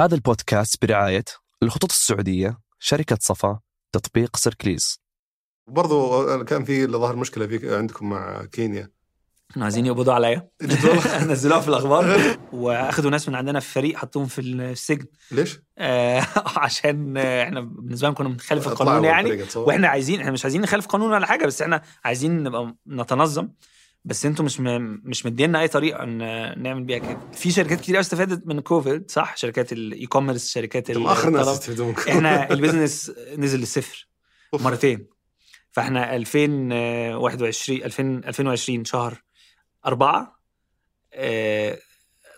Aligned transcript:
هذا 0.00 0.14
البودكاست 0.14 0.84
برعاية 0.84 1.24
الخطوط 1.62 1.90
السعودية 1.90 2.58
شركة 2.78 3.18
صفا 3.20 3.60
تطبيق 3.92 4.36
سيركليز. 4.36 5.00
برضو 5.66 6.44
كان 6.44 6.64
في 6.64 6.86
ظهر 6.86 7.16
مشكلة 7.16 7.46
في 7.46 7.76
عندكم 7.76 8.08
مع 8.08 8.44
كينيا. 8.44 8.90
كانوا 9.52 9.64
عايزين 9.64 9.86
يقبضوا 9.86 10.12
عليا؟ 10.12 10.48
نزلوها 11.30 11.60
في 11.60 11.68
الأخبار. 11.68 12.36
واخدوا 12.52 13.10
ناس 13.10 13.28
من 13.28 13.34
عندنا 13.34 13.60
في 13.60 13.72
فريق 13.72 13.96
حطوهم 13.96 14.26
في 14.26 14.40
السجن. 14.40 15.06
ليش؟ 15.30 15.60
آه، 15.78 16.26
عشان 16.56 17.16
إحنا 17.16 17.60
بالنسبة 17.60 18.08
لنا 18.08 18.16
كنا 18.16 18.28
بنخالف 18.28 18.68
القانون 18.68 19.04
يعني. 19.04 19.44
وإحنا 19.56 19.88
عايزين 19.88 20.20
إحنا 20.20 20.30
مش 20.30 20.44
عايزين 20.44 20.60
نخالف 20.60 20.86
قانون 20.86 21.12
ولا 21.12 21.26
حاجة 21.26 21.46
بس 21.46 21.62
إحنا 21.62 21.82
عايزين 22.04 22.42
نبقى 22.42 22.76
نتنظم. 22.88 23.48
بس 24.04 24.26
أنتوا 24.26 24.44
مش 24.44 24.60
م... 24.60 24.64
مش 25.04 25.26
مدينا 25.26 25.60
اي 25.60 25.68
طريقة 25.68 26.04
ن- 26.04 26.62
نعمل 26.62 26.84
بيها 26.84 26.98
كده. 26.98 27.20
في 27.32 27.50
شركات 27.50 27.80
كتير 27.80 28.00
استفادت 28.00 28.46
من 28.46 28.60
كوفيد 28.60 29.10
صح؟ 29.10 29.36
شركات 29.36 29.72
ال 29.72 30.06
e-commerce 30.06 30.50
شركات 30.50 30.90
آخر. 30.90 31.40
يستفيدون 31.52 31.94
إحنا 32.08 32.50
ال 32.50 32.57
business 32.57 33.12
نزل 33.36 33.58
للصفر. 33.60 34.08
مرتين. 34.52 35.06
فاحنا 35.72 36.16
2021 36.16 37.82
2000 37.82 38.02
2020 38.28 38.84
شهر 38.84 39.22
أربعة 39.86 40.40
آه، 41.12 41.78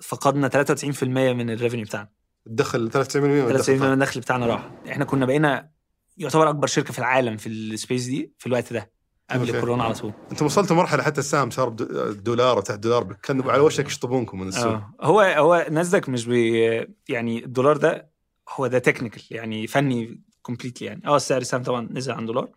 فقدنا 0.03 0.49
93% 0.49 1.03
من 1.05 1.51
ال 1.51 1.55
revenue 1.55 1.85
بتاعنا. 1.87 2.09
الدخل 2.47 2.91
93% 2.93 3.17
من 3.17 3.49
93% 3.53 3.55
الدخل 3.55 3.79
من 3.79 3.93
الدخل 3.93 4.21
بتاعنا 4.21 4.47
راح. 4.47 4.71
إحنا 4.89 5.05
كنا 5.05 5.27
بقينا 5.27 5.71
يعتبر 6.17 6.49
أكبر 6.51 6.67
شركة 6.67 6.93
في 6.93 6.99
العالم 6.99 7.37
في 7.37 7.49
ال 7.49 7.58
space 7.58 8.05
دي 8.05 8.33
في 8.39 8.47
الوقت 8.47 8.73
ده. 8.73 8.92
قبل 9.33 9.47
okay. 9.47 9.57
الكورونا 9.57 9.85
على 9.85 9.95
طول. 9.95 10.13
أنتم 10.33 10.47
وصلتوا 10.47 10.77
مرحلة 10.77 11.03
حتى 11.03 11.21
السهم 11.21 11.51
صار 11.51 11.69
دولار 12.11 12.59
وتحت 12.59 12.79
دولار. 12.79 13.17
كانوا 13.23 13.53
على 13.53 13.63
وشك 13.63 13.87
يشطبونكم 13.87 14.41
من 14.41 14.49
السوق. 14.49 14.73
آه. 14.73 14.95
هو 15.01 15.21
هو 15.21 15.67
ناسداك 15.71 16.09
مش 16.09 16.27
بي 16.27 16.61
يعني 17.09 17.45
الدولار 17.45 17.77
ده 17.77 18.13
هو 18.55 18.67
ده 18.67 18.79
technical 18.79 19.23
يعني 19.31 19.67
فني 19.67 20.21
completely 20.43 20.87
يعني. 20.87 21.03
آه 21.07 21.17
السعر 21.17 21.41
السهم 21.41 21.63
طبعا 21.63 21.89
نزل 21.91 22.13
عن 22.13 22.27
دولار. 22.27 22.49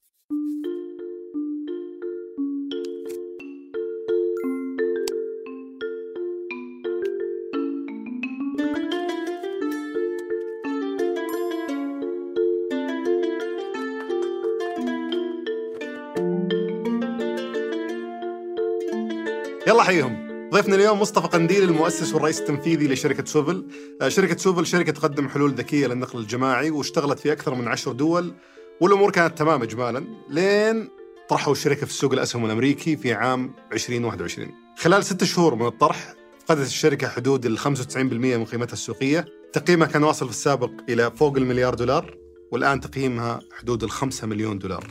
يلا 19.76 19.84
حيهم 19.84 20.50
ضيفنا 20.54 20.76
اليوم 20.76 21.00
مصطفى 21.00 21.28
قنديل 21.28 21.64
المؤسس 21.64 22.14
والرئيس 22.14 22.40
التنفيذي 22.40 22.88
لشركة 22.88 23.26
سوفل 23.26 23.68
آه، 24.02 24.09
شركة 24.09 24.38
سوفل 24.38 24.66
شركة 24.66 24.92
تقدم 24.92 25.30
حلول 25.30 25.52
ذكية 25.52 25.88
للنقل 25.88 26.20
الجماعي 26.20 26.70
واشتغلت 26.72 27.20
في 27.20 27.32
أكثر 27.32 27.56
من 27.56 27.67
عشر 27.67 27.92
دول 27.92 28.34
والأمور 28.82 29.12
كانت 29.12 29.38
تمام 29.38 29.62
إجمالا 29.62 30.06
لين 30.30 30.90
طرحوا 31.30 31.54
الشركة 31.54 31.86
في 31.86 31.92
السوق 31.92 32.14
الأسهم 32.14 32.45
الأمريكي 32.45 32.98
في 32.98 33.14
عام 33.14 33.54
2021 33.73 34.52
خلال 34.78 35.06
ست 35.06 35.23
شهور 35.23 35.56
من 35.56 35.66
الطرح 35.66 36.14
فقدت 36.45 36.67
الشركة 36.67 37.08
حدود 37.08 37.45
ال 37.45 37.60
95% 37.60 37.67
من 37.98 38.45
قيمتها 38.45 38.73
السوقية. 38.73 39.26
تقييمها 39.54 39.88
كان 39.88 40.04
واصل 40.04 40.26
في 40.26 40.32
السابق 40.32 40.72
إلى 40.89 41.12
فوق 41.12 41.38
المليار 41.38 41.73
دولار 41.73 42.17
والآن 42.52 42.80
تقييمها 42.80 43.39
حدود 43.52 43.84
ال 43.84 43.92
5 43.92 44.28
مليون 44.28 44.60
دولار. 44.60 44.88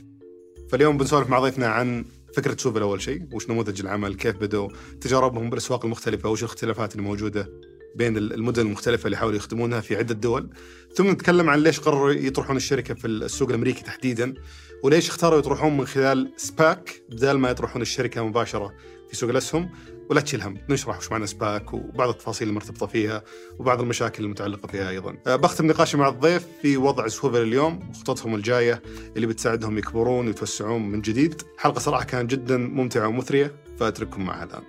فاليوم 0.69 0.98
بنسولف 0.98 1.29
مع 1.29 1.39
ضيفنا 1.39 1.67
عن 1.67 2.05
فكرة 2.35 2.57
سوفل 2.59 2.83
أول 2.83 3.03
شيء 3.03 3.23
وش 3.33 3.51
نموذج 3.51 3.81
العمل 3.81 4.15
كيف 4.15 4.37
بدوا 4.37 4.69
تجاربهم 5.01 5.51
بالأسواق 5.51 5.85
المختلفة 5.85 6.29
وش 6.29 6.43
الاختلافات 6.43 6.93
اللي 6.93 7.03
موجوده 7.03 7.51
بين 7.97 8.17
المدن 8.17 8.63
المختلفة 8.63 9.07
اللي 9.07 9.17
حاولوا 9.17 9.37
يخدمونها 9.37 9.81
في 9.81 9.97
عدة 9.97 10.15
دول. 10.15 10.51
ثم 10.95 11.11
نتكلم 11.11 11.51
عن 11.51 11.59
ليش 11.59 11.81
قرروا 11.81 12.13
يطرحون 12.13 12.57
الشركة 12.57 12.95
في 12.95 13.07
السوق 13.07 13.49
الأمريكي 13.49 13.83
تحديدا 13.83 14.35
وليش 14.83 15.09
اختاروا 15.09 15.39
يطرحون 15.39 15.77
من 15.77 15.87
خلال 15.87 16.33
SPAC 16.37 17.03
بدل 17.11 17.33
ما 17.33 17.51
يطرحون 17.51 17.83
الشركة 17.83 18.25
مباشرة 18.25 18.75
في 19.11 19.17
سوق 19.17 19.31
الأسهم. 19.31 19.70
ولا 20.11 20.20
تشيل 20.20 20.42
هم. 20.42 20.59
نشرح 20.69 20.98
وش 20.98 21.11
معنى 21.11 21.27
SPAC 21.27 21.75
وبعض 21.75 22.09
التفاصيل 22.09 22.48
المرتبطه 22.48 22.87
فيها 22.87 23.23
وبعض 23.59 23.81
المشاكل 23.81 24.25
المتعلقة 24.25 24.67
فيها 24.67 24.91
أيضا. 24.91 25.17
أه، 25.27 25.37
بختم 25.37 25.67
نقاشي 25.67 25.97
مع 25.97 26.09
الضيف 26.09 26.47
في 26.63 26.77
وضع 26.77 27.09
سوفل 27.09 27.42
اليوم 27.42 27.91
وخططهم 27.91 28.35
الجاية 28.35 28.83
اللي 29.17 29.27
بتساعدهم 29.27 29.79
يكبرون 29.79 30.27
ويتوسعون 30.27 30.83
من 30.91 31.01
جديد. 31.01 31.43
حلقة 31.59 31.79
صراحة 31.79 32.05
كانت 32.05 32.31
جدا 32.31 32.57
ممتعة 32.57 33.09
ومثرية 33.09 33.55
فأترككم 33.79 34.25
معها 34.25 34.45
الان 34.45 34.63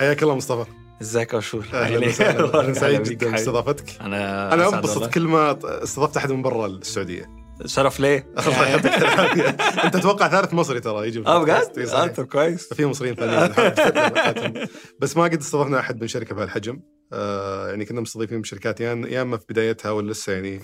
حياك 0.00 0.22
الله 0.22 0.36
مصطفى. 0.36 0.70
إزيك 1.02 1.34
يا 1.34 1.40
شور 1.40 1.66
أهلا 1.74 2.06
وسهلا. 2.08 2.60
أنا 2.60 2.72
سعيد 2.72 3.02
جدا 3.02 3.30
باستضافتك. 3.30 4.00
أنا 4.00 4.54
أنا 4.54 4.68
انبسط. 4.68 5.14
كل 5.14 5.22
ما 5.22 5.58
استضفت 5.82 6.16
أحد 6.16 6.32
من 6.32 6.42
برا 6.42 6.66
السعودية. 6.66 7.41
شرف 7.66 8.00
ليه 8.00 8.32
العافيه 8.38 9.48
انت 9.84 9.96
أتوقع 9.96 10.28
ثالث 10.28 10.54
مصري 10.54 10.80
ترى 10.80 11.08
يجي 11.08 11.22
آه. 11.26 11.42
بجد؟ 11.42 11.78
إي 11.78 11.92
آه. 11.92 12.06
طب 12.06 12.24
كويس 12.24 12.74
في 12.74 12.86
مصريين 12.86 13.14
ثانيين. 13.14 14.68
بس 15.00 15.16
ما 15.16 15.22
قد 15.22 15.38
استضفنا 15.40 15.80
أحد 15.80 16.00
من 16.00 16.08
شركة 16.08 16.34
بهالحجم 16.34 16.80
آه 17.12 17.68
يعني 17.68 17.84
كنا 17.84 18.00
مستضيفين 18.00 18.40
بشركات 18.40 18.80
يا 18.80 19.02
يا 19.06 19.22
اما 19.22 19.36
في 19.36 19.44
بدايتها 19.48 19.90
ولا 19.90 20.12
لسه 20.12 20.32
يعني 20.32 20.60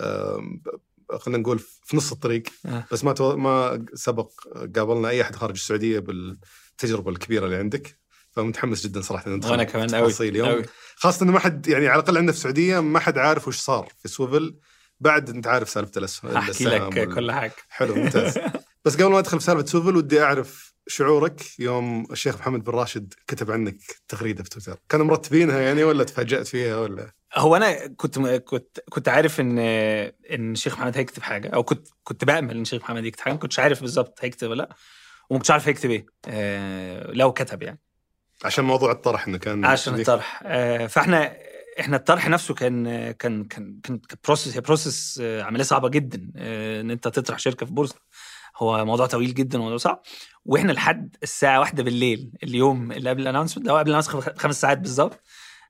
آه 0.00 0.42
خلينا 1.18 1.42
نقول 1.42 1.58
في 1.58 1.96
نص 1.96 2.12
الطريق 2.12 2.42
آه. 2.66 2.84
بس 2.92 3.04
ما 3.04 3.12
تو... 3.12 3.36
ما 3.36 3.86
سبق 3.94 4.30
قابلنا 4.76 5.08
أي 5.08 5.22
أحد 5.22 5.36
خارج 5.36 5.54
السعودية 5.54 5.98
بالتجربة 5.98 7.10
الكبيرة 7.10 7.44
اللي 7.44 7.56
عندك 7.56 7.98
فمتحمس 8.30 8.86
جدا 8.86 9.00
صراحة 9.00 9.26
إن 9.26 9.34
ندخل 9.34 9.50
وأنا 9.50 9.64
كمان 9.64 9.94
قوي 9.94 10.12
اليوم 10.20 10.62
خاصة 10.96 11.24
انه 11.24 11.32
ما 11.32 11.38
حد 11.38 11.68
يعني 11.68 11.88
على 11.88 12.00
الأقل 12.00 12.16
عندنا 12.16 12.32
في 12.32 12.38
السعودية 12.38 12.80
ما 12.80 12.98
حد 12.98 13.18
عارف 13.18 13.48
وش 13.48 13.56
صار 13.56 13.88
في 13.98 14.08
سوفل 14.08 14.58
بعد 15.00 15.30
انت 15.30 15.46
عارف 15.46 15.68
سالفة 15.70 15.92
الاسهم 15.98 16.36
السهم 16.36 16.88
لك 16.90 16.96
وال- 16.96 17.14
كل 17.14 17.32
حاجة. 17.32 17.52
حلو 17.68 17.94
ممتاز. 17.94 18.38
بس 18.84 18.94
قبل 18.96 19.10
ما 19.10 19.18
ادخل 19.18 19.38
في 19.40 19.44
سالفه 19.44 19.66
سوفل 19.66 19.96
ودي 19.96 20.22
أعرف 20.22 20.74
شعورك 20.86 21.40
يوم 21.60 22.06
الشيخ 22.12 22.36
محمد 22.38 22.64
بن 22.64 22.72
راشد 22.72 23.14
كتب 23.26 23.50
عنك 23.50 23.76
تغريدة 24.08 24.44
في 24.44 24.50
تويتر. 24.50 24.76
كانوا 24.88 25.06
مرتبينها 25.06 25.60
يعني 25.60 25.84
ولا 25.84 26.04
تفاجأت 26.04 26.46
فيها 26.46 26.76
ولا؟ 26.76 27.12
هو 27.34 27.56
أنا 27.56 27.86
كنت 27.86 28.18
كنت 28.18 28.78
كنت 28.90 29.08
عارف 29.08 29.40
ان 29.40 29.58
إن 29.58 30.52
الشيخ 30.52 30.74
محمد 30.78 30.96
هيكتب 30.96 31.22
حاجة 31.22 31.48
أو 31.48 31.62
كنت 31.62 31.88
كنت 32.04 32.24
بأمل 32.24 32.50
إن 32.56 32.62
الشيخ 32.62 32.82
محمد 32.82 33.04
يكتب 33.04 33.20
حاجة 33.22 33.32
ما 33.32 33.38
كنتش 33.38 33.58
عارف 33.58 33.80
بالظبط 33.80 34.18
هيكتب 34.24 34.50
ولا 34.50 34.62
لأ 34.62 34.68
وما 35.30 35.38
كنتش 35.38 35.50
عارف 35.50 35.68
هيكتب 35.68 35.90
إيه. 35.90 36.06
آه 36.28 37.10
لو 37.12 37.32
كتب 37.32 37.62
يعني. 37.62 37.80
عشان 38.44 38.64
موضوع 38.64 38.92
الطرح 38.92 39.26
إنه 39.28 39.38
كان 39.38 39.64
عشان 39.64 39.94
الطرح. 40.00 40.40
آه 40.46 40.86
فإحنا 40.86 41.36
إحنا 41.80 41.96
الطرح 41.96 42.28
نفسه 42.28 42.54
كان 42.54 43.10
كان 43.10 43.44
كان 43.44 43.80
كان 43.82 44.00
process 44.24 44.54
هي 44.56 44.60
بروسس 44.60 45.20
عملية 45.20 45.64
صعبة 45.64 45.88
جدا 45.88 46.32
آه، 46.36 46.80
إن 46.80 46.90
أنت 46.90 47.08
تطرح 47.08 47.38
شركة 47.38 47.66
في 47.66 47.72
بورصة. 47.72 47.96
هو 48.56 48.84
موضوع 48.84 49.06
طويل 49.06 49.34
جدا 49.34 49.58
وموضوع 49.58 49.76
صعب. 49.76 50.02
وإحنا 50.44 50.72
لحد 50.72 51.16
الساعة 51.22 51.60
واحدة 51.60 51.82
بالليل 51.82 52.30
اليوم 52.42 52.92
اللي 52.92 53.10
قبل 53.10 53.22
ال 53.22 53.25
announcement 53.25 53.58
اللي 53.58 53.72
هو 53.72 53.76
قبل 53.76 53.88
ال 53.90 53.93
announcement 53.93 54.28
بخمس 54.28 54.60
ساعات 54.60 54.78
بالظبط 54.78 55.20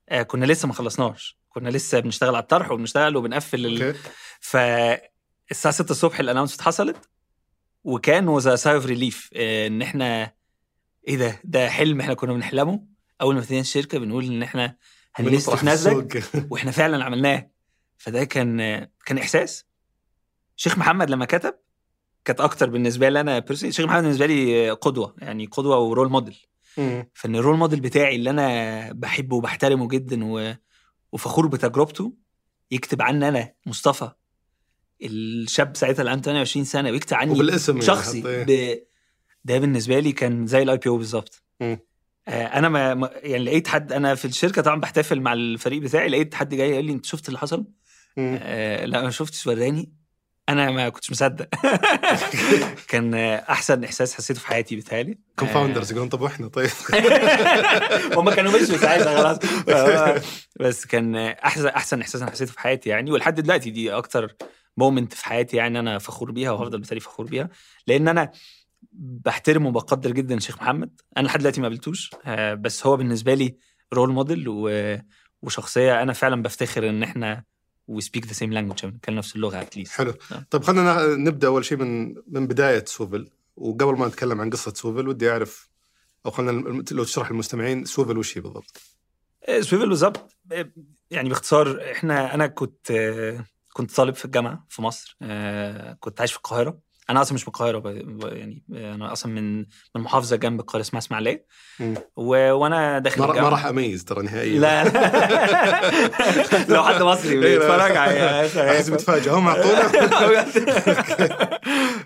آه، 0.09 0.23
كنا 0.23 0.45
لسه 0.45 0.67
ما 0.67 0.73
خلصناش 0.73 1.39
كنا 1.49 1.69
لسه 1.69 1.99
بنشتغل 1.99 2.35
على 2.35 2.41
الطرح 2.43 2.71
وبنشتغل 2.71 3.17
وبنقفل 3.17 3.65
ال... 3.65 3.83
أوكي. 3.83 3.99
فالساعة 4.39 5.73
6 5.73 5.91
الصبح 5.91 6.19
ال 6.19 6.22
announcement 6.22 6.61
حصلت. 6.61 7.09
وكان 7.83 8.27
with 8.27 8.55
a 8.55 8.59
sigh 8.59 8.75
of 8.75 8.85
relief 8.85 9.29
إن 9.35 9.81
إحنا 9.81 10.31
إيه 11.07 11.17
ده؟ 11.17 11.39
ده 11.43 11.69
حلم 11.69 12.01
إحنا 12.01 12.13
كنا 12.13 12.33
بنحلمه. 12.33 12.85
أول 13.21 13.33
ما 13.35 13.39
ابتدينا 13.41 13.61
الشركة 13.61 13.99
بنقول 13.99 14.25
إن 14.25 14.43
إحنا 14.43 14.75
هن 15.19 15.29
list 15.29 15.49
في 15.49 15.73
السوق. 15.73 16.07
وإحنا 16.51 16.71
فعلا 16.71 17.05
عملناه 17.05 17.51
فده 17.97 18.23
كان 18.23 18.57
كان 19.05 19.17
إحساس 19.17 19.65
شيخ 20.55 20.77
محمد 20.77 21.09
لما 21.09 21.25
كتب 21.25 21.55
كانت 22.25 22.41
أكتر 22.41 22.69
بالنسبة 22.69 23.09
لي 23.09 23.19
أنا 23.19 23.39
personally 23.39 23.73
شيخ 23.73 23.85
محمد 23.85 24.01
بالنسبة 24.03 24.25
لي 24.25 24.69
قدوة 24.69 25.15
يعني 25.17 25.45
قدوة 25.45 25.77
و 25.79 25.85
role 25.85 26.09
model. 26.09 26.37
فإن 27.13 27.35
ال 27.35 27.39
role 27.39 27.57
model 27.57 27.79
بتاعي 27.79 28.15
اللي 28.15 28.29
أنا 28.29 28.91
بحبه 28.91 29.35
وبحترمه 29.35 29.87
جدا 29.87 30.25
و... 30.25 30.53
وفخور 31.11 31.47
بتجربته 31.47 32.13
يكتب 32.71 33.01
عني 33.01 33.27
أنا 33.27 33.53
مصطفى 33.65 34.11
الشاب 35.01 35.77
ساعتها 35.77 35.99
اللي 35.99 36.11
عنده 36.11 36.23
28 36.23 36.65
سنة 36.65 36.89
ويكتب 36.91 37.17
عني 37.17 37.31
وبالاسم 37.31 37.73
يعني 37.73 37.85
شخصي 37.85 38.27
إيه. 38.27 38.43
ب... 38.43 38.79
ده 39.45 39.57
بالنسبة 39.57 39.99
لي 39.99 40.11
كان 40.11 40.47
زي 40.47 40.63
الاي 40.63 40.77
بي 40.77 40.89
أو 40.89 40.97
بالظبط 40.97 41.43
أنا 42.29 42.69
ما 42.69 43.09
يعني 43.15 43.43
لقيت 43.43 43.67
حد 43.67 43.93
أنا 43.93 44.15
في 44.15 44.25
الشركة 44.25 44.61
طبعا 44.61 44.79
بحتفل 44.79 45.21
مع 45.21 45.33
الفريق 45.33 45.81
بتاعي 45.81 46.07
لقيت 46.09 46.35
حد 46.35 46.55
جاي 46.55 46.73
قال 46.73 46.85
لي 46.85 46.91
أنت 46.91 47.05
شفت 47.05 47.27
اللي 47.27 47.39
حصل؟ 47.39 47.65
آه 48.17 48.85
لا 48.85 49.01
ما 49.01 49.09
شفتش 49.09 49.47
وراني 49.47 49.99
أنا 50.49 50.71
ما 50.71 50.89
كنتش 50.89 51.11
مصدق. 51.11 51.47
كان 52.89 53.13
آه، 53.13 53.35
أحسن 53.49 53.83
إحساس 53.83 54.13
حسيته 54.15 54.39
في 54.39 54.47
حياتي 54.47 54.75
بيتهيألي. 54.75 55.17
Co-founders 55.39 55.91
يقولون 55.91 56.09
طب 56.09 56.21
وإحنا؟ 56.21 56.47
طيب. 56.47 56.69
هم 58.17 58.29
كانوا 58.29 58.51
مشوا 58.51 58.77
ساعتها 58.77 59.17
خلاص. 59.17 59.39
بس 60.59 60.85
كان 60.85 61.15
أحسن 61.15 61.67
أحسن 61.67 62.01
إحساس 62.01 62.21
أنا 62.21 62.31
حسيته 62.31 62.51
في 62.51 62.59
حياتي 62.59 62.89
يعني 62.89 63.11
ولحد 63.11 63.39
دلوقتي 63.39 63.69
دي 63.69 63.91
أكتر 63.93 64.35
moment 64.77 65.13
في 65.13 65.25
حياتي 65.25 65.57
يعني 65.57 65.79
أنا 65.79 65.97
فخور 65.97 66.31
بيها 66.31 66.51
وهفضل 66.51 66.77
بالتالي 66.79 66.99
فخور 66.99 67.25
بيها. 67.25 67.49
لأن 67.87 68.07
أنا 68.07 68.31
بحترم 68.91 69.65
وبقدر 69.65 70.11
جدا 70.11 70.39
شيخ 70.39 70.57
محمد. 70.61 71.01
أنا 71.17 71.27
لحد 71.27 71.39
دلوقتي 71.39 71.61
ما 71.61 71.67
قابلتوش 71.67 72.11
آه، 72.25 72.53
بس 72.53 72.85
هو 72.85 72.97
بالنسبة 72.97 73.33
لي 73.33 73.57
role 73.93 74.09
model 74.09 74.45
وشخصية 75.41 76.01
أنا 76.01 76.13
فعلا 76.13 76.41
بفتخر 76.41 76.89
إن 76.89 77.03
إحنا 77.03 77.43
we 77.87 78.01
speak 78.01 78.25
the 78.25 78.33
same 78.33 78.53
language 78.53 78.85
بنتكلم 78.85 79.15
نفس 79.15 79.35
اللغة 79.35 79.61
at 79.61 79.70
least 79.70 79.91
حلو. 79.91 80.13
نعم. 80.31 80.43
طيب 80.49 80.63
خلينا 80.63 81.15
نبدأ 81.15 81.47
أول 81.47 81.65
شيء 81.65 81.77
من 81.77 82.15
من 82.27 82.47
بداية 82.47 82.85
سوفل. 82.85 83.29
وقبل 83.55 83.97
ما 83.97 84.07
نتكلم 84.07 84.41
عن 84.41 84.49
قصة 84.49 84.73
سوفل 84.73 85.07
ودي 85.07 85.31
أعرف 85.31 85.69
أو 86.25 86.31
خلينا 86.31 86.83
لو 86.91 87.03
تشرح 87.03 87.31
للمستمعين 87.31 87.85
سوفل 87.85 88.17
وش 88.17 88.37
هي 88.37 88.41
بالضبط. 88.41 88.81
سويفل 89.59 89.89
بالظبط 89.89 90.35
يعني 91.11 91.29
باختصار 91.29 91.91
إحنا 91.91 92.33
أنا 92.33 92.47
كنت 92.47 92.91
كنت 93.73 93.95
طالب 93.95 94.15
في 94.15 94.25
الجامعة 94.25 94.65
في 94.69 94.81
مصر 94.81 95.17
آه، 95.21 95.93
كنت 95.99 96.19
عايش 96.19 96.31
في 96.31 96.37
القاهرة. 96.37 96.79
أنا 97.09 97.21
أصلا 97.21 97.33
مش 97.33 97.41
من 97.41 97.47
القاهرة 97.47 97.89
يعني 98.23 98.63
أنا 98.71 99.11
أصلا 99.11 99.31
من 99.31 99.57
من 99.95 100.01
محافظة 100.01 100.35
جنب 100.35 100.59
القاهرة 100.59 100.81
اسمها 100.81 100.99
اسماعيلية. 100.99 101.45
و- 102.15 102.51
وأنا 102.51 102.99
داخل 102.99 103.21
ما, 103.21 103.25
راح 103.49 103.65
أميز 103.65 104.05
ترى 104.05 104.23
نهائيا. 104.23 104.59
لا. 104.59 104.83
لو 106.73 106.83
حد 106.83 107.01
مصري. 107.01 107.39
بيتفرج 107.39 107.97
على 107.97 108.41
أحس 108.71 108.89
بتفاجئ 108.89 109.29
هم 109.31 109.47
اعطونا 109.47 109.89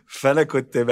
فأنا 0.08 0.44
كنت 0.44 0.78
ب... 0.78 0.90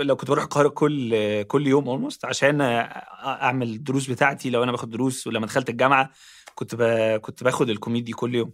لو 0.00 0.16
كنت 0.16 0.30
بروح 0.30 0.44
القاهرة 0.44 0.68
كل 0.68 1.42
كل 1.42 1.66
يوم 1.66 1.88
اولموست 1.88 2.24
عشان 2.24 2.60
أعمل 2.60 3.68
الدروس 3.68 4.10
بتاعتي. 4.10 4.50
لو 4.50 4.62
أنا 4.62 4.72
باخد 4.72 4.90
دروس 4.90 5.26
ولما 5.26 5.46
دخلت 5.46 5.68
الجامعة 5.68 6.10
كنت 6.54 6.74
ب... 6.74 6.82
كنت 7.20 7.44
باخد 7.44 7.70
الكوميدي 7.70 8.12
كل 8.12 8.34
يوم. 8.34 8.52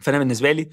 فأنا 0.00 0.18
بالنسبة 0.18 0.52
لي 0.52 0.70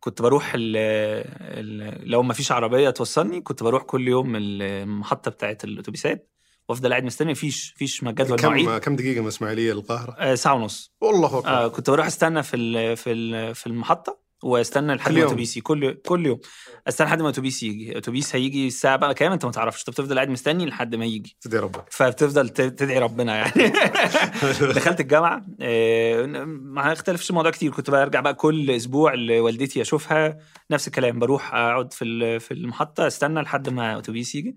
كنت 0.00 0.22
بروح 0.22 0.52
ال... 0.54 0.76
ال... 0.76 2.10
لو 2.10 2.22
ما 2.22 2.34
فيش 2.34 2.52
عربية 2.52 2.90
توصلني 2.90 3.40
كنت 3.40 3.62
بروح 3.62 3.82
كل 3.82 4.08
يوم 4.08 4.32
المحطة 4.36 5.30
بتاعت 5.30 5.64
الأتوبيسات 5.64 6.30
وأفضل 6.68 6.90
قاعد 6.90 7.04
مستني. 7.04 7.32
مفيش 7.32 7.74
فيش 7.76 8.04
جدول 8.04 8.42
مواعيد 8.42 8.66
كم 8.66 8.78
كم 8.78 8.96
دقيقة 8.96 9.20
من 9.20 9.26
إسماعيلية 9.26 9.72
للقاهرة؟ 9.72 10.12
آه، 10.18 10.34
ساعة 10.34 10.54
ونص. 10.54 10.94
والله 11.00 11.38
أكبر. 11.38 11.48
آه 11.48 11.68
كنت 11.68 11.90
بروح 11.90 12.06
أستنى 12.06 12.42
في 12.42 12.56
ال 12.56 12.96
في 12.96 13.12
ال 13.12 13.54
في 13.54 13.66
المحطة. 13.66 14.27
واستنى 14.42 14.94
لحد 14.94 15.12
ما 15.12 15.18
يوم؟ 15.18 15.26
اتوبيسي 15.28 15.60
كل 15.60 15.94
كل 15.94 16.26
يوم. 16.26 16.40
استنى 16.88 17.06
لحد 17.06 17.22
ما 17.22 17.28
أتوبيس 17.28 17.62
يجي. 17.62 17.98
أتوبيس 17.98 18.36
هيجي 18.36 18.66
الساعة 18.66 18.96
بقى 18.96 19.14
كام؟ 19.14 19.32
أنت 19.32 19.44
ما 19.44 19.50
تعرفش. 19.50 19.80
انت 19.80 19.90
بتفضل 19.90 20.14
قاعد 20.14 20.28
مستني 20.28 20.66
لحد 20.66 20.94
ما 20.94 21.04
يجي. 21.04 21.36
تدري 21.40 21.60
ربك 21.60 21.84
فبتفضل 21.90 22.48
تدعي 22.48 22.98
ربنا 22.98 23.36
يعني. 23.36 23.72
دخلت 24.76 25.00
الجامعة. 25.00 25.46
آه، 25.60 26.26
ما 26.46 26.92
اختلفش 26.92 27.30
الموضوع 27.30 27.50
كتير. 27.50 27.72
كنت 27.72 27.90
برجع 27.90 28.20
بقى 28.20 28.34
كل 28.34 28.70
أسبوع 28.70 29.14
لوالدتي 29.14 29.80
أشوفها. 29.82 30.38
نفس 30.70 30.86
الكلام. 30.86 31.18
بروح 31.18 31.54
أقعد 31.54 31.92
في 31.92 32.38
في 32.40 32.54
المحطة. 32.54 33.06
استنى 33.06 33.40
لحد 33.40 33.68
ما 33.68 33.98
أتوبيس 33.98 34.34
يجي. 34.34 34.56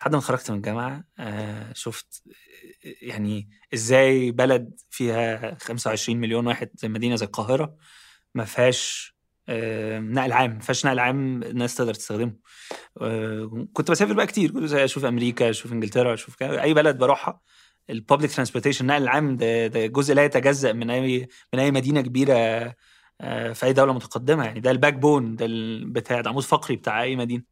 لحد 0.00 0.14
ما 0.14 0.20
خرجت 0.20 0.50
من 0.50 0.56
الجامعة. 0.56 1.04
آه، 1.18 1.72
شفت 1.72 2.22
يعني 3.02 3.48
إزاي 3.74 4.30
بلد 4.30 4.80
فيها 4.90 5.56
25 5.60 6.20
مليون 6.20 6.46
واحد 6.46 6.70
زي 6.74 6.88
مدينة 6.88 7.16
زي 7.16 7.26
القاهرة. 7.26 7.76
ما 8.38 8.44
فيهاش 8.44 9.14
آه، 9.48 9.98
نقل 9.98 10.32
عام 10.32 10.50
ما 10.50 10.60
فيهاش 10.60 10.86
نقل 10.86 10.98
عام 10.98 11.42
الناس 11.42 11.74
تقدر 11.74 11.94
تستخدمه. 11.94 12.32
آه، 13.00 13.66
كنت 13.72 13.90
بسافر 13.90 14.12
بقى 14.12 14.26
كتير 14.26 14.50
كنت 14.50 14.72
أشوف 14.72 15.04
أمريكا 15.04 15.50
أشوف 15.50 15.72
إنجلترا 15.72 16.14
أشوف 16.14 16.34
كده. 16.34 16.62
أي 16.62 16.74
بلد 16.74 16.98
بروحها. 16.98 17.40
ال 17.90 17.96
public 17.96 18.32
transportation 18.32 18.84
النقل 18.84 19.02
العام 19.02 19.36
ده, 19.36 19.66
ده 19.66 19.86
جزء 19.86 20.14
لا 20.14 20.24
يتجزأ 20.24 20.72
من 20.72 20.90
أي 20.90 21.28
من 21.54 21.60
أي 21.60 21.70
مدينة 21.70 22.00
كبيرة 22.00 22.34
آه، 23.20 23.52
في 23.52 23.66
أي 23.66 23.72
دولة 23.72 23.92
متقدمة 23.92 24.44
يعني. 24.44 24.60
ده 24.60 24.70
ال 24.70 24.94
backbone 24.94 25.36
ده 25.36 25.46
بتاع 25.86 26.20
العمود 26.20 26.42
الفقري 26.42 26.76
بتاع 26.76 27.02
أي 27.02 27.16
مدينة. 27.16 27.42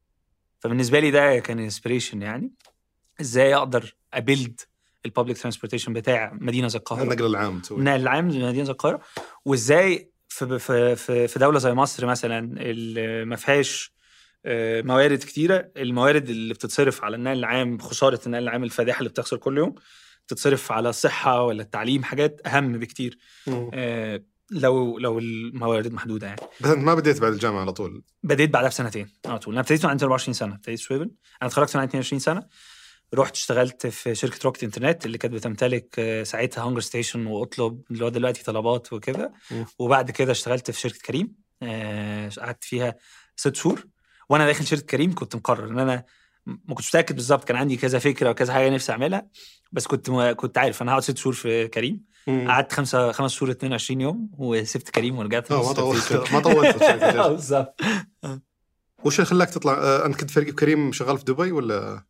فبالنسبة 0.60 1.00
لي 1.00 1.10
ده 1.10 1.38
كان 1.38 1.58
inspiration 1.58 2.22
يعني. 2.22 2.52
إزاي 3.20 3.54
أقدر 3.54 3.94
ا 4.14 4.22
build 4.22 4.60
ال 5.06 5.11
public 5.11 5.38
transportation 5.38 5.92
بتاع 5.92 6.32
مدينة 6.40 6.68
زي 6.68 6.78
القاهرة؟ 6.78 7.02
النقل 7.02 7.26
العام 7.26 7.62
النقل 7.70 8.00
العام 8.00 8.26
مدينه 8.26 8.64
زي 8.64 8.72
القاهرة. 8.72 9.00
وإزاي 9.44 10.10
في 10.28 10.58
في 10.96 11.28
في 11.28 11.38
دولة 11.38 11.58
زي 11.58 11.74
مصر 11.74 12.06
مثلا 12.06 12.38
اللي 12.60 13.24
ما 13.24 13.36
فيهاش 13.36 13.96
آه، 14.46 14.82
موارد 14.82 15.18
كتيرة. 15.18 15.68
الموارد 15.76 16.28
اللي 16.28 16.54
بتتصرف 16.54 17.04
على 17.04 17.16
النقل 17.16 17.38
العام 17.38 17.78
خسارة 17.78 18.20
النقل 18.26 18.42
العام 18.42 18.64
الفادحة 18.64 18.98
اللي 18.98 19.08
بتخسر 19.08 19.36
كل 19.36 19.58
يوم 19.58 19.74
تتصرف 20.28 20.72
على 20.72 20.88
الصحة 20.88 21.42
ولا 21.42 21.62
التعليم 21.62 22.02
حاجات 22.04 22.40
أهم 22.46 22.72
بكتير. 22.72 23.18
آه، 23.74 24.22
لو 24.50 24.98
لو 24.98 25.18
الموارد 25.18 25.92
محدودة 25.92 26.26
يعني. 26.26 26.40
بس 26.60 26.70
أنت 26.70 26.84
ما 26.84 26.94
بديت 26.94 27.20
بعد 27.20 27.32
الجامعة 27.32 27.60
على 27.60 27.72
طول؟ 27.72 28.02
بديت 28.22 28.50
بعدها 28.50 28.68
بسنتين 28.68 29.08
على 29.26 29.38
طول. 29.38 29.54
أنا 29.54 29.60
ابتديت 29.60 29.80
وأنا 29.80 29.90
عندي 29.90 30.04
24 30.04 30.34
سنة. 30.34 30.54
ابتديت 30.54 30.78
سويفل 30.78 31.10
أنا 31.42 31.48
اتخرجت 31.48 31.70
وأنا 31.70 31.80
عندي 31.80 31.98
22 31.98 32.18
سنة. 32.18 32.46
رحت 33.14 33.34
اشتغلت 33.34 33.86
في 33.86 34.14
شركة 34.14 34.38
روكت 34.44 34.64
انترنت 34.64 35.06
اللي 35.06 35.18
كانت 35.18 35.34
بتمتلك 35.34 35.94
آه، 35.98 36.22
ساعتها 36.22 36.64
هانجر 36.64 36.80
ستيشن 36.80 37.26
وأطلب 37.26 37.82
اللي 37.90 38.04
هو 38.04 38.08
دلوقتي 38.08 38.44
طلبات 38.44 38.92
وكده. 38.92 39.32
وبعد 39.78 40.10
كده 40.10 40.32
اشتغلت 40.32 40.70
في 40.70 40.80
شركة 40.80 40.98
كريم 40.98 41.32
آه، 41.62 42.28
قعدت 42.28 42.64
فيها 42.64 42.94
ست 43.36 43.54
شهور. 43.56 43.86
وأنا 44.28 44.46
داخل 44.46 44.66
شركة 44.66 44.86
كريم 44.86 45.14
كنت 45.14 45.36
مقرر 45.36 45.68
إن 45.68 45.78
أنا 45.78 46.04
ما 46.46 46.74
كنتش 46.74 46.88
متأكد 46.88 47.14
بالظبط 47.14 47.44
كان 47.44 47.56
عندي 47.56 47.76
كذا 47.76 47.98
فكرة 47.98 48.30
وكذا 48.30 48.52
حاجة 48.52 48.70
نفسي 48.70 48.92
أعملها. 48.92 49.26
بس 49.72 49.86
كنت 49.86 50.10
كنت 50.10 50.58
عارف 50.58 50.82
أنا 50.82 50.92
هقعد 50.92 51.02
ست 51.02 51.16
شهور 51.18 51.34
في 51.34 51.68
كريم. 51.68 52.04
قعدت 52.28 52.72
خمسة 52.72 53.12
خمس 53.12 53.32
شهور 53.32 53.50
22 53.50 54.00
يوم 54.00 54.30
وسبت 54.38 54.90
كريم 54.90 55.18
ورجعت 55.18 55.52
آه 55.52 55.66
ما 55.66 55.72
طولت. 55.72 56.32
ما 56.32 56.40
طولت 56.40 56.82
آه،. 56.82 57.28
بالظبط. 57.28 57.80
وش 59.04 59.16
اللي 59.18 59.26
خلاك 59.30 59.50
تطلع؟ 59.50 59.72
آه، 59.72 60.06
أنت 60.06 60.16
كنت 60.16 60.30
فريق 60.30 60.54
كريم 60.54 60.92
شغال 60.92 61.18
في 61.18 61.24
دبي 61.24 61.52
ولا؟ 61.52 62.04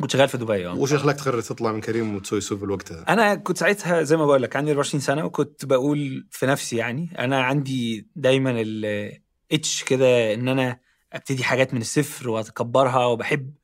كنت 0.00 0.10
شغال 0.10 0.28
في 0.28 0.38
دبي 0.38 0.66
آه 0.66 0.74
وش 0.74 0.90
اللي 0.90 1.02
خلاك 1.02 1.16
تقرر 1.16 1.40
تطلع 1.40 1.72
من 1.72 1.80
كريم 1.80 2.14
وتسوي 2.16 2.40
سوفل 2.40 2.70
وقتها؟ 2.70 3.04
أنا 3.08 3.34
كنت 3.34 3.58
ساعتها 3.58 4.02
زي 4.02 4.16
ما 4.16 4.26
بقول 4.26 4.42
لك 4.42 4.56
عندي 4.56 4.70
24 4.70 5.00
سنة 5.00 5.24
وكنت 5.24 5.64
بقول 5.64 6.28
في 6.30 6.46
نفسي 6.46 6.76
يعني 6.76 7.10
أنا 7.18 7.42
عندي 7.42 8.08
دايما 8.16 8.60
ال 8.60 8.84
itch 8.84 9.82
كده 9.84 10.34
إن 10.34 10.48
أنا 10.48 10.80
أبتدي 11.12 11.44
حاجات 11.44 11.74
من 11.74 11.80
الصفر 11.80 12.30
واكبرها 12.30 13.06
وبحب 13.06 13.54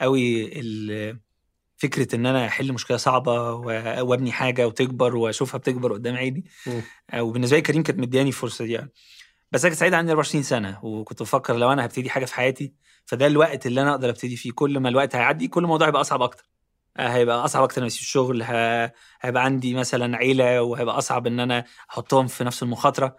قوي 0.00 0.50
فكرة 1.76 2.14
إن 2.16 2.26
أنا 2.26 2.46
أحل 2.46 2.72
مشكلة 2.72 2.96
صعبة 2.96 3.52
وأبني 3.52 4.32
حاجة 4.32 4.66
وتكبر 4.66 5.16
وأشوفها 5.16 5.58
بتكبر 5.58 5.92
قدام 5.92 6.16
عيني 6.16 6.44
مم. 6.66 6.82
وبالنسبة 7.20 7.56
لي 7.56 7.62
كريم 7.62 7.82
كانت 7.82 7.98
مدياني 7.98 8.28
الفرصه 8.28 8.64
دي 8.64 8.72
يعني 8.72 8.92
بس 9.52 9.64
أنا 9.64 9.70
كنت 9.70 9.80
سعيد 9.80 9.94
عندي 9.94 10.10
24 10.10 10.42
سنة 10.42 10.84
وكنت 10.84 11.22
بفكر 11.22 11.56
لو 11.56 11.72
أنا 11.72 11.84
هبتدي 11.84 12.10
حاجة 12.10 12.24
في 12.24 12.34
حياتي 12.34 12.72
فده 13.06 13.26
الوقت 13.26 13.66
اللي 13.66 13.82
أنا 13.82 13.90
أقدر 13.90 14.10
أبتدي 14.10 14.36
فيه. 14.36 14.52
كل 14.52 14.78
ما 14.80 14.88
الوقت 14.88 15.16
هيعدي 15.16 15.48
كل 15.48 15.62
الموضوع 15.64 15.86
هيبقى 15.86 16.00
أصعب 16.00 16.22
أكتر. 16.22 16.44
آه، 16.96 17.08
هيبقى 17.08 17.44
أصعب 17.44 17.62
أكتر 17.62 17.80
ان 17.82 17.86
اسيب 17.86 18.00
الشغل 18.00 18.42
هيبقى 19.20 19.44
عندي 19.44 19.74
مثلا 19.74 20.16
عيلة 20.16 20.62
وهيبقى 20.62 20.98
أصعب 20.98 21.26
إن 21.26 21.40
أنا 21.40 21.64
أحطهم 21.90 22.26
في 22.26 22.44
نفس 22.44 22.62
المخاطرة. 22.62 23.16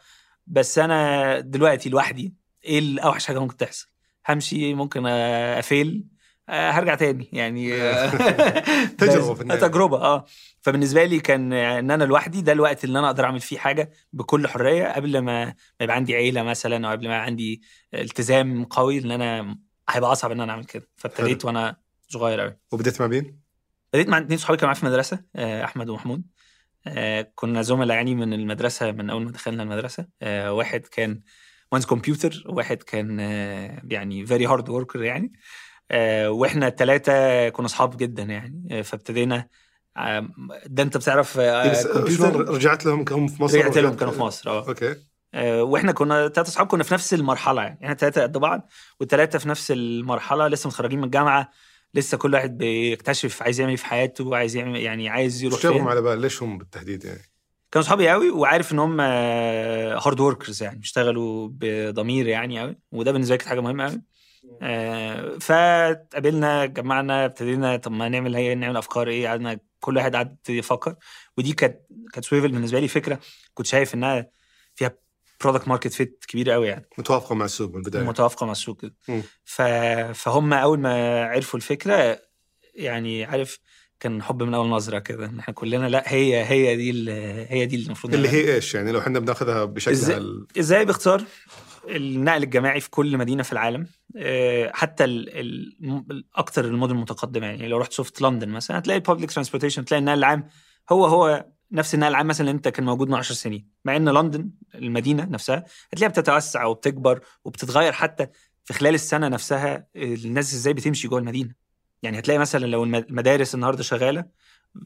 بس 0.47 0.79
أنا 0.79 1.39
دلوقتي 1.39 1.89
لوحدي 1.89 2.33
إيه 2.65 2.79
الاوحش 2.79 3.25
حاجة 3.25 3.39
ممكن 3.39 3.57
تحصل؟ 3.57 3.87
همشي 4.29 4.73
ممكن 4.73 5.05
أفيل 5.07 6.05
آه، 6.49 6.71
هرجع 6.71 6.95
تاني. 6.95 7.29
يعني 7.33 7.71
تجربة 8.97 9.33
في 9.33 9.41
النهاية. 9.41 9.59
تجربة 9.59 9.97
آه. 9.97 10.25
فبالنسبة 10.61 11.03
لي 11.03 11.19
كان 11.19 11.53
إن 11.53 11.91
أنا 11.91 12.03
لوحدي 12.03 12.41
ده 12.41 12.51
الوقت 12.51 12.83
اللي 12.83 12.99
أنا 12.99 13.07
أقدر 13.07 13.23
أعمل 13.25 13.39
فيه 13.39 13.57
حاجة 13.57 13.91
بكل 14.13 14.47
حرية 14.47 14.87
قبل 14.93 15.19
ما 15.19 15.45
ما 15.45 15.53
يبقى 15.81 15.95
عندي 15.95 16.15
عيلة 16.15 16.43
مثلا 16.43 16.87
أو 16.87 16.91
قبل 16.91 17.07
ما 17.07 17.17
عندي 17.17 17.61
التزام 17.93 18.63
قوي 18.65 18.99
إن 18.99 19.11
أنا 19.11 19.57
هيبقى 19.89 20.11
أصعب 20.11 20.31
إن 20.31 20.41
أنا 20.41 20.51
أعمل 20.51 20.65
كده. 20.65 20.87
فابتديت 20.95 21.45
وأنا 21.45 21.75
صغير 22.07 22.39
قوي 22.39 22.57
وبديت 22.71 23.01
مع 23.01 23.07
مين؟ 23.07 23.39
بديت 23.93 24.09
مع 24.09 24.17
اتنين 24.17 24.37
صحابي 24.37 24.57
كانوا 24.57 24.67
معايا 24.67 24.79
في 24.79 24.83
المدرسة 24.83 25.23
آه، 25.35 25.63
أحمد 25.63 25.89
ومحمود. 25.89 26.23
آه، 26.87 27.31
كنا 27.35 27.61
زملاء 27.61 27.97
يعني 27.97 28.15
من 28.15 28.33
المدرسة 28.33 28.91
من 28.91 29.09
أول 29.09 29.23
ما 29.25 29.31
دخلنا 29.31 29.63
المدرسة. 29.63 30.07
آه، 30.21 30.53
واحد 30.53 30.81
كان 30.81 31.21
مهندس 31.71 31.87
كمبيوتر 31.87 32.43
وواحد 32.45 32.83
كان 32.83 33.19
يعني 33.91 34.25
very 34.25 34.45
hard 34.45 34.69
worker 34.69 35.03
يعني. 35.03 35.31
وإحنا 36.27 36.67
الثلاثه 36.67 37.49
كنا 37.49 37.65
اصحاب 37.65 37.97
جدا 37.97 38.23
يعني. 38.23 38.83
فابتدينا 38.83 39.47
ده 40.65 40.83
أنت 40.83 40.97
بتعرف 40.97 41.39
كمبيوتر 41.39 42.35
رجعت 42.35 42.85
لهم 42.85 43.05
هم 43.11 43.27
في 43.27 43.43
مصر؟ 43.43 43.57
رجعت 43.57 43.77
لهم 43.77 43.95
كانوا 43.95 44.13
في 44.13 44.19
مصر 44.19 44.49
آه. 44.49 44.67
أوكي. 44.67 44.95
وإحنا 45.35 45.91
كنا 45.91 46.27
ثلاثة 46.27 46.49
أصحاب 46.49 46.67
كنا 46.67 46.83
في 46.83 46.93
نفس 46.93 47.13
المرحلة 47.13 47.61
يعني. 47.61 47.79
إحنا 47.83 47.95
ثلاثة 47.95 48.23
قد 48.23 48.37
بعض 48.37 48.69
والثلاثه 48.99 49.39
في 49.39 49.49
نفس 49.49 49.71
المرحلة 49.71 50.47
لسه 50.47 50.67
متخرجين 50.67 50.99
من 50.99 51.05
الجامعة 51.05 51.51
لسه 51.93 52.17
كل 52.17 52.33
واحد 52.33 52.57
بيكتشف 52.57 53.43
عايز 53.43 53.59
يعمل 53.59 53.69
إيه 53.69 53.77
في 53.77 53.85
حياته 53.85 54.23
وعايز 54.23 54.55
يعمل 54.55 54.79
يعني 54.79 55.09
عايز 55.09 55.43
يروح 55.43 55.59
فين. 55.59 55.81
على 55.81 56.01
بال 56.01 56.19
ليش 56.21 56.43
هم 56.43 56.57
بالتحديد 56.57 57.05
يعني؟ 57.05 57.21
كانوا 57.71 57.85
صحابي 57.85 58.09
قوي 58.09 58.29
وعارف 58.29 58.71
إن 58.71 58.79
هم 58.79 59.01
hard 59.01 60.19
workers 60.19 60.63
يعني 60.63 60.79
بيشتغلوا 60.79 61.49
بضمير 61.51 62.27
يعني 62.27 62.59
قوي 62.59 62.77
وده 62.91 63.11
بالنسبة 63.11 63.33
لي 63.33 63.37
كانت 63.37 63.49
حاجة 63.49 63.59
مهمة 63.59 63.89
قوي. 63.89 64.01
آه، 64.61 65.37
فاتقابلنا 65.37 66.65
جمعنا 66.65 67.25
ابتدينا 67.25 67.77
طب 67.77 67.91
ما 67.91 68.09
نعمل 68.09 68.35
هي 68.35 68.55
نعمل 68.55 68.77
أفكار 68.77 69.07
إيه 69.07 69.27
قعدنا 69.27 69.59
كل 69.79 69.97
واحد 69.97 70.15
قعد 70.15 70.37
يفكر. 70.49 70.95
ودي 71.37 71.53
كانت 71.53 71.77
كانت 72.13 72.25
سويفل 72.25 72.47
بالنسبة 72.47 72.79
لي 72.79 72.87
فكرة 72.87 73.19
كنت 73.53 73.67
شايف 73.67 73.93
إنها 73.93 74.29
فيها 74.75 74.91
product 75.43 75.67
market 75.67 75.93
fit 75.93 76.25
كبير 76.27 76.51
قوي 76.51 76.67
يعني. 76.67 76.89
متوافقة 76.97 77.35
مع 77.35 77.45
السوق 77.45 77.69
من 77.71 77.75
البداية. 77.77 78.03
متوافقة 78.03 78.45
مع 78.45 78.51
السوق. 78.51 78.77
كده. 78.81 78.95
ف... 79.45 79.61
فهم 80.13 80.53
أول 80.53 80.79
ما 80.79 81.23
عرفوا 81.25 81.59
الفكرة 81.59 82.19
يعني 82.75 83.25
عارف 83.25 83.59
كان 83.99 84.23
حب 84.23 84.43
من 84.43 84.53
أول 84.53 84.67
نظرة 84.69 84.99
كده. 84.99 85.25
ان 85.25 85.39
إحنا 85.39 85.53
كلنا 85.53 85.89
لا 85.89 86.03
هي 86.13 86.43
هي 86.45 86.75
دي 86.75 87.11
هي 87.49 87.65
دي 87.65 87.75
اللي 87.75 87.85
المفروض 87.85 88.13
اللي. 88.13 88.29
هي 88.29 88.55
إيش 88.55 88.75
يعني؟ 88.75 88.91
لو 88.91 88.99
إحنا 88.99 89.19
بناخذها 89.19 89.65
بشكلها 89.65 89.99
إزاي- 90.07 90.09
ال- 90.11 90.47
إزاي 90.59 90.85
باختصار 90.85 91.23
النقل 91.89 92.43
الجماعي 92.43 92.79
في 92.81 92.89
كل 92.89 93.17
مدينة 93.17 93.43
في 93.43 93.53
العالم 93.53 93.87
آه، 94.17 94.71
حتى 94.73 95.03
ال- 95.03 95.29
ال- 95.39 96.03
الاكثر 96.11 96.65
المدن 96.65 96.95
المتقدمة 96.95 97.47
يعني. 97.47 97.67
لو 97.67 97.77
رحت 97.77 97.91
شفت 97.91 98.21
لندن 98.21 98.49
مثلا 98.49 98.77
هتلاقي 98.79 98.97
ال 98.97 99.02
public 99.02 99.31
transportation 99.31 99.85
تلاقي 99.85 99.99
النقل 99.99 100.17
العام 100.17 100.47
هو 100.91 101.05
هو 101.05 101.45
نفس 101.71 101.93
النقل 101.93 102.09
العام 102.11 102.27
مثلا 102.27 102.47
اللي 102.47 102.57
أنت 102.57 102.67
كان 102.67 102.85
موجود 102.85 103.07
من 103.09 103.13
10 103.13 103.35
سنين. 103.35 103.67
مع 103.85 103.95
إن 103.95 104.09
لندن 104.09 104.49
المدينة 104.75 105.25
نفسها 105.25 105.65
هتلاقيها 105.93 106.11
بتتوسع 106.11 106.65
وبتكبر 106.65 107.19
وبتتغير 107.45 107.91
حتى 107.93 108.27
في 108.65 108.73
خلال 108.73 108.95
السنة 108.95 109.27
نفسها 109.27 109.87
الناس 109.95 110.53
إزاي 110.53 110.73
بتمشي 110.73 111.07
جوه 111.07 111.19
المدينة. 111.19 111.51
يعني 112.03 112.19
هتلاقي 112.19 112.37
مثلا 112.37 112.65
لو 112.65 112.83
الم- 112.83 112.95
المدارس 112.95 113.55
النهارده 113.55 113.83
شغالة 113.83 114.25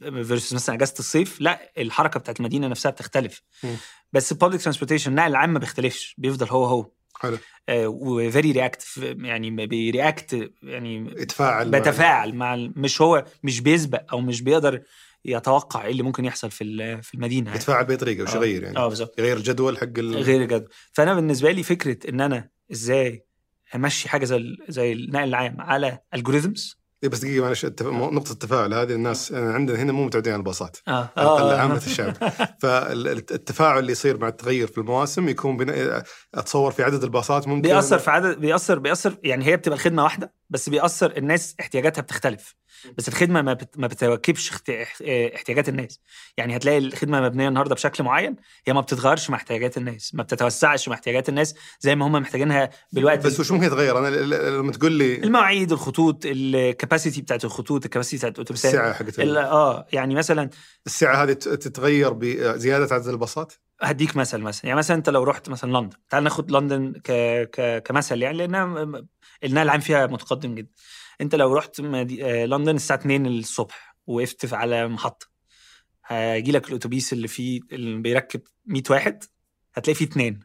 versus 0.02 0.54
مثلا 0.54 0.76
أجازة 0.76 0.94
الصيف 1.00 1.42
لا 1.42 1.72
الحركة 1.78 2.20
بتاعت 2.20 2.40
المدينة 2.40 2.68
نفسها 2.68 2.92
بتختلف. 2.92 3.42
مم. 3.64 3.76
بس 4.14 4.32
ال 4.32 4.36
public 4.36 4.62
transportation 4.62 5.12
النقل 5.12 5.30
العام 5.32 5.54
ما 5.54 5.60
بيختلفش 5.60 6.16
بيفضل 6.18 6.48
هو 6.50 6.66
هو. 6.66 6.92
حلو. 7.20 7.38
و 7.70 7.86
very 7.86 8.52
react 8.52 8.86
يعني 8.98 9.68
بي 9.68 9.92
react 9.92 10.52
يعني 10.64 11.14
يتفاعل 11.22 11.72
مع- 11.72 11.78
بيتفاعل 11.80 12.36
مع 12.36 12.54
ال- 12.54 12.74
مش 12.76 13.02
هو 13.02 13.26
مش 13.44 13.60
بيسبق 13.62 14.02
أو 14.14 14.22
مش 14.22 14.42
بيقدر 14.42 14.82
يتوقع 15.26 15.86
إيه 15.86 15.92
اللي 15.92 16.04
ممكن 16.04 16.26
يحصل 16.26 16.52
في 16.52 17.02
في 17.02 17.14
المدينة 17.14 17.46
يعني. 17.46 17.58
يتفاعل 17.58 17.86
باي 17.86 17.98
طريقه 17.98 18.24
وش 18.24 18.30
آه. 18.30 18.36
يغير 18.36 18.64
يعني. 18.64 18.78
آه 18.78 18.88
بالظبط. 18.88 19.20
يغير 19.20 19.38
الجدول 19.38 19.78
حق 19.78 19.98
ال... 19.98 20.16
غير 20.16 20.42
الجدول. 20.42 20.70
فأنا 20.92 21.14
بالنسبة 21.14 21.52
لي 21.52 21.64
فكرة 21.64 22.10
إن 22.10 22.22
أنا 22.22 22.50
إزاي 22.72 23.26
أمشي 23.76 24.10
حاجة 24.10 24.26
زي 24.26 24.44
زي 24.70 24.94
النقل 24.94 25.30
العام 25.30 25.62
على 25.62 26.00
الجوريزمز 26.14 26.82
بس 27.10 27.20
دقيقة 27.20 27.44
معلش 27.44 27.66
التف... 27.66 27.86
نقطة 27.88 28.32
التفاعل. 28.32 28.74
هذه 28.74 28.92
الناس 28.92 29.34
عندنا 29.34 29.82
هنا 29.82 29.92
مو 29.92 30.06
متعودين 30.06 30.34
على 30.34 30.40
الباصات. 30.40 30.78
آه. 30.88 31.10
أقل 31.18 31.56
عامة 31.56 31.78
الشعب. 31.86 32.14
فالتفاعل 32.62 33.80
اللي 33.80 33.92
يصير 33.92 34.18
مع 34.18 34.28
التغير 34.28 34.68
في 34.68 34.78
المواسم 34.78 35.30
يكون 35.30 35.58
بنا... 35.58 36.04
أتصور 36.36 36.72
في 36.72 36.84
عدد 36.84 37.04
الباصات 37.04 37.48
ممكن 37.48 37.62
بيأثر 37.62 38.00
في 38.00 38.12
عدد 38.12 38.40
بيأثر 38.40 38.80
بيأثر 38.80 39.18
يعني 39.24 39.46
هي 39.46 39.58
بتبقى 39.58 39.78
الخدمة 39.78 40.04
واحدة؟ 40.04 40.34
بس 40.52 40.70
بيأثر 40.70 41.18
الناس 41.18 41.56
احتياجاتها 41.60 42.02
بتختلف. 42.02 42.56
بس 42.98 43.08
الخدمة 43.08 43.42
ما 43.42 43.54
بت... 43.54 43.80
ما 43.80 43.88
بتواكبش 43.88 44.50
اخت... 44.50 44.70
اح- 44.70 44.98
احتياجات 45.36 45.70
الناس. 45.70 46.00
يعني 46.38 46.56
هتلاقي 46.56 46.78
الخدمة 46.78 47.22
مبنية 47.22 47.48
النهارده 47.48 47.76
بشكل 47.76 48.04
معين 48.04 48.36
هي 48.68 48.74
ما 48.74 48.82
بتتغيرش 48.82 49.30
مع 49.30 49.38
احتياجات 49.38 49.78
الناس 49.78 50.16
ما 50.16 50.24
بتتوسعش 50.24 50.88
مع 50.88 50.96
احتياجات 50.96 51.30
الناس 51.30 51.56
زي 51.80 51.96
ما 51.96 52.08
هم 52.08 52.12
محتاجينها 52.12 52.70
بالوقت 52.94 53.26
بس 53.26 53.40
وش 53.40 53.52
ممكن 53.52 53.66
يتغير؟ 53.66 53.98
أنا 53.98 54.08
لما 54.50 54.72
تقول 54.72 54.92
لي 54.92 55.16
المواعيد 55.16 55.72
الخطوط 55.72 56.22
الكباسيتي 56.26 57.22
بتاعت 57.22 57.46
الخطوط 57.46 57.86
الكباسيتي 57.86 58.18
بتاعت 58.18 58.36
الاتوبيسات 58.36 58.74
السعة 58.74 58.94
حقت 58.94 59.20
آه 59.20 59.88
يعني 59.94 60.16
مثلا 60.16 60.50
السعة 60.86 61.24
هذه 61.24 61.34
تتغير 61.34 62.14
بزياده 62.14 62.96
عدد 62.96 63.08
الباصات؟ 63.08 63.54
هديك 63.82 64.16
مثل 64.16 64.38
مثلا. 64.38 64.66
يعني 64.66 64.78
مثلا 64.78 64.98
أنت 64.98 65.10
لو 65.10 65.24
رحت 65.24 65.50
مثلا 65.50 65.72
لندن 65.78 65.98
تعال 66.10 66.24
ناخد 66.24 66.52
لندن 66.52 66.94
ك... 67.04 67.12
ك... 67.52 67.84
كمثل 67.84 68.22
يعني 68.22 68.38
لأنها 68.38 69.04
النقل 69.44 69.64
العام 69.66 69.80
فيها 69.80 70.08
متقدم 70.08 70.56
جدا. 70.56 70.72
انت 71.22 71.36
لو 71.36 71.54
رحت 71.54 71.82
مدي... 71.82 72.26
آه، 72.26 72.46
لندن 72.46 72.76
الساعة 72.76 72.98
2 72.98 73.26
الصبح 73.26 73.96
وقفت 74.08 74.54
على 74.54 74.88
محطة 74.88 75.28
هيجي 76.06 76.52
لك 76.52 76.70
الأتوبيس 76.70 77.14
اللي 77.14 77.28
فيه 77.28 77.60
اللي 77.72 78.02
بيركب 78.02 78.42
100 78.66 78.84
واحد 78.90 79.24
هتلاقي 79.74 79.96
فيه 79.96 80.06
اثنين 80.06 80.40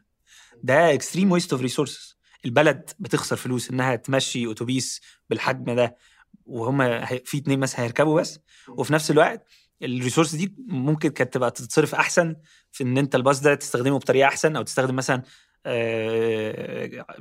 ده 0.63 0.93
extreme 0.93 1.31
waste 1.31 1.53
of 1.53 1.61
resources 1.61 2.17
البلد 2.45 2.89
بتخسر 2.99 3.35
فلوس 3.35 3.69
إنها 3.69 3.95
تمشي 3.95 4.51
أتوبيس 4.51 5.01
بالحجم 5.29 5.75
ده 5.75 5.97
وهم. 6.45 7.05
في 7.05 7.37
اثنين 7.37 7.59
مثلا 7.59 7.81
هيركبوا 7.85 8.21
بس. 8.21 8.39
وفي 8.67 8.93
نفس 8.93 9.11
الوقت 9.11 9.47
ال 9.83 9.89
resource 9.89 10.35
دي 10.35 10.55
ممكن 10.67 11.09
كانت 11.09 11.33
تبقى 11.33 11.51
تتصرف 11.51 11.95
أحسن 11.95 12.35
في 12.71 12.83
إن 12.83 12.97
أنت 12.97 13.15
الباص 13.15 13.41
ده 13.41 13.55
تستخدمه 13.55 13.97
بطريقة 13.99 14.27
أحسن 14.27 14.55
أو 14.55 14.61
تستخدم 14.61 14.95
مثلا 14.95 15.23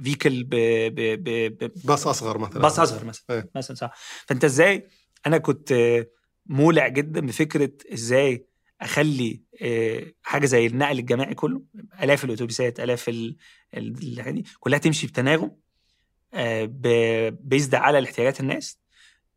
vehicle 0.04 0.44
ب 0.44 0.50
ب 0.94 0.94
ب 1.24 1.58
ب 1.64 1.72
باص 1.84 2.06
أصغر 2.06 2.38
مثلا. 2.38 2.62
باص 2.62 2.78
أصغر 2.80 3.04
مثلا. 3.04 3.24
إيه. 3.30 3.50
مثلا 3.54 3.76
صح. 3.76 3.94
فأنت 4.26 4.44
إزاي 4.44 4.86
أنا 5.26 5.38
كنت 5.38 5.72
آه، 5.72 6.06
مولع 6.46 6.88
جدا 6.88 7.20
بفكرة 7.20 7.72
إزاي 7.92 8.46
أخلي 8.80 9.42
آه، 9.62 10.12
حاجة 10.22 10.46
زي 10.46 10.66
النقل 10.66 10.98
الجماعي 10.98 11.34
كله 11.34 11.62
آلاف 12.02 12.24
الأتوبيسات 12.24 12.80
آلاف 12.80 13.08
ال- 13.08 13.36
ال- 13.76 14.12
الحاجات 14.12 14.34
دي 14.34 14.44
كلها 14.60 14.78
تمشي 14.78 15.06
بتناغم 15.06 15.50
based 17.40 17.74
على 17.74 17.98
الاحتياجات 17.98 18.40
الناس 18.40 18.78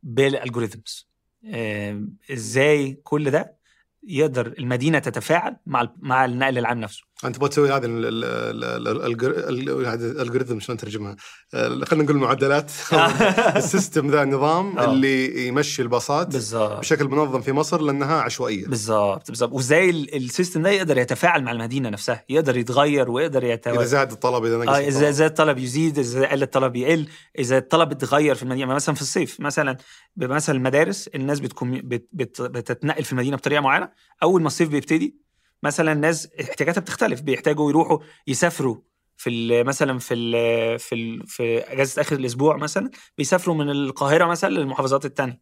بال 0.04 0.22
algorithms 0.22 1.10
آه، 1.54 2.04
إزاي 2.32 2.94
كل 3.04 3.32
ده 3.32 3.60
يقدر 4.04 4.48
المدينة 4.48 5.00
تتفاعل 5.00 5.58
مع 5.66 5.94
مع 6.00 6.26
النقل 6.26 6.58
العام 6.58 6.80
نفسه. 6.80 7.04
أنت 7.26 7.36
تبغى 7.36 7.50
تسوي 7.50 7.72
هذه 7.72 7.86
ال 7.86 8.13
algorithm 8.13 10.60
شلون 10.60 10.76
نترجمها؟ 10.76 11.16
آه، 11.54 11.86
خلينا 11.86 12.04
نقول 12.04 12.16
المعدلات 12.16 12.72
ال 13.56 13.64
system 13.64 14.12
ذا 14.12 14.24
النظام 14.24 14.78
آه. 14.78 14.92
اللي 14.92 15.48
يمشي 15.48 15.82
الباصات 15.82 16.36
بشكل 16.56 17.08
منظم 17.08 17.42
في 17.42 17.52
مصر 17.52 17.82
لأنها 17.82 18.22
عشوائية 18.22 18.68
بالظبط 18.68 19.28
بالظبط 19.32 19.54
وازاي 19.54 19.90
ال- 19.90 20.16
السيستم 20.16 20.62
ده 20.62 20.70
يقدر 20.70 20.98
يتفاعل 20.98 21.44
مع 21.44 21.52
المدينة 21.52 21.90
نفسها 21.90 22.24
يقدر 22.30 22.58
يتغير 22.58 23.12
ويقدر 23.12 23.44
إذا 23.44 23.54
يتوازن 23.54 23.86
زاد 23.86 24.12
الطلب 24.12 24.46
إذا 24.46 24.58
نقص 24.58 24.70
آه 24.76 24.80
إذا. 24.80 25.10
اذا 25.10 25.26
الطلب 25.26 25.58
يزيد 25.58 26.00
إذا 26.00 26.28
قل 26.28 26.44
الطلب 26.44 26.76
يقل 26.76 27.08
إذا 27.40 27.58
الطلب 27.58 27.92
اتغير 27.92 28.36
في 28.36 28.44
المدينة 28.44 28.74
مثلا 28.74 28.96
في 28.96 29.02
الصيف 29.02 29.40
مثلا 29.40 29.78
مثلا 30.18 30.56
المدارس 30.56 31.08
الناس 31.08 31.40
بتكون 31.40 31.82
بت 31.84 32.08
بت 32.14 32.42
بتتنقل 32.42 33.04
في 33.04 33.12
المدينة 33.12 33.38
بطريقة 33.38 33.62
معينة 33.62 33.90
أول 34.24 34.42
ما 34.42 34.48
الصيف 34.48 34.70
بيبتدي 34.70 35.29
مثلا 35.64 35.92
الناس 35.92 36.28
احتياجاتها 36.42 36.82
بتختلف 36.82 37.22
بيحتاجوا 37.22 37.70
يروحوا 37.70 38.00
يسافروا 38.28 38.78
في 39.18 39.64
مثلا 39.64 40.00
في 40.00 40.14
ال 40.14 40.80
في 40.80 40.96
ال 40.96 41.28
في 41.28 41.58
إجازة 41.60 42.02
آخر 42.02 42.16
الأسبوع 42.16 42.58
مثلا 42.58 42.90
بيسافروا 43.18 43.56
من 43.56 43.70
القاهرة 43.70 44.26
مثلا 44.26 44.50
للمحافظات 44.50 45.06
الثانية. 45.06 45.42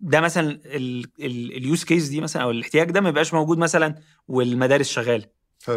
ده 0.00 0.20
مثلا 0.20 0.60
ال 1.20 1.36
use 1.36 1.84
case 1.84 2.08
دي 2.08 2.20
مثلا 2.20 2.42
أو 2.42 2.50
الاحتياج 2.50 2.90
ده 2.90 3.00
ما 3.00 3.08
يبقاش 3.08 3.34
موجود 3.34 3.58
مثلا 3.58 3.94
والمدارس 4.28 4.88
شغالة. 4.88 5.26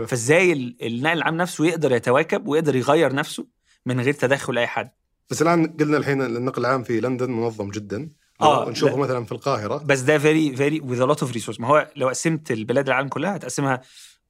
فإزاي 0.07 0.53
ال- 0.53 0.77
النقل 0.85 1.17
العام 1.17 1.37
نفسه 1.37 1.65
يقدر 1.65 1.91
يتواكب 1.91 2.47
ويقدر 2.47 2.75
يغير 2.75 3.13
نفسه 3.13 3.47
من 3.85 3.99
غير 4.01 4.13
تدخل 4.13 4.57
أي 4.57 4.67
حد؟ 4.67 4.91
بس 5.29 5.41
الآن 5.41 5.77
قلنا 5.79 5.97
الحين 5.97 6.21
النقل 6.21 6.61
العام 6.61 6.83
في 6.83 6.99
لندن 6.99 7.31
منظم 7.31 7.69
جدا. 7.69 8.09
آه 8.41 8.69
نشوفه 8.69 8.95
لا. 8.95 8.99
مثلا 9.01 9.25
في 9.25 9.31
القاهرة. 9.31 9.77
بس 9.77 9.99
ده 9.99 10.17
very 10.17 10.55
very 10.55 10.79
a 10.79 11.09
lot 11.15 11.17
of 11.17 11.31
resource. 11.31 11.59
ما 11.59 11.67
هو 11.67 11.87
لو 11.95 12.09
قسمت 12.09 12.51
البلاد 12.51 12.87
العالم 12.87 13.07
كلها 13.07 13.35
هتقسمها 13.35 13.81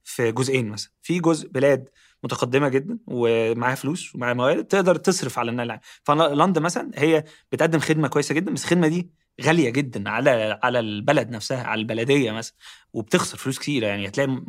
في 0.04 0.32
جزئين 0.32 0.70
مثلا. 0.70 0.92
في 1.02 1.20
جزء 1.20 1.50
بلاد 1.50 1.90
متقدمة 2.24 2.70
جدا 2.70 2.98
ومعاها 3.08 3.76
فلوس 3.76 4.16
ومعاها 4.16 4.34
موارد 4.34 4.66
تقدر 4.66 4.96
تصرف 4.96 5.40
على 5.40 5.52
النقل 5.52 5.66
العام. 5.66 5.80
فلندن 6.04 6.62
مثلا 6.62 6.92
هي 6.96 7.24
بتقدم 7.52 7.80
خدمة 7.80 8.08
كويسة 8.08 8.36
جدا 8.36 8.54
بس 8.54 8.64
الخدمة 8.64 8.88
دي 8.88 9.12
غالية 9.44 9.70
جدا 9.70 10.10
على 10.10 10.60
على 10.64 10.80
البلد 10.80 11.30
نفسها 11.30 11.64
على 11.64 11.82
البلدية 11.82 12.32
مثلا 12.32 12.56
وبتخسر 12.94 13.38
فلوس 13.38 13.60
كتيرة 13.60 13.88
يعني. 13.88 14.08
هتلاقي 14.08 14.42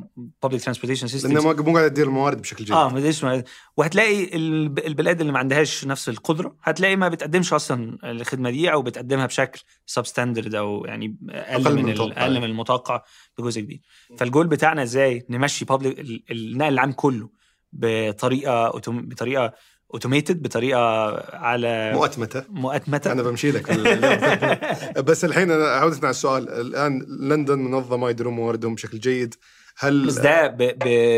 transportation 0.61 1.09
systems 1.12 1.25
لأنه 1.25 1.43
ما- 1.43 1.62
مو 1.62 1.77
قاعد 1.77 1.91
تدير 1.91 2.07
الموارد 2.07 2.41
بشكل 2.43 2.65
جيد. 2.65 2.73
آه 2.77 2.89
ما 2.89 3.01
وهتلاقي 3.77 4.37
الب- 4.37 4.79
البلاد 4.79 5.21
اللي 5.21 5.33
ما 5.33 5.39
عندهاش 5.39 5.85
نفس 5.87 6.09
القدرة 6.09 6.57
هتلاقي 6.62 6.97
ما 6.97 7.09
بتقدمش 7.09 7.53
أصلا 7.53 7.99
الخدمة 8.05 8.51
دي 8.51 8.73
أو 8.73 8.83
بتقدمها 8.83 9.27
بشكل 9.27 9.61
sub 9.87 10.07
standard 10.07 10.54
أو 10.55 10.85
يعني 10.85 11.17
أقل, 11.31 11.67
أقل 11.67 11.75
من, 11.83 11.89
أقل 12.12 12.12
يعني. 12.12 12.39
من 12.41 12.45
المتوقع 12.45 13.03
بجزء 13.39 13.61
كبير. 13.61 13.81
فالجول 14.19 14.47
بتاعنا 14.47 14.83
إزاي؟ 14.83 15.27
نمشي 15.31 15.65
ال- 16.01 16.23
النقل 16.31 16.73
العام 16.73 16.93
كله 16.93 17.43
بطريقة 17.73 18.69
بطريقة 18.89 19.53
automated 19.95 20.42
بطريقة 20.42 20.80
على 21.37 21.92
مؤتمتة. 21.94 22.42
مؤتمتة. 22.50 23.12
أنا 23.12 23.22
بمشي 23.22 23.50
لك. 23.50 23.72
بس 25.08 25.25
الحين 25.25 25.50
أنا 25.50 25.64
عودة 25.64 25.96
على 26.02 26.11
السؤال. 26.11 26.49
الآن 26.49 27.06
لندن 27.20 27.58
منظمة 27.58 28.11
يديرون 28.11 28.34
مواردهم 28.34 28.75
بشكل 28.75 28.99
جيد. 28.99 29.34
هل 29.79 30.07
بس 30.07 30.14
ده 30.14 30.57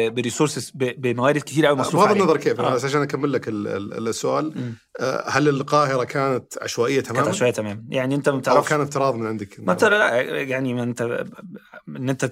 ب 0.08 0.15
resources 0.15 0.72
بموارد 0.75 1.40
كتير 1.40 1.66
قوي 1.66 1.76
مصروف 1.76 2.04
بغض 2.04 2.16
النظر 2.16 2.37
كيف 2.37 2.61
آه. 2.61 2.75
عشان 2.84 3.02
أكمل 3.02 3.32
لك 3.32 3.49
ال- 3.49 3.68
ال- 3.68 4.08
السؤال 4.08 4.52
مم. 4.56 4.75
آه، 5.00 5.25
هل 5.30 5.49
القاهرة 5.49 6.04
كانت 6.04 6.54
عشوائية 6.62 7.00
كانت 7.00 7.16
تماما؟ 7.16 7.32
شوية 7.32 7.50
تمام 7.50 7.87
يعني 7.90 8.14
أنت 8.14 8.28
ما 8.28 8.34
أو 8.34 8.40
بتعرفش 8.40 8.68
كان 8.68 8.80
افتراض 8.80 9.14
من 9.14 9.26
عندك 9.26 9.56
ما 9.58 9.75
ترى 9.75 9.99
لا 9.99 10.20
يعني 10.42 10.75
ما 10.75 10.82
أنت 10.82 11.25
إن 11.88 12.08
أنت 12.08 12.25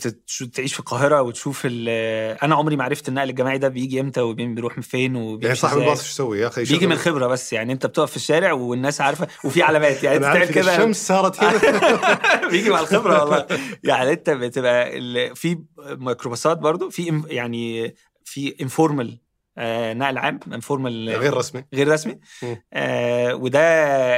تعيش 0.55 0.75
في 0.75 0.81
القاهرة 0.81 1.23
وتشوف 1.23 1.63
أنا 1.67 2.55
عمري 2.55 2.77
ما 2.77 2.85
عرفت 2.85 3.09
النقل 3.09 3.31
الجماعي 3.31 3.59
ده 3.59 3.69
بيجي 3.69 4.01
إمتى 4.01 4.21
وبيروح 4.21 4.77
من 4.77 4.83
فين 4.83 5.17
وبيمشي 5.17 5.47
يعني 5.47 5.59
صاحب. 5.59 5.79
الباص 5.79 6.01
إيش 6.01 6.11
يسوي 6.11 6.39
يا 6.41 6.47
أخي 6.47 6.65
بيجي 6.65 6.87
من 6.87 6.93
الخبرة 6.93 7.27
بس 7.27 7.53
يعني 7.53 7.73
أنت 7.73 7.87
بتقف 7.87 8.11
في 8.11 8.17
الشارع 8.17 8.53
والناس 8.53 9.01
عارفة 9.01 9.27
وفي 9.45 9.63
علامات 9.63 10.03
يعني 10.05 10.27
أنت 10.43 10.51
كده 10.53 10.77
الشمس 10.77 11.07
صارت 11.09 11.43
هنا 11.45 11.61
بيجي 12.51 12.71
مع 12.71 12.81
الخبرة 12.81 13.21
والله 13.25 13.47
يعني 13.85 14.13
أنت 14.13 14.31
بتبقى 14.31 14.91
في 15.35 15.59
ميكروباصات 16.23 16.59
برضو 16.59 16.91
في 16.91 17.23
يعني 17.27 17.95
في 18.25 18.55
informal 18.61 19.19
آه 19.59 19.93
نقل 19.95 20.19
عام 20.19 20.41
informal 20.53 21.09
غير 21.09 21.35
رسمي 21.35 21.65
غير 21.75 21.89
رسمي. 21.89 22.19
آه 22.73 23.35
وده 23.35 23.61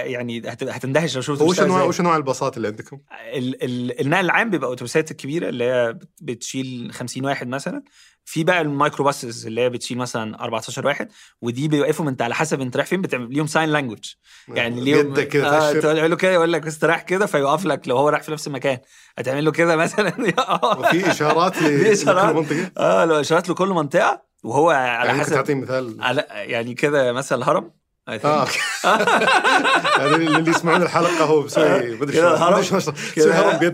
يعني 0.01 0.39
هت- 0.41 0.63
هتندهش 0.63 1.17
لو 1.17 1.23
شفت 1.23 1.41
وش 1.43 1.61
انواع 1.61 1.77
إزاي. 1.79 1.89
وش 1.89 2.01
انواع 2.01 2.17
الباصات 2.17 2.57
اللي 2.57 2.69
عندكم؟ 2.69 2.99
ال- 3.35 3.65
ال- 3.65 4.01
النقل 4.01 4.25
العام 4.25 4.51
بيبقى 4.51 4.73
اتوبيسات 4.73 5.11
الكبيره 5.11 5.49
اللي 5.49 5.65
هي 5.65 5.93
بت- 5.93 6.09
بتشيل 6.23 6.91
50 6.93 7.25
واحد 7.25 7.49
مثلا 7.49 7.83
في 8.25 8.45
بقى 8.45 8.61
ال 8.61 9.05
microbuses 9.05 9.47
اللي 9.47 9.61
هي 9.61 9.71
بتشيل 9.71 9.99
مثلا 9.99 10.45
14 10.45 10.87
واحد 10.87 11.09
ودي 11.43 11.69
بيوقفوا 11.69 12.09
انت 12.09 12.23
على 12.23 12.35
حسب 12.35 12.61
انت 12.61 12.77
رايح 12.77 12.89
فين 12.89 13.03
بتعمل 13.03 13.35
ليهم 13.35 13.47
sign 13.47 13.69
language 13.69 14.05
يعني 14.49 14.81
ليهم 14.81 15.13
بيدك 15.13 15.29
كده 15.29 15.49
آه 15.49 15.73
تقول 15.73 16.11
له 16.11 16.17
كده 16.17 16.33
يقول 16.33 16.53
لك 16.53 16.67
استراح 16.67 17.03
كده 17.03 17.27
فيوقف 17.27 17.65
لك 17.65 17.89
لو 17.89 17.97
هو 17.97 18.09
رايح 18.09 18.23
في 18.23 18.33
نفس 18.33 18.47
المكان. 18.47 18.79
هتعمل 19.19 19.45
له 19.45 19.53
كده 19.53 19.77
مثلا؟ 19.77 20.13
وفي 20.79 21.11
إشارات. 21.11 21.63
لكل 21.63 22.35
منطقة؟ 22.35 22.71
آه 22.79 23.05
لو 23.05 23.21
اشارت 23.21 23.49
له 23.49 23.55
كل 23.55 23.69
منطقة 23.69 24.23
وهو 24.45 24.71
على 24.71 25.07
يعني 25.07 25.13
ممكن 25.13 25.21
حسب 25.21 25.35
تعطيني 25.35 25.61
مثال؟ 25.61 25.97
على 26.01 26.27
يعني 26.31 26.75
كده 26.75 27.13
مثلا 27.13 27.39
الهرم. 27.39 27.71
آه. 28.09 28.47
اللي 30.17 30.51
يسمعون 30.51 30.83
الحلقة 30.83 31.25
هو 31.25 31.43
بيسوي 31.43 31.97
مدري 31.97 32.17
شو 32.63 32.91
بيسوي 33.17 33.33
هرم 33.33 33.73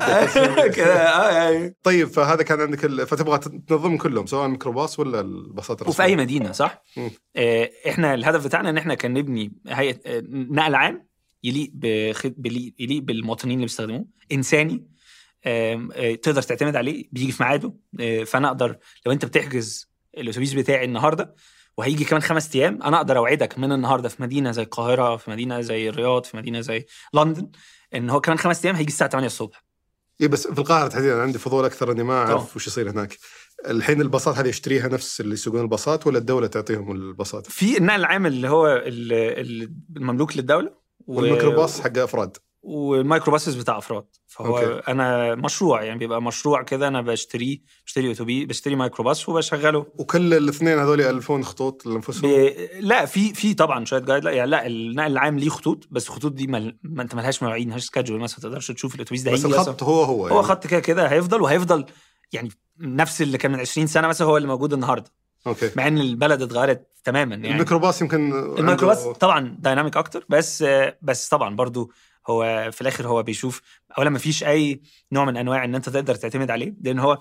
يعني. 0.76 1.76
طيب 1.82 2.08
فهذا 2.08 2.42
كان 2.42 2.60
عندك 2.60 2.84
ال... 2.84 3.06
فتبغى 3.06 3.38
تنظم 3.38 3.96
كلهم 3.96 4.26
سواء 4.26 4.48
ميكروباص 4.48 4.98
ولا 5.00 5.20
الباصات 5.20 5.88
وفي 5.88 6.02
أي 6.02 6.16
مدينة 6.16 6.52
صح؟ 6.52 6.82
آه 7.36 7.70
إحنا 7.88 8.14
الهدف 8.14 8.44
بتاعنا 8.44 8.70
إن 8.70 8.76
إحنا 8.76 8.94
كان 8.94 9.12
نبني 9.12 9.52
هيئه 9.68 9.96
آه، 10.06 10.22
نقل 10.30 10.74
عام 10.74 11.06
يليق. 11.44 11.70
بلي- 12.24 12.74
يليق 12.78 13.02
بالمواطنين 13.02 13.54
اللي 13.54 13.66
بيستخدموه 13.66 14.04
إنساني 14.32 14.86
آه، 15.44 16.14
تقدر 16.22 16.42
تعتمد 16.42 16.76
عليه 16.76 17.08
بيجي 17.12 17.32
في 17.32 17.42
ميعاده. 17.42 17.74
فانا 18.26 18.48
أقدر 18.48 18.76
لو 19.06 19.12
أنت 19.12 19.24
بتحجز 19.24 19.90
الأتوبيس 20.18 20.52
بتاعي 20.52 20.84
النهارده 20.84 21.34
وهيجي 21.80 22.04
كمان 22.04 22.22
خمس 22.22 22.56
أيام 22.56 22.82
أنا 22.82 22.96
أقدر 22.96 23.16
أوعدك 23.18 23.58
من 23.58 23.72
النهارده 23.72 24.08
في 24.08 24.22
مدينة 24.22 24.50
زي 24.50 24.62
القاهرة 24.62 25.16
في 25.16 25.30
مدينة 25.30 25.60
زي 25.60 25.88
الرياض 25.88 26.24
في 26.24 26.36
مدينة 26.36 26.60
زي 26.60 26.86
لندن 27.14 27.50
إن 27.94 28.10
هو 28.10 28.20
كمان 28.20 28.38
خمس 28.38 28.64
أيام 28.64 28.76
هيجي 28.76 28.88
الساعة 28.88 29.10
8 29.10 29.26
الصبح. 29.26 29.64
اي 30.20 30.28
بس 30.28 30.46
في 30.46 30.58
القاهرة 30.58 30.88
تحديدا 30.88 31.22
عندي 31.22 31.38
فضول 31.38 31.64
أكثر 31.64 31.92
إني 31.92 32.02
ما. 32.02 32.14
أعرف 32.18 32.56
وش 32.56 32.66
يصير 32.66 32.90
هناك. 32.90 33.16
الحين 33.68 34.00
الباصات 34.00 34.36
هذه 34.38 34.48
يشتريها 34.48 34.88
نفس 34.88 35.20
اللي 35.20 35.32
يسوقون 35.34 35.60
الباصات 35.60 36.06
ولا 36.06 36.18
الدولة 36.18 36.46
تعطيهم 36.46 36.92
الباصات؟ 36.92 37.46
في 37.46 37.78
النقل 37.78 38.00
العام 38.00 38.26
اللي 38.26 38.48
هو 38.48 38.66
ال- 38.66 39.12
ال- 39.12 39.72
المملوك 39.96 40.36
للدولة 40.36 40.70
و- 41.06 41.16
والميكروباص 41.20 41.80
حق 41.80 41.98
أفراد. 41.98 42.36
وال 42.62 42.77
microbuses 42.77 43.54
بتاع 43.54 43.78
أفراد. 43.78 44.04
فهو 44.26 44.58
okay. 44.58 44.90
أنا 44.90 45.34
مشروع 45.34 45.82
يعني 45.82 45.98
بيبقى 45.98 46.22
مشروع 46.22 46.62
كده 46.62 46.88
أنا 46.88 47.00
بشتريه 47.02 47.58
بشتري 47.86 48.12
أتوبيس 48.12 48.46
بشتري 48.46 48.76
مايكروباص 48.76 49.28
وبشغله. 49.28 49.86
وكل 49.98 50.34
الاثنين 50.34 50.78
هذول 50.78 51.00
يألفون 51.00 51.44
خطوط 51.44 51.86
لأنفسهم؟ 51.86 52.30
ب... 52.30 52.54
لا 52.80 53.04
في 53.06 53.34
في 53.34 53.54
طبعا 53.54 53.84
شوية 53.84 54.00
guide 54.00 54.24
لا 54.24 54.30
يعني 54.30 54.50
لا 54.50 54.66
النقل 54.66 55.12
العام 55.12 55.38
ليه 55.38 55.48
خطوط 55.48 55.88
بس 55.90 56.06
الخطوط 56.08 56.32
دي 56.32 56.46
مل... 56.46 56.78
ما 56.82 57.02
أنت 57.02 57.14
ملهاش 57.14 57.42
مواعيد 57.42 57.66
ملهاش 57.66 57.84
schedule 57.84 58.20
مثلا 58.20 58.36
ما 58.38 58.42
تقدرش 58.42 58.70
تشوف 58.70 58.94
الأتوبيس 58.94 59.22
ده 59.22 59.32
بس 59.32 59.44
الخط 59.44 59.82
هو 59.82 60.02
هو 60.02 60.26
يعني. 60.26 60.38
هو 60.38 60.42
خط 60.42 60.66
كده 60.66 60.80
كده 60.80 61.06
هيفضل 61.06 61.42
وهيفضل 61.42 61.84
يعني 62.32 62.48
نفس 62.80 63.22
اللي 63.22 63.38
كان 63.38 63.52
من 63.52 63.60
20 63.60 63.86
سنة 63.86 64.08
مثلا 64.08 64.26
هو 64.26 64.36
اللي 64.36 64.48
موجود 64.48 64.72
النهارده. 64.72 65.10
okay. 65.46 65.70
مع 65.76 65.86
إن 65.88 65.98
البلد 65.98 66.42
اتغيرت 66.42 66.86
تماما 67.04 67.34
يعني. 67.34 67.50
الميكروباص 67.50 68.02
يمكن 68.02 68.32
الميكروباص 68.58 68.98
عنده- 69.06 69.12
طبعا 69.18 69.56
dynamic 69.58 69.96
أكتر 69.96 70.24
بس 70.28 70.64
بس 71.02 71.28
طبعا 71.28 71.56
برضو 71.56 71.92
هو 72.30 72.70
في 72.72 72.80
الآخر 72.80 73.08
هو 73.08 73.22
بيشوف 73.22 73.62
أولا 73.98 74.10
ما 74.10 74.18
فيش 74.18 74.44
أي 74.44 74.80
نوع 75.12 75.24
من 75.24 75.36
أنواع 75.36 75.64
إن 75.64 75.74
أنت 75.74 75.88
تقدر 75.88 76.14
تعتمد 76.14 76.50
عليه 76.50 76.74
لأن 76.80 76.98
هو 76.98 77.18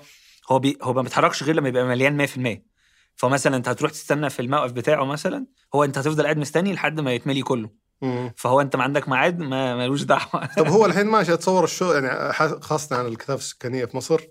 هو 0.51 0.59
بي 0.59 0.77
هو 0.81 0.93
ما 0.93 1.01
بيتحركش 1.01 1.43
غير 1.43 1.55
لما 1.55 1.69
يبقى 1.69 1.85
مليان 1.85 2.27
100% 2.27 2.69
فمثلا 3.15 3.57
أنت 3.57 3.69
هتروح 3.69 3.91
تستنى 3.91 4.29
في 4.29 4.41
الموقف 4.41 4.71
بتاعه 4.71 5.05
مثلا 5.05 5.45
هو 5.75 5.83
أنت 5.83 5.97
هتفضل 5.97 6.23
قاعد 6.23 6.37
مستني 6.37 6.73
لحد 6.73 6.99
ما 6.99 7.13
يتملي 7.13 7.41
كله 7.41 7.69
مم. 8.01 8.33
فهو 8.37 8.61
أنت 8.61 8.75
ما 8.75 8.83
عندك 8.83 9.09
ميعاد 9.09 9.39
ما 9.39 9.75
ملوش 9.75 10.03
دعوة 10.03 10.45
طب 10.57 10.67
هو 10.67 10.85
الحين 10.85 11.07
ماشي 11.07 11.33
اتصور 11.33 11.63
الشغل 11.63 12.03
يعني 12.03 12.33
خاصة 12.61 12.95
عن 12.95 13.05
الكثافه 13.05 13.39
السكانية 13.39 13.85
في 13.85 13.97
مصر 13.97 14.21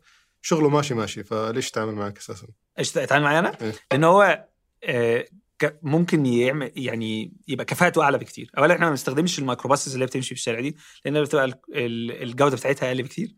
شغله 0.42 0.68
ماشي 0.68 0.94
ماشي 0.94 1.25
فليش 1.25 1.70
تعامل 1.70 1.94
معك 1.94 2.18
أساسا؟ 2.18 2.47
إيش 2.78 2.92
تعال 2.92 3.23
معايا 3.23 3.38
أنا 3.38 3.52
إيه. 3.62 3.73
لأن 3.92 4.04
هو 4.04 4.44
آه، 4.85 5.24
ك- 5.59 5.79
ممكن 5.83 6.27
يعمل 6.27 6.73
يعني 6.77 7.33
يبقى 7.49 7.64
كفاءته 7.64 8.03
أعلى 8.03 8.18
بكتير. 8.18 8.51
اولا 8.59 8.75
إحنا 8.75 8.85
ما 8.85 8.90
بنستخدمش 8.90 9.38
الميكروباصز 9.38 9.92
اللي 9.94 10.07
بتمشي 10.07 10.29
في 10.29 10.40
الشارع 10.40 10.61
دي 10.61 10.77
لأن 11.05 11.23
بتبقى 11.23 11.44
ال- 11.44 11.55
ال- 11.75 12.23
الجودة 12.23 12.57
بتاعتها 12.57 12.87
أقل 12.88 13.03
بكتير. 13.03 13.35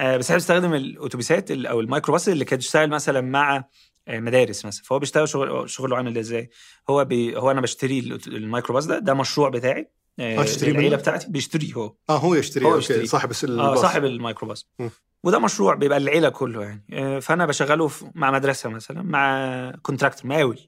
آه، 0.00 0.16
بس 0.16 0.24
إحنا 0.24 0.36
بنستخدم 0.36 0.74
الاتوبيسات 0.74 1.50
ال- 1.50 1.66
أو 1.66 1.80
الميكروباص 1.80 2.28
اللي 2.28 2.44
كانت 2.44 2.62
بتشتغل 2.62 2.90
مثلا 2.90 3.20
مع 3.20 3.64
آه، 4.08 4.20
مدارس 4.20 4.64
مثلا. 4.66 4.82
فهو 4.84 4.98
بيشتغل 4.98 5.28
شغل 5.28 5.70
شغله 5.70 5.96
عامل 5.96 6.18
إزاي؟ 6.18 6.50
هو 6.90 7.04
بي 7.04 7.36
هو 7.36 7.50
أنا 7.50 7.60
بشتري 7.60 7.98
الميكروباص 8.26 8.86
ده 8.86 8.98
ده 8.98 9.14
مشروع 9.14 9.48
بتاعي 9.48 9.90
آه، 10.20 10.42
تشتريه 10.42 10.72
العيلة؟ 10.72 10.96
بتاعتي. 10.96 11.26
بيشتري 11.30 11.72
هو. 11.76 11.94
آه 12.10 12.16
هو 12.18 12.34
يشتري 12.34 12.64
هو 12.64 12.76
يشتري. 12.78 13.06
صاحب 13.06 13.30
الس- 13.30 13.44
آه 13.44 13.48
الباص 13.48 13.78
صاحب 13.80 14.04
الميكروباص. 14.04 14.68
م. 14.78 14.88
وده 15.24 15.38
مشروع 15.38 15.74
بيبقى 15.74 15.98
العيلة 15.98 16.28
كله 16.28 16.62
يعني. 16.64 16.84
آه، 16.92 17.18
فأنا 17.18 17.46
بشغله 17.46 17.90
مع 18.14 18.30
مدرسة 18.30 18.68
مثلا 18.70 19.02
مع 19.02 19.72
contractor 19.82 20.26
مقاول. 20.26 20.58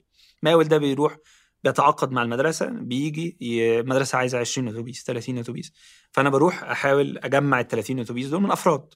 مقاول 0.43 0.67
ده 0.67 0.77
بيروح 0.77 1.17
بيتعاقد 1.63 2.11
مع 2.11 2.21
المدرسة 2.23 2.65
بيجي 2.69 3.37
المدرسة 3.79 4.17
عايزة 4.17 4.39
20 4.39 4.67
أتوبيس 4.67 5.03
30 5.03 5.37
أتوبيس. 5.37 5.73
فأنا 6.11 6.29
بروح 6.29 6.63
أحاول 6.63 7.17
أجمع 7.17 7.59
ال 7.59 7.67
30 7.67 7.99
أتوبيس 7.99 8.27
دول 8.27 8.41
من 8.41 8.51
أفراد 8.51 8.93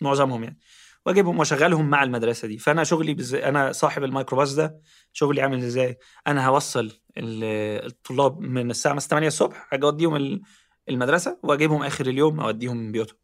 معظمهم 0.00 0.44
يعني. 0.44 0.58
وأجيبهم 1.06 1.38
وأشغلهم 1.38 1.90
مع 1.90 2.02
المدرسة 2.02 2.48
دي. 2.48 2.58
فأنا 2.58 2.84
شغلي 2.84 3.14
بز... 3.14 3.34
أنا 3.34 3.72
صاحب 3.72 4.04
الميكروباص 4.04 4.54
ده 4.54 4.80
شغلي 5.12 5.42
عامل 5.42 5.58
إزاي؟ 5.64 5.98
أنا 6.26 6.46
هوصل 6.46 6.86
ال- 7.16 7.86
الطلاب 7.86 8.40
من 8.40 8.70
الساعة 8.70 8.92
مثلا 8.94 9.08
8 9.08 9.28
الصبح 9.28 9.68
أجي 9.74 9.84
أوديهم 9.84 10.16
ال- 10.16 10.42
المدرسة 10.88 11.38
وأجيبهم 11.42 11.82
آخر 11.82 12.06
اليوم 12.06 12.40
أوديهم 12.40 12.92
بيوتهم. 12.92 13.16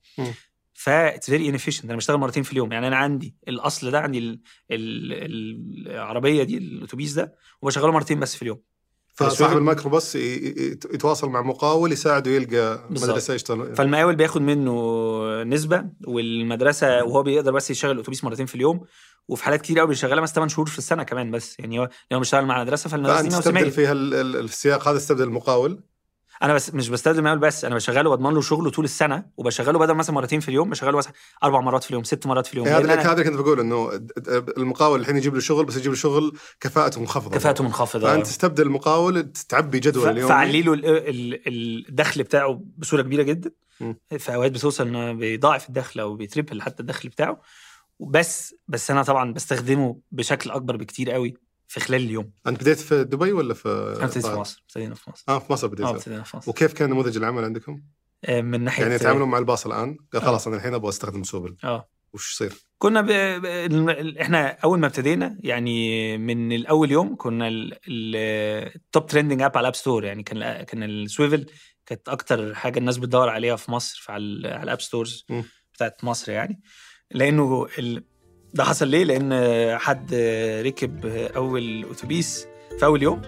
مم. 0.79 0.83
فا 0.85 1.21
very 1.21 1.49
inefficient 1.49 1.85
أنا 1.85 1.97
بشتغل 1.97 2.17
مرتين 2.17 2.43
في 2.43 2.53
اليوم. 2.53 2.73
يعني 2.73 2.89
أنا 2.89 2.97
عندي 2.97 3.37
الأصل 3.49 3.91
ده 3.91 4.01
عندي 4.01 4.19
ال... 4.19 4.41
ال... 4.71 5.89
العربية 5.89 6.43
دي 6.43 6.59
الأتوبيس 6.59 7.13
ده 7.13 7.35
وبشغله 7.63 7.93
مرتين 7.93 8.21
بس 8.21 8.37
في 8.37 8.43
اليوم. 8.43 8.61
فصاحب 9.15 9.57
الميكروباص 9.57 10.17
يتواصل 10.17 11.29
مع 11.29 11.43
مقاول 11.43 11.93
يساعده 11.93 12.31
يلقى 12.31 12.87
بالظبط. 12.91 13.11
مدرسة 13.11 13.35
يشتغل 13.35 13.77
فالمقاول 13.77 14.17
بياخد 14.17 14.41
منه 14.43 15.43
نسبة 15.43 15.85
والمدرسة 16.07 17.05
وهو 17.05 17.23
بيقدر 17.23 17.53
بس 17.53 17.71
يشغل 17.71 17.91
الأتوبيس 17.91 18.25
مرتين 18.25 18.47
في 18.47 18.55
اليوم. 18.55 18.81
وفي 19.29 19.45
حالات 19.45 19.61
كتير 19.61 19.79
قوي 19.79 19.89
بيشغلها 19.89 20.21
مثلا 20.21 20.35
8 20.35 20.49
شهور 20.55 20.67
في 20.67 20.79
السنة 20.79 21.03
كمان 21.03 21.31
بس. 21.31 21.59
يعني 21.59 21.79
هو 21.79 21.89
لو 22.11 22.19
بيشتغل 22.19 22.47
مع 22.47 22.61
مدرسة 22.61 22.91
فالمدرسة 22.91 23.23
دي 23.23 23.35
موسميه 23.35 23.71
في 23.71 23.93
السياق 23.93 24.89
هذا 24.89 24.97
استبدل 24.97 25.25
المقاول؟ 25.25 25.83
أنا 26.43 26.55
بس 26.55 26.75
مش 26.75 26.89
بستخدم 26.89 27.19
المقاول 27.19 27.39
بس 27.39 27.65
أنا 27.65 27.75
بشغله 27.75 28.11
وأضمن 28.11 28.35
له 28.35 28.41
شغله 28.41 28.71
طول 28.71 28.85
السنة 28.85 29.25
وبشغله 29.37 29.79
بدل 29.79 29.95
مثلا 29.95 30.15
مرتين 30.15 30.41
في 30.41 30.49
اليوم 30.49 30.71
بشغله 30.71 30.99
مثلا 30.99 31.13
أربع 31.45 31.61
مرات 31.61 31.85
في 31.85 31.91
اليوم 31.91 32.05
ست 32.05 32.27
مرات 32.27 32.47
في 32.47 32.53
اليوم. 32.53 32.67
إيه، 32.67 32.75
هذا 32.75 32.81
اللي 32.83 32.95
أنا 32.95 33.23
كنت 33.23 33.35
بقول 33.41 33.61
إنه 33.61 33.91
المقاول 34.59 35.01
الحين 35.01 35.17
يجيب 35.17 35.35
له 35.35 35.41
شغل 35.41 35.65
بس 35.65 35.77
يجيب 35.77 35.93
له 35.93 35.97
شغل 35.99 36.37
كفاءته 36.61 37.01
منخفضة. 37.01 37.37
كفاءته 37.37 37.65
منخفضة. 37.65 38.07
فأنت 38.09 38.27
تستبدل 38.27 38.63
المقاول 38.67 39.33
تعبي 39.49 39.79
جدول 39.81 40.05
ف- 40.05 40.09
اليوم 40.09 40.29
فعلي 40.29 40.63
له 40.63 40.73
ال- 40.75 40.85
ال- 40.87 41.89
الدخل 41.89 42.23
بتاعه 42.23 42.63
بصورة 42.79 43.03
كبيرة 43.03 43.23
جدا. 43.23 43.51
مم. 43.81 43.97
في 44.19 44.35
أوقات 44.35 44.53
بتوصل 44.53 44.87
إنه 44.87 45.13
بيضاعف 45.13 45.69
الدخل 45.69 46.01
أو 46.01 46.15
بيتربل 46.17 46.63
حتى 46.63 46.81
الدخل 46.81 47.09
بتاعه. 47.09 47.41
بس 48.01 48.55
بس 48.69 48.91
أنا 48.91 49.03
طبعا 49.03 49.33
بستخدمه 49.33 49.99
بشكل 50.13 50.51
أكبر 50.51 50.77
بكتير 50.77 51.11
قوي. 51.11 51.35
في 51.69 51.81
خلال 51.81 52.01
اليوم. 52.03 52.31
أنت 52.47 52.61
بديت 52.61 52.79
في 52.81 53.05
دبي 53.05 53.33
ولا 53.33 53.55
في 53.55 53.69
أنا 53.97 54.05
ابتديت 54.05 54.27
في؟ 54.27 54.35
مصر 54.35 54.63
ابتدينا 54.69 54.95
في 54.95 55.11
مصر. 55.11 55.25
آه 55.29 55.39
في 55.39 55.53
مصر 55.53 55.67
بديت. 55.67 55.87
آه 55.87 55.91
ابتدينا 55.91 56.23
في 56.23 56.37
مصر. 56.37 56.51
وكيف 56.51 56.73
كان 56.73 56.91
نموذج 56.91 57.17
العمل 57.17 57.45
عندكم؟ 57.45 57.83
آه، 58.25 58.41
من 58.41 58.65
ناحية 58.65 58.83
يعني 58.83 58.95
يتعاملون 58.95 59.29
مع 59.29 59.39
الباص 59.39 59.67
الآن؟ 59.67 59.97
قال 60.13 60.23
خلاص 60.23 60.47
أنا 60.47 60.57
الحين 60.57 60.75
أبغى 60.75 60.89
أستخدم 60.89 61.23
سويفل 61.23 61.57
آه. 61.65 61.89
وش 62.13 62.33
يصير؟ 62.33 62.53
كنا 62.79 63.01
ب... 63.01 63.07
ب... 63.43 63.89
إحنا 64.21 64.49
أول 64.65 64.79
ما 64.79 64.87
ابتدينا 64.87 65.39
يعني 65.41 66.19
من 66.19 66.53
الأول 66.53 66.91
يوم 66.91 67.17
كنا 67.17 67.49
ال 67.89 68.18
top 68.18 69.07
trending 69.07 69.43
app 69.43 69.57
على 69.57 69.61
ال 69.65 69.67
app 69.67 69.75
store 69.75 70.05
يعني 70.05 70.23
كان 70.23 70.63
كان 70.63 70.83
السويفل 70.83 71.47
كانت 71.87 72.09
أكتر 72.09 72.55
حاجة 72.55 72.79
الناس 72.79 72.99
بتدور 72.99 73.29
عليها 73.29 73.57
في 73.57 73.71
مصر 73.71 74.01
في 74.03 74.13
على 74.13 74.23
ال- 74.23 74.47
على 74.47 74.63
ال 74.63 74.67
app 74.67 74.81
stores. 74.81 75.27
بتاعت 75.75 76.05
مصر 76.05 76.33
يعني. 76.33 76.61
لأنه 77.11 77.67
ال... 77.79 78.05
ده 78.55 78.65
حصل 78.65 78.89
ليه؟ 78.89 79.05
لأن 79.05 79.33
حد 79.79 80.15
ركب 80.67 81.07
أول 81.07 81.87
أتوبيس 81.91 82.47
في 82.79 82.85
أول 82.85 83.03
يوم 83.03 83.23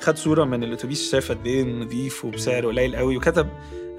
خد 0.00 0.16
صورة 0.16 0.44
من 0.44 0.64
الأتوبيس 0.64 1.12
شاف 1.12 1.32
قد 1.32 1.46
إيه 1.46 1.64
نظيف 1.64 2.24
وبسعر 2.24 2.66
قليل 2.66 2.96
قوي 2.96 3.16
وكتب 3.16 3.48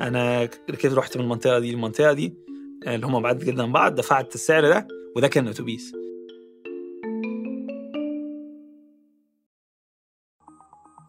أنا 0.02 0.44
ركبت 0.70 0.86
رحت 0.94 1.18
من 1.18 1.24
المنطقة 1.24 1.60
دي 1.60 1.72
للمنطقة 1.72 2.14
دي 2.14 2.34
اللي 2.88 3.06
هم 3.08 3.22
بعاد 3.22 3.40
جدا 3.40 3.64
عن 3.64 3.72
بعض 3.72 3.96
دفعت 3.96 4.36
السعر 4.36 4.68
ده 4.68 4.88
وده 5.16 5.28
كان 5.28 5.48
اتوبيس 5.48 5.94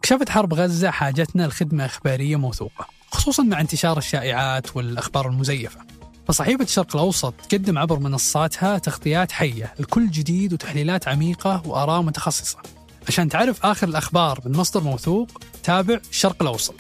كشفت 0.03 0.29
حرب 0.29 0.55
غزة 0.55 0.91
حاجتنا 0.91 1.47
لخدمة 1.47 1.85
إخبارية 1.87 2.37
موثوقة 2.37 2.87
خصوصا 3.11 3.43
مع 3.43 3.61
انتشار 3.61 3.99
الشائعات 3.99 4.77
والأخبار 4.77 5.29
المزيفة 5.29 5.81
فصحيفة 6.29 6.65
الشرق 6.65 6.97
الأوسط 6.97 7.35
تقدم 7.49 7.79
عبر 7.79 7.99
منصاتها 7.99 8.79
تغطيات 8.79 9.33
حية 9.33 9.75
لكل 9.79 10.11
جديد 10.11 10.53
وتحليلات 10.53 11.09
عميقة 11.09 11.63
وآراء 11.67 12.03
متخصصة 12.03 12.59
عشان 13.09 13.29
تعرف 13.29 13.67
آخر 13.67 13.89
الأخبار 13.89 14.41
من 14.47 14.57
مصدر 14.57 14.81
موثوق 14.83 15.29
تابع 15.63 16.01
الشرق 16.11 16.43
الأوسط 16.43 16.75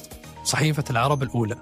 صحيفة 0.44 0.84
العرب 0.90 1.22
الأولى 1.22 1.56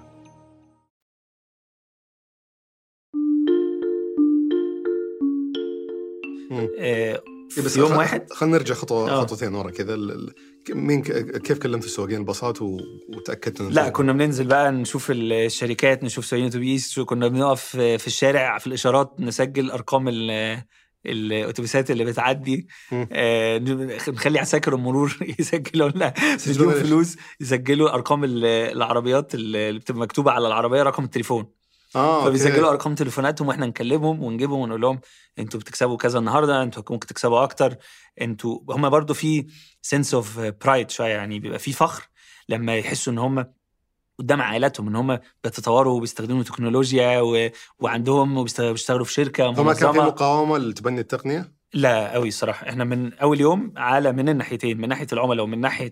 مم. 6.51 6.69
آه، 6.79 6.79
إيه 6.79 7.36
بس 7.57 7.73
في 7.73 7.79
يوم 7.79 7.89
خ- 7.93 7.97
واحد 7.97 8.33
خلينا 8.33 8.57
نرجع 8.57 8.75
خطوه 8.75 9.09
آه. 9.11 9.21
خطوتين 9.21 9.55
ورا 9.55 9.71
كذا 9.71 9.93
ال- 9.93 10.33
مين 10.69 11.01
ك- 11.01 11.37
كيف 11.41 11.57
كلمت 11.59 11.85
السواقين 11.85 12.17
الباصات 12.17 12.61
و- 12.61 12.77
وتاكدت 13.17 13.61
إن 13.61 13.69
لا 13.69 13.89
كنا 13.89 14.13
بننزل 14.13 14.47
بقى 14.47 14.71
نشوف 14.71 15.07
الشركات 15.11 16.03
نشوف 16.03 16.25
سواقين 16.25 16.47
أتوبيس 16.47 16.99
كنا 16.99 17.27
بنقف 17.27 17.65
في 17.77 18.07
الشارع 18.07 18.57
في 18.57 18.67
الإشارات 18.67 19.13
نسجل 19.19 19.71
أرقام 19.71 20.07
ال- 20.07 20.63
الأتوبيسات 21.05 21.91
اللي 21.91 22.05
بتعدي. 22.05 22.67
آه، 23.11 23.57
نخلي 24.09 24.39
عساكر 24.39 24.75
المرور 24.75 25.17
يسجلوا 25.39 25.89
لنا؟ 25.89 26.13
فلوس 26.83 27.15
يسجلوا 27.41 27.93
أرقام 27.93 28.23
ال- 28.23 28.45
العربيات 28.45 29.35
اللي 29.35 29.79
بتبقى 29.79 30.01
مكتوبة 30.01 30.31
على 30.31 30.47
العربية 30.47 30.83
رقم 30.83 31.03
التليفون 31.03 31.45
آه. 31.95 32.25
فبيسجلوا 32.25 32.69
أرقام 32.69 32.95
تليفوناتهم 32.95 33.47
وإحنا 33.47 33.65
نكلمهم 33.65 34.23
ونجيبهم 34.23 34.59
ونقول 34.59 34.81
لهم 34.81 34.99
أنتوا 35.39 35.59
بتكسبوا 35.59 35.97
كذا 35.97 36.19
النهارده 36.19 36.63
أنتوا 36.63 36.83
ممكن 36.89 37.07
تكسبوا 37.07 37.43
أكتر 37.43 37.75
أنتوا 38.21 38.59
هم 38.69 38.89
برضو 38.89 39.13
في 39.13 39.45
sense 39.81 40.13
of 40.13 40.39
pride 40.39 40.89
شوية 40.89 41.13
يعني 41.13 41.39
بيبقى 41.39 41.59
في 41.59 41.73
فخر 41.73 42.03
لما 42.49 42.77
يحسوا 42.77 43.13
إن 43.13 43.17
هم 43.17 43.45
قدام 44.19 44.41
عائلاتهم 44.41 44.87
إن 44.87 44.95
هم 44.95 45.19
بيتطوروا 45.43 45.93
وبيستخدموا 45.97 46.43
تكنولوجيا 46.43 47.21
و... 47.21 47.49
وعندهم 47.79 48.37
وبيشتغلوا 48.37 48.71
بيشتغلوا 48.71 49.05
في 49.05 49.13
شركة 49.13 49.53
فما 49.53 49.73
كان 49.73 49.91
في 49.91 49.97
منظمة 49.97 50.05
مقاومة 50.05 50.57
لتبني 50.57 50.99
التقنية؟ 50.99 51.57
لا 51.73 52.13
قوي 52.13 52.27
الصراحة 52.27 52.69
إحنا 52.69 52.83
من 52.83 53.13
أول 53.13 53.41
يوم 53.41 53.73
على 53.77 54.11
من 54.11 54.29
الناحيتين 54.29 54.81
من 54.81 54.89
ناحية 54.89 55.07
العملاء 55.13 55.43
ومن 55.43 55.61
ناحية 55.61 55.91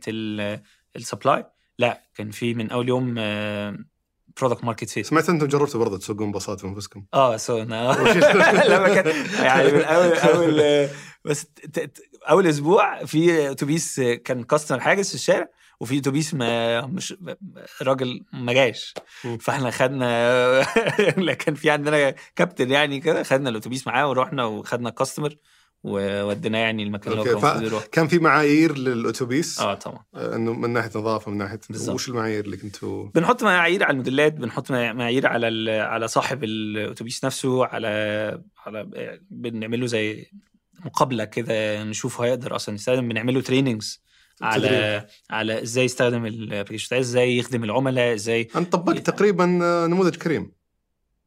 ال 0.95 1.02
supply 1.02 1.45
لا 1.79 2.01
كان 2.15 2.31
في 2.31 2.53
من 2.53 2.71
أول 2.71 2.87
يوم 2.89 3.15
product 4.41 4.63
market 4.63 4.89
fit 4.89 5.05
سمعت 5.05 5.29
أنتم 5.29 5.47
جربتوا 5.47 5.79
برضه 5.79 5.97
تسوقون 5.97 6.31
باصات 6.31 6.63
بانفسكم 6.63 7.03
آه 7.13 7.37
so 7.37 7.57
لما 8.71 9.01
كان 9.01 9.25
يعني 9.43 9.71
من 9.71 9.81
اول 9.81 10.13
أول 10.13 10.89
بس 11.25 11.47
أول 12.29 12.47
أسبوع 12.47 13.05
في 13.05 13.51
أتوبيس 13.51 13.99
كان 13.99 14.43
customer 14.43 14.79
حاجز 14.79 15.09
في 15.09 15.15
الشارع 15.15 15.47
وفي 15.79 15.97
أتوبيس 15.97 16.33
ما 16.33 16.81
مش 16.85 17.15
راجل 17.81 18.23
ما 18.33 18.53
جاش. 18.53 18.93
فإحنا 19.39 19.71
خدنا 19.71 21.33
كان 21.45 21.55
في 21.55 21.69
عندنا 21.69 22.15
كابتن 22.35 22.71
يعني 22.71 22.99
كده 22.99 23.23
خدنا 23.23 23.49
الأتوبيس 23.49 23.87
معاه 23.87 24.09
ورحنا 24.09 24.45
وخدنا 24.45 24.89
الكاستمر 24.89 25.35
ووديناه 25.85 26.59
يعني 26.59 26.83
المكان 26.83 27.13
اللي 27.13 27.33
هو 27.33 27.39
كان 27.41 27.63
يروح. 27.63 27.85
كان 27.85 28.07
في 28.07 28.19
معايير 28.19 28.77
للأتوبيس؟ 28.77 29.59
آه 29.59 29.73
طبعا. 29.73 29.99
آه، 30.15 30.35
إنه 30.35 30.53
من 30.53 30.69
ناحية 30.69 30.89
نظافة 30.95 31.31
من 31.31 31.37
ناحية 31.37 31.59
بالظبط. 31.69 31.95
وش 31.95 32.09
المعايير 32.09 32.45
اللي 32.45 32.57
كنتوا؟ 32.57 33.09
بنحط 33.15 33.43
معايير 33.43 33.83
على 33.83 33.91
الموديلات 33.91 34.33
بنحط 34.33 34.71
معايير 34.71 35.27
على 35.27 35.71
على 35.71 36.07
صاحب 36.07 36.43
الأتوبيس 36.43 37.25
نفسه 37.25 37.65
على 37.65 37.87
على 38.65 38.89
بنعمل 39.29 39.79
له 39.79 39.85
زي 39.85 40.27
مقابلة 40.85 41.25
كده 41.25 41.83
نشوف 41.83 42.21
هيقدر 42.21 42.55
أصلا 42.55 42.75
يستخدم 42.75 43.07
بنعمل 43.09 43.33
له 43.33 43.41
تريننجز 43.41 44.01
على 44.41 44.67
تدريب. 44.67 45.03
على 45.29 45.63
إزاي 45.63 45.85
يستخدم 45.85 46.25
ال 46.25 46.31
application 46.31 46.95
إزاي 46.95 47.37
يخدم 47.37 47.63
العملاء 47.63 48.13
إزاي 48.13 48.47
أنت 48.55 48.73
طبقت 48.73 49.09
تقريبا 49.09 49.59
آه، 49.63 49.87
نموذج 49.87 50.15
كريم. 50.15 50.51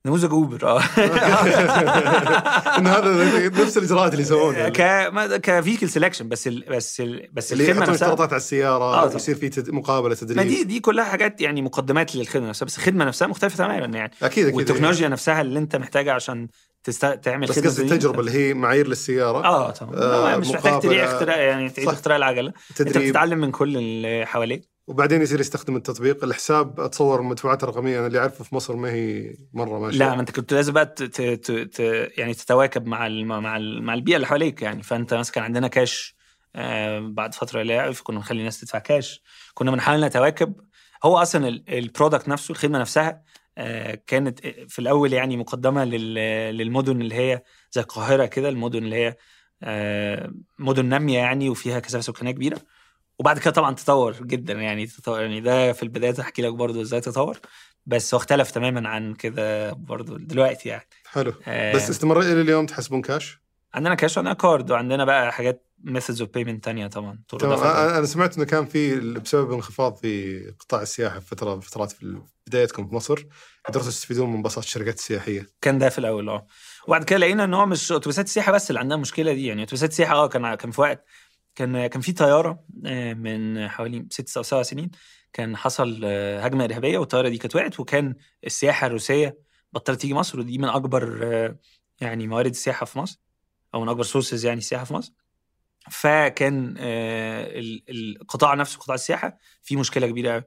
نموذج 0.08 0.30
أوبر. 0.30 0.66
آه. 0.66 0.80
إن 2.78 2.86
هذا 2.86 3.48
نفس 3.48 3.78
الإجراءات 3.78 4.12
اللي 4.12 4.22
يسوونها 4.22 4.68
ك 4.78 4.80
ما- 5.12 5.36
كفيكل 5.36 5.88
سelection 5.88 6.22
بس 6.22 6.46
ال 6.46 6.64
بس 6.70 7.00
ال 7.00 7.28
بس 7.32 7.52
اللي 7.52 7.64
الخدمة 7.64 7.80
نفسها. 7.80 7.94
اشتراطات 7.94 8.28
على 8.28 8.36
السيارة 8.36 8.84
آه،. 8.84 9.14
يصير 9.14 9.34
في 9.34 9.48
تد... 9.48 9.70
مقابلة 9.70 10.08
ما 10.08 10.14
تدريب 10.14 10.46
دي 10.48 10.64
دي 10.64 10.80
كلها 10.80 11.04
حاجات 11.04 11.40
يعني 11.40 11.62
مقدمات 11.62 12.16
للخدمة 12.16 12.48
نفسها 12.48 12.66
بس 12.66 12.78
الخدمة 12.78 13.04
نفسها 13.04 13.28
مختلفة 13.28 13.56
تماما 13.56 13.98
يعني. 13.98 14.12
أكيد 14.22 14.44
أكيد. 14.44 14.56
والتكنولوجيا 14.56 15.08
نفسها 15.08 15.40
اللي 15.40 15.58
أنت 15.58 15.76
محتاجها 15.76 16.12
عشان 16.12 16.48
تست... 16.84 17.06
تعمل 17.06 17.46
بس 17.46 17.58
قصدي 17.58 17.82
التجربة 17.82 18.20
اللي 18.20 18.30
هي 18.30 18.54
معايير 18.54 18.88
للسيارة. 18.88 19.44
آه 19.44 19.70
طبعا. 19.70 19.94
آه، 19.96 20.36
مش 20.36 20.48
محتاج. 20.48 20.80
تعيد 20.80 21.04
اختراع 21.04 21.36
يعني 21.36 21.70
تعيد. 21.70 21.88
اختراع 21.88 22.16
العجلة. 22.16 22.52
أنت 22.70 22.82
تدريب. 22.82 23.08
بتتعلم 23.08 23.38
من 23.38 23.50
كل 23.50 23.76
اللي 23.76 24.26
حواليك. 24.26 24.77
وبعدين 24.88 25.22
يصير 25.22 25.40
يستخدم 25.40 25.76
التطبيق. 25.76 26.24
الحساب 26.24 26.80
أتصور 26.80 27.20
المدفوعات 27.20 27.62
الرقميه 27.62 27.98
أنا 27.98 28.06
اللي 28.06 28.18
أعرفه 28.18 28.44
في 28.44 28.54
مصر 28.54 28.76
ما 28.76 28.92
هي 28.92 29.34
مرة 29.52 29.78
ماشيه 29.78 29.98
لا 29.98 30.14
ما 30.14 30.20
أنت 30.20 30.30
كنت 30.30 30.52
لازم 30.52 30.72
بقى 30.72 30.86
ت... 30.86 31.02
ت... 31.02 31.50
ت... 31.50 31.80
يعني 32.18 32.34
تتواكب 32.34 32.86
مع 32.86 33.06
ال... 33.06 33.26
مع 33.26 33.56
ال... 33.56 33.82
مع 33.82 33.94
البيئة 33.94 34.16
اللي 34.16 34.26
حواليك 34.26 34.62
يعني. 34.62 34.82
فأنت 34.82 35.14
مثلا 35.14 35.34
كان 35.34 35.44
عندنا 35.44 35.68
كاش 35.68 36.16
آه 36.56 36.98
بعد 37.00 37.34
فترة 37.34 37.62
لا 37.62 37.92
كنا 38.02 38.18
نخلي 38.18 38.38
الناس 38.38 38.60
تدفع 38.60 38.78
كاش. 38.78 39.22
كنا 39.54 39.70
بنحاول 39.70 40.04
نتواكب 40.04 40.54
هو 41.04 41.16
أصلا 41.16 41.48
ال- 41.48 41.64
البرودكت 41.78 42.28
نفسه 42.28 42.52
الخدمة 42.52 42.78
نفسها 42.78 43.22
آه 43.58 43.98
كانت 44.06 44.46
في 44.46 44.78
الأول 44.78 45.12
يعني 45.12 45.36
مقدمة 45.36 45.84
لل... 45.84 46.14
للمدن 46.56 47.00
اللي 47.00 47.14
هي 47.14 47.42
زي 47.72 47.80
القاهرة 47.80 48.26
كده 48.26 48.48
المدن 48.48 48.78
اللي 48.84 48.96
هي 48.96 49.16
آه 49.62 50.32
مدن 50.58 50.84
نامية 50.84 51.18
يعني 51.18 51.48
وفيها 51.48 51.78
كثافة 51.78 52.02
سكانية 52.02 52.32
كبيرة. 52.32 52.58
وبعد 53.18 53.38
كده 53.38 53.50
طبعا 53.50 53.74
تطور 53.74 54.12
جدا 54.12 54.52
يعني 54.52 54.86
تطور 54.86 55.20
يعني 55.20 55.40
ده 55.40 55.72
في 55.72 55.82
البداية 55.82 56.14
هحكي 56.18 56.42
لك 56.42 56.52
برضو 56.52 56.82
إزاي 56.82 57.00
تطور 57.00 57.38
بس 57.86 58.14
هو 58.14 58.18
اختلف 58.18 58.50
تماما 58.50 58.88
عن 58.88 59.14
كده 59.14 59.72
برضو 59.72 60.16
دلوقتي 60.16 60.68
يعني. 60.68 60.88
حلو. 61.06 61.32
آه، 61.46 61.74
بس 61.74 61.90
استمر 61.90 62.20
إلى 62.20 62.40
اليوم 62.40 62.66
تحسبون 62.66 63.02
كاش 63.02 63.38
عندنا 63.74 63.94
كاش 63.94 64.16
وعندنا 64.16 64.34
كارد 64.34 64.70
وعندنا 64.70 65.04
بقى 65.04 65.32
حاجات 65.32 65.68
methods 65.84 66.20
of 66.20 66.30
payment 66.30 66.64
تانية 66.64 66.86
طبعا. 66.86 67.18
أنا 67.42 68.06
سمعت 68.06 68.36
إنه 68.36 68.46
كان 68.46 68.66
في 68.66 69.00
بسبب 69.00 69.52
انخفاض 69.52 69.96
في 69.96 70.40
قطاع 70.60 70.82
السياحة 70.82 71.20
في 71.20 71.26
فترة 71.26 71.60
فترات 71.60 71.92
في 71.92 72.20
بدايتكم 72.46 72.88
في 72.88 72.94
مصر 72.94 73.26
قدرتوا 73.68 73.88
تستفيدون 73.88 74.32
من 74.32 74.42
باصات 74.42 74.64
الشركات 74.64 74.94
السياحيه 74.94 75.46
كان 75.60 75.78
ده 75.78 75.88
في 75.88 75.98
الأول 75.98 76.28
آه. 76.28 76.46
وبعد 76.88 77.04
كده 77.04 77.18
لقينا 77.18 77.44
إن 77.44 77.54
هو 77.54 77.66
مش 77.66 77.92
أتوبيسات 77.92 78.24
السياحه 78.24 78.52
بس 78.52 78.70
اللي 78.70 78.80
عندها 78.80 78.96
المشكلة 78.96 79.32
دي 79.32 79.46
يعني 79.46 79.62
أتوبيسات 79.62 79.90
السياحه 79.90 80.14
آه 80.14 80.28
كان 80.28 80.54
كان 80.54 80.70
في 80.70 80.80
وقت 80.80 81.04
كان 81.58 81.86
كان 81.86 82.00
في 82.00 82.12
طيارة 82.12 82.64
آه، 82.86 83.14
من 83.14 83.68
حوالي 83.68 84.06
ست 84.10 84.36
أو 84.36 84.42
سبع 84.42 84.62
سنين 84.62 84.90
كان 85.32 85.56
حصل 85.56 86.00
آه، 86.04 86.40
هجمة 86.40 86.64
إرهابية 86.64 86.98
والطيارة 86.98 87.28
دي 87.28 87.38
كانت 87.38 87.56
وقعت 87.56 87.80
وكان 87.80 88.14
السياحة 88.46 88.86
الروسية 88.86 89.38
بطلت 89.72 90.00
تيجي 90.00 90.14
مصر 90.14 90.40
ودي 90.40 90.58
من 90.58 90.64
أكبر 90.68 91.20
آه، 91.22 91.58
يعني 92.00 92.26
موارد 92.26 92.50
السياحة 92.50 92.86
في 92.86 92.98
مصر 92.98 93.20
أو 93.74 93.80
من 93.80 93.88
أكبر 93.88 94.02
sources 94.02 94.46
يعني 94.46 94.58
السياحة 94.58 94.84
في 94.84 94.94
مصر. 94.94 95.12
فكان 95.90 96.74
ال- 96.78 97.82
القطاع 97.88 98.54
نفسه 98.54 98.78
قطاع 98.78 98.94
السياحة 98.94 99.38
فيه 99.62 99.76
مشكلة 99.76 100.06
كبيرة 100.06 100.44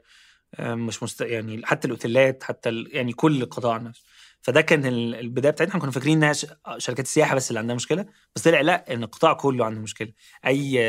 مش 0.59 1.03
مست... 1.03 1.21
يعني 1.21 1.65
حتى 1.65 1.87
الأوتيلات 1.87 2.43
حتى 2.43 2.69
ال... 2.69 2.89
يعني 2.95 3.13
كل 3.13 3.41
القطاع 3.41 3.77
نفسه. 3.77 4.03
فده 4.41 4.61
كان 4.61 4.85
ال- 4.85 5.15
البداية 5.15 5.51
بتاعتنا 5.51 5.79
كنا 5.81 5.91
فاكرين 5.91 6.17
إنها. 6.17 6.33
شركات 6.77 7.05
السياحه 7.05 7.35
بس 7.35 7.49
اللي 7.49 7.59
عندها 7.59 7.75
مشكلة 7.75 8.05
بس 8.35 8.41
طلع 8.43 8.61
لأ 8.61 8.93
إن 8.93 9.03
القطاع 9.03 9.33
كله 9.33 9.65
عنده 9.65 9.81
مشكلة 9.81 10.11
اي 10.45 10.79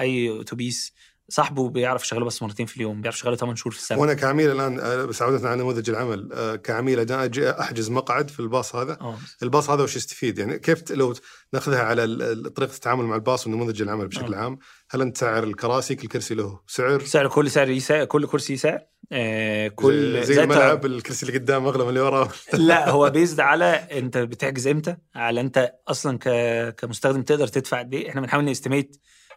أي 0.00 0.40
أتوبيس 0.40 0.94
صاحبه 1.30 1.68
بيعرف 1.68 2.04
يشغله 2.04 2.24
بس 2.24 2.42
مرتين 2.42 2.66
في 2.66 2.76
اليوم 2.76 3.00
بيعرف 3.00 3.16
يشغله 3.16 3.36
8 3.36 3.54
شهور 3.54 3.72
في 3.72 3.78
السنة. 3.78 3.98
وأنا 3.98 4.14
كعميل 4.14 4.50
الآن 4.50 4.80
آه، 4.80 5.04
بس 5.04 5.22
عوده 5.22 5.48
على 5.48 5.60
نموذج 5.60 5.90
العمل 5.90 6.28
آه، 6.32 6.56
كعميل 6.56 7.00
أنا 7.00 7.24
أجي 7.24 7.50
أحجز 7.50 7.90
مقعد 7.90 8.30
في 8.30 8.40
الباص 8.40 8.76
هذا. 8.76 8.98
آه. 9.00 9.18
الباص 9.42 9.70
هذا 9.70 9.82
وش 9.82 9.96
يستفيد؟ 9.96 10.38
يعني 10.38 10.58
كيف 10.58 10.90
لو 10.90 11.14
ناخذها 11.52 11.82
على 11.82 12.06
طريقة 12.56 12.74
التعامل 12.74 13.04
مع 13.04 13.16
الباص 13.16 13.46
ونموذج 13.46 13.82
العمل 13.82 14.08
بشكل 14.08 14.34
آه. 14.34 14.38
عام 14.38 14.58
هل 14.90 15.02
أنت 15.02 15.18
سعر 15.18 15.44
الكراسي 15.44 15.94
كل 15.94 16.08
كرسي 16.08 16.34
له 16.34 16.60
سعر؟ 16.66 17.04
سعر 17.04 17.28
كل 17.28 17.50
سعر 17.50 17.66
ليه 17.66 17.78
سعر 17.78 18.04
كل 18.04 18.26
كرسي 18.26 18.56
سعر 18.56 18.80
آه 19.12 19.68
كل 19.68 20.24
زي, 20.24 20.34
زي 20.34 20.42
الملعب 20.42 20.86
الكرسي 20.86 21.26
اللي 21.26 21.38
قدام 21.38 21.66
أغلى 21.66 21.82
من 21.82 21.88
اللي 21.88 22.00
وراه. 22.00 22.28
لا 22.52 22.90
هو 22.90 23.10
based 23.10 23.40
على 23.40 23.64
أنت 23.92 24.18
بتحجز 24.18 24.66
إمتى 24.66 24.96
على 25.14 25.40
أنت 25.40 25.74
أصلا 25.88 26.18
ك... 26.18 26.28
كمستخدم 26.74 27.22
تقدر 27.22 27.46
تدفع 27.46 27.78
قد 27.78 27.94
إيه 27.94 28.10
إحنا 28.10 28.20
بنحاول 28.20 28.44
ن 28.44 28.50
estimate 28.50 28.96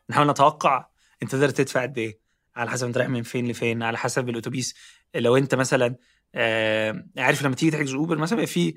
بنحاول 0.09 0.29
نتوقع 0.29 0.92
انت 1.23 1.31
تقدر 1.31 1.49
تدفع 1.49 1.81
قد 1.81 1.97
إيه؟ 1.97 2.19
على 2.55 2.69
حسب 2.69 2.87
انت 2.87 2.97
رايح 2.97 3.09
من 3.09 3.23
فين 3.23 3.47
لفين 3.47 3.83
على 3.83 3.97
حسب 3.97 4.29
الأتوبيس. 4.29 4.75
لو 5.15 5.37
انت 5.37 5.55
مثلا 5.55 5.95
آه 6.35 7.05
عارف 7.17 7.43
لما 7.43 7.55
تيجي 7.55 7.71
تحجز 7.71 7.93
أوبر 7.93 8.17
مثلا 8.17 8.35
بيبقى 8.35 8.47
في 8.53 8.73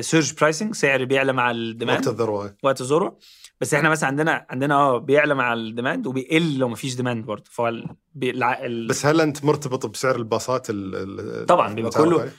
surge 0.00 0.34
pricing 0.34 0.74
سعر 0.74 1.04
بيعلى 1.04 1.32
مع 1.32 1.50
ال 1.50 1.57
demand 1.57 1.98
وقت 1.98 2.08
الذروة. 2.08 2.56
وقت 2.62 2.80
الذروة. 2.80 3.18
بس 3.60 3.74
إحنا 3.74 3.88
مثلا 3.88 4.06
عندنا 4.08 4.46
عندنا 4.50 4.74
آه 4.74 4.98
بيعلى 4.98 5.34
مع 5.34 5.52
ال 5.52 5.60
demand 5.60 6.06
وبيقل 6.06 6.58
لو 6.58 6.68
مفيش 6.68 6.96
demand 6.96 7.24
برضه. 7.24 7.44
فهو 7.50 7.68
ال... 7.68 8.86
بس 8.88 9.06
هل 9.06 9.20
انت 9.20 9.44
مرتبط 9.44 9.86
بسعر 9.86 10.16
الباصات 10.16 10.66
ال- 10.70 11.46
طبعاً، 11.46 11.74
بيبقى 11.74 11.90
كله 11.90 12.30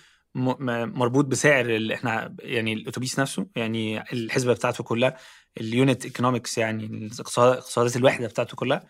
مربوط 0.85 1.25
بسعر 1.25 1.65
اللي 1.65 1.93
إحنا 1.93 2.35
يعني 2.39 2.73
الأتوبيس 2.73 3.19
نفسه 3.19 3.47
يعني 3.55 4.01
الحسبة 4.13 4.53
بتاعته 4.53 4.83
كلها 4.83 5.17
ال 5.57 5.67
unit 5.67 6.05
economics 6.05 6.57
يعني 6.57 7.09
اقتصادات 7.19 7.95
الوحدة 7.95 8.27
بتاعته 8.27 8.55
كلها 8.55 8.83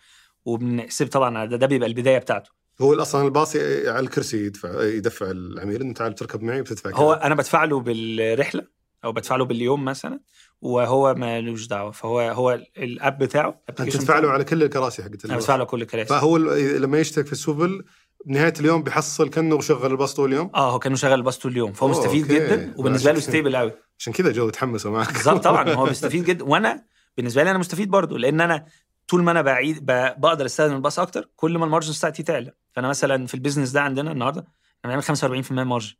وبنحسب 0.46 1.08
طبعا 1.08 1.46
ده, 1.46 1.58
ده 1.58 1.68
بيبقى 1.68 1.90
البداية 1.90 2.18
بتاعته. 2.18 2.52
هو 2.82 3.02
أصلا 3.02 3.26
الباص 3.26 3.56
على 3.56 4.00
الكرسي 4.00 4.46
يدفع 4.46 4.84
يدفع 4.84 5.32
العميل. 5.32 5.82
أنت 5.82 5.98
تعال 5.98 6.16
تركب 6.16 6.44
معي 6.44 6.62
بتدفع 6.62 6.90
هو. 6.94 7.14
أنا 7.14 7.36
بدفع 7.36 7.64
له 7.64 7.80
بالرحلة 7.80 8.68
أو 9.04 9.12
بدفع 9.12 9.36
له 9.36 9.46
باليوم 9.46 9.86
مثلا 9.86 10.20
وهو 10.62 11.14
مالوش 11.14 11.68
دعوة. 11.68 11.92
فهو 11.92 12.20
هو 12.20 12.60
الأب 12.78 13.18
بتاعه 13.18 13.62
أنت 13.70 13.82
تدفع 13.82 14.20
له 14.20 14.30
على 14.30 14.44
كل 14.44 14.64
الكراسي 14.64 15.04
حقت 15.04 15.26
أنا. 15.26 15.36
بدفع 15.36 15.56
له 15.56 15.64
كل 15.64 15.82
الكراسي. 15.82 16.10
فهو 16.10 16.38
لما 16.38 17.00
يشترك 17.00 17.26
في 17.26 17.32
السويفل 17.32 17.84
بنهايه 18.26 18.54
اليوم 18.60 18.84
بيحصل 18.84 19.30
كأنه 19.30 19.62
شغل 19.62 19.92
الباص 19.92 20.14
طول 20.14 20.30
اليوم؟ 20.30 20.52
آه 20.56 20.72
هو 20.72 20.80
كان 20.80 20.96
شغال 20.96 21.14
الباص 21.14 21.38
طول 21.40 21.52
اليوم. 21.52 21.74
فهو 21.74 21.88
مستفيد 21.88 22.32
أوكي. 22.32 22.46
جدا 22.46 22.74
وبالنسبة 22.78 23.12
له. 23.12 23.20
stable 23.20 23.56
قوي 23.56 23.72
عشان 24.00 24.14
كذا 24.14 24.32
جو 24.32 24.50
تحمسوا 24.50 24.92
معك. 24.92 25.14
بالظبط 25.14 25.44
طبعا. 25.44 25.74
هو 25.74 25.86
بيستفيد 25.90 26.26
جدا 26.26 26.46
وأنا 26.46 26.84
بالنسبة 27.18 27.44
لي 27.44 27.52
أنا 27.52 27.60
مستفيد 27.60 27.90
برضه 27.90 28.18
لأن 28.18 28.42
أنا 28.42 28.66
طول 29.12 29.24
ما 29.24 29.32
أنا 29.32 29.42
بعيد 29.42 29.86
بقدر 29.86 30.46
أستخدم 30.46 30.76
الباص 30.76 31.00
أكتر 31.00 31.30
كل 31.36 31.58
ما 31.58 31.66
ال 31.66 31.70
margin 31.70 31.94
بتاعتي 31.94 32.24
تعلى. 32.24 32.52
فأنا 32.74 32.88
مثلا 32.88 33.26
في 33.28 33.34
ال 33.34 33.38
business 33.38 33.72
ده 33.72 33.82
عندنا 33.82 34.12
النهارده 34.12 34.48
أنا 34.86 34.98
بنعمل 34.98 35.04
45% 35.44 35.52
margin 35.52 35.96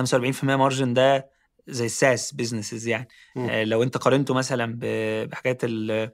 45% 0.00 0.44
margin 0.44 0.94
ده 0.94 1.30
زي 1.68 1.86
ال 1.86 1.96
SaaS 1.96 2.34
businesses 2.34 2.86
يعني. 2.88 3.08
آه 3.36 3.64
لو 3.64 3.82
أنت 3.82 3.96
قارنته 3.96 4.34
مثلا 4.34 4.78
بحاجات 5.26 5.60
ال- 5.64 6.10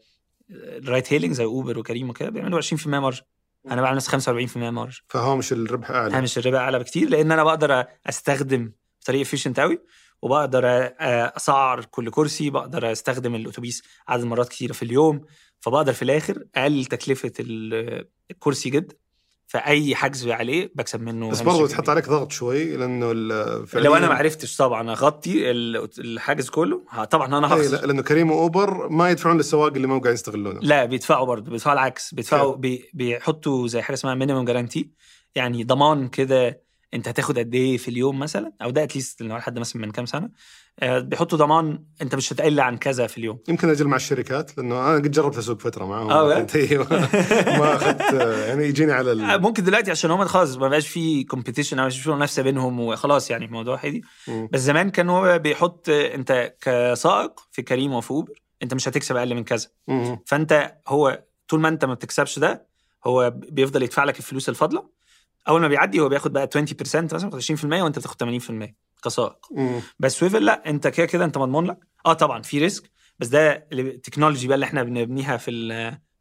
ال 0.51 0.63
ride 0.63 1.13
hailing 1.13 1.33
زي 1.35 1.45
اوبر 1.45 1.79
وكريم 1.79 2.11
وكده 2.11 2.31
بيعملوا 2.31 2.61
20% 2.61 2.87
margin 2.87 3.23
أنا 3.71 3.83
بعمل 3.83 3.97
نفس 3.97 4.09
45% 4.09 4.57
margin 4.57 5.01
فهامش 5.09 5.53
الربح 5.53 5.91
أعلى. 5.91 6.15
هامش 6.17 6.39
الربح 6.39 6.59
أعلى 6.59 6.79
بكتير 6.79 7.09
لأن 7.09 7.33
أنا 7.33 7.45
بقدر 7.45 7.85
أستخدم 8.07 8.73
بطريقة 9.03 9.23
efficient 9.23 9.61
قوي 9.61 9.79
وبقدر 10.25 10.63
أسعر 11.37 11.85
كل 11.85 12.11
كرسي 12.11 12.51
بقدر 12.51 12.93
أستخدم 12.93 13.35
الأتوبيس 13.35 13.83
عدد 14.09 14.25
مرات 14.25 14.49
كتيرة 14.49 14.73
في 14.73 14.83
اليوم 14.83 15.21
فبقدر 15.61 15.93
في 15.93 16.03
الآخر 16.03 16.45
اقلل 16.55 16.85
تكلفة 16.85 17.33
ال- 17.41 18.09
الكرسي 18.31 18.71
جدا 18.71 18.95
فأي 19.47 19.95
حجز 19.95 20.29
عليه 20.29 20.73
بكسب 20.75 21.01
منه 21.01 21.31
بس 21.31 21.39
هامش 21.39 21.47
برضو 21.47 21.61
ربح 21.63 21.71
تحط 21.71 21.81
كبير. 21.81 21.91
عليك 21.91 22.09
ضغط 22.09 22.33
شوي 22.33 22.77
لأنه 22.77 23.13
لو 23.75 23.97
أنا 23.97 24.09
ما 24.09 24.15
عرفتش 24.15 24.57
طبعا 24.57 24.91
أغطي 24.93 25.51
ال- 25.51 25.89
الحجز 25.99 26.49
كله 26.49 27.05
طبعا 27.11 27.27
أنا 27.39 27.47
إيه، 27.55 27.61
هخسر. 27.61 27.81
لا، 27.81 27.87
لأنه 27.87 28.03
كريم 28.03 28.31
وأوبر 28.31 28.89
ما 28.89 29.11
يدفعون 29.11 29.37
للسواق 29.37 29.73
اللي 29.75 29.87
ما 29.87 29.93
قاعدين 29.95 30.13
يستغلونه. 30.15 30.61
لا 30.61 30.85
بيدفعوا 30.85 31.27
برضه 31.27 31.51
بيدفعوا 31.51 31.75
العكس 31.75 32.15
بيدفعوا 32.15 32.57
بي 32.57 32.91
بيحطوا 32.95 33.67
زي 33.69 33.83
حاجة 33.83 33.95
اسمها 33.95 34.15
minimum 34.15 34.45
guarantee 34.45 34.91
يعني 35.35 35.65
ضمان 35.65 36.09
كده 36.09 36.64
انت 36.95 37.09
هتاخد 37.09 37.39
قد 37.39 37.55
إيه 37.55 37.77
في 37.77 37.89
اليوم 37.89 38.19
مثلا 38.19 38.53
أو 38.63 38.71
ده 38.71 38.83
at 38.85 38.96
least 38.96 39.23
لو 39.23 39.41
حد 39.41 39.59
مثلا 39.59 39.83
من 39.83 39.91
كام 39.91 40.07
سنة 40.07 40.31
آه، 40.81 40.99
بيحطوا 40.99 41.39
ضمان 41.39 41.85
انت 42.03 42.15
مش 42.15 42.33
هتقل 42.33 42.61
عن 42.61 42.77
كذا 42.77 43.07
في 43.07 43.19
اليوم 43.19 43.39
يمكن 43.49 43.69
أجل 43.69 43.87
مع 43.87 43.97
الشركات 43.97 44.59
لأنه 44.59 44.75
أنا 44.89 44.95
قد 44.95 45.11
جربت 45.11 45.39
أسوق 45.39 45.61
فترة 45.61 45.85
معاهم 45.85 46.11
آه، 46.11 46.25
بجد؟ 46.29 46.41
كنت- 46.41 46.57
إيه، 46.57 46.79
ما 47.59 47.75
أخذت 47.77 48.13
يعني 48.49 48.65
يجيني 48.65 48.93
على 48.93 49.11
آه، 49.11 49.35
ال... 49.35 49.43
ممكن 49.43 49.65
دلوقتي 49.65 49.91
عشان 49.91 50.11
هم 50.11 50.25
خلاص 50.25 50.57
ما 50.57 50.69
بقاش 50.69 50.89
في 50.89 51.25
competition 51.25 51.79
أو 51.79 51.87
مش 51.87 52.01
في 52.03 52.11
منافسة 52.11 52.43
بينهم 52.43 52.81
وخلاص 52.81 53.31
يعني 53.31 53.45
الموضوع 53.45 53.81
هادي 53.85 54.03
مم. 54.29 54.49
بس 54.53 54.61
زمان 54.61 54.91
كان 54.91 55.09
هو 55.09 55.39
بيحط 55.39 55.89
آه، 55.89 56.15
انت 56.15 56.55
كسائق 56.61 57.41
في 57.53 57.63
كريم 57.63 57.93
وفي 57.93 58.11
أوبر 58.11 58.33
انت 58.63 58.75
مش 58.75 58.89
هتكسب 58.89 59.17
أقل 59.17 59.35
من 59.35 59.45
كذا. 59.45 59.69
فانت 60.27 60.75
هو 60.89 61.25
طول 61.49 61.61
ما 61.61 61.69
انت 61.69 61.85
ما 61.85 61.95
بتكسبش 61.95 62.39
ده 62.39 62.67
هو 63.07 63.31
بيفضل 63.37 63.83
يدفع 63.83 64.05
لك 64.05 64.19
الفلوس 64.19 64.49
الفاضلة 64.49 64.94
أول 65.49 65.61
ما 65.61 65.69
بيعدي 65.69 66.01
هو 66.01 66.09
بياخد 66.09 66.33
بقى 66.33 66.49
20% 66.57 67.15
مثلا 67.15 67.31
20% 67.31 67.65
وأنت 67.83 67.99
بتاخد 67.99 68.23
80% 68.23 68.75
كسائق. 69.05 69.37
بس 69.99 70.13
سويفل 70.19 70.45
لا 70.45 70.71
أنت 70.71 70.89
كده 70.89 71.07
كده 71.07 71.25
أنت 71.25 71.39
مضمون 71.39 71.67
لك 71.67 71.79
آه 72.07 72.13
طبعا 72.13 72.43
في 72.43 72.59
risk 72.59 72.91
بس 73.19 73.29
ده 73.29 73.67
ال 73.73 73.79
technology 73.79 74.47
بقى 74.49 74.55
اللي 74.55 74.67
إحنا 74.67 74.83
بنبنيها 74.83 75.37
في 75.37 75.51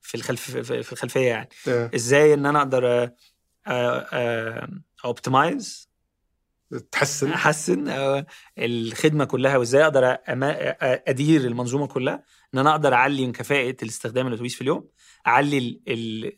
في 0.01 0.15
الخلف 0.15 0.51
في 0.51 0.83
في 0.83 0.91
الخلفية 0.91 1.27
يعني. 1.27 1.49
إيه. 1.67 1.91
إزاي 1.95 2.33
إن 2.33 2.45
أنا 2.45 2.59
أقدر 2.59 3.09
optimize 5.05 5.89
تحسن. 6.91 7.31
أحسن 7.31 7.87
آه، 7.87 8.25
الخدمة 8.57 9.25
كلها 9.25 9.57
وإزاي 9.57 9.83
أقدر 9.83 10.05
آه، 10.05 10.17
أدير 11.07 11.41
المنظومة 11.41 11.87
كلها. 11.87 12.23
إن 12.53 12.59
أنا 12.59 12.71
أقدر 12.71 12.93
أعلي 12.93 13.25
من 13.25 13.31
كفاءة 13.31 13.75
الإستخدام 13.83 14.27
الاتوبيس 14.27 14.55
في 14.55 14.61
اليوم 14.61 14.87
أعلي 15.27 15.81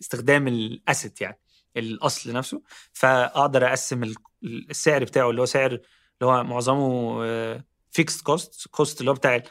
استخدام 0.02 0.48
ال 0.47 0.60
asset 0.60 1.21
يعني. 1.21 1.39
الأصل 1.77 2.33
نفسه 2.33 2.61
فأقدر 2.93 3.67
أقسم 3.67 4.03
ال- 4.03 4.15
السعر 4.69 5.03
بتاعه 5.03 5.29
اللي 5.29 5.41
هو 5.41 5.45
سعر 5.45 5.71
اللي 5.71 5.81
هو 6.23 6.43
معظمه 6.43 7.23
fixed 7.91 8.21
cost 8.21 8.67
cost 8.71 8.99
اللي 8.99 9.11
هو 9.11 9.15
بتاع 9.15 9.43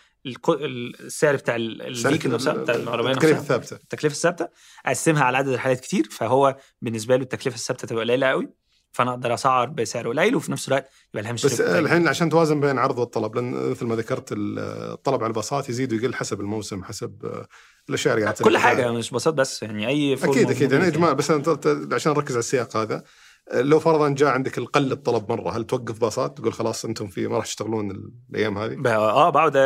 السعر 0.51 1.37
بتاع 1.37 1.57
ال- 1.57 1.83
ال 1.83 1.89
vehicle 1.89 2.31
نفسها 2.31 2.53
بتاع 2.53 2.75
العربية 2.75 3.11
التكلفه 3.13 3.39
الثابتة. 3.41 3.75
التكلفة 3.77 4.15
الثابتة. 4.15 4.49
أقسمها 4.87 5.25
على 5.25 5.37
عدد 5.39 5.49
الرحلات 5.49 5.81
كتير 5.81 6.09
فهو 6.11 6.57
بالنسبة 6.83 7.17
له 7.17 7.23
التكلفة 7.23 7.55
الثابتة 7.57 7.87
تبقى 7.89 8.05
قليلة 8.05 8.27
قوي 8.27 8.51
فأنا 8.93 9.11
أقدر 9.11 9.35
أسعر 9.35 9.67
بسعر 9.69 10.09
قليل 10.09 10.37
وفي 10.37 10.53
نفس 10.53 10.69
الوقت 10.69 10.89
يبقى 11.15 11.23
الهامش 11.23 11.47
بس. 11.47 11.61
الحين 11.61 12.09
عشان 12.09 12.31
توازن 12.31 12.61
بين 12.61 12.71
العرض 12.71 12.99
والطلب 12.99 13.35
لأن 13.35 13.71
مثل 13.71 13.87
ما 13.87 13.97
ذكرت 13.97 14.29
الطلب 14.33 15.21
على 15.23 15.31
الباصات 15.31 15.69
يزيد 15.69 15.93
ويقل 15.93 16.15
حسب 16.15 16.41
الموسم 16.41 16.85
حسب 16.85 17.45
الاشياء 17.89 18.15
اللي 18.15 18.25
قاعدة 18.25 18.45
كل. 18.45 18.59
حاجة 18.59 18.93
مش 18.93 19.11
باصات 19.11 19.35
بس 19.35 19.63
يعني 19.63 19.89
أي 19.89 20.15
أكيد 20.15 20.51
أكيد 20.51 20.73
يعني. 20.73 20.91
جماعة 20.91 21.13
بس 21.13 21.31
عشان 21.93 22.13
نركز 22.13 22.33
على 22.33 22.39
السياق 22.39 22.77
هذا 22.77 23.05
لو 23.55 23.81
فرضا 23.81 24.09
جاء 24.09 24.29
عندك 24.29 24.59
القل 24.59 24.93
الطلب 24.93 25.33
مرة 25.33 25.57
هل 25.57 25.65
توقف 25.65 26.01
باصات 26.01 26.39
تقول 26.39 26.53
خلاص 26.53 26.85
أنتم 26.85 27.07
في 27.07 27.27
ما 27.27 27.37
راح 27.37 27.45
تشتغلون 27.45 28.11
الأيام 28.31 28.59
هذه؟ 28.59 28.89
آه 28.89 29.31
بقعد 29.31 29.57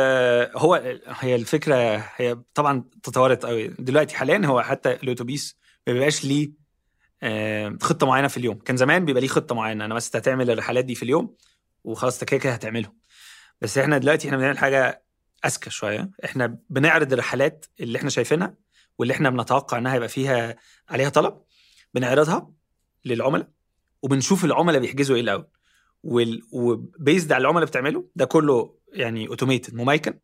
هو 0.55 0.97
هي 1.07 1.35
الفكرة 1.35 2.05
هي 2.15 2.37
طبعا 2.53 2.83
تطورت 3.03 3.45
قوي 3.45 3.67
دلوقتي 3.67 4.15
حاليا 4.15 4.41
هو 4.45 4.61
حتى 4.61 4.91
الأتوبيس 4.91 5.57
ما 5.87 5.93
بيبقاش 5.93 6.25
ليه 6.25 6.51
خطة 7.81 8.07
معينة 8.07 8.27
في 8.27 8.37
اليوم 8.37 8.57
كان 8.57 8.77
زمان 8.77 9.05
بيبقى 9.05 9.21
ليه 9.21 9.27
خطة 9.27 9.55
معينة 9.55 9.85
أنا 9.85 9.95
بس 9.95 10.15
هتعمل 10.15 10.51
الرحلات 10.51 10.85
دي 10.85 10.95
في 10.95 11.03
اليوم 11.03 11.35
وخلاص 11.83 12.21
أنت 12.21 12.33
كده 12.33 12.53
هتعملهم 12.53 12.97
بس 13.61 13.77
إحنا 13.77 13.97
دلوقتي 13.97 14.27
إحنا 14.27 14.37
بنعمل 14.37 14.57
حاجة 14.57 15.03
أذكى 15.45 15.69
شوية. 15.69 16.11
إحنا 16.25 16.57
بنعرض 16.69 17.13
الرحلات 17.13 17.65
اللي 17.79 17.97
إحنا 17.97 18.09
شايفينها 18.09 18.55
واللي 18.97 19.13
إحنا 19.13 19.29
بنتوقع 19.29 19.77
إنها 19.77 19.95
يبقى 19.95 20.09
فيها 20.09 20.55
عليها 20.89 21.09
طلب 21.09 21.41
بنعرضها 21.93 22.51
للعملاء 23.05 23.47
وبنشوف 24.01 24.45
العملاء 24.45 24.81
بيحجزوا 24.81 25.15
إيه 25.15 25.21
الأول. 25.21 25.47
وال... 26.03 26.41
و 26.51 26.64
based 26.64 27.31
على 27.31 27.41
العملاء 27.41 27.65
بتعمله 27.65 28.09
ده 28.15 28.25
كله 28.25 28.75
يعني 28.93 29.27
automated 29.27 29.75
مميكن. 29.75 30.19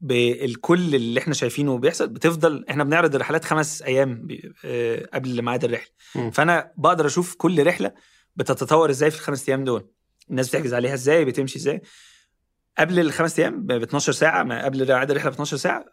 بالكل 0.00 0.94
اللي 0.94 1.20
إحنا 1.20 1.34
شايفينه 1.34 1.78
بيحصل 1.78 2.08
بتفضل 2.08 2.64
إحنا 2.70 2.84
بنعرض 2.84 3.14
الرحلات 3.14 3.44
خمس 3.44 3.82
أيام 3.82 4.26
ب- 4.26 4.52
آه، 4.64 5.08
قبل 5.14 5.42
ميعاد 5.42 5.64
الرحلة. 5.64 5.90
مم. 6.14 6.30
فأنا 6.30 6.72
بقدر 6.76 7.06
أشوف 7.06 7.34
كل 7.34 7.66
رحلة 7.66 7.92
بتتطور 8.36 8.90
إزاي 8.90 9.10
في 9.10 9.16
الخمس 9.16 9.48
أيام 9.48 9.64
دول. 9.64 9.88
الناس 10.30 10.48
بتحجز 10.48 10.74
عليها 10.74 10.94
إزاي؟ 10.94 11.24
بتمشي 11.24 11.58
إزاي؟ 11.58 11.80
قبل 12.78 12.98
الخمس 13.00 13.38
أيام 13.38 13.66
ب 13.66 13.70
12 13.72 14.12
ساعة 14.12 14.42
ما 14.42 14.64
قبل 14.64 14.86
ميعاد 14.88 15.10
الرحلة 15.10 15.30
ب 15.30 15.32
12 15.32 15.56
ساعه 15.56 15.84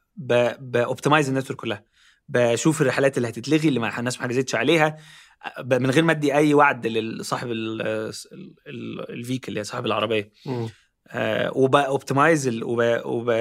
ب 0.60 0.67
optimize 0.67 1.30
ال 1.30 1.33
network 1.33 1.60
كلها 1.60 1.84
بشوف 2.30 2.82
الرحلات 2.82 3.18
اللي 3.18 3.30
هتتلغي 3.30 3.68
اللي 3.68 3.80
ما 3.80 4.00
الناس 4.00 4.18
ما 4.18 4.24
حجزتش 4.24 4.56
عليها 4.56 4.98
من 5.64 5.92
غير 5.92 6.04
ما 6.04 6.12
أدي 6.12 6.34
أي 6.36 6.54
وعد 6.54 6.88
لصاحب 6.88 7.48
الفيكل 9.10 9.48
اللي 9.48 9.60
هي 9.60 9.64
صاحب 9.64 9.86
العربية. 9.86 10.32
آه 11.08 11.52
وباوبتمايز 11.58 12.48
وب 12.64 13.02
وب. 13.06 13.32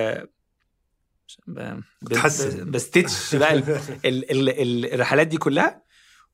بستitch 2.78 3.37
بقى 3.37 3.54
ال- 3.54 4.30
ال- 4.30 4.48
ال- 4.61 4.94
الرحلات 4.94 5.26
دي 5.26 5.37
كلها 5.37 5.83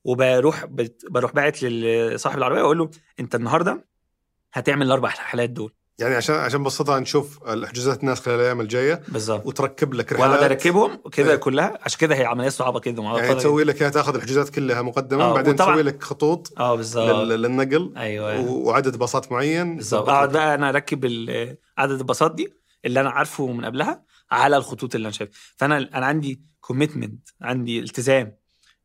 وبروح 0.05 0.65
بروح 1.11 1.33
باعت 1.33 1.63
لصاحب 1.63 2.39
العربية 2.39 2.61
وأقول 2.63 2.79
له 2.79 2.91
أنت 3.21 3.35
النهارده 3.35 3.87
هتعمل 4.53 4.87
الأربع 4.87 5.09
رحلات 5.09 5.51
دول 5.51 5.73
يعني 6.01 6.15
عشان 6.15 6.35
عشان 6.35 6.63
ببساطه 6.63 6.99
نشوف 6.99 7.39
الحجوزات 7.49 8.01
الناس 8.01 8.21
خلال 8.21 8.41
الأيام 8.41 8.61
الجاية 8.61 9.03
بالظبط 9.09 9.47
وتركب 9.47 9.95
لك 9.95 10.13
رحلات. 10.13 10.43
أركبهم 10.43 10.99
كده 11.13 11.31
إيه. 11.31 11.37
كلها. 11.37 11.79
عشان 11.83 11.99
كده 11.99 12.15
هي 12.15 12.25
عملية 12.25 12.49
صعبة 12.49 12.81
كده 12.81 13.03
يعني. 13.03 13.35
تسوي 13.35 13.65
لك 13.65 13.79
تأخذ 13.79 14.15
الحجوزات 14.15 14.49
كلها 14.49 14.83
مقدمة 14.83 15.25
آه، 15.25 15.35
بعدين 15.35 15.57
تسوي 15.57 15.83
لك 15.83 16.03
خطوط 16.03 16.53
آه 16.59 16.75
بالظبط 16.77 17.09
لل- 17.11 17.43
للنقل 17.43 17.93
أيوه. 17.97 18.41
وعدد 18.51 18.97
باصات 18.97 19.33
معين. 19.33 19.77
بالظبط 19.77 20.09
اقعد 20.09 20.33
بقى 20.33 20.55
أنا 20.55 20.69
أركب 20.69 21.05
عدد 21.79 21.99
الباصات 21.99 22.35
دي 22.35 22.53
اللي 22.85 23.01
أنا 23.01 23.11
عارفه 23.11 23.47
من 23.47 23.65
قبلها 23.65 24.05
على 24.31 24.57
الخطوط 24.57 24.95
اللي 24.95 25.05
أنا 25.07 25.13
شايفها 25.15 25.35
فأنا 25.57 25.77
أنا 25.95 26.07
عندي 26.07 26.43
commitment 26.61 27.29
عندي 27.43 27.79
التزام 27.81 28.37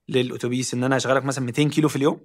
للأتوبيس 0.09 0.73
إن 0.73 0.83
أنا 0.83 0.95
اشغلك 0.97 1.25
مثلا 1.25 1.45
200 1.45 1.63
كيلو 1.69 1.89
في 1.89 1.95
اليوم. 1.95 2.19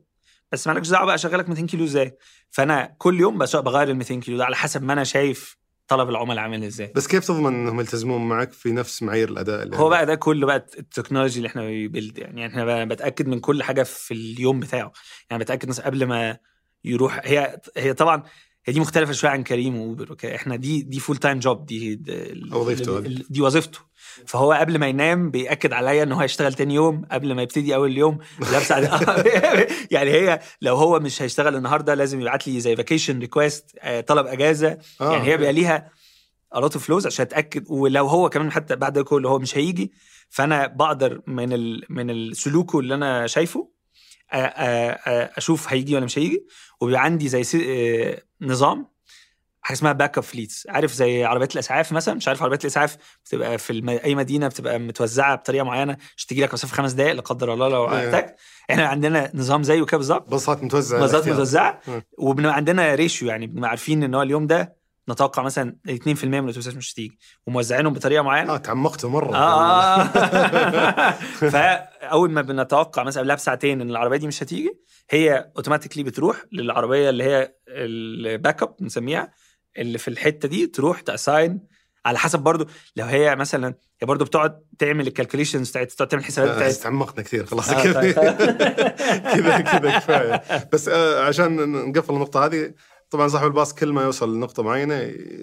بس 0.52 0.66
مالكش 0.68 0.88
دعوة 0.88 1.06
بقى 1.06 1.14
أشغلك 1.14 1.48
200 1.48 1.66
كيلو 1.66 1.84
إزاي؟ 1.84 2.16
فأنا 2.50 2.94
كل 2.98 3.20
يوم 3.20 3.38
بغير 3.38 3.90
ال 3.90 3.96
200 3.96 4.14
كيلو 4.20 4.38
ده 4.38 4.44
على 4.44 4.56
حسب 4.56 4.82
ما 4.82 4.92
أنا 4.92 5.04
شايف 5.04 5.56
طلب 5.88 6.08
العملاء 6.08 6.38
عامل 6.38 6.64
إزاي. 6.64 6.92
بس 6.96 7.06
كيف 7.06 7.26
تضمن 7.26 7.46
إنهم 7.54 7.80
يلتزمون 7.80 8.28
معك 8.28 8.52
في 8.52 8.72
نفس 8.72 9.02
معايير 9.02 9.28
الأداء 9.28 9.62
اللي 9.62 9.76
هو 9.76 9.88
بقى 9.88 10.06
ده 10.06 10.14
كله 10.14 10.46
بقى 10.46 10.56
ال 10.78 10.83
technology 10.83 11.36
اللي 11.36 11.48
إحنا 11.48 11.62
بي 11.66 11.81
build 11.81 12.18
يعني 12.18 12.40
يعني 12.40 12.52
إحنا 12.52 12.64
بقى 12.64 12.86
بتأكد 12.86 13.26
من 13.28 13.40
كل 13.40 13.62
حاجة 13.62 13.82
في 13.82 14.14
اليوم 14.14 14.60
بتاعه. 14.60 14.92
يعني 15.30 15.44
بتأكد 15.44 15.68
مثلا 15.68 15.86
قبل 15.86 16.06
ما 16.06 16.38
يروح 16.84 17.20
هي 17.24 17.60
هي 17.76 17.94
طبعا 17.94 18.22
هي 18.64 18.72
دي 18.72 18.80
مختلفة 18.80 19.12
شوية 19.12 19.30
عن 19.30 19.42
كريم 19.42 19.76
وأوبر 19.76 20.16
إحنا 20.34 20.56
دي 20.56 20.82
دي 20.82 21.00
full 21.00 21.16
time 21.16 21.38
job 21.38 21.66
دي 21.66 21.94
دي, 21.94 22.40
وظيفته. 22.52 23.00
دي 23.30 23.40
وظيفته. 23.40 23.78
فهو 24.26 24.52
قبل 24.52 24.78
ما 24.78 24.86
ينام 24.88 25.30
بيأكد 25.30 25.72
عليا 25.72 26.02
إن 26.02 26.12
هو 26.12 26.20
هيشتغل 26.20 26.54
تاني 26.54 26.74
يوم 26.74 27.04
قبل 27.12 27.34
ما 27.34 27.42
يبتدي 27.42 27.74
أول 27.74 27.98
يوم. 27.98 28.18
لابس 28.52 28.72
على- 28.72 29.08
يعني 29.94 30.10
هي 30.10 30.40
لو 30.62 30.76
هو 30.76 31.00
مش 31.00 31.22
هيشتغل 31.22 31.56
النهارده 31.56 31.94
لازم 31.94 32.20
يبعت 32.20 32.48
لي 32.48 32.60
زي 32.60 32.76
vacation 32.76 33.18
request 33.18 33.76
طلب 34.06 34.26
أجازة. 34.26 34.78
آه، 35.00 35.12
يعني 35.12 35.28
هي. 35.28 35.36
بيبقى 35.36 35.52
ليها 35.52 35.90
a 36.56 36.61
lot 36.61 36.74
of 36.74 36.86
flows 36.86 37.06
عشان 37.06 37.26
أتأكد. 37.26 37.64
ولو 37.68 38.06
هو 38.06 38.28
كمان 38.28 38.52
حتى 38.52 38.76
بعد 38.76 38.98
كله 38.98 39.28
هو 39.30 39.38
مش 39.38 39.56
هيجي 39.56 39.92
فأنا 40.30 40.66
بقدر 40.66 41.20
من 41.26 41.52
ال 41.52 41.84
من 41.90 42.10
السلوكه 42.10 42.78
اللي 42.78 42.94
أنا 42.94 43.26
شايفه 43.26 43.70
أشوف 44.32 45.72
هيجي 45.72 45.94
ولا 45.96 46.04
مش 46.04 46.18
هيجي. 46.18 46.46
وبيبقى 46.80 47.02
عندي 47.04 47.28
زي 47.28 47.42
آه، 47.64 48.22
نظام 48.42 48.86
حاجة 49.62 49.76
اسمها 49.76 49.92
backup 49.92 50.24
fleets 50.24 50.66
عارف 50.68 50.92
زي 50.92 51.24
عربيات 51.24 51.54
الأسعاف 51.54 51.92
مثلا؟ 51.92 52.14
مش 52.14 52.28
عارف 52.28 52.42
عربيات 52.42 52.62
الأسعاف 52.64 52.96
بتبقى 53.24 53.58
في 53.58 53.70
الم... 53.72 53.88
أي 53.88 54.14
مدينة 54.14 54.48
بتبقى 54.48 54.78
متوزعة 54.78 55.34
بطريقة 55.36 55.64
معينة 55.64 55.96
عشان 56.16 56.28
تجي 56.28 56.42
لك 56.42 56.54
مسافة 56.54 56.74
خمس 56.76 56.92
دقائق 56.92 57.12
لا 57.14 57.20
قدر 57.20 57.52
الله 57.54 57.68
لو 57.68 57.84
أيوة. 57.88 58.04
احتاج 58.06 58.34
إحنا 58.70 58.86
عندنا 58.86 59.30
نظام 59.34 59.62
زيه 59.62 59.84
كده 59.84 59.96
بالظبط. 59.96 60.30
باصات 60.30 60.62
متوزعة. 60.62 60.98
الاختيار. 60.98 61.34
متوزعة. 61.34 61.80
وبنبقى 62.18 62.54
عندنا 62.56 62.94
ratio 62.94 63.28
يعني 63.28 63.46
بنبقى 63.46 63.70
عارفين 63.70 64.02
إن 64.02 64.14
هو 64.14 64.22
اليوم 64.22 64.46
ده 64.46 64.80
نتوقع 65.10 65.42
مثلا 65.42 65.76
2% 65.88 66.24
من 66.24 66.34
الأتوبيسات 66.34 66.74
مش 66.74 66.92
هتيجي. 66.92 67.18
وموزعينهم 67.46 67.92
بطريقة 67.92 68.22
معينة. 68.22 68.54
آه 68.54 68.56
تعمقتوا 68.56 69.10
مرة. 69.10 69.36
آه. 69.36 70.04
فأول 71.50 72.30
ما 72.30 72.42
بنتوقع 72.42 73.02
مثلا 73.02 73.22
قبلها 73.22 73.36
بساعتين 73.36 73.80
إن 73.80 73.90
العربية 73.90 74.16
دي 74.16 74.26
مش 74.26 74.42
هتيجي 74.42 74.80
هي 75.10 75.50
automatically 75.56 76.02
بتروح 76.02 76.44
للعربية 76.52 77.10
اللي 77.10 77.24
هي 77.24 77.54
ال 77.70 78.62
backup 78.62 78.76
بنسميها 78.80 79.32
اللي 79.78 79.98
في 79.98 80.08
الحتة 80.08 80.48
دي 80.48 80.66
تروح 80.66 81.00
ت 81.00 81.09
assign 81.09 81.60
على 82.06 82.18
حسب 82.18 82.38
برضو 82.38 82.66
لو 82.96 83.04
هي 83.04 83.36
مثلا 83.36 83.74
هي 84.02 84.06
برضو 84.06 84.24
بتقعد 84.24 84.60
تعمل 84.78 85.06
ال 85.06 85.11
calculations 85.11 85.70
بتاعت 85.70 85.92
تقعد 85.92 86.08
تعمل 86.08 86.24
حسابات 86.24 86.50
آه، 86.50 86.56
بتاعت 86.56 86.72
تعمقنا 86.72 87.22
كثير 87.22 87.46
خلاص. 87.46 87.70
آه، 87.70 87.82
كذا 87.82 88.00
طيب. 88.00 88.14
كذا 89.34 89.60
كذا 89.60 89.98
كفاية. 89.98 90.42
بس 90.72 90.88
آه، 90.88 91.24
عشان 91.24 91.72
نقفل 91.92 92.14
النقطة 92.14 92.44
هذه 92.44 92.72
طبعا 93.10 93.28
صاحب 93.28 93.46
الباص 93.46 93.74
كل 93.74 93.92
ما 93.92 94.02
يوصل 94.02 94.36
لنقطة 94.36 94.62
معينة 94.62 94.94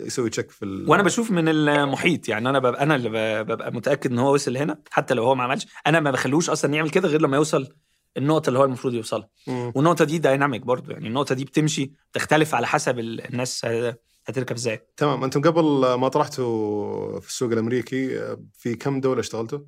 يسوي 0.05 0.29
check 0.29 0.51
in 0.51 0.65
ال... 0.65 0.89
وأنا 0.89 1.03
بشوف 1.03 1.31
من 1.31 1.47
المحيط 1.47 2.29
يعني 2.29 2.49
أنا 2.49 2.59
ببقى 2.59 2.83
أنا 2.83 2.95
اللي 2.95 3.43
ببقى 3.43 3.73
متأكد 3.73 4.11
إن 4.11 4.19
هو 4.19 4.33
وصل 4.33 4.57
هنا 4.57 4.79
حتى 4.91 5.13
لو 5.13 5.23
هو 5.23 5.35
ما 5.35 5.43
عملش. 5.43 5.67
أنا 5.87 5.99
ما 5.99 6.11
بخلوش 6.11 6.49
أصلا 6.49 6.73
يعمل 6.73 6.89
كده 6.89 7.07
غير 7.07 7.21
لما 7.21 7.37
يوصل 7.37 7.67
النقطة 8.17 8.47
اللي 8.47 8.59
هو 8.59 8.63
المفروض 8.63 8.93
يوصلها. 8.93 9.29
والنقطة 9.47 10.05
دي 10.05 10.17
dynamic 10.17 10.61
برضو 10.61 10.91
يعني 10.91 11.07
النقطة 11.07 11.35
دي 11.35 11.45
بتمشي 11.45 11.91
تختلف 12.13 12.55
على 12.55 12.67
حسب 12.67 12.99
ال- 12.99 13.27
الناس 13.33 13.65
هتركب 14.25 14.55
إزاي. 14.55 14.87
تمام. 14.97 15.23
أنتم 15.23 15.41
قبل 15.41 15.93
ما 15.93 16.07
طرحتوا 16.07 17.19
في 17.19 17.27
السوق 17.29 17.51
الأمريكي 17.51 18.35
في 18.53 18.75
كم 18.75 18.99
دولة 19.01 19.19
اشتغلتوا؟ 19.19 19.59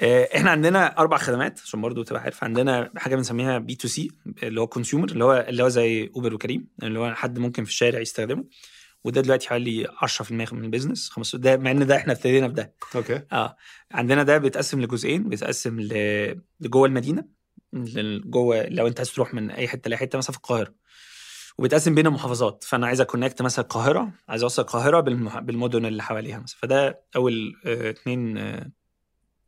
آه، 0.00 0.28
إحنا 0.36 0.50
عندنا 0.50 0.98
أربع 0.98 1.16
خدمات 1.18 1.60
عشان 1.60 1.80
برضو 1.80 2.02
تبقى 2.02 2.22
عارف. 2.22 2.44
عندنا 2.44 2.90
حاجة 2.96 3.16
بنسميها 3.16 3.58
B2C 3.58 4.10
اللي 4.42 4.60
هو 4.60 4.66
consumer 4.66 5.08
اللي 5.08 5.24
هو 5.24 5.46
اللي 5.48 5.62
هو 5.62 5.68
زي 5.68 6.10
اوبر 6.16 6.34
وكريم 6.34 6.68
اللي 6.82 6.98
هو 6.98 7.14
حد 7.14 7.38
ممكن 7.38 7.64
في 7.64 7.70
الشارع 7.70 8.00
يستخدمه. 8.00 8.44
وده 9.04 9.20
دلوقتي 9.20 9.48
حوالي 9.48 9.86
10% 9.88 10.32
من 10.52 10.64
ال 10.64 10.69
business 10.69 11.10
15 11.10 11.38
ده 11.38 11.56
مع 11.56 11.70
إن 11.70 11.86
ده 11.86 11.96
إحنا 11.96 12.12
ابتدينا 12.12 12.46
بده 12.46 12.74
okay. 12.96 13.22
آه 13.32 13.56
عندنا 13.92 14.22
ده 14.22 14.38
بيتقسم 14.38 14.80
لجزئين 14.80 15.28
بيتقسم 15.28 15.80
لجوه 16.60 16.86
المدينة 16.86 17.24
جوه 18.24 18.66
لو 18.68 18.86
أنت 18.86 18.98
عايز 18.98 19.12
تروح 19.12 19.34
من 19.34 19.50
أي 19.50 19.68
حتة 19.68 19.88
لأي 19.88 19.98
حتة 19.98 20.18
مثلا 20.18 20.32
في 20.32 20.38
القاهرة. 20.38 20.74
وبيتقسم 21.58 21.94
بين 21.94 22.06
المحافظات 22.06 22.64
فأنا 22.64 22.86
عايز 22.86 23.00
أ 23.00 23.05
connect 23.05 23.42
مثلا 23.42 23.64
القاهرة 23.64 24.12
عايز 24.28 24.42
أوصل 24.42 24.62
القاهرة 24.62 25.00
بالمح... 25.00 25.38
بالمدن 25.38 25.86
اللي 25.86 26.02
حواليها 26.02 26.38
مثلا. 26.38 26.58
فده 26.62 27.02
أول 27.16 27.54
آه، 27.66 27.90
اتنين 27.90 28.38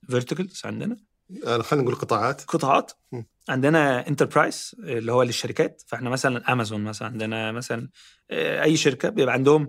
verticals 0.08 0.62
عندنا. 0.64 0.94
آه، 0.94 0.98
خلينا 1.44 1.82
نقول 1.84 1.94
قطاعات. 1.94 2.42
قطاعات. 2.42 2.92
م. 3.12 3.22
عندنا 3.48 4.08
enterprise 4.08 4.74
اللي 4.78 5.12
هو 5.12 5.22
للشركات. 5.22 5.82
فإحنا 5.86 6.10
مثلا 6.10 6.52
امازون 6.52 6.84
مثلا 6.84 7.08
عندنا 7.08 7.52
مثلا 7.52 7.88
آه، 8.30 8.62
أي 8.62 8.76
شركة 8.76 9.08
بيبقى 9.08 9.34
عندهم 9.34 9.68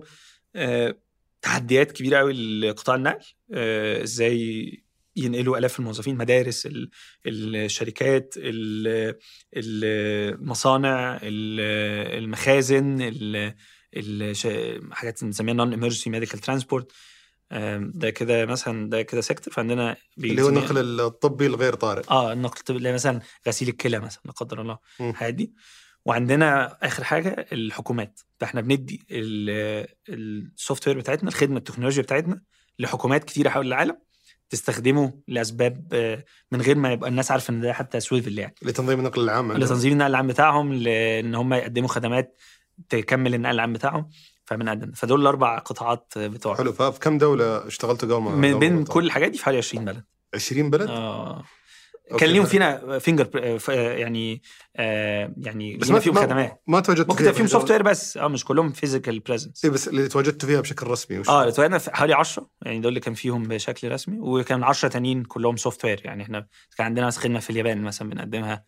آه، 0.56 0.94
تحديات 1.42 1.92
كبيرة 1.92 2.18
قوي 2.18 2.60
لقطاع 2.60 2.94
النقل. 2.96 3.24
آه، 3.54 4.02
إزاي 4.02 4.82
ينقلوا 5.16 5.58
آلاف 5.58 5.78
الموظفين 5.78 6.16
مدارس 6.16 6.66
ال- 6.66 6.90
الشركات 7.26 8.34
ال- 8.36 9.18
المصانع 9.56 11.16
ال- 11.22 12.18
المخازن 12.24 13.02
حاجات 14.92 15.24
بنسميها 15.24 15.54
non 15.54 15.70
emergency 15.70 16.10
medical 16.10 16.38
transport 16.38 16.92
ده 17.80 18.10
كده 18.10 18.46
مثلا 18.46 18.90
ده 18.90 19.02
كده 19.02 19.20
sector 19.20 19.54
فعندنا 19.54 19.96
اللي 20.18 20.42
هو 20.42 20.48
النقل 20.48 21.00
الطبي 21.00 21.46
الغير 21.46 21.74
طارئ. 21.74 22.02
آه 22.10 22.32
النقل 22.32 22.58
الطبي 22.58 22.78
اللي 22.78 22.92
مثلا 22.92 23.20
غسيل 23.48 23.68
الكلى 23.68 23.98
مثلا 23.98 24.22
لا 24.24 24.32
قدر 24.32 24.60
الله. 24.60 24.78
الحاجات 25.00 25.34
دي. 25.34 25.54
وعندنا 26.04 26.78
آخر 26.82 27.04
حاجة 27.04 27.46
الحكومات. 27.52 28.20
فاحنا 28.40 28.60
بندي 28.60 29.06
ال 30.08 30.88
software 30.88 30.98
بتاعتنا 30.98 31.28
الخدمة 31.28 31.58
التكنولوجيا 31.58 32.02
بتاعتنا 32.02 32.40
لحكومات 32.78 33.24
كتيرة 33.24 33.48
حول 33.48 33.66
العالم 33.66 33.98
تستخدمه 34.50 35.20
لأسباب 35.28 35.88
آه، 35.92 36.24
من 36.52 36.60
غير 36.62 36.76
ما 36.76 36.92
يبقى 36.92 37.10
الناس 37.10 37.30
عارفة 37.30 37.50
إن 37.50 37.60
ده 37.60 37.72
حتى 37.72 38.00
سويفل 38.00 38.38
يعني. 38.38 38.54
لتنظيم 38.62 38.98
النقل 38.98 39.22
العام. 39.22 39.52
لتنظيم 39.52 39.92
النقل 39.92 40.10
العام 40.10 40.26
بتاعهم 40.26 40.72
لأن 40.74 41.34
هم 41.34 41.54
يقدموا 41.54 41.88
خدمات 41.88 42.40
تكمل 42.88 43.34
النقل 43.34 43.54
العام 43.54 43.72
بتاعهم. 43.72 44.10
فبنقدم 44.48 44.92
فدول 44.92 45.20
الأربع 45.22 45.58
قطاعات 45.58 46.12
بتوع 46.18 46.56
حلو. 46.56 46.72
ففي 46.72 47.00
كم 47.00 47.18
دولة 47.18 47.66
اشتغلتوا 47.66 48.08
قبل 48.14 48.22
ما 48.24 48.30
من 48.34 48.58
بين 48.58 48.84
كل 48.84 49.04
الحاجات 49.06 49.30
دي 49.30 49.38
في 49.38 49.44
حوالي 49.44 49.58
20 49.58 49.84
بلد. 49.84 50.04
20 50.34 50.70
بلد؟ 50.70 50.88
آه. 50.90 51.44
كان 52.18 52.30
ليهم. 52.30 52.44
فينا 52.44 52.98
فينجر 52.98 53.28
يعني 53.72 54.42
آه 54.76 55.34
يعني 55.36 55.76
بس 55.76 55.90
ما 55.90 55.98
فيهم 56.00 56.14
ما- 56.14 56.20
خدمات. 56.20 56.62
ما 56.66 56.80
تواجدتوا 56.80 57.14
ممكن 57.14 57.32
فيهم 57.32 57.46
سوفت 57.46 57.70
وير 57.70 57.82
بس. 57.82 58.16
آه 58.16 58.28
مش 58.28 58.44
كلهم 58.44 58.72
فيزيكال 58.72 59.20
بريزنس 59.20 59.64
اي 59.64 59.70
بس 59.70 59.88
اللي 59.88 60.08
تواجدتوا 60.08 60.48
فيها 60.48 60.60
بشكل 60.60 60.86
رسمي 60.86 61.18
وش 61.18 61.28
آه 61.28 61.46
لتوينا 61.46 61.78
في 61.78 61.96
حوالي 61.96 62.14
10 62.14 62.50
يعني 62.62 62.78
دول 62.80 62.88
اللي 62.88 63.00
كان 63.00 63.14
فيهم 63.14 63.42
بشكل 63.42 63.92
رسمي. 63.92 64.18
وكان 64.20 64.64
10 64.64 64.88
تانيين 64.88 65.24
كلهم 65.24 65.56
سوفت 65.56 65.84
وير 65.84 66.00
يعني 66.04 66.22
إحنا 66.22 66.46
كان 66.76 66.84
عندنا 66.86 67.06
مثلا 67.06 67.22
خدمة 67.22 67.40
في 67.40 67.50
اليابان 67.50 67.82
مثلا 67.82 68.10
بنقدمها 68.10 68.64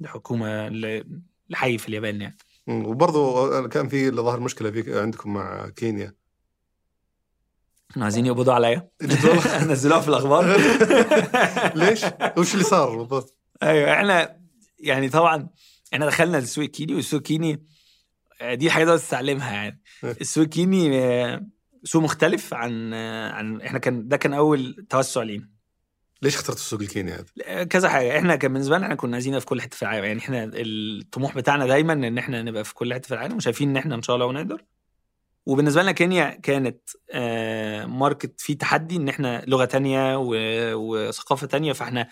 لحكومة 0.00 0.68
ل- 0.68 1.20
لحي 1.50 1.78
في 1.78 1.88
اليابان 1.88 2.20
يعني. 2.20 2.36
مم، 2.66 2.86
وبرضو 2.86 3.68
كان 3.68 3.88
في 3.88 4.10
ظهر 4.10 4.40
مشكلة 4.40 4.70
في 4.70 5.00
عندكم 5.00 5.34
مع 5.34 5.68
كينيا 5.68 6.14
عايزين 7.96 8.26
يقبضوا 8.26 8.52
عليا؟ 8.52 8.88
نزلوها 9.70 10.00
في 10.00 10.08
الأخبار 10.08 10.56
ليش؟ 11.80 12.04
وش 12.38 12.54
اللي 12.54 12.64
صار 12.64 12.96
بالضبط؟ 12.96 13.36
أيوه 13.62 13.92
إحنا 13.92 14.40
يعني 14.78 15.08
طبعا 15.08 15.48
إحنا 15.94 16.06
دخلنا 16.06 16.38
السوق 16.38 16.64
الكيني 16.64 16.94
والسوق 16.94 17.18
الكيني 17.18 17.66
آه، 18.40 18.54
دي 18.54 18.70
حاجة 18.70 18.84
لازم 18.84 19.06
تتعلمها 19.06 19.52
يعني 19.54 19.82
إيه. 20.04 20.16
السوق 20.20 20.44
الكيني 20.44 20.98
آه، 21.04 21.46
سوق 21.84 22.02
مختلف 22.02 22.54
عن 22.54 22.92
آه، 22.94 23.32
عن 23.32 23.60
إحنا 23.60 23.78
كان 23.78 24.08
ده 24.08 24.16
كان 24.16 24.32
أول 24.34 24.86
توسع 24.90 25.22
لينا 25.22 25.48
ليش 26.24 26.34
اخترتوا 26.34 26.60
السوق 26.60 26.80
الكيني 26.80 27.12
هذا؟ 27.12 27.24
آه، 27.44 27.62
كذا 27.62 27.88
حاجة. 27.88 28.18
إحنا 28.18 28.36
كان 28.36 28.52
بالنسبة 28.52 28.76
لنا 28.76 28.84
إحنا 28.84 28.94
كنا 28.94 29.16
عايزين 29.16 29.38
في 29.38 29.46
كل 29.46 29.60
حتة 29.62 29.76
في 29.76 29.82
العالم. 29.82 30.04
يعني 30.04 30.18
إحنا 30.18 30.50
الطموح 30.54 31.36
بتاعنا 31.36 31.66
دايما 31.66 31.92
إن 31.92 32.18
إحنا 32.18 32.42
نبقى 32.42 32.64
في 32.64 32.74
كل 32.74 32.94
حتة 32.94 33.08
في 33.08 33.14
العالم 33.14 33.36
وشايفين 33.36 33.70
إن 33.70 33.76
إحنا 33.76 33.94
إن 33.94 34.02
شاء 34.02 34.16
الله 34.16 34.26
ونقدر. 34.26 34.64
وبالنسبة 35.46 35.82
لنا 35.82 35.92
كينيا 35.92 36.30
كانت 36.42 36.90
آه، 37.10 37.86
market 37.86 38.40
فيه 38.40 38.58
تحدي 38.58 38.96
إن 38.96 39.08
إحنا 39.08 39.44
لغة 39.46 39.64
تانية 39.64 40.16
وثقافة 40.74 41.46
تانية. 41.46 41.72
فإحنا 41.72 42.08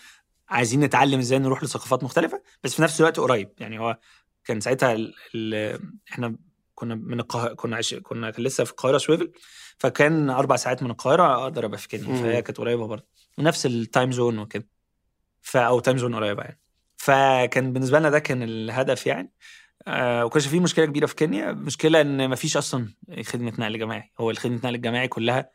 عايزين 0.49 0.79
نتعلم 0.79 1.19
إزاي 1.19 1.39
نروح 1.39 1.63
لثقافات 1.63 2.03
مختلفة 2.03 2.41
بس 2.63 2.75
في 2.75 2.81
نفس 2.81 2.99
الوقت 2.99 3.19
قريب. 3.19 3.49
يعني 3.59 3.79
هو 3.79 3.99
كان 4.45 4.59
ساعتها 4.59 4.97
إحنا 6.11 6.35
كنا 6.75 6.95
من 6.95 7.19
القاهرة 7.19 7.53
كنا 7.53 7.81
كنا 8.03 8.33
لسه 8.37 8.63
في 8.63 8.71
القاهرة 8.71 8.97
سويفل 8.97 9.31
فكان 9.77 10.29
أربع 10.29 10.55
ساعات 10.55 10.83
من 10.83 10.91
القاهرة 10.91 11.43
أقدر 11.43 11.65
أبقى 11.65 11.77
في 11.77 11.87
كينيا. 11.87 12.21
فهي 12.21 12.41
كانت 12.41 12.57
قريبة 12.57 12.87
برضه. 12.87 13.05
ونفس 13.37 13.65
ال 13.65 13.74
time 13.74 14.11
zone 14.11 14.39
وكده. 14.39 14.67
ف 15.41 15.57
أو 15.57 15.79
time 15.79 15.97
zone 15.97 16.15
قريبة 16.15 16.43
يعني. 16.43 16.59
فكان 16.97 17.73
بالنسبة 17.73 17.99
لنا 17.99 18.09
ده 18.09 18.19
كان 18.19 18.43
الهدف 18.43 19.07
يعني. 19.07 19.31
آه 19.87 20.25
وكانش 20.25 20.47
في 20.47 20.59
مشكلة 20.59 20.85
كبيرة 20.85 21.05
في 21.05 21.15
كينيا. 21.15 21.51
مشكلة 21.51 22.01
إن 22.01 22.25
ما 22.27 22.35
فيش 22.35 22.57
أصلا 22.57 22.93
خدمة 23.23 23.53
نقل 23.59 23.79
جماعي. 23.79 24.11
هو 24.19 24.31
الخدمة 24.31 24.57
نقل 24.57 24.75
الجماعي 24.75 25.07
كلها 25.07 25.49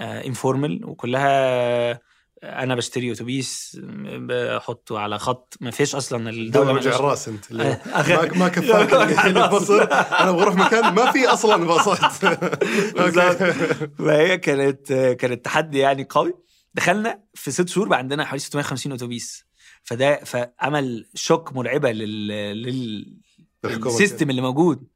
informal 0.00 0.84
وكلها 0.84 2.00
أنا 2.42 2.74
بشتري 2.74 3.12
أتوبيس 3.12 3.80
بحطه 4.02 4.98
على 4.98 5.18
خط 5.18 5.54
ما 5.60 5.70
فيش 5.70 5.94
أصلا 5.94 6.30
الدولة 6.30 6.72
مالهاش- 6.72 6.94
الرأس 7.00 7.28
أنت 7.28 7.52
ما 7.52 8.28
ما 8.36 8.48
كفاك 8.48 8.92
اللي 8.92 9.26
اللي 9.26 9.48
بصر 9.48 9.82
أنا 9.82 10.30
أبغى 10.30 10.42
أروح 10.42 10.54
مكان 10.54 10.94
ما 10.94 11.12
في 11.12 11.26
أصلا 11.26 11.56
باصات. 11.66 12.12
فهي 13.98 14.38
كانت 14.38 14.92
كانت 14.92 15.44
تحدي 15.44 15.78
يعني 15.78 16.06
قوي. 16.10 16.34
دخلنا 16.74 17.22
في 17.34 17.50
ست 17.50 17.68
شهور 17.68 17.88
بقى 17.88 17.98
عندنا 17.98 18.24
حوالي 18.24 18.38
650 18.38 18.92
أتوبيس. 18.92 19.44
فده 19.84 20.24
فعمل 20.24 21.08
shock 21.14 21.52
مرعبة 21.52 21.92
لل 21.92 22.28
لل 22.62 23.16
ال 23.64 23.73
system 23.73 24.30
اللي 24.30 24.42
موجود. 24.42 24.86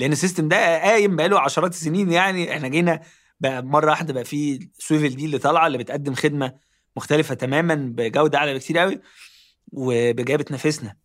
لأن 0.00 0.12
ال 0.12 0.17
system 0.17 0.48
ده 0.48 0.56
قايم 0.82 1.16
بقاله 1.16 1.40
عشرات 1.40 1.72
السنين 1.72 2.12
يعني. 2.12 2.52
إحنا 2.52 2.68
جينا 2.68 3.00
بقى 3.40 3.62
مرة 3.62 3.90
واحدة 3.90 4.12
بقى 4.12 4.24
في 4.24 4.68
سويفل 4.78 5.16
دي 5.16 5.24
اللي 5.24 5.38
طالعة 5.38 5.66
اللي 5.66 5.78
بتقدم 5.78 6.14
خدمة 6.14 6.69
مختلفة 6.96 7.34
تماما 7.34 7.74
بجودة 7.74 8.38
أعلى 8.38 8.54
بكتير 8.54 8.78
قوي 8.78 9.00
وجاية 9.72 10.36
بتنافسنا. 10.36 10.96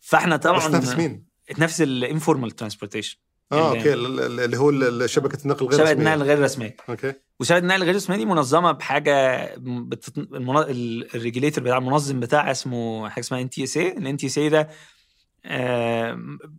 فإحنا 0.00 0.36
طبعا 0.36 0.68
تنافس 0.68 0.94
مين؟ 0.96 1.24
تنافس 1.56 1.82
ال 1.82 1.90
informal 1.90 2.50
transportation 2.50 3.18
آه 3.52 3.68
اللي- 3.72 3.78
أوكي 3.78 3.92
ال- 3.94 4.20
ال- 4.20 4.40
اللي 4.40 4.56
هو 4.56 5.06
شبكة 5.06 5.38
النقل 5.44 5.66
غير 5.66 5.78
شبكة. 5.78 5.92
النقل 5.92 6.22
غير 6.22 6.42
رسمية 6.42 6.76
أوكي 6.88 7.12
وشبكة 7.40 7.58
النقل 7.58 7.80
غير 7.82 7.90
الرسميه 7.90 8.16
دي 8.16 8.24
منظمة 8.24 8.72
بحاجة 8.72 9.44
بتت... 9.58 10.18
بتاع 11.60 11.78
المنظم 11.78 12.20
بتاعها 12.20 12.50
اسمه 12.50 13.08
حاجة 13.08 13.24
اسمها 13.24 13.40
ان 13.40 13.50
تي 13.50 13.64
اس 13.64 13.76
اي 13.76 13.88
الان 13.98 14.16
تي 14.16 14.26
اس 14.26 14.38
اي 14.38 14.48
ده 14.48 14.68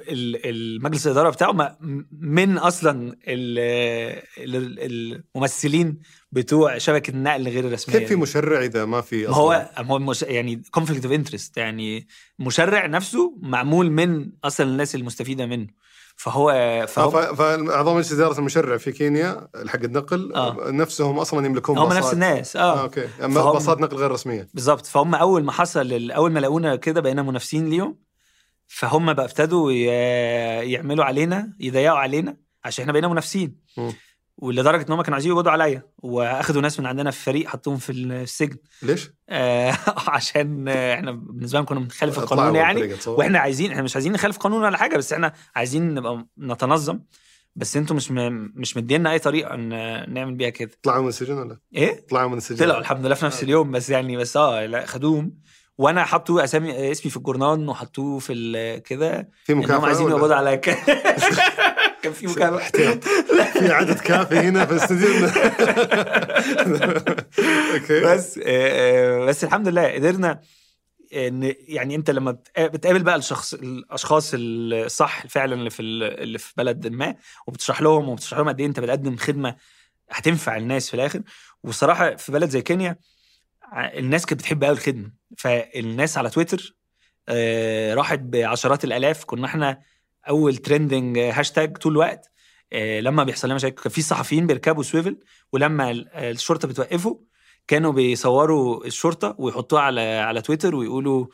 ال- 0.09 0.45
المجلس 0.49 1.07
الإدارة 1.07 1.29
بتاعه 1.29 1.77
من 2.11 2.57
أصلا 2.57 3.15
ال- 3.27 4.23
ال- 4.37 5.13
الممثلين 5.35 5.99
بتوع 6.31 6.77
شبكة 6.77 7.11
النقل 7.11 7.47
غير 7.47 7.67
الرسمية 7.67 7.97
كيف 7.99 8.07
في. 8.09 8.15
مشرع 8.15 8.61
إذا 8.63 8.85
ما 8.85 9.01
في 9.01 9.27
ما 9.27 9.33
هو 9.35 9.69
هو 9.77 9.99
مش 9.99 10.21
يعني 10.21 10.61
conflict 10.71 11.05
of 11.05 11.13
interest 11.13 11.57
يعني 11.57 12.07
مشرع 12.39 12.85
نفسه 12.85 13.33
معمول 13.41 13.91
من 13.91 14.29
أصلا 14.43 14.67
الناس 14.67 14.95
المستفيدة 14.95 15.45
منه. 15.45 15.67
فهو 16.15 16.51
فهو 16.87 17.09
فهو 17.11 17.35
فاعضاء 17.35 17.93
مجلس 17.95 18.11
إدارة 18.13 18.39
المشرع 18.39 18.77
في 18.77 18.91
كينيا 18.91 19.47
حق 19.67 19.83
النقل 19.83 20.33
آه. 20.35 20.71
نفسهم 20.71 21.19
أصلا 21.19 21.45
يملكون 21.45 21.77
هم 21.77 21.93
نفس 21.93 22.13
الناس 22.13 22.55
آه. 22.55 22.59
آه 22.79 22.81
أوكي. 22.81 23.07
أما 23.23 23.41
فهم- 23.41 23.53
باصات 23.53 23.81
نقل 23.81 23.97
غير 23.97 24.11
رسمية. 24.11 24.47
بالظبط. 24.53 24.85
فهم 24.85 25.15
أول 25.15 25.43
ما 25.43 25.51
حصل 25.51 26.11
أول 26.11 26.31
ما 26.31 26.39
لقونا 26.39 26.75
كده 26.75 27.01
بقينا 27.01 27.21
منافسين 27.21 27.69
ليهم. 27.69 27.97
فهم 28.67 29.13
بقى 29.13 29.25
ابتدوا 29.25 29.71
ي- 29.71 29.83
يعملوا 30.71 31.05
علينا 31.05 31.53
يضيقوا 31.59 31.97
علينا 31.97 32.37
عشان 32.65 32.81
إحنا 32.81 32.91
بقينا 32.93 33.07
منافسين. 33.07 33.55
ولدرجة 34.41 34.85
إن 34.87 34.91
هم 34.93 35.01
كانوا 35.01 35.15
عايزين 35.15 35.31
يقبضوا 35.31 35.51
عليا 35.51 35.83
وأخدوا 35.97 36.61
ناس 36.61 36.79
من 36.79 36.85
عندنا 36.85 37.11
في 37.11 37.17
الفريق 37.17 37.47
حطوهم 37.47 37.77
في 37.77 37.91
السجن. 37.91 38.57
ليش؟ 38.81 39.09
آه، 39.29 39.77
عشان 40.07 40.67
آه، 40.67 40.93
إحنا 40.95 41.11
بالنسبة 41.11 41.57
لهم 41.59 41.65
كنا 41.65 41.79
بنخالف 41.79 42.19
القانون 42.19 42.55
يعني. 42.55 42.93
وإحنا 43.07 43.39
عايزين 43.39 43.71
إحنا 43.71 43.83
مش 43.83 43.95
عايزين 43.95 44.11
نخالف 44.13 44.37
قانون 44.37 44.63
ولا 44.63 44.77
حاجة 44.77 44.97
بس 44.97 45.13
إحنا 45.13 45.33
عايزين 45.55 45.93
نبقى 45.93 46.25
نتنظم. 46.39 46.99
بس 47.55 47.77
أنتوا 47.77 47.95
مش 47.95 48.11
م... 48.11 48.15
مش 48.55 48.77
مدينا 48.77 49.11
أي 49.11 49.19
طريقة 49.19 49.55
ن- 49.55 50.13
نعمل 50.13 50.35
بيها 50.35 50.49
كده. 50.49 50.71
طلعوا 50.83 51.01
من 51.01 51.07
السجن 51.09 51.37
ولا؟ 51.37 51.57
إيه؟ 51.75 52.05
طلعوا 52.09 52.29
من 52.29 52.37
السجن. 52.37 52.57
طلعوا 52.65 52.79
الحمد 52.79 53.05
لله 53.05 53.15
في 53.15 53.25
نفس 53.25 53.43
اليوم 53.43 53.71
بس 53.71 53.89
يعني 53.89 54.17
بس 54.17 54.37
آه 54.37 54.65
لا 54.65 54.85
خدوهم. 54.85 55.33
وأنا 55.77 56.05
حطوا 56.05 56.43
أسامي 56.43 56.91
اسمي 56.91 57.11
في 57.11 57.17
الجورنال 57.17 57.69
وحطوه 57.69 58.19
في 58.19 58.81
كده. 58.85 59.29
في 59.43 59.53
مكافأة 59.53 59.85
عايزين؟ 59.85 60.09
يقبضوا 60.09 60.35
على 60.35 60.57
ك... 60.57 60.69
كان 62.03 62.13
في 62.13 62.27
مكافاه 62.27 62.57
احتياط. 62.57 63.03
في 63.59 63.71
عدد 63.73 63.99
كافي 63.99 64.35
هنا 64.35 64.65
في 64.65 64.71
الاستوديو 64.71 65.09
أوكي. 67.73 67.99
بس 68.01 68.37
آه، 68.37 68.43
آه، 68.45 69.25
بس 69.25 69.43
الحمد 69.43 69.67
لله 69.67 69.93
قدرنا 69.93 70.41
ان 71.13 71.53
يعني 71.59 71.95
انت 71.95 72.09
لما 72.11 72.31
بتقا- 72.31 72.67
بتقابل 72.67 73.03
بقى 73.03 73.15
الشخص 73.15 73.53
الأشخاص 73.53 74.31
الصح 74.35 75.27
فعلا 75.27 75.53
اللي 75.55 75.69
في 75.69 75.81
ال- 75.81 76.19
اللي 76.23 76.37
في 76.37 76.53
بلد 76.57 76.87
ما 76.87 77.15
وبتشرح 77.47 77.81
لهم 77.81 78.09
وبتشرح 78.09 78.39
لهم 78.39 78.47
قد 78.49 78.59
إيه 78.59 78.67
انت 78.67 78.79
بتقدم 78.79 79.17
خدمة 79.17 79.55
هتنفع 80.11 80.57
الناس 80.57 80.87
في 80.87 80.93
الآخر. 80.93 81.21
والصراحه 81.63 82.15
في 82.15 82.31
بلد 82.31 82.49
زي 82.49 82.61
كينيا 82.61 82.97
الناس 83.77 84.25
كانت 84.25 84.41
بتحب 84.41 84.63
قوي 84.63 84.73
الخدمة. 84.73 85.11
فالناس 85.37 86.17
على 86.17 86.29
تويتر 86.29 86.75
آه، 87.29 87.93
راحت 87.93 88.19
بعشرات 88.19 88.83
الآلاف. 88.83 89.23
كنا 89.25 89.45
إحنا 89.45 89.81
أول 90.29 90.57
trending 90.57 91.17
hashtag 91.19 91.77
طول 91.77 91.91
الوقت 91.91 92.31
آه، 92.73 92.99
لما 92.99 93.23
بيحصل 93.23 93.47
لنا 93.47 93.55
مشاكل 93.55 93.81
كان 93.83 93.91
في 93.91 94.01
صحفيين 94.01 94.47
بيركبوا 94.47 94.83
سويفل 94.83 95.17
ولما 95.53 95.91
ال- 95.91 96.07
الشرطة 96.13 96.67
بتوقفه 96.67 97.19
كانوا 97.67 97.91
بيصوروا 97.91 98.85
الشرطة 98.85 99.35
ويحطوها 99.39 99.81
على 99.81 100.01
على 100.01 100.41
تويتر 100.41 100.75
ويقولوا 100.75 101.25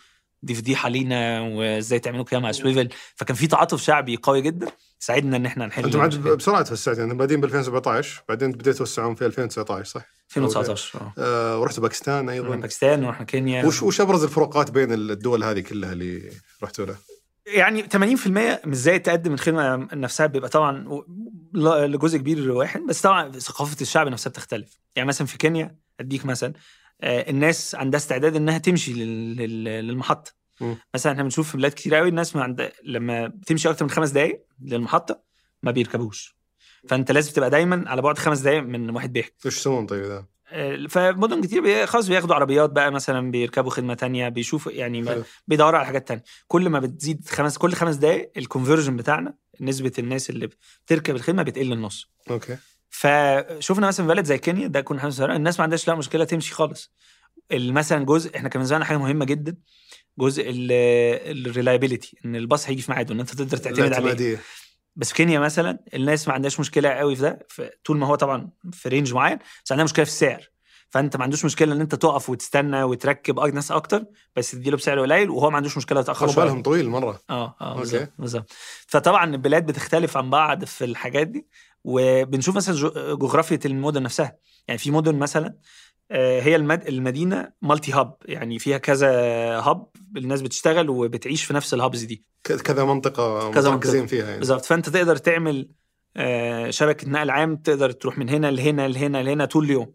دي 0.43 0.53
فضيحه 0.55 0.89
لينا 0.89 1.41
وإزاي 1.41 1.99
تعملوا 1.99 2.23
كده 2.25 2.39
مع 2.39 2.51
سويفل 2.51 2.89
فكان 3.15 3.35
في 3.35 3.47
تعاطف 3.47 3.81
شعبي 3.83 4.15
قوي 4.23 4.41
جدا 4.41 4.67
ساعدنا 4.99 5.37
إن 5.37 5.45
إحنا 5.45 5.65
نحل 5.65 5.83
أنتم. 5.83 6.35
بسرعة 6.35 6.61
توسعتوا 6.61 7.01
يعني 7.03 7.13
بادين 7.13 7.41
ب 7.41 7.43
2017 7.45 8.23
بعدين 8.29 8.51
بديتوا 8.51 8.73
توسعون 8.79 9.15
في 9.15 9.25
2019 9.25 9.83
صح؟ 9.91 10.01
2019 10.29 10.99
آه 10.99 11.13
آه 11.17 11.59
ورحتوا 11.59 11.83
باكستان 11.83 12.29
أيضا 12.29 12.55
باكستان 12.55 13.03
ورحنا 13.05 13.25
كينيا 13.25 13.65
وش 13.65 13.83
وش 13.83 14.01
أبرز 14.01 14.23
الفروقات 14.23 14.71
بين 14.71 14.93
الدول 14.93 15.43
هذه 15.43 15.59
كلها 15.59 15.91
اللي 15.93 16.31
رحتوا 16.63 16.85
لها؟ 16.85 16.95
يعني 17.47 17.83
80% 17.83 18.27
من 18.27 18.71
إزاي 18.71 18.99
تقدم 18.99 19.33
الخدمة 19.33 19.75
نفسها 19.93 20.25
بيبقى 20.25 20.49
طبعا 20.49 21.03
لجزء 21.87 22.17
كبير 22.17 22.51
واحد 22.51 22.81
بس 22.81 23.01
طبعا 23.01 23.31
ثقافة 23.31 23.77
الشعب 23.81 24.07
نفسها 24.07 24.29
بتختلف 24.29 24.79
يعني 24.95 25.07
مثلا 25.07 25.27
في 25.27 25.37
كينيا 25.37 25.75
أديك 25.99 26.25
مثلا 26.25 26.53
آه، 27.01 27.29
الناس 27.29 27.75
عندها 27.75 27.97
استعداد 27.97 28.35
إنها 28.35 28.57
تمشي 28.57 28.93
لل- 28.93 29.35
لل- 29.35 29.87
للمحطة 29.87 30.31
مم. 30.61 30.77
مثلا 30.95 31.11
إحنا 31.11 31.23
بنشوف 31.23 31.51
في 31.51 31.57
بلاد 31.57 31.71
كتير 31.71 31.95
قوي 31.95 32.09
الناس 32.09 32.35
ما 32.35 32.43
عند... 32.43 32.71
لما 32.83 33.27
بتمشي 33.27 33.69
أكتر 33.69 33.85
من 33.85 33.91
خمس 33.91 34.09
دقائق 34.09 34.45
للمحطة 34.61 35.21
ما 35.63 35.71
بيركبوش 35.71 36.35
فأنت 36.89 37.11
لازم 37.11 37.31
تبقى 37.33 37.49
دايما 37.49 37.83
على 37.89 38.01
بعد 38.01 38.17
خمس 38.17 38.39
دقائق 38.39 38.63
من 38.63 38.89
واحد 38.89 39.13
بيحكي 39.13 39.33
وش 39.47 39.57
يسوون 39.57 39.85
طيب 39.85 40.03
ذا؟ 40.03 40.25
آه، 40.49 40.85
فمدن 40.89 41.41
كتير 41.41 41.85
خلاص 41.85 42.07
بياخدوا 42.07 42.35
عربيات 42.35 42.69
بقى 42.69 42.91
مثلا 42.91 43.31
بيركبوا 43.31 43.71
خدمة 43.71 43.93
تانية 43.93 44.29
بيشوفوا 44.29 44.71
يعني. 44.71 45.01
بيدوروا 45.47 45.77
على 45.77 45.85
حاجات 45.87 46.07
تانية. 46.07 46.23
كل 46.47 46.69
ما 46.69 46.79
بتزيد 46.79 47.27
خمس 47.29 47.57
كل 47.57 47.73
خمس 47.73 47.95
دقائق 47.95 48.31
ال 48.38 48.43
conversion 48.43 48.95
بتاعنا 48.95 49.33
نسبة 49.61 49.91
الناس 49.99 50.29
اللي 50.29 50.49
بتركب 50.85 51.15
الخدمة 51.15 51.43
بتقل 51.43 51.73
النص. 51.73 52.11
أوكي. 52.29 52.57
فشفنا 52.89 53.87
مثلا 53.87 54.07
بلد 54.07 54.25
زي 54.25 54.37
كينيا 54.37 54.67
ده 54.67 54.81
كنا 54.81 54.99
حاسس 54.99 55.21
الناس 55.21 55.59
ما 55.59 55.63
عندهاش 55.63 55.87
لا 55.87 55.95
مشكلة 55.95 56.23
تمشي 56.23 56.53
خالص. 56.53 56.93
ال- 57.51 57.73
مثلا 57.73 58.05
جزء 58.05 58.35
إحنا 58.37 58.49
كان 58.49 58.59
بالنسبة 58.59 58.75
لنا 58.75 58.85
حاجة 58.85 58.97
مهمة 58.97 59.25
جدا 59.25 59.55
جزء 60.19 60.43
ال 60.47 60.62
reliability 60.62 62.17
إن 62.25 62.35
الباص 62.35 62.69
هيجي 62.69 62.81
في 62.81 62.91
ميعاده 62.91 63.13
إن 63.13 63.19
أنت 63.19 63.29
تقدر 63.35 63.57
تعتمد 63.57 63.93
عليه. 63.93 64.39
بس 64.95 65.09
في 65.09 65.15
كينيا 65.15 65.39
مثلا 65.39 65.79
الناس 65.93 66.27
ما 66.27 66.33
عندهاش 66.33 66.59
مشكلة 66.59 66.89
قوي 66.89 67.15
في 67.15 67.21
ده 67.21 67.47
طول 67.85 67.97
ما 67.97 68.07
هو 68.07 68.15
طبعا 68.15 68.49
في 68.71 68.89
range 68.89 69.13
معين 69.13 69.39
بس 69.65 69.71
عندها 69.71 69.83
مشكلة 69.83 70.05
في 70.05 70.11
السعر. 70.11 70.55
فأنت 70.89 71.17
ما 71.17 71.23
عندوش 71.23 71.45
مشكلة 71.45 71.73
إن 71.73 71.81
أنت 71.81 71.95
تقف 71.95 72.29
وتستنى 72.29 72.83
وتركب 72.83 73.39
ناس 73.39 73.71
أكتر 73.71 74.05
بس 74.35 74.51
تديله 74.51 74.77
بسعر 74.77 74.99
قليل 74.99 75.29
وهو 75.29 75.49
ما 75.49 75.55
عندوش 75.55 75.77
مشكلة 75.77 75.99
يتاخر 75.99 76.19
خلوا 76.19 76.31
شوية 76.31 76.45
بالهم 76.45 76.61
طويل 76.61 76.89
مرة. 76.89 77.19
آه 77.29 77.55
آه. 77.61 77.75
بالظبط 77.77 78.09
بالظبط. 78.19 78.51
فطبعا 78.87 79.25
البلاد 79.25 79.65
بتختلف 79.65 80.17
عن 80.17 80.29
بعض 80.29 80.65
في 80.65 80.85
الحاجات 80.85 81.27
دي 81.27 81.47
وبنشوف 81.83 82.55
مثلا 82.55 82.75
جغرافية 83.15 83.59
المدن 83.65 84.03
نفسها. 84.03 84.37
يعني 84.67 84.77
في 84.77 84.91
مدن 84.91 85.15
مثلا 85.15 85.55
هي 86.12 86.56
المد... 86.56 86.88
المدينة 86.88 87.51
multi 87.61 87.91
hub 87.91 88.15
يعني 88.26 88.60
فيها 88.60 88.78
كذا 88.78 89.10
hub 89.59 89.88
الناس 90.18 90.41
بتشتغل 90.41 90.89
وبتعيش 90.89 91.43
في 91.43 91.53
نفس 91.53 91.74
ال 91.73 91.80
hubs 91.80 92.03
دي. 92.03 92.26
كذا 92.43 92.84
منطقة 92.84 93.51
كذا 93.51 93.70
مركزين 93.70 94.01
منطقة. 94.01 94.10
فيها 94.10 94.26
يعني. 94.26 94.39
بالظبط. 94.39 94.66
فأنت 94.66 94.89
تقدر 94.89 95.16
تعمل 95.16 95.70
آه، 96.18 96.70
شبكة 96.70 97.10
نقل 97.10 97.30
عام 97.30 97.56
تقدر 97.56 97.91
تروح 97.91 98.18
من 98.18 98.30
هنا 98.30 98.51
لهنا 98.51 98.88
لهنا 98.88 99.24
لهنا 99.24 99.45
طول 99.45 99.66
اليوم. 99.66 99.93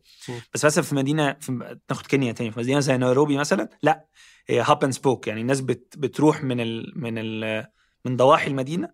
بس 0.55 0.65
مثلا 0.65 0.85
في 0.85 0.95
مدينة 0.95 1.37
في 1.41 1.77
ناخد 1.91 2.07
كينيا 2.07 2.33
تاني. 2.33 2.51
في 2.51 2.59
مدينة 2.59 2.81
زي 2.81 2.97
نيروبي 2.97 3.37
مثلا 3.37 3.69
لا 3.83 4.05
هي 4.47 4.61
hub 4.61 4.85
and 4.85 4.93
spoke 4.93 5.29
يعني 5.29 5.41
الناس 5.41 5.61
بت 5.61 5.95
بتروح 5.99 6.45
من 6.45 6.61
ال 6.61 6.93
من 6.97 7.19
ال 7.19 7.67
من 8.05 8.17
ضواحي 8.17 8.51
المدينة 8.51 8.89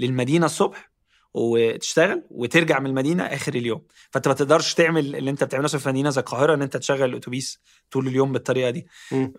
للمدينة 0.00 0.46
الصبح 0.46 0.91
وتشتغل 1.34 2.22
وترجع 2.30 2.78
من 2.78 2.86
المدينة 2.86 3.22
آخر 3.24 3.54
اليوم 3.54 3.82
فأنت 4.10 4.28
ما 4.28 4.34
تقدرش 4.34 4.74
تعمل 4.74 5.16
اللي 5.16 5.30
أنت 5.30 5.44
بتعمله 5.44 5.64
مثلا 5.64 5.80
في 5.80 5.88
مدينة 5.88 6.10
زي 6.10 6.20
القاهرة 6.20 6.54
إن 6.54 6.62
أنت 6.62 6.76
تشغل 6.76 7.04
الأتوبيس 7.10 7.60
طول 7.90 8.06
اليوم 8.08 8.32
بالطريقة 8.32 8.70
دي. 8.70 8.86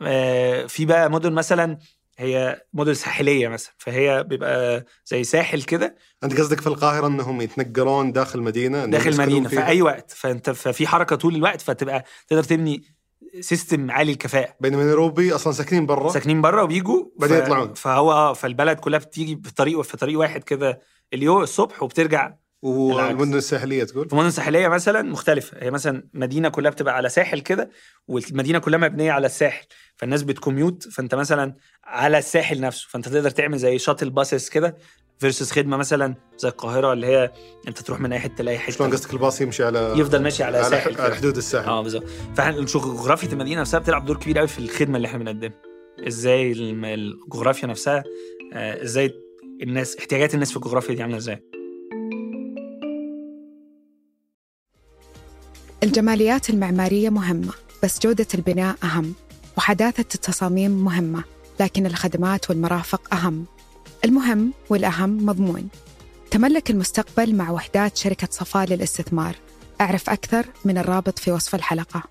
آه، 0.02 0.66
في 0.66 0.86
بقى 0.86 1.12
مدن 1.12 1.34
مثلا 1.34 1.78
هي 2.18 2.62
مدن 2.74 2.94
ساحلية 2.94 3.48
مثلا 3.48 3.74
فهي 3.78 4.24
بيبقى 4.24 4.86
زي 5.06 5.24
ساحل 5.24 5.62
كده 5.62 5.96
انت 6.24 6.39
قصدك 6.39 6.62
في 6.62 6.68
القاهرة 6.68 7.08
إنهم 7.08 7.41
يتنقلون 7.41 8.12
داخل 8.12 8.41
مدينه 8.41 8.86
داخل 8.86 9.10
المدينة 9.10 9.50
في؟ 9.50 9.66
أي 9.66 9.82
وقت 9.82 10.12
فأنت 10.12 10.50
ففي 10.50 10.88
حركة 10.88 11.16
طول 11.16 11.36
الوقت 11.36 11.62
فتبقى 11.62 12.04
تقدر 12.28 12.44
تبني 12.44 12.84
system 13.39 13.91
عالي 13.91 14.12
الكفاءه 14.12 14.56
بينما 14.60 14.84
نيروبي 14.84 15.36
أصلا 15.36 15.54
ساكنين 15.54 15.86
برا 15.86 16.10
ساكنين 16.10 16.41
بره 16.41 16.64
وبيجوا 16.64 17.06
بعدين 17.20 17.38
ف- 17.41 17.44
يطلعون. 17.44 17.74
فهو 17.74 18.12
آه 18.12 18.34
فالبلد 18.34 18.80
كلها 18.80 19.00
بتيجي 19.00 19.41
في 19.44 19.54
طريق 19.54 19.82
في 19.82 19.98
طريق 19.98 20.20
واحد 20.20 20.44
كده 20.44 20.82
اليوم 21.14 21.43
الصبح 21.43 21.84
وبترجع 21.84 22.34
والمدن 22.61 23.34
الساحلية 23.36 23.84
تقول؟ 23.84 24.09
في 24.09 24.16
مدن 24.16 24.32
ساحليه 24.32 24.68
مثلا 24.68 25.01
مختلفة. 25.01 25.57
هي 25.61 25.72
مثلا 25.72 26.07
مدينة 26.14 26.49
كلها 26.49 26.72
بتبقى 26.72 26.95
على 26.95 27.09
ساحل 27.09 27.39
كده 27.39 27.70
والمدينة 28.07 28.59
كلها 28.59 28.80
مبنية 28.80 29.11
على 29.11 29.26
الساحل 29.26 29.66
فالناس 29.95 30.24
بت 30.24 30.38
commute 30.38 30.88
فأنت 30.88 31.16
مثلا 31.16 31.55
على 31.84 32.18
الساحل 32.18 32.61
نفسه. 32.61 32.88
فأنت 32.89 33.09
تقدر 33.09 33.30
تعمل 33.30 33.57
زي 33.57 33.78
shuttle 33.80 34.10
buses 34.10 34.50
كده 34.49 34.78
versus 35.20 35.52
خدمة 35.51 35.78
مثلا 35.78 36.16
زي 36.38 36.49
القاهرة 36.49 36.93
اللي 36.93 37.07
هي 37.07 37.32
أنت 37.68 37.80
تروح 37.82 37.99
من 37.99 38.14
أي 38.14 38.20
حتة 38.20 38.43
لأي 38.43 38.57
شلون 38.57 38.89
حتة 38.89 38.97
قصدك 38.97 39.14
الباص 39.14 39.41
يمشي 39.41 39.64
على 39.64 39.93
يفضل 39.97 40.22
ماشي 40.24 40.43
على 40.43 40.57
على, 40.57 40.70
ساحل 40.70 41.01
على. 41.01 41.16
حدود 41.16 41.38
الساحل. 41.38 41.70
آه 41.70 41.82
بالظبط. 41.82 42.03
جغرافيا 42.76 43.30
المدينة 43.30 43.61
نفسها 43.61 43.80
بتلعب 43.80 44.05
دور 44.05 44.18
كبير 44.18 44.38
قوي 44.38 44.47
في 44.47 44.59
الخدمة 44.59 44.97
اللي 44.97 45.07
إحنا 45.07 45.20
بنقدمها. 45.20 45.61
إزاي 46.07 46.51
الجغرافيا 46.51 47.68
نفسها 47.68 48.03
آه، 48.53 48.84
إزاي 48.84 49.14
الناس 49.62 49.95
احتياجات 49.97 50.34
الناس 50.34 50.51
في 50.51 50.58
الجغرافيا 50.58 50.95
دي 50.95 51.01
عاملة 51.01 51.18
إزاي؟ 51.18 51.43
الجماليات 55.84 56.49
المعمارية 56.49 57.10
مهمة 57.10 57.54
بس 57.84 57.99
جودة 57.99 58.28
البناء 58.36 58.76
أهم 58.84 59.14
وحداثة 59.58 60.06
التصاميم 60.16 60.72
مهمة 60.72 61.24
لكن 61.60 61.86
الخدمات 61.86 62.49
والمرافق 62.49 63.14
أهم. 63.14 63.45
المهم 64.06 64.54
والأهم 64.70 65.26
مضمون. 65.26 65.70
تملك 66.32 66.70
المستقبل 66.70 67.36
مع 67.36 67.51
وحدات 67.51 67.97
شركة 67.97 68.28
صفاء 68.32 68.68
للاستثمار. 68.68 69.36
أعرف 69.82 70.10
أكثر 70.10 70.45
من 70.66 70.78
الرابط 70.78 71.20
في 71.20 71.32
وصف 71.32 71.56
الحلقة. 71.56 72.04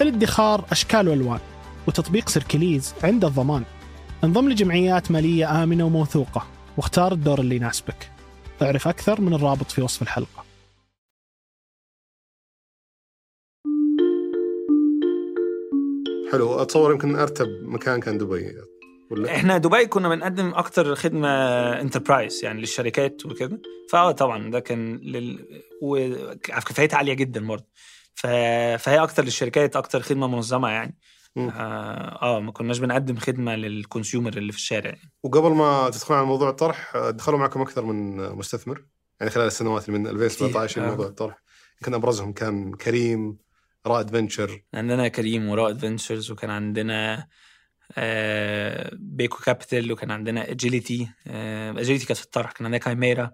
الادخار 0.00 0.64
أشكال 0.72 1.08
وألوان 1.08 1.40
وتطبيق 1.88 2.28
Circlys 2.28 2.94
عنده 3.02 3.28
الضمان. 3.28 3.64
انضم 4.24 4.48
لجمعيات 4.48 5.10
مالية 5.10 5.62
آمنة 5.62 5.86
وموثوقة 5.86 6.46
واختار 6.76 7.12
الدور 7.12 7.40
اللي 7.40 7.56
يناسبك. 7.56 8.10
اعرف 8.62 8.88
أكثر 8.88 9.20
من 9.20 9.34
الرابط 9.34 9.70
في 9.70 9.82
وصف 9.82 10.02
الحلقة. 10.02 10.44
حلو 16.32 16.62
أتصور 16.62 16.92
يمكن 16.92 17.16
أرتب 17.16 17.48
مكان 17.62 18.00
كان 18.00 18.18
دبي 18.18 18.54
ولا؟ 19.10 19.36
إحنا 19.36 19.58
دبي 19.58 19.86
كنا 19.86 20.08
بنقدم 20.08 20.54
أكتر 20.54 20.94
خدمة 20.94 21.28
enterprise 21.80 22.44
يعني 22.44 22.60
للشركات 22.60 23.26
وكده 23.26 23.62
فآه 23.90 24.10
طبعا 24.10 24.50
ده 24.50 24.60
كان 24.60 24.96
لل 24.96 25.62
وكفاءات 25.82 26.94
عالية 26.94 27.14
جدا 27.14 27.46
برضه. 27.46 27.66
ف... 28.14 28.26
فهي 28.78 28.98
أكتر 29.02 29.24
للشركات 29.24 29.76
أكتر 29.76 30.00
خدمة 30.00 30.26
منظمة 30.26 30.68
يعني. 30.68 30.98
آه, 31.36 32.22
آه 32.22 32.40
ما 32.40 32.52
كناش 32.52 32.78
بنقدم 32.78 33.16
خدمة 33.16 33.56
لل 33.56 33.72
consumer 33.72 34.36
اللي 34.36 34.52
في 34.52 34.58
الشارع. 34.58 34.90
يعني. 34.90 35.12
وقبل 35.22 35.50
ما 35.50 35.90
تدخلون 35.90 36.18
على 36.18 36.28
موضوع 36.28 36.50
الطرح 36.50 36.96
آه، 36.96 37.10
دخلوا 37.10 37.38
معكم 37.38 37.60
أكثر 37.60 37.84
من 37.84 38.20
آه، 38.20 38.34
مستثمر. 38.34 38.84
يعني 39.20 39.32
خلال 39.32 39.46
السنوات 39.46 39.88
اللي 39.88 39.98
من 39.98 40.06
2017 40.06 40.72
كتير، 40.72 40.84
آه. 40.84 40.90
موضوع 40.90 41.06
الطرح 41.06 41.42
يمكن 41.80 41.94
أبرزهم 41.94 42.32
كان 42.32 42.74
كريم 42.74 43.38
رائد 43.86 44.10
Ventures 44.10 44.62
عندنا 44.74 45.08
كريم 45.08 45.48
ورائد 45.48 45.78
Ventures 45.78 46.30
وكان 46.30 46.50
عندنا 46.50 47.26
آه 47.98 48.90
BECO 48.92 49.38
Capital 49.38 49.92
وكان 49.92 50.10
عندنا 50.10 50.50
Agility. 50.50 51.08
آه 51.26 51.70
Agility 51.70 52.06
كانت 52.06 52.18
في 52.18 52.24
الطرح 52.24 52.52
كان 52.52 52.66
عندنا 52.66 52.78
Chimera 52.78 53.30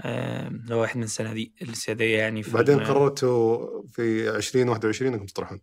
آه، 0.00 0.48
اللي 0.48 0.74
هو 0.74 0.80
واحد 0.80 0.96
من 0.96 1.02
الصناديق 1.02 1.52
السيادية 1.62 2.18
يعني 2.18 2.42
في 2.42 2.50
بعدين 2.50 2.80
قررتوا 2.80 3.82
في 3.88 4.30
2021 4.36 5.12
إنكم 5.12 5.26
تطرحون. 5.26 5.60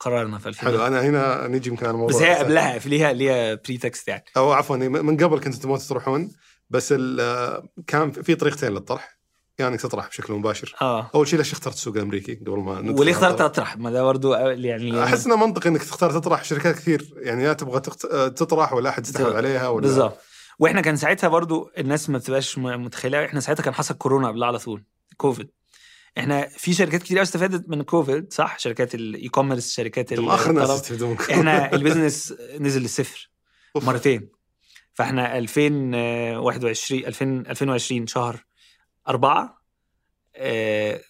قررنا 0.00 0.38
في 0.38 0.48
2000 0.48 0.60
حلو 0.62 0.86
أنا 0.86 1.00
هنا 1.02 1.46
نجي 1.48 1.68
يمكن 1.68 1.86
على 1.86 1.94
الموضوع 1.94 2.16
بس 2.16 2.22
هي. 2.22 2.34
قبلها 2.36 2.78
ليها 2.78 3.12
ليها 3.12 3.54
pretext 3.54 4.08
يعني. 4.08 4.24
أو 4.36 4.52
عفوا 4.52 4.76
من 4.76 5.16
قبل 5.16 5.40
كنتوا 5.40 5.60
تبغون 5.60 5.78
تطرحون 5.78 6.30
بس 6.70 6.92
كان 7.86 8.10
في 8.12 8.34
طريقتين 8.34 8.72
للطرح. 8.72 9.20
يعني 9.58 9.72
انك 9.72 9.80
تطرح 9.80 10.08
بشكل 10.08 10.32
مباشر. 10.32 10.74
آه. 10.82 11.10
أول 11.14 11.28
شيء 11.28 11.38
ليش 11.38 11.52
اخترت 11.52 11.74
السوق 11.74 11.96
الأمريكي 11.96 12.34
قبل 12.34 12.58
ما 12.58 12.94
وليه 13.00 13.12
اخترت؟ 13.12 13.40
اطرح 13.40 13.76
ما 13.76 13.90
ده 13.90 14.02
برضه 14.02 14.38
يعني 14.38 15.04
أحس 15.04 15.26
إنه 15.26 15.36
منطقي 15.46 15.68
إنك 15.68 15.82
تختار 15.82 16.10
تطرح 16.10 16.44
شركات 16.44 16.74
كثير. 16.74 17.14
يعني 17.16 17.44
يا 17.44 17.52
تبغى. 17.52 17.80
تطرح 18.30 18.72
ولا 18.72 18.90
أحد 18.90 19.06
يستحوذ 19.06 19.36
عليها 19.36 19.68
ولا 19.68 19.82
بالظبط 19.82 20.18
وإحنا 20.58 20.80
كان 20.80 20.96
ساعتها 20.96 21.28
برضو 21.28 21.70
الناس 21.78 22.10
ما 22.10 22.18
بتبقاش 22.18 22.58
متخيلة 22.58 23.24
إحنا 23.24 23.40
ساعتها 23.40 23.62
كان 23.62 23.74
حصل 23.74 23.94
كورونا 23.94 24.28
قبلها 24.28 24.48
على 24.48 24.58
طول 24.58 24.84
كوفيد. 25.16 25.50
إحنا 26.18 26.48
في 26.48 26.72
شركات 26.72 27.02
كتير 27.02 27.16
قوي 27.18 27.22
استفادت 27.22 27.68
من 27.68 27.82
كوفيد 27.82 28.32
صح؟ 28.32 28.58
شركات 28.58 28.94
ال 28.94 29.28
e-commerce 29.28 29.72
شركات 29.72 30.12
أنتم 30.12 30.28
آخر 30.28 30.52
ناس 30.52 30.92
الطلب. 30.92 31.20
إحنا 31.20 31.72
ال 31.74 31.81
business 31.81 32.34
نزل 32.60 32.82
للصفر. 32.82 33.30
مرتين. 33.76 34.28
فاحنا 34.94 35.38
2021 35.38 37.04
2000 37.04 37.24
2020 37.24 38.06
شهر 38.06 38.44
أربعة 39.08 39.60
آه، 40.36 41.00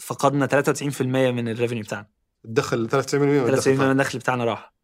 فقدنا 0.00 0.46
93% 0.46 1.02
من 1.02 1.48
ال 1.48 1.52
revenue 1.52 1.82
بتاعنا. 1.82 2.08
تدخل 2.44 2.88
93% 2.88 3.14
من 3.14 3.46
93% 3.46 3.48
الدخل 3.48 3.76
من 3.76 3.90
الدخل 3.90 4.18
بتاعنا 4.18 4.44
راح. 4.44 4.74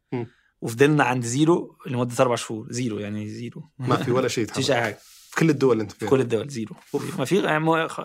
وفضلنا 0.60 1.04
عند 1.04 1.24
zero 1.24 1.78
لمدة 1.86 2.14
أربع 2.20 2.34
شهور. 2.34 2.66
zero 2.70 2.98
يعني 2.98 3.28
zero. 3.28 3.70
ما 3.78 3.96
في 3.96 4.10
ولا 4.10 4.28
شيء 4.28 4.44
مفيش. 4.44 4.70
أي 4.70 4.80
حاجة. 4.80 4.98
في 5.30 5.36
كل 5.36 5.50
الدول 5.50 5.72
اللي 5.72 5.82
أنت 5.82 5.92
في 5.92 5.98
فيها. 5.98 6.08
كل 6.08 6.20
الدول 6.20 6.48
zero. 6.48 6.76
ما 7.18 7.24
في 7.24 7.40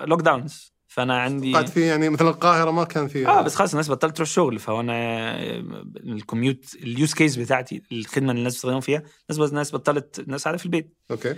lockdowns 0.06 0.74
فأنا 0.92 1.22
عندي 1.22 1.54
قاعد 1.54 1.68
في 1.68 1.82
يعني 1.82 2.10
مثلا 2.10 2.30
القاهرة 2.30 2.72
ما 2.72 2.84
كان 2.84 3.08
في 3.08 3.28
آه 3.28 3.42
بس 3.42 3.56
خلاص 3.56 3.72
الناس 3.72 3.90
بطلت 3.92 4.16
تروح 4.18 4.30
شغل 4.30 4.60
فهو 4.60 4.80
أنا 4.80 5.36
ال 5.97 6.07
commute 6.07 6.76
ال 6.76 6.85
use 6.85 7.14
case 7.14 7.36
بتاعتي 7.36 7.84
الخدمة 7.92 8.32
اللي 8.32 8.40
الناس 8.40 8.54
بتستخدمها 8.54 8.80
فيها 8.80 8.98
الناس 8.98 9.38
بس 9.38 9.50
الناس 9.50 9.76
بطلت 9.76 10.20
الناس 10.20 10.44
قاعدة 10.44 10.58
في 10.58 10.66
البيت. 10.66 10.98
okay. 11.12 11.36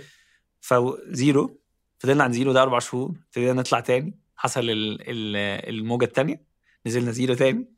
ف 0.60 0.80
zero 0.80 1.60
فضلنا 1.98 2.24
عند 2.24 2.34
zero 2.34 2.52
ده 2.52 2.62
أربع 2.62 2.78
شهور 2.78 3.12
ابتدينا 3.26 3.52
نطلع 3.52 3.80
تاني 3.80 4.18
حصل 4.36 4.60
ال- 4.60 4.98
ال- 5.00 5.68
الموجة 5.74 6.04
الثانية 6.04 6.42
نزلنا 6.86 7.10
zero 7.10 7.34
تاني 7.34 7.68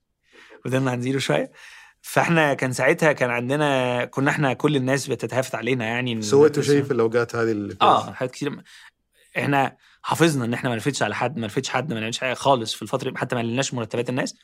فضلنا 0.65 0.91
عند 0.91 1.03
zero 1.03 1.19
شوية. 1.19 1.53
فإحنا 2.03 2.55
كان 2.55 2.73
ساعتها 2.73 3.13
كان 3.13 3.31
عندنا 3.31 4.05
كنا 4.05 4.31
إحنا 4.31 4.53
كل 4.53 4.77
الناس 4.77 5.07
بتتهافت 5.07 5.55
علينا 5.55 5.85
يعني. 5.85 6.23
سويتوا 6.23 6.63
شيء 6.63 6.83
في 6.83 6.91
الأوقات 6.91 7.37
هذه 7.37 7.51
اللي 7.51 7.77
آه 7.83 8.13
حاجات 8.13 8.31
كتير. 8.31 8.63
إحنا 9.39 9.77
حافظنا 10.07 10.45
إن 10.45 10.55
إحنا 10.55 10.71
ما 10.71 10.77
نفدش 10.77 11.03
على 11.03 11.15
حد 11.15 11.39
ما 11.39 11.47
نفدش 11.47 11.69
حد 11.69 11.93
ما 11.93 12.01
نعملش 12.01 12.19
حاجة 12.19 12.35
خالص 12.35 12.75
في 12.75 12.83
الفترة 12.83 13.11
دي 13.11 13.19
حتى 13.19 13.35
ما 13.35 13.41
قللناش 13.41 13.75
مرتبات 13.75 14.09
الناس. 14.09 14.35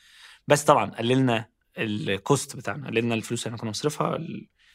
بس 0.47 0.63
طبعا 0.63 0.91
قللنا 0.91 1.45
ال 1.77 1.93
cost 1.93 2.55
بتاعنا 2.55 2.87
قللنا 2.87 3.15
الفلوس 3.15 3.39
اللي 3.41 3.47
إحنا 3.49 3.61
كنا 3.61 3.69
بنصرفها 3.69 4.17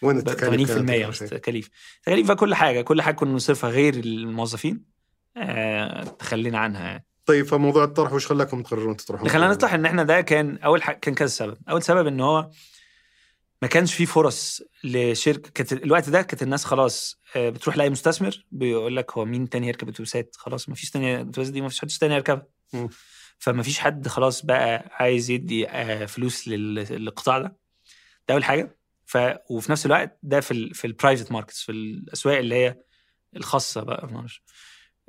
وين 0.03 0.21
80% 0.21 0.29
التكاليف 0.29 0.75
كانت 0.75 0.91
أكثر 0.91 1.09
بس 1.11 1.19
شيء؟ 1.19 1.29
تكاليف. 1.29 1.71
تكاليف 2.03 2.27
بقى 2.27 2.37
كل 2.37 2.55
حاجة 2.55 2.81
كل 2.83 3.03
حاجة 3.03 3.15
كنا 3.15 3.31
بنصرفها 3.33 3.71
غير 3.71 3.95
الموظفين. 3.95 4.85
آه 5.37 6.05
تخلينا 6.05 6.59
عنها 6.59 6.87
يعني. 6.87 7.05
طيب 7.27 7.47
فموضوع 7.47 7.85
الطرح 7.85 8.13
وش 8.13 8.27
خلاكم 8.27 8.63
تقررون 8.63 8.97
تطرحون؟ 8.97 9.21
اللي 9.27 9.39
خلانا 9.39 9.53
نطرح 9.53 9.75
إن 9.75 9.87
إحنا 9.87 10.03
ده 10.03 10.21
كان 10.21 10.57
أول 10.59 10.83
حاجة 10.83 10.97
كان 10.97 11.15
كذا 11.15 11.27
سبب. 11.29 11.57
أول 11.71 11.83
سبب 11.83 12.07
إن 12.07 12.21
هو 12.21 12.51
ما 13.63 13.69
كانش 13.69 13.95
في 13.95 14.07
فرص 14.07 14.63
لشركه 14.85 15.51
كانت 15.51 15.73
الوقت 15.73 16.11
ده 16.11 16.23
كانت 16.23 16.43
الناس 16.43 16.65
خلاص 16.65 17.21
آه، 17.37 17.51
بتروح 17.51 17.77
لأي 17.77 17.91
مستثمر 17.91 18.45
بيقول 18.53 18.97
لك 18.97 19.13
هو 19.19 19.25
مين 19.25 19.49
تاني 19.49 19.69
يركب 19.69 19.89
أتوبيسات؟ 19.89 20.37
خلاص 20.39 20.69
ما 20.69 20.75
فيش 20.75 20.91
تاني 20.91 21.15
الاتوبيسات 21.15 21.53
دي 21.53 21.61
ما 21.61 21.69
فيش 21.69 21.81
حد 21.81 21.89
تاني 21.89 22.15
يركبها. 22.15 22.47
فما 23.39 23.63
فيش 23.63 23.79
حد 23.79 24.09
خلاص 24.09 24.45
بقى 24.45 24.91
عايز 24.93 25.31
يدي 25.31 25.69
آه، 25.69 26.07
فلوس 26.07 26.49
لل- 26.49 26.75
للقطاع 26.75 27.39
ده. 27.39 27.57
ده 28.29 28.35
أول 28.35 28.45
حاجة. 28.45 28.79
ف 29.07 29.19
وفي 29.51 29.73
نفس 29.73 29.87
الوقت 29.87 30.19
ده 30.23 30.41
في 30.41 30.51
ال 30.51 30.75
في 30.75 30.87
ال 30.87 30.92
private 30.92 31.33
markets 31.33 31.63
في 31.63 31.73
الأسواق 31.73 32.39
اللي 32.39 32.55
هي 32.55 32.77
الخاصة 33.37 33.83
بقى 33.83 34.09
معرفش 34.13 34.43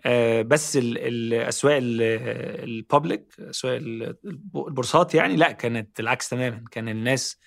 آه، 0.05 0.41
بس 0.41 0.77
ال- 0.77 0.97
الاسواق 0.97 1.77
البابليك 1.81 3.33
أسواق 3.39 3.75
ال- 3.75 4.15
البورصات 4.25 5.15
يعني 5.15 5.35
لا 5.35 5.51
كانت 5.51 5.99
العكس 5.99 6.29
تماما. 6.29 6.63
كان 6.71 6.89
الناس 6.89 7.37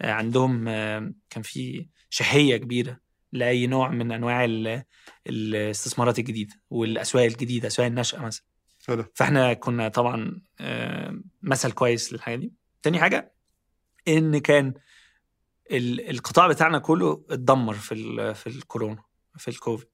عندهم 0.00 0.68
آه، 0.68 1.12
كان 1.30 1.42
في 1.42 1.88
شهية 2.10 2.56
كبيرة 2.56 3.00
لأي 3.32 3.66
نوع 3.66 3.88
من 3.88 4.12
أنواع 4.12 4.44
ال- 4.44 4.82
الاستثمارات 5.26 6.18
الجديدة 6.18 6.54
والأسواق 6.70 7.24
الجديدة 7.24 7.66
أسواق 7.68 7.86
النشأه 7.86 8.18
مثلا. 8.22 8.44
حلو. 8.86 9.04
فإحنا 9.14 9.52
كنا 9.54 9.88
طبعا 9.88 10.42
آه، 10.60 11.20
مثل 11.42 11.72
كويس 11.72 12.12
للحاجة 12.12 12.36
دي. 12.36 12.52
تاني 12.82 12.98
حاجة 12.98 13.34
إن 14.08 14.38
كان 14.38 14.74
ال- 15.70 16.10
القطاع 16.10 16.46
بتاعنا 16.48 16.78
كله 16.78 17.24
اتدمر 17.30 17.74
في 17.74 17.94
في 18.34 18.46
الكورونا 18.46 19.02
في 19.36 19.48
الكوفيد. 19.48 19.88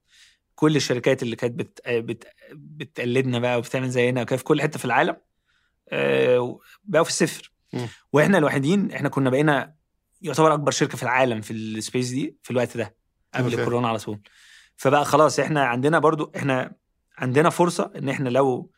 كل 0.54 0.76
الشركات 0.76 1.22
اللي 1.22 1.36
كانت 1.36 1.54
بت 1.54 1.80
بت 1.88 2.24
بتقلدنا 2.52 3.38
بقى 3.38 3.58
وبتعمل 3.58 3.90
زينا 3.90 4.22
وكده 4.22 4.36
في 4.36 4.44
كل 4.44 4.62
حتة 4.62 4.78
في 4.78 4.84
العالم 4.84 5.16
آه، 5.88 6.58
بقوا 6.84 7.04
في 7.04 7.10
الصفر. 7.10 7.52
وإحنا 8.12 8.38
الوحيدين 8.38 8.92
إحنا 8.92 9.08
كنا 9.08 9.30
بقينا 9.30 9.73
يعتبر 10.24 10.54
أكبر 10.54 10.70
شركة 10.70 10.96
في 10.96 11.02
العالم 11.02 11.40
في 11.40 11.50
ال 11.50 11.60
space 11.60 12.08
دي 12.08 12.36
في 12.42 12.50
الوقت 12.50 12.76
ده 12.76 12.96
قبل 13.34 13.50
okay. 13.52 13.64
كورونا 13.64 13.88
على 13.88 13.98
طول 13.98 14.20
فبقى 14.76 15.04
خلاص 15.04 15.38
إحنا 15.38 15.64
عندنا 15.64 15.98
برضو 15.98 16.32
إحنا 16.36 16.72
عندنا 17.18 17.50
فرصة 17.50 17.92
إن 17.96 18.08
إحنا 18.08 18.28
لو 18.28 18.70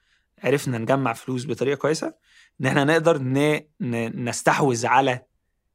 عرفنا 0.44 0.78
نجمع 0.78 1.12
فلوس 1.12 1.47
بطريقة 1.47 1.78
كويسة 1.78 2.14
إن 2.61 2.66
إحنا 2.66 2.84
نقدر 2.84 3.18
ن... 3.18 3.61
ن... 3.80 4.28
نستحوذ 4.28 4.86
على 4.86 5.22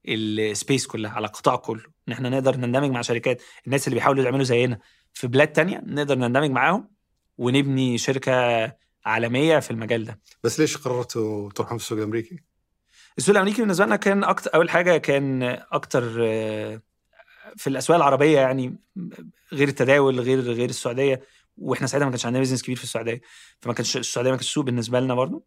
ال 0.07 0.21
space 0.21 0.87
كلها 0.87 1.11
على 1.11 1.27
القطاع 1.27 1.55
كله 1.55 1.83
إن 2.07 2.13
إحنا 2.13 2.29
نقدر 2.29 2.57
نندمج 2.57 2.89
مع 2.91 3.01
شركات 3.01 3.41
الناس 3.65 3.87
اللي 3.87 3.95
بيحاولوا 3.95 4.23
يعملوا 4.23 4.43
زينا 4.43 4.79
في 5.13 5.27
بلاد 5.27 5.47
تانية 5.47 5.83
نقدر 5.85 6.17
نندمج 6.17 6.49
معاهم 6.49 6.89
ونبني 7.37 7.97
شركة 7.97 8.31
عالمية 9.05 9.59
في 9.59 9.71
المجال 9.71 10.05
ده 10.05 10.19
بس 10.43 10.59
ليش 10.59 10.77
قررتوا 10.77 11.49
تروحون 11.51 11.77
في 11.77 11.83
السوق 11.83 11.97
الأمريكي؟ 11.97 12.50
السوق 13.17 13.35
الأمريكي 13.35 13.61
بالنسبة 13.61 13.85
لنا 13.85 13.95
كان 13.95 14.23
أكتر 14.23 14.51
أول 14.55 14.69
حاجة 14.69 14.97
كان 14.97 15.43
أكتر 15.71 16.17
آه، 16.21 16.81
في 17.55 17.67
الأسواق 17.67 17.95
العربية 17.97 18.39
يعني 18.39 18.75
غير 19.53 19.67
التداول 19.67 20.19
غير 20.19 20.39
غير 20.39 20.69
السعودية 20.69 21.21
وإحنا 21.57 21.87
ساعتها 21.87 22.05
ما 22.05 22.11
كانش 22.11 22.25
عندنا 22.25 22.39
business 22.39 22.63
كبير 22.63 22.75
في 22.75 22.83
السعودية 22.83 23.21
فما 23.59 23.73
كانش 23.73 23.97
السعودية 23.97 24.31
ما 24.31 24.37
كانش 24.37 24.53
سوق 24.53 24.65
بالنسبة 24.65 24.99
لنا 24.99 25.13
برضه. 25.15 25.43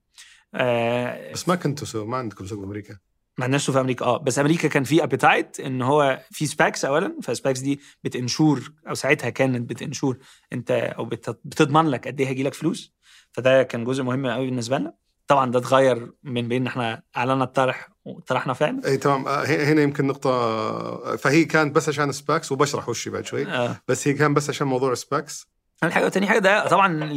آه، 0.55 1.33
بس 1.33 1.49
ما 1.49 1.55
كنتوا 1.55 1.87
سوق 1.87 2.07
ما 2.07 2.17
عندكم 2.17 2.47
سوق 2.47 2.65
أمريكا. 2.65 2.99
ما 3.39 3.45
عندناش 3.45 3.63
سوق 3.67 3.75
في 3.75 3.81
أمريكا 3.81 4.05
آه 4.05 4.19
بس 4.19 4.39
أمريكا 4.39 4.69
كان 4.69 4.85
في 4.85 5.03
appetite 5.05 5.61
إن 5.61 5.83
هو 5.83 6.21
في 6.31 6.47
SPACs 6.47 6.85
اولا 6.85 7.17
ف 7.23 7.29
SPACs 7.29 7.61
دي 7.61 7.81
بت 8.05 8.22
ensure 8.22 8.73
أو 8.89 8.95
ساعتها 8.95 9.31
كانت 9.31 9.71
بت 9.71 9.83
ensure 9.83 10.19
أنت 10.53 10.71
أو 10.71 11.05
بت- 11.05 11.39
بتضمن 11.45 11.87
لك 11.91 12.09
قد 12.09 12.21
إيه 12.21 12.29
هيجي 12.29 12.43
لك 12.43 12.55
فلوس 12.55 12.95
فده 13.33 13.63
كان 13.63 13.85
جزء 13.85 14.03
مهم 14.03 14.27
قوي 14.27 14.47
بالنسبة 14.47 14.79
لنا. 14.79 14.95
طبعا 15.27 15.51
ده 15.51 15.59
اتغير 15.59 16.13
من 16.23 16.49
بين 16.49 16.63
ان 16.63 16.67
إحنا 16.67 17.03
اعلنا 17.17 17.45
الطرح 17.45 17.89
وطرحنا 18.05 18.53
فعلا؟ 18.53 18.87
إي 18.87 18.97
تمام. 18.97 19.29
آه، 19.29 19.45
هنا 19.45 19.83
يمكن 19.83 20.07
نقطة 20.07 20.31
آه، 20.31 21.17
فهي 21.17 21.45
كانت 21.45 21.75
بس 21.77 21.89
عشان 21.89 22.13
SPACs 22.13 22.53
وبشرح 22.53 22.89
وش 22.89 23.09
بعد 23.09 23.27
شوي. 23.27 23.47
آه. 23.47 23.77
بس 23.89 24.09
هي 24.09 24.15
كان 24.15 24.35
بس 24.35 24.51
عشان 24.51 24.67
موضوع 24.67 24.95
SPACs 24.95 25.49
أول 25.83 25.93
حاجة 25.93 26.05
وتاني 26.05 26.27
حاجة 26.27 26.39
ده 26.39 26.69
طبعا 26.69 27.11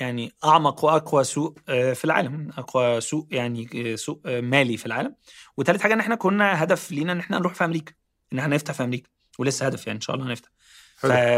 يعني 0.00 0.32
أعمق 0.44 0.84
وأقوى 0.84 1.24
سوق 1.24 1.58
آه، 1.68 1.92
في 1.92 2.04
العالم. 2.04 2.50
أقوى 2.58 3.00
سوق 3.00 3.28
يعني 3.30 3.96
سوق 3.96 4.20
مالي 4.26 4.76
في 4.76 4.86
العالم. 4.86 5.14
وتالت 5.56 5.80
حاجة 5.82 5.94
إن 5.94 6.00
إحنا 6.00 6.14
كنا 6.14 6.62
هدف 6.62 6.92
لينا 6.92 7.12
إن 7.12 7.18
إحنا 7.18 7.38
نروح 7.38 7.54
في 7.54 7.64
أمريكا 7.64 7.92
إن 8.32 8.38
إحنا 8.38 8.54
نفتح 8.54 8.74
في 8.74 8.84
أمريكا. 8.84 9.08
ولسه 9.38 9.66
هدف 9.66 9.86
يعني 9.86 9.96
إن 9.96 10.00
شاء 10.00 10.16
الله 10.16 10.26
هنفتح. 10.26 10.48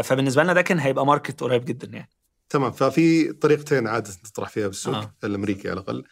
فبالنسبة 0.01 0.43
لنا 0.43 0.53
ده 0.53 0.61
كان 0.61 0.79
هيبقى 0.79 1.05
ماركت 1.05 1.41
قريب 1.41 1.65
جدا 1.65 1.87
يعني. 1.87 2.09
تمام 2.49 2.71
ففي 2.71 3.33
طريقتين 3.33 3.87
عادة 3.87 4.11
تطرح 4.23 4.49
فيها 4.49 4.67
بالسوق 4.67 4.95
آه. 4.95 5.13
الأمريكي 5.23 5.69
على 5.69 5.79
الأقل. 5.79 6.03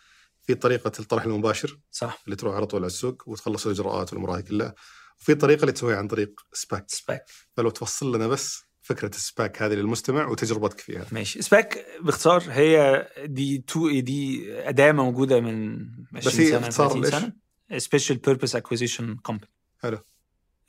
في 0.41 0.55
طريقة 0.55 0.91
الطرح 0.99 1.23
المباشر 1.23 1.79
صح. 1.91 2.21
اللي 2.25 2.35
تروح 2.35 2.55
على 2.55 2.65
طول 2.65 2.79
على 2.79 2.87
السوق 2.87 3.23
وتخلص 3.25 3.65
الإجراءات 3.65 4.13
والأمور 4.13 4.37
هذه 4.37 4.41
كلها. 4.41 4.75
وفي 5.19 5.35
طريقة 5.35 5.61
اللي 5.61 5.71
تسويها 5.71 5.97
عن 5.97 6.07
طريق 6.07 6.41
SPAC. 6.53 6.85
SPAC. 6.87 7.25
فلو 7.57 7.69
تفصل 7.69 8.15
لنا 8.15 8.27
بس 8.27 8.63
فكرة 8.81 9.07
ال 9.07 9.18
SPAC 9.18 9.61
هذه 9.61 9.73
للمستمع 9.73 10.27
وتجربتك 10.27 10.79
فيها. 10.79 11.05
ماشي. 11.11 11.41
SPAC 11.41 11.85
باختصار 12.01 12.43
هي 12.49 13.07
دي 13.25 13.57
تو 13.57 13.99
دي 13.99 14.51
أداة 14.69 14.91
موجودة 14.91 15.39
من 15.39 15.77
20 16.15 16.39
هي 16.45 16.51
سنة 16.51 16.59
اختصار 16.59 16.87
30 16.89 17.01
لإيش؟ 17.01 17.15
سنة. 17.15 17.33
special 17.77 18.17
purpose 18.17 18.55
acquisition 18.55 19.15
company 19.15 19.51
حلو. 19.81 19.97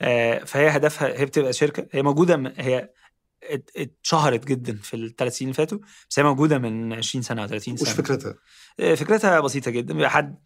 آه 0.00 0.44
فهي 0.44 0.68
هدفها 0.68 1.20
هي 1.20 1.24
بتبقى 1.26 1.52
شركة 1.52 1.86
هي 1.92 2.02
موجودة 2.02 2.54
هي 2.56 2.90
اتشهرت 3.76 4.44
جدا 4.44 4.76
في 4.76 4.94
الثلاث 4.96 5.36
سنين 5.36 5.48
اللي 5.48 5.56
فاتوا 5.56 5.78
بس 6.10 6.18
هي 6.18 6.24
موجودة 6.24 6.58
من 6.58 6.92
20 6.92 7.22
سنة 7.22 7.42
أو 7.42 7.46
30 7.46 7.76
سنة. 7.76 7.88
وش 7.90 7.94
فكرتها؟ 7.96 8.34
آه، 8.80 8.94
فكرتها 8.94 9.40
بسيطة 9.40 9.70
جدا. 9.70 9.94
بيبقى 9.94 10.10
حد 10.10 10.38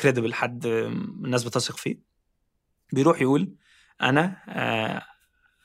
credible 0.00 0.34
حد 0.34 0.66
آه، 0.66 0.86
الناس 0.86 1.44
بتثق 1.44 1.76
فيه. 1.76 1.98
بيروح 2.92 3.20
يقول 3.20 3.54
أنا 4.02 4.36
آه، 4.48 5.02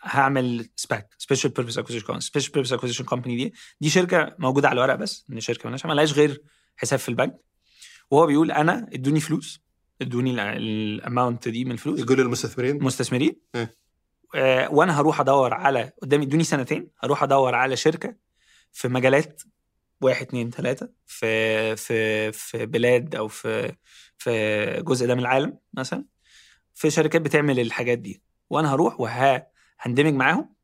هعمل 0.01 0.70
SPAC 0.76 1.10
special 1.18 1.51
purpose 1.51 1.78
acquisition 1.80 2.20
special 2.20 2.51
purpose 2.51 2.74
acquisition 2.74 3.03
company 3.03 3.36
دي. 3.36 3.53
دي 3.82 3.89
شركة 3.89 4.36
موجودة 4.39 4.67
على 4.70 4.78
الورق 4.78 4.95
بس 4.95 5.26
ان 5.32 5.39
شركة 5.39 5.63
مالهاش 5.63 5.86
مالهاش 5.86 6.13
غير 6.13 6.41
حساب 6.78 6.99
في 6.99 7.09
البنك. 7.09 7.38
وهو 8.11 8.26
بيقول 8.26 8.51
أنا 8.51 8.88
ادوني 8.93 9.20
فلوس 9.20 9.61
ادوني 10.01 10.57
ال 10.57 10.70
amount 10.70 11.47
دي 11.47 11.65
من 11.65 11.72
الفلوس 11.72 11.99
يقول 11.99 12.17
للمستثمرين؟ 12.17 12.84
مستثمرين. 12.84 13.36
إيه. 13.55 13.76
آه 14.36 14.71
وأنا 14.71 14.99
هروح 14.99 15.19
أدور 15.19 15.53
على 15.53 15.91
قدامي 16.01 16.25
إدوني 16.25 16.43
سنتين 16.43 16.88
هروح 17.03 17.23
أدور 17.23 17.55
على 17.55 17.75
شركة 17.75 18.15
في 18.71 18.88
مجالات 18.88 19.41
واحد 20.01 20.21
اتنين 20.25 20.49
تلاتة 20.49 20.89
في 21.05 21.75
في 21.75 22.32
في 22.32 22.65
بلاد 22.65 23.15
أو 23.15 23.27
في 23.27 23.75
في 24.17 24.82
جزء 24.86 25.07
ده 25.07 25.13
من 25.15 25.19
العالم 25.21 25.57
مثلا 25.73 26.05
في 26.73 26.89
شركات 26.89 27.21
بتعمل 27.21 27.59
الحاجات 27.59 27.97
دي. 27.99 28.21
وأنا 28.49 28.73
هروح 28.73 28.99
وه 28.99 29.45
هندمج 29.80 30.13
معاهم 30.13 30.55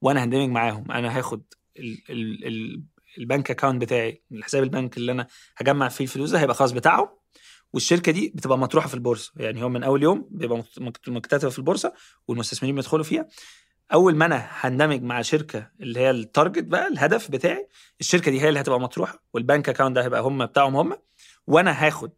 وأنا 0.00 0.24
هندمج 0.24 0.48
معاهم. 0.48 0.92
أنا 0.92 1.18
هاخد 1.18 1.42
ال 1.78 1.98
ال 2.10 2.46
ال 2.46 2.82
ال 3.18 3.24
bank 3.24 3.50
account 3.50 3.82
بتاعي 3.82 4.22
الحساب 4.32 4.62
البنك 4.62 4.96
اللي 4.96 5.12
أنا 5.12 5.26
هجمع 5.56 5.88
فيه 5.88 6.04
الفلوس 6.04 6.30
ده 6.30 6.40
هيبقى 6.40 6.54
خاص 6.54 6.72
بتاعهم. 6.72 7.08
والشركة 7.76 8.12
دي 8.12 8.32
بتبقى 8.34 8.58
مطروحة 8.58 8.88
في 8.88 8.94
البورصة. 8.94 9.32
يعني 9.36 9.62
هو 9.62 9.68
من 9.68 9.82
أول 9.82 10.02
يوم 10.02 10.28
بيبقى 10.30 10.58
مكت- 10.58 10.78
مكت- 10.80 11.08
مكتتبة 11.08 11.50
في 11.50 11.58
البورصة 11.58 11.92
والمستثمرين 12.28 12.74
بيدخلوا 12.74 13.04
فيها. 13.04 13.28
أول 13.92 14.16
ما 14.16 14.24
أنا 14.26 14.48
هندمج 14.50 15.02
مع 15.02 15.22
شركة 15.22 15.70
اللي 15.80 16.00
هي 16.00 16.10
ال 16.10 16.18
target 16.18 16.64
بقى 16.64 16.88
الهدف 16.88 17.30
بتاعي 17.30 17.68
الشركة 18.00 18.30
دي 18.30 18.40
هي 18.40 18.48
اللي 18.48 18.60
هتبقى 18.60 18.80
مطروحة 18.80 19.22
وال 19.34 19.45
bank 19.45 19.68
account 19.68 19.96
ده 19.96 20.04
هيبقى 20.04 20.20
هم 20.22 20.46
بتاعهم 20.46 20.76
هم 20.76 20.96
وأنا 21.46 21.86
هاخد 21.86 22.10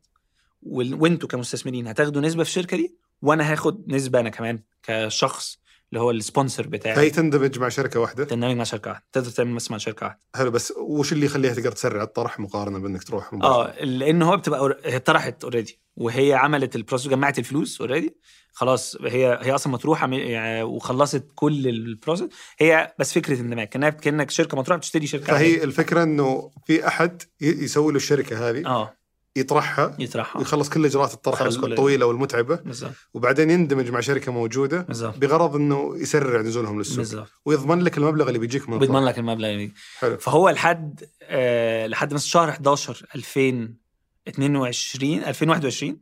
وأنتوا 0.63 1.29
كمستثمرين 1.29 1.87
هتاخدوا 1.87 2.23
نسبة 2.23 2.43
في 2.43 2.49
الشركة 2.49 2.77
دي 2.77 2.97
وأنا 3.23 3.53
هاخد 3.53 3.89
نسبة 3.93 4.21
أنا 4.21 4.29
كمان 4.31 4.63
كشخص 4.83 5.61
اللي 5.93 6.01
هو 6.01 6.11
ال 6.11 6.17
sponsor 6.17 6.63
فهي 6.63 6.71
بتاعي 6.71 7.11
تندمج 7.11 7.59
مع 7.59 7.69
شركة 7.69 8.01
واحدة؟ 8.01 8.25
تندمج 8.25 8.57
مع 8.57 8.65
شركة 8.65 8.91
واحدة. 8.91 9.05
تقدر 9.13 9.31
تعمل 9.31 9.55
بس 9.55 9.71
مع 9.71 9.79
شركة 9.79 10.07
واحدة. 10.07 10.21
حلو 10.35 10.51
بس 10.51 10.73
وش 10.77 11.13
اللي 11.13 11.27
يخليها 11.27 11.55
تقدر 11.55 11.73
تسرع؟ 11.73 12.03
الطرح 12.03 12.41
مقارنة 12.41 12.79
بأنك 12.79 13.03
تروح؟ 13.03 13.35
آه 13.35 13.85
لأن 13.85 14.23
هو 14.23 14.37
بتبقى 14.37 14.79
هي 14.85 14.99
طرحت 14.99 15.45
already 15.45 15.81
وهي 15.97 16.35
عملت 16.35 16.77
ال 16.77 16.81
process 16.81 17.09
جمعت 17.09 17.39
الفلوس 17.39 17.81
already 17.81 18.17
خلاص 18.53 18.97
هي 19.03 19.39
هي 19.43 19.55
أصلا 19.55 19.73
مطروحة 19.73 20.09
يعني 20.13 20.63
وخلصت 20.63 21.25
كل 21.35 21.69
البروسيس 21.69 22.29
هي 22.59 22.95
بس 22.99 23.13
فكرة 23.13 23.41
اندماج 23.41 23.69
كانها 23.69 23.91
كأنك 23.91 24.31
شركة 24.31 24.57
مطروحة 24.57 24.79
بتشتري 24.79 25.07
شركة. 25.07 25.27
فهي 25.27 25.65
الفكرة 25.65 26.03
إنه 26.03 26.51
في 26.67 26.87
أحد 26.87 27.23
يسوي 27.41 27.93
له 27.93 27.97
الشركة 27.97 28.49
هذه. 28.51 28.67
آه. 28.67 28.98
يطرحها 29.37 29.97
يطرحها. 29.99 30.39
ويخلص 30.39 30.69
كل 30.69 30.85
إجراءات 30.85 31.15
الطرح 31.15 31.41
الطويله 31.41 32.07
والمتعبة. 32.07 32.57
بالظبط 32.57 32.93
وبعدين 33.15 33.51
يندمج 33.51 33.91
مع 33.91 34.01
شركة 34.01 34.33
موجودة 34.33 34.81
بالظبط 34.81 35.17
بغرض 35.19 35.57
إنه 35.57 35.93
يسرع 35.97 36.41
نزولهم 36.41 36.79
للسوق. 36.79 36.97
بالظبط 36.97 37.29
ويضمن 37.45 37.81
لك 37.81 37.99
المبلغ 37.99 38.29
اللي 38.29 38.39
بيجيك 38.39 38.69
من 38.69 38.79
بيضمن. 38.79 39.05
لك 39.05 39.19
المبلغ 39.19 39.49
يعني 39.49 39.73
حلو. 39.99 40.17
فهو 40.17 40.49
لحد 40.51 41.05
آه 41.23 41.87
لحد 41.87 42.15
مثلا 42.15 42.29
شهر 42.29 42.49
11 42.51 43.07
2022 43.15 45.25
2021 45.25 46.01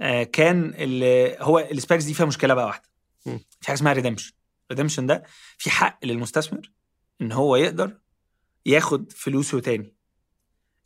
آه 0.00 0.22
كان 0.22 0.72
ال- 0.76 1.42
هو 1.42 1.58
ال 1.58 1.66
SPACs 1.66 2.04
دي 2.04 2.14
فيها 2.14 2.26
مشكلة 2.26 2.54
بقى 2.54 2.66
واحدة. 2.66 2.88
مم. 3.26 3.38
في 3.60 3.66
حاجة 3.66 3.76
اسمها 3.76 3.92
redemption 3.92 4.32
redemption 4.70 5.06
ده 5.06 5.22
في 5.58 5.70
حق 5.70 5.98
للمستثمر 6.04 6.70
إن 7.20 7.32
هو 7.32 7.56
يقدر 7.56 7.96
ياخد 8.66 9.12
فلوسه 9.12 9.60
تاني. 9.60 9.94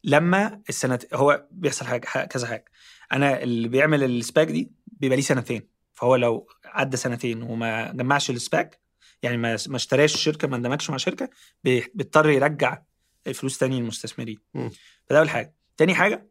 لما 0.07 0.61
السنة 0.69 0.99
هو 1.15 1.47
بيحصل 1.51 1.85
حاجة 1.87 2.27
كذا 2.27 2.47
حاجة. 2.47 2.65
أنا 3.13 3.43
اللي 3.43 3.69
بيعمل 3.69 4.05
ال 4.05 4.13
SPAC 4.13 4.47
دي 4.47 4.73
بيبقى 4.87 5.17
ليه 5.17 5.23
سنتين. 5.25 5.69
فهو 5.95 6.17
لو 6.17 6.47
عدى 6.65 6.97
سنتين 6.97 7.43
وما 7.43 7.93
جمعش 7.93 8.31
ال 8.31 8.41
SPAC 8.41 8.81
يعني 9.23 9.37
ما 9.37 9.57
ما 9.69 9.77
اشتراش 9.77 10.15
الشركة 10.15 10.49
ما 10.49 10.57
اندمجش 10.57 10.91
مع 10.91 10.97
شركة 10.97 11.31
بي- 11.65 11.91
بيضطر 11.95 12.31
يرجع 12.31 12.83
الفلوس 13.27 13.59
تاني 13.59 13.81
للمستثمرين. 13.81 14.39
فده 15.07 15.19
أول 15.19 15.29
حاجة. 15.31 15.55
تاني 15.77 15.95
حاجة 15.95 16.29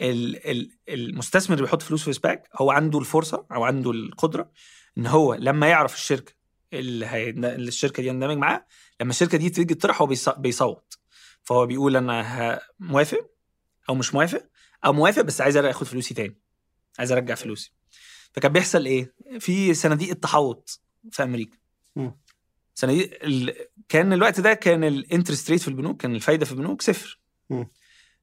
ال- 0.00 0.50
ال- 0.50 0.70
المستثمر 0.88 1.54
اللي 1.56 1.66
بيحط 1.66 1.82
فلوس 1.82 2.04
في 2.04 2.12
سباك 2.12 2.48
هو 2.56 2.70
عنده 2.70 2.98
الفرصة 2.98 3.46
أو 3.52 3.64
عنده 3.64 3.90
القدرة 3.90 4.50
إن 4.98 5.06
هو 5.06 5.34
لما 5.34 5.66
يعرف 5.68 5.94
الشركة 5.94 6.32
اللي, 6.72 7.06
هي... 7.06 7.30
اللي 7.30 7.68
الشركة 7.68 8.02
دي 8.02 8.08
يندمج 8.08 8.36
معاها 8.36 8.66
لما 9.00 9.10
الشركة 9.10 9.38
دي 9.38 9.50
تيجي 9.50 9.74
تطرح 9.74 10.00
هو 10.00 10.06
بيص... 10.06 10.28
بيصوت. 10.28 10.98
فهو 11.44 11.66
بيقول 11.66 11.96
أنا 11.96 12.60
موافق 12.80 13.30
أو 13.88 13.94
مش 13.94 14.14
موافق 14.14 14.46
أو 14.84 14.92
موافق 14.92 15.22
بس 15.22 15.40
عايز 15.40 15.56
اخد 15.56 15.86
فلوسي 15.86 16.14
تاني 16.14 16.36
عايز 16.98 17.12
أرجع 17.12 17.34
فلوسي 17.34 17.72
فكان 18.32 18.52
بيحصل 18.52 18.86
إيه 18.86 19.14
في 19.38 19.74
صناديق 19.74 20.10
التحوط 20.10 20.80
في 21.10 21.22
أمريكا. 21.22 21.56
صناديق 22.74 23.24
ال... 23.24 23.54
كان 23.88 24.12
الوقت 24.12 24.40
ده 24.40 24.54
كان 24.54 24.84
ال 24.84 24.91
interest 24.91 25.50
rate 25.50 25.60
في 25.60 25.68
البنوك 25.68 26.00
كان 26.00 26.14
الفايدة 26.14 26.44
في 26.44 26.52
البنوك 26.52 26.82
صفر. 26.82 27.20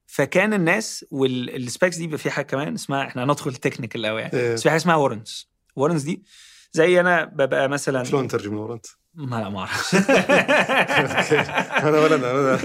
فكان 0.06 0.54
الناس 0.54 1.04
وال 1.10 1.35
SPACs 1.35 1.96
دي 1.96 2.04
بيبقى 2.06 2.18
في 2.18 2.30
حاجة 2.30 2.44
كمان 2.44 2.74
اسمها 2.74 3.06
إحنا 3.06 3.24
هندخل 3.24 3.54
technical 3.56 4.06
قوي 4.06 4.20
يعني 4.20 4.32
إيه. 4.34 4.52
بس 4.54 4.62
في 4.62 4.70
حاجة 4.70 4.80
اسمها 4.80 4.94
warrants 4.96 5.48
warrants 5.76 6.02
دي 6.02 6.22
زي 6.72 7.00
أنا 7.00 7.24
ببقى 7.24 7.68
مثلا 7.68 8.04
شلون 8.04 8.28
ترجم 8.28 8.52
ال 8.52 8.56
warrant؟ 8.56 8.86
ما 9.14 9.36
لا 9.36 9.48
ما 9.48 9.58
أعرفش 9.58 9.94
أنا 11.88 12.00
ولا 12.00 12.16
أنا 12.16 12.58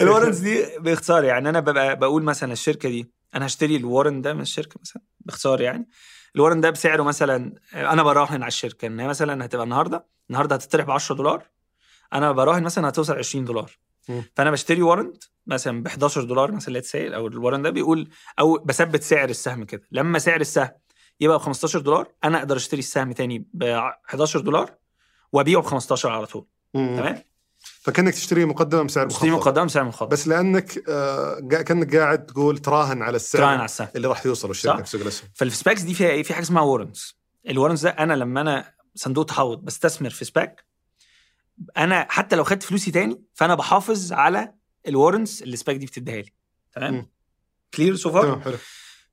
الورنتس 0.00 0.38
دي 0.38 0.64
باختصار 0.78 1.24
يعني 1.24 1.48
أنا 1.48 1.60
ببقى 1.60 1.96
بقول 1.98 2.22
مثلا 2.22 2.52
الشركة 2.52 2.88
دي 2.88 3.10
أنا 3.34 3.46
هشتري 3.46 3.76
ال 3.76 3.82
warrant 3.82 4.22
ده 4.22 4.34
من 4.34 4.40
الشركة 4.40 4.80
مثلا 4.80 5.02
باختصار 5.20 5.60
يعني. 5.60 5.88
ال 6.36 6.39
warrant 6.39 6.60
ده 6.60 6.70
بسعره 6.70 7.02
مثلا 7.02 7.54
أنا 7.74 8.02
براهن 8.02 8.42
على 8.42 8.48
الشركة 8.48 8.86
إن 8.86 9.00
هي 9.00 9.08
مثلا 9.08 9.44
هتبقى 9.44 9.64
النهارده 9.64 10.06
النهارده 10.30 10.54
هتطرح 10.54 10.84
ب 10.86 10.90
10 10.90 11.14
دولار 11.16 11.42
أنا 12.12 12.32
براهن 12.32 12.62
مثلا 12.62 12.88
هتوصل 12.88 13.18
20 13.18 13.44
دولار. 13.44 13.70
فأنا 14.36 14.50
بشتري 14.50 14.82
warrant 14.82 15.24
مثلا 15.46 15.82
ب 15.82 15.86
11 15.86 16.24
دولار 16.24 16.52
مثلا 16.52 16.72
let's 16.72 16.90
say 16.90 17.14
أو 17.14 17.26
ال 17.26 17.30
warrant 17.30 17.62
ده 17.62 17.70
بيقول 17.70 18.08
أو 18.38 18.58
بثبت 18.58 19.02
سعر 19.02 19.28
السهم 19.28 19.64
كده. 19.64 19.82
لما 19.92 20.18
سعر 20.18 20.40
السهم 20.40 20.68
يبقى 21.20 21.38
ب 21.38 21.40
15 21.40 21.78
دولار 21.80 22.08
أنا 22.24 22.38
أقدر 22.38 22.56
أشتري 22.56 22.78
السهم 22.78 23.12
تاني 23.12 23.46
ب 23.54 23.62
11 23.62 24.40
دولار 24.40 24.74
وأبيعه 25.32 25.62
ب 25.62 25.66
15 25.66 26.10
على 26.10 26.26
طول. 26.26 26.46
تمام؟ 26.74 27.22
فكأنك 27.82 28.14
تشتري 28.14 28.44
مقدمة 28.44 28.82
بسعر 28.82 29.06
مخفض. 29.06 29.26
مقدم 29.26 29.68
سعر 29.68 29.84
مخفض. 29.84 30.08
بس 30.08 30.28
لأنك 30.28 30.88
آه 30.88 31.40
كأنك 31.40 31.96
قاعد 31.96 32.26
تقول 32.26 32.58
تراهن 32.58 33.02
على 33.02 33.16
السعر 33.16 33.42
تراهن 33.42 33.54
على 33.54 33.64
السهم. 33.64 33.88
اللي 33.96 34.08
راح 34.08 34.26
يوصل 34.26 34.50
الشركة. 34.50 34.82
في 34.82 34.90
سوق 34.90 35.00
الأسهم. 35.00 35.28
فال 35.34 35.48
SPACs 35.48 35.82
دي 35.82 35.94
فيها 35.94 36.08
إيه؟ 36.08 36.22
في 36.22 36.34
حاجة 36.34 36.42
اسمها 36.42 36.62
warrants 36.62 37.14
ال 37.48 37.52
warrants 37.52 37.82
ده 37.82 37.90
أنا 37.90 38.12
لما 38.12 38.40
أنا 38.40 38.72
صندوق 38.94 39.24
تحوط 39.24 39.58
بستثمر 39.58 40.10
في 40.10 40.24
SPAC 40.24 40.64
أنا 41.76 42.06
حتى 42.10 42.36
لو 42.36 42.44
خدت 42.44 42.62
فلوسي 42.62 42.90
تاني 42.90 43.22
فأنا 43.34 43.54
بحافظ 43.54 44.12
على 44.12 44.54
ال 44.88 44.94
warrants 44.94 45.42
اللي 45.42 45.54
ال 45.54 45.58
SPAC 45.58 45.76
دي 45.76 45.86
بتديها 45.86 46.22
لي. 46.22 46.32
تمام. 46.72 47.10
clear 47.74 47.96
so 47.96 48.12
far 48.12 48.22
تمام 48.22 48.40
حلو. 48.42 48.56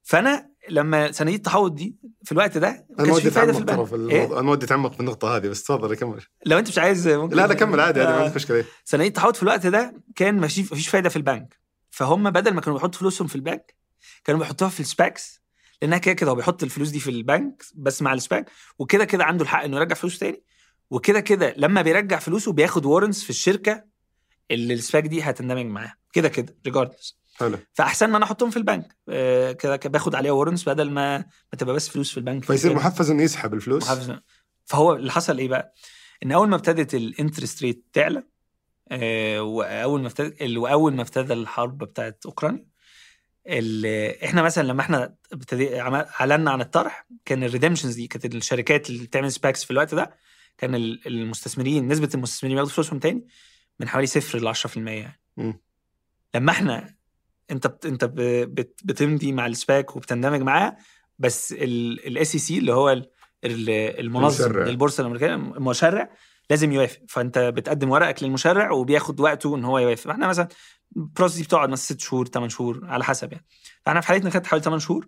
فأنا 0.03 0.49
لما 0.69 1.11
صناديق 1.11 1.35
التحوط 1.35 1.71
دي 1.71 1.95
في 2.23 2.31
الوقت 2.31 2.57
ده 2.57 2.85
ما 2.89 2.95
أنا 2.99 3.07
كانش 3.07 3.09
ما 3.09 3.19
في 3.19 3.31
فايدة 3.31 3.53
في 3.53 3.59
البنك 3.59 3.85
في 3.85 3.95
إيه؟ 3.95 4.25
أنا 4.25 4.41
ما 4.41 4.51
ودي 4.51 4.65
اتعمق 4.65 4.93
في 4.93 4.99
النقطة 4.99 5.35
هذه 5.37 5.47
بس 5.47 5.63
تفضل 5.63 5.95
كمل. 5.95 6.21
لو 6.45 6.59
أنت 6.59 6.67
مش 6.67 6.77
عايز 6.77 7.07
ممكن 7.07 7.35
لا 7.35 7.47
لا 7.47 7.53
كمل 7.53 7.79
عادي 7.79 7.99
عادي 7.99 8.11
ما 8.11 8.17
آه. 8.19 8.23
عندي 8.23 8.35
مشكلة. 8.35 8.65
صناديق 8.85 9.07
التحوط 9.07 9.35
في 9.35 9.43
الوقت 9.43 9.67
ده 9.67 10.01
كان 10.15 10.37
مفيش 10.37 10.59
مفيش 10.71 10.87
فايدة 10.89 11.09
في 11.09 11.15
البنك. 11.15 11.59
فهم 11.89 12.29
بدل 12.29 12.53
ما 12.53 12.61
كانوا 12.61 12.77
بيحطوا 12.77 12.99
فلوسهم 12.99 13.27
في 13.27 13.35
البنك 13.35 13.75
كانوا 14.23 14.39
بيحطوها 14.39 14.69
في 14.69 14.79
ال 14.79 14.89
SPACs 14.89 15.41
لأنها 15.81 15.97
كده 15.97 16.13
كده 16.13 16.31
هو 16.31 16.35
بيحط 16.35 16.63
الفلوس 16.63 16.89
دي 16.89 16.99
في 16.99 17.09
البنك 17.09 17.63
بس 17.75 18.01
مع 18.01 18.13
ال 18.13 18.20
SPAC 18.20 18.49
وكده 18.79 19.05
كده 19.05 19.23
عنده 19.23 19.43
الحق 19.43 19.63
إنه 19.63 19.77
يرجع 19.77 19.95
فلوسه 19.95 20.19
تاني. 20.19 20.43
وكده 20.89 21.19
كده 21.19 21.53
لما 21.57 21.81
بيرجع 21.81 22.19
فلوسه 22.19 22.51
بياخد 22.51 22.85
warrants 22.85 23.23
في 23.23 23.29
الشركة 23.29 23.83
اللي 24.51 24.73
ال 24.73 24.80
SPAC 24.80 25.07
دي 25.07 25.21
هتندمج 25.21 25.65
معاها. 25.65 25.97
كده 26.13 26.29
كده 26.29 26.55
regardless 26.65 27.19
حلو 27.39 27.57
فأحسن 27.73 28.09
ما 28.09 28.17
أنا 28.17 28.25
أحطهم 28.25 28.49
في 28.49 28.57
البنك 28.57 28.97
آه، 29.09 29.51
كده 29.51 29.77
كده 29.77 29.89
باخد 29.91 30.15
عليها 30.15 30.31
warrants 30.31 30.69
بدل 30.69 30.91
ما 30.91 31.17
ما 31.17 31.57
تبقى 31.57 31.75
بس 31.75 31.89
فلوس 31.89 32.11
في 32.11 32.17
البنك 32.17 32.43
فيصير. 32.45 32.73
محفز 32.75 33.11
إنه 33.11 33.23
يسحب 33.23 33.53
الفلوس 33.53 33.83
محفز 33.83 34.13
فهو 34.65 34.93
اللي 34.95 35.11
حصل 35.11 35.37
إيه 35.37 35.47
بقى؟ 35.47 35.73
إن 36.23 36.31
أول 36.31 36.47
ما 36.49 36.55
ابتدت 36.55 36.93
ال 36.95 37.02
interest 37.02 37.61
rate 37.63 37.85
تعلى 37.93 38.23
آه، 38.91 39.41
وأول 39.41 40.01
ما 40.01 40.07
ابتدى 40.07 40.45
ال- 40.45 40.57
وأول 40.57 40.93
ما 40.95 41.01
ابتدى 41.01 41.33
الحرب 41.33 41.77
بتاعت 41.77 42.21
أوكرانيا 42.25 42.65
إحنا 44.23 44.41
مثلا 44.41 44.63
لما 44.67 44.81
إحنا 44.81 45.15
أعلنا 46.21 46.51
عن 46.51 46.61
الطرح 46.61 47.07
كان 47.25 47.43
ال 47.43 47.47
redemptions 47.47 47.95
دي 47.95 48.07
كانت 48.07 48.35
الشركات 48.35 48.89
اللي 48.89 49.03
بتعمل 49.03 49.31
SPACs 49.31 49.63
في 49.63 49.71
الوقت 49.71 49.95
ده 49.95 50.15
كان 50.57 50.75
ال- 50.75 51.07
المستثمرين 51.07 51.87
نسبة 51.87 52.09
المستثمرين 52.15 52.55
بياخدوا 52.55 52.73
فلوسهم 52.75 52.99
تاني 52.99 53.27
من 53.79 53.87
حوالي 53.89 54.07
صفر 54.07 54.39
ل 54.39 54.47
10% 54.55 54.77
يعني 54.77 55.19
مم. 55.37 55.61
لما 56.35 56.51
إحنا 56.51 56.95
انت 57.51 57.67
بت 57.67 57.85
انت 57.85 58.05
ب- 58.05 58.55
بت 58.55 58.79
بتمضي 58.83 59.31
مع 59.31 59.45
ال 59.47 59.57
SPAC 59.57 59.95
وبتندمج 59.95 60.41
معاه 60.41 60.77
بس 61.19 61.53
ال 61.57 62.33
SEC 62.35 62.57
اللي 62.57 62.73
هو 62.73 62.89
ال- 62.89 63.09
ال- 63.43 63.69
المنظم 63.99 64.45
المشرع. 64.45 64.65
للبورصة 64.65 65.01
الأمريكية 65.01 65.35
المشرع 65.35 66.09
لازم 66.49 66.71
يوافق. 66.71 66.99
فأنت 67.09 67.39
بتقدم 67.39 67.89
ورقك 67.89 68.23
للمشرع 68.23 68.71
وبياخد 68.71 69.19
وقته 69.19 69.55
إن 69.55 69.65
هو 69.65 69.79
يوافق. 69.79 70.03
فإحنا 70.03 70.27
مثلا 70.27 70.47
ال 70.97 71.02
process 71.02 71.37
دي 71.37 71.43
بتقعد 71.43 71.69
مثلا 71.69 71.85
ست 71.95 71.99
شهور 71.99 72.27
ثمان 72.27 72.49
شهور 72.49 72.81
على 72.85 73.03
حسب 73.03 73.31
يعني. 73.33 73.45
فإحنا 73.85 74.01
في 74.01 74.07
حالتنا 74.07 74.29
خدت 74.29 74.47
حوالي 74.47 74.63
8 74.63 74.79
شهور. 74.79 75.07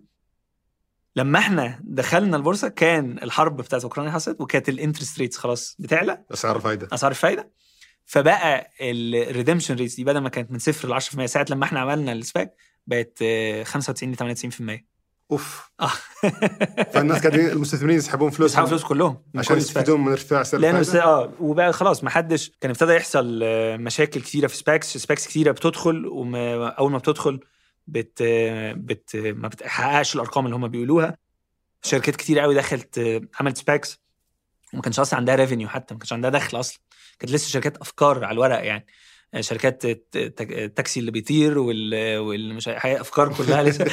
لما 1.16 1.38
إحنا 1.38 1.80
دخلنا 1.84 2.36
البورصة 2.36 2.68
كان 2.68 3.18
الحرب 3.22 3.56
بتاعت 3.56 3.82
أوكرانيا 3.82 4.10
حصلت 4.12 4.40
وكانت 4.40 4.68
ال 4.68 4.74
interest 4.74 5.18
rates 5.18 5.36
خلاص 5.36 5.76
بتعلى. 5.78 6.24
أسعار 6.32 6.56
الفائده 6.56 6.88
أسعار 6.92 7.10
الفايده 7.10 7.50
فبقى 8.06 8.70
ال 8.80 8.88
redemption 8.88 9.74
rates 9.74 9.94
دي 9.94 10.04
بدل 10.04 10.18
ما 10.18 10.28
كانت 10.28 10.50
من 10.50 10.58
صفر 10.58 10.88
ل 10.88 11.00
10% 11.00 11.24
ساعة 11.24 11.46
لما 11.50 11.64
إحنا 11.64 11.80
عملنا 11.80 12.12
ال 12.12 12.21
SPAC 12.21 12.56
بقت 12.86 13.18
آه، 13.22 13.62
95 13.62 14.12
ل 14.12 14.16
98% 14.78 14.90
أوف. 15.32 15.70
آه. 15.80 15.90
فالناس 16.94 17.26
قاعدين 17.26 17.48
المستثمرين 17.48 17.96
يسحبون 17.96 18.30
فلوس 18.30 18.50
بيسحبوا 18.50 18.68
فلوس 18.68 18.84
كلهم 18.84 19.22
من 19.34 19.40
عشان. 19.40 19.56
يستفيدون 19.56 20.00
من 20.00 20.12
ارتفاع 20.12 20.42
سعر 20.42 20.60
لأنه 20.60 20.78
بس 20.80 20.94
آه 20.94 21.32
وبقى 21.40 21.72
خلاص 21.72 22.04
ما 22.04 22.10
حدش 22.10 22.52
كان 22.60 22.70
ابتدى 22.70 22.92
يحصل 22.92 23.40
آه، 23.42 23.76
مشاكل 23.76 24.20
كتيرة 24.20 24.46
في 24.46 24.56
SPACs 24.56 24.96
SPACs 24.96 25.26
كتيرة 25.26 25.52
بتدخل 25.52 26.06
واول 26.06 26.90
ما 26.90 26.98
بتدخل 26.98 27.40
بت 27.86 28.22
بت 28.76 29.16
ما 29.16 29.48
بتحققش 29.48 30.14
الأرقام 30.14 30.44
اللي 30.44 30.56
هم 30.56 30.68
بيقولوها. 30.68 31.16
شركات 31.82 32.16
كتير 32.16 32.38
قوي 32.38 32.54
دخلت 32.54 32.98
آه، 32.98 33.20
عملت 33.40 33.56
SPACs 33.58 34.00
وما 34.72 34.82
كانش 34.82 35.00
أصلا 35.00 35.18
عندها 35.18 35.34
revenue 35.34 35.68
حتى 35.68 35.94
ما 35.94 36.00
كانش 36.00 36.12
عندها 36.12 36.30
دخل 36.30 36.60
أصلا. 36.60 36.80
كانت 37.20 37.32
لسه 37.32 37.48
شركات 37.48 37.76
أفكار 37.76 38.24
على 38.24 38.34
الورق 38.34 38.64
يعني. 38.64 38.86
آه، 39.34 39.40
شركات 39.40 39.82
التاكسي 40.16 41.00
اللي 41.00 41.10
بيطير 41.10 41.58
وال 41.58 42.18
واللي 42.18 42.54
مش 42.54 42.68
هي 42.68 43.00
أفكار 43.00 43.34
كلها 43.34 43.62
لسه. 43.62 43.84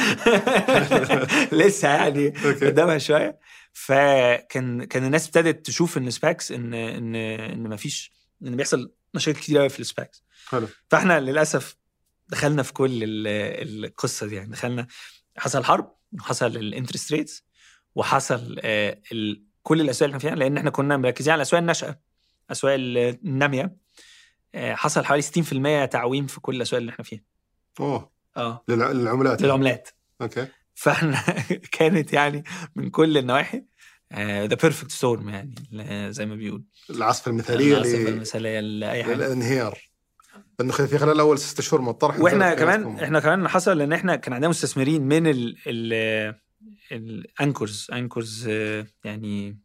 لسه 1.66 1.88
يعني 1.88 2.30
قدامها 2.30 2.98
شوية. 2.98 3.40
فكان 3.74 4.84
كان 4.84 5.06
الناس 5.06 5.26
ابتدت 5.28 5.66
تشوف 5.66 5.98
إن 5.98 6.10
SPACs 6.12 6.52
إن 6.52 6.74
إن 6.74 7.16
إن 7.16 7.70
مفيش 7.70 8.12
إن 8.44 8.56
بيحصل 8.56 8.92
مشاكل 9.14 9.40
كتير 9.40 9.58
قوي 9.58 9.70
في 9.70 9.80
ال 9.80 9.86
SPACs. 9.86 10.24
حلو. 10.50 10.68
فإحنا 10.90 11.20
للأسف 11.20 11.76
دخلنا 12.30 12.64
في 12.64 12.74
كل 12.74 13.04
ال- 13.04 13.86
القصة 13.86 14.28
دي 14.28 14.36
يعني. 14.36 14.52
دخلنا 14.52 14.88
حصل 15.38 15.64
حرب 15.64 15.96
وحصل 16.14 16.46
ال 16.58 16.64
interest 16.64 17.12
rates 17.14 17.44
وحصل 17.96 18.56
آه، 18.60 18.98
كل 19.64 19.82
الأسواق 19.82 20.08
اللي 20.08 20.18
إحنا 20.18 20.30
فيها 20.30 20.36
لأن 20.36 20.58
إحنا 20.58 20.70
كنا 20.70 20.98
مركزين 20.98 21.32
على 21.32 21.38
الأسواق 21.40 21.60
الناشئة. 21.62 22.00
الاسواق 22.48 22.76
النامية 23.26 23.76
آه، 24.56 24.74
حصل 24.76 25.06
حوالي 25.06 25.22
60% 25.22 25.86
تعويم 25.90 26.28
في 26.28 26.40
كل 26.42 26.56
الأسواق 26.56 26.80
اللي 26.80 26.92
إحنا 26.92 27.04
فيها. 27.04 27.22
أوه. 27.80 28.12
آه. 28.38 28.64
للع- 28.72 28.92
للعملات. 28.92 29.42
للعملات. 29.42 29.90
okay. 30.22 30.48
فإحنا 30.76 31.24
كانت 31.78 32.14
يعني 32.14 32.44
من 32.76 32.90
كل 32.90 33.18
النواحي 33.18 33.64
the 34.16 34.46
perfect 34.46 34.92
storm 34.92 35.30
يعني 35.30 35.56
زي 36.14 36.26
ما 36.26 36.36
بيقول. 36.36 36.64
العاصفه 36.90 37.32
المثاليه 37.32 37.74
العاصفة 37.74 37.98
ل- 38.04 38.08
المثاليه 38.08 38.60
لأي 38.60 39.04
حاجة. 39.04 39.14
للانهيار. 39.16 39.78
لأنه 40.60 40.72
في 40.74 40.98
خلال 40.98 41.20
اول 41.20 41.40
ست 41.40 41.62
شهور 41.62 41.82
من 41.82 41.90
الطرح 41.90 42.20
وإحنا 42.20 42.54
كمان. 42.54 43.00
إحنا 43.00 43.20
كمان 43.20 43.48
حصل 43.48 43.82
إن 43.82 43.94
إحنا 43.94 44.16
كان 44.16 44.34
عندنا 44.34 44.50
مستثمرين 44.50 45.02
من 45.02 45.28
ال 45.28 45.58
ال 45.68 46.36
ال 46.92 47.04
anchors 47.04 47.88
anchors 47.94 48.48
يعني 49.04 49.60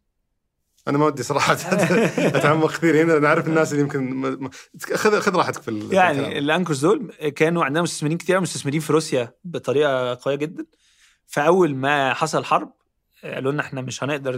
أنا 0.89 0.99
ما 0.99 1.07
ودي 1.07 1.23
صراحة 1.23 1.53
أتعمق 2.37 2.71
كثير. 2.73 3.03
هنا 3.03 3.17
أنا 3.17 3.29
أعرف 3.29 3.47
الناس 3.47 3.73
اللي 3.73 3.83
يمكن 3.83 4.51
خذ 4.95 5.21
خذ 5.21 5.37
راحتك 5.37 5.63
في 5.63 5.69
ال- 5.69 5.93
يعني. 5.95 6.39
الانكرز 6.39 6.81
دول 6.87 7.13
كانوا 7.37 7.65
عندنا 7.65 7.83
مستثمرين 7.83 8.19
كتير 8.19 8.41
مستثمرين 8.41 8.81
في 8.81 8.93
روسيا 8.93 9.35
بطريقة 9.45 10.15
قوية 10.15 10.37
جدا. 10.37 10.67
فأول 11.27 11.75
ما 11.75 12.15
حصل 12.15 12.45
حرب 12.45 12.73
قالوا 13.25 13.53
لنا 13.53 13.63
إحنا 13.63 13.81
مش 13.81 14.05
هنقدر 14.05 14.37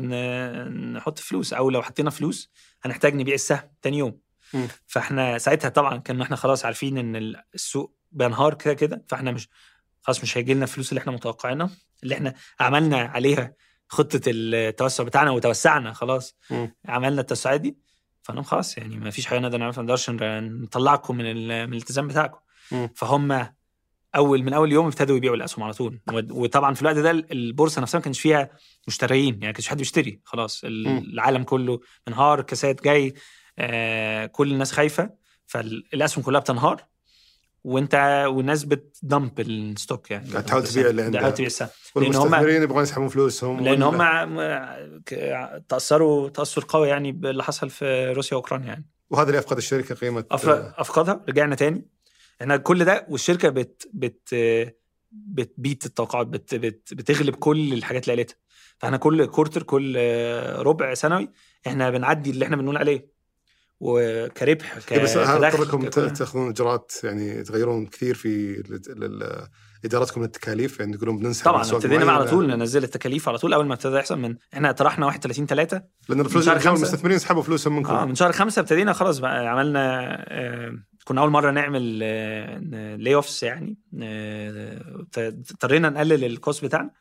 نحط 0.92 1.18
فلوس 1.18 1.52
أو 1.52 1.70
لو 1.70 1.82
حطينا 1.82 2.10
فلوس 2.10 2.50
هنحتاج 2.82 3.14
نبيع 3.14 3.34
السهم 3.34 3.60
تاني 3.82 3.98
يوم. 3.98 4.18
فإحنا 4.86 5.38
ساعتها 5.38 5.68
طبعا 5.68 5.96
كنا 5.96 6.22
إحنا 6.24 6.36
خلاص 6.36 6.64
عارفين 6.64 6.98
إن 6.98 7.34
السوق 7.54 7.96
بينهار 8.12 8.54
كده 8.54 8.74
كده. 8.74 9.04
فإحنا 9.08 9.32
مش 9.32 9.48
خلاص 10.02 10.22
مش 10.22 10.38
هيجي 10.38 10.54
لنا 10.54 10.62
الفلوس 10.64 10.88
اللي 10.88 10.98
إحنا 11.00 11.12
متوقعينها. 11.12 11.70
اللي 12.02 12.14
إحنا 12.14 12.34
عملنا 12.60 12.96
عليها 12.98 13.52
خطة 13.88 14.20
التوسع 14.26 15.04
بتاعنا 15.04 15.30
وتوسعنا 15.30 15.92
خلاص 15.92 16.36
مم. 16.50 16.74
عملنا 16.86 17.20
التوسعات 17.20 17.60
دي 17.60 17.76
فانا 18.22 18.42
خلاص 18.42 18.78
يعني 18.78 18.96
ما 18.96 19.10
فيش 19.10 19.26
حاجة 19.26 19.38
نقدر 19.38 19.58
نعملها 19.58 19.76
ما 19.76 19.82
نقدرش 19.82 20.10
نطلعكم 20.10 21.16
من, 21.16 21.34
من 21.66 21.72
الالتزام 21.72 22.08
بتاعكم. 22.08 22.38
فهم 22.94 23.48
أول 24.16 24.42
من 24.42 24.52
أول 24.52 24.72
يوم 24.72 24.86
ابتدوا 24.86 25.16
يبيعوا 25.16 25.36
الأسهم 25.36 25.62
على 25.64 25.72
طول 25.72 26.00
وطبعا 26.30 26.74
في 26.74 26.82
الوقت 26.82 26.96
ده 26.96 27.10
البورصة 27.10 27.80
نفسها 27.82 27.98
ما 27.98 28.04
كانش 28.04 28.20
فيها 28.20 28.50
مشتريين 28.88 29.34
يعني 29.34 29.46
ما 29.46 29.52
كانش 29.52 29.68
حد 29.68 29.76
بيشتري 29.76 30.20
خلاص. 30.24 30.60
العالم 30.64 31.42
كله 31.42 31.80
انهار 32.08 32.40
كاسات 32.42 32.84
جاي 32.84 33.14
آه 33.58 34.26
كل 34.26 34.52
الناس 34.52 34.72
خايفة 34.72 35.10
فالاسهم 35.46 36.24
كلها 36.24 36.40
بتنهار 36.40 36.84
وانت 37.64 38.24
والناس 38.28 38.64
بت 38.64 38.89
dump 38.89 39.40
ال 39.40 39.52
stock 39.52 40.10
يعني 40.10 40.30
قاعد 40.30 40.44
تحاول 40.44 40.62
تبيع 40.64 40.90
اللي 40.90 41.02
عندها. 41.02 41.20
تحاول 41.20 41.34
تبيع 41.34 41.46
السهم. 41.46 41.68
لأن 41.96 42.14
هم- 42.14 42.48
يبغون 42.62 42.82
يسحبون 42.82 43.08
فلوسهم 43.08 43.60
لأن 43.64 43.82
هم 43.82 44.00
تأثروا 45.68 46.28
تأثر 46.28 46.64
قوي 46.68 46.88
يعني 46.88 47.12
باللي 47.12 47.44
حصل 47.44 47.70
في 47.70 48.12
روسيا 48.12 48.36
وأوكرانيا 48.36 48.66
يعني. 48.66 48.86
وهذا 49.10 49.28
اللي 49.28 49.38
افقد 49.38 49.56
الشركة 49.56 49.94
قيمه 49.94 50.24
أفقدها؟ 50.30 51.24
رجعنا 51.28 51.54
تاني؟ 51.54 51.88
إحنا 52.40 52.56
كل 52.56 52.84
ده 52.84 53.06
والشركة 53.08 53.48
بت 53.48 53.88
بت 53.92 54.28
بت 55.12 55.37
beat 55.37 55.86
التوقعات 55.86 56.26
بت 56.26 56.54
بت 56.54 56.94
بتغلب 56.94 57.34
كل 57.34 57.72
الحاجات 57.72 58.08
اللي 58.08 58.16
قالتها. 58.22 58.36
فإحنا 58.78 58.96
كل 58.96 59.26
كورتر 59.26 59.62
كل 59.62 59.96
ربع 60.58 60.94
سنوي 60.94 61.30
إحنا 61.66 61.90
بنعدي 61.90 62.30
اللي 62.30 62.44
إحنا 62.44 62.56
بنقول 62.56 62.76
عليه. 62.76 63.14
وكربح 63.86 64.78
ك- 64.78 64.98
بس 65.02 65.16
اضطركم 65.16 65.88
تاخذون 65.88 66.48
إجراءات 66.48 66.92
يعني 67.04 67.42
تغيرون 67.42 67.86
كثير 67.86 68.14
في 68.14 68.62
إدارتكم 69.84 70.22
للتكاليف؟ 70.22 70.80
يعني 70.80 70.96
تقولون 70.96 71.18
بننسحب 71.18 71.44
طبعا 71.50 71.62
ابتدينا 71.72 72.12
على. 72.12 72.24
طول 72.30 72.46
ننزل 72.46 72.84
التكاليف 72.84 73.28
على 73.28 73.38
طول 73.38 73.52
أول 73.52 73.66
ما 73.66 73.74
ابتدى 73.74 73.96
يحصل 73.96 74.18
من 74.18 74.36
إحنا 74.54 74.72
طرحنا 74.72 75.06
31 75.06 75.46
3 75.46 75.82
لأن 76.08 76.20
الفلوس. 76.20 76.48
المستثمرين 76.48 77.16
يسحبوا 77.16 77.42
فلوسهم 77.42 77.76
منكم 77.76 77.92
آه 77.92 78.04
من 78.04 78.14
شهر 78.14 78.32
خمسة 78.32 78.60
ابتدينا 78.60 78.92
خلاص 78.92 79.18
بقى 79.18 79.46
عملنا 79.48 80.14
آه 80.28 80.72
كنا 81.04 81.20
أول 81.20 81.30
مرة 81.30 81.50
نعمل 81.50 81.98
layoffs 83.04 83.42
يعني 83.42 83.78
آه، 84.02 84.80
اضطرينا 85.18 85.88
نقلل 85.90 86.24
ال 86.24 86.32
cost 86.32 86.64
بتاعنا. 86.64 86.90
آه 86.90 86.92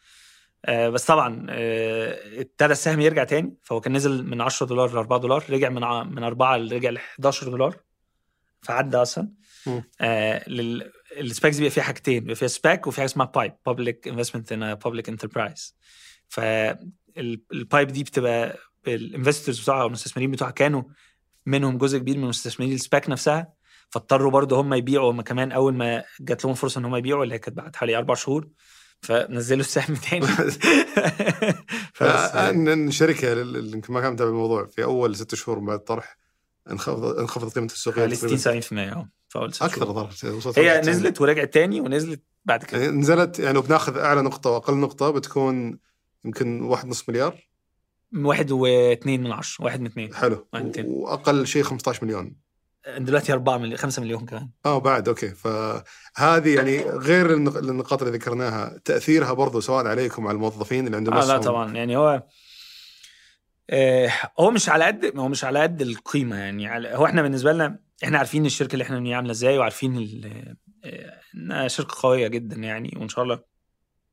بس 0.69 1.05
طبعا 1.05 1.45
آه، 1.49 2.41
ابتدى 2.41 2.71
السهم 2.71 3.01
يرجع 3.01 3.23
تاني. 3.23 3.55
فهو 3.63 3.81
كان 3.81 3.93
نزل 3.93 4.23
من 4.27 4.41
10 4.41 4.65
دولار 4.65 4.93
ل 4.93 4.97
4 4.97 5.19
دولار 5.19 5.43
رجع 5.49 5.69
من 5.69 5.81
من 6.15 6.23
4 6.23 6.57
رجع 6.57 6.89
ل 6.89 6.97
11 6.97 7.49
دولار. 7.49 7.75
فعدى 8.61 8.97
أصلا. 8.97 9.29
آه 10.01 10.49
لل... 10.49 10.91
ال 11.17 11.24
SPACs 11.24 11.57
بيبقى 11.57 11.71
فيها 11.71 11.83
حاجتين 11.83 12.19
بيبقى 12.19 12.35
فيها 12.35 12.47
SPAC 12.47 12.87
وفي 12.87 12.97
حاجة 12.97 13.05
اسمها 13.05 13.25
PIPE 13.25 13.53
public 13.65 14.07
investment 14.07 14.51
in 14.51 14.75
public 14.75 15.09
enterprise 15.09 15.77
فال 16.27 16.81
PIPE 16.81 17.87
دي 17.87 18.03
بتبقى 18.03 18.57
ال 18.87 18.95
investors 18.95 19.59
بتوعها 19.61 19.81
أو 19.81 19.87
المستثمرين 19.87 20.31
بتوعها 20.31 20.51
كانوا 20.51 20.83
منهم 21.45 21.77
جزء 21.77 21.97
كبير 21.97 22.17
من 22.17 22.27
مستثمرين 22.27 22.73
ال 22.73 22.81
SPAC 22.81 23.09
نفسها. 23.09 23.53
فاضطروا 23.89 24.31
برضه 24.31 24.61
هم 24.61 24.73
يبيعوا 24.73 25.11
هم 25.11 25.21
كمان 25.21 25.51
أول 25.51 25.73
ما 25.73 26.03
جات 26.21 26.45
لهم 26.45 26.53
فرصة 26.53 26.79
إن 26.79 26.85
هم 26.85 26.95
يبيعوا 26.95 27.23
اللي 27.23 27.35
هي 27.35 27.39
كانت 27.39 27.57
بعد 27.57 27.75
حوالي 27.75 27.97
أربع 27.97 28.13
شهور. 28.13 28.47
فنزلوا 29.03 29.59
السهم 29.61 29.95
تاني. 29.95 30.27
ف- 31.93 32.03
ان 32.03 32.67
إن 32.67 32.87
الشركة 32.87 33.33
اللي 33.33 33.71
يمكن 33.71 33.93
ما 33.93 34.01
كان 34.01 34.13
متابع 34.13 34.29
الموضوع. 34.29 34.65
في 34.65 34.83
أول 34.83 35.15
ست 35.15 35.35
شهور 35.35 35.59
بعد 35.59 35.77
الطرح 35.79 36.17
انخفض 36.71 37.03
انخفضت 37.19 37.55
قيمة 37.55 37.67
السوقية 37.67 37.97
حوالي 38.01 38.15
تقريباً. 38.15 38.37
60 38.37 38.61
70% 38.61 38.73
آه 38.95 39.09
في 39.29 39.39
أول 39.39 39.53
ست 39.53 39.61
أكثر 39.61 39.81
شهور. 39.81 39.91
ضربت 39.91 40.25
وصلت 40.25 40.59
هي 40.59 40.69
95. 40.69 40.89
نزلت 40.89 41.21
ورجعت 41.21 41.53
تاني 41.53 41.81
ونزلت 41.81 42.23
بعد 42.45 42.63
كده. 42.63 42.81
يعني 42.81 42.97
نزلت 42.97 43.39
يعني 43.39 43.61
بناخذ 43.61 43.97
أعلى 43.97 44.21
نقطة 44.21 44.49
وأقل 44.49 44.73
نقطة 44.77 45.09
بتكون 45.11 45.79
يمكن 46.25 46.61
واحد 46.61 46.87
نص 46.87 47.09
مليار. 47.09 47.47
واحد 48.15 48.51
واثنين 48.51 49.23
من 49.23 49.31
عشرة 49.31 49.65
واحد 49.65 49.79
من 49.79 49.85
اثنين 49.85 50.13
حلو. 50.15 50.47
واحد. 50.53 50.85
وأقل 50.87 51.47
شيء 51.47 51.63
15 51.63 52.05
مليون. 52.05 52.35
دلوقتي 52.97 53.33
4 53.33 53.57
مليون 53.57 53.77
5 53.77 54.01
مليون 54.01 54.25
كمان. 54.25 54.49
آه 54.65 54.77
بعد 54.77 55.07
okay. 55.07 55.29
فهذه 55.29 56.55
يعني 56.55 56.81
غير 56.83 57.33
النق- 57.33 57.57
النقاط 57.57 58.01
اللي 58.03 58.17
ذكرناها 58.17 58.77
تأثيرها 58.85 59.33
برضو 59.33 59.59
سواء 59.59 59.87
عليكم 59.87 60.27
على 60.27 60.35
الموظفين 60.35 60.85
اللي 60.85 60.97
عندهم 60.97 61.13
آه 61.17 61.25
لا. 61.25 61.37
طبعا. 61.37 61.73
يعني 61.73 61.97
هو 61.97 62.23
آه 63.69 64.11
هو 64.39 64.51
مش 64.51 64.69
على 64.69 64.83
قد 64.85 65.11
هو 65.17 65.27
مش 65.27 65.43
على 65.43 65.59
قد 65.61 65.81
القيمة 65.81 66.35
يعني. 66.35 66.67
على 66.67 66.89
هو 66.95 67.05
إحنا 67.05 67.21
بالنسبة 67.21 67.53
لنا 67.53 67.79
إحنا 68.03 68.17
عارفين 68.17 68.45
الشركة 68.45 68.73
اللي 68.73 68.83
إحنا 68.83 68.95
بنبنيها 68.95 69.15
عاملة 69.17 69.31
إزاي 69.31 69.57
وعارفين 69.57 70.21
آه، 70.85 71.19
إنها 71.35 71.67
شركة 71.67 71.95
قوية 72.01 72.27
جدا 72.27 72.55
يعني. 72.55 72.97
وإن 72.97 73.09
شاء 73.09 73.23
الله 73.23 73.39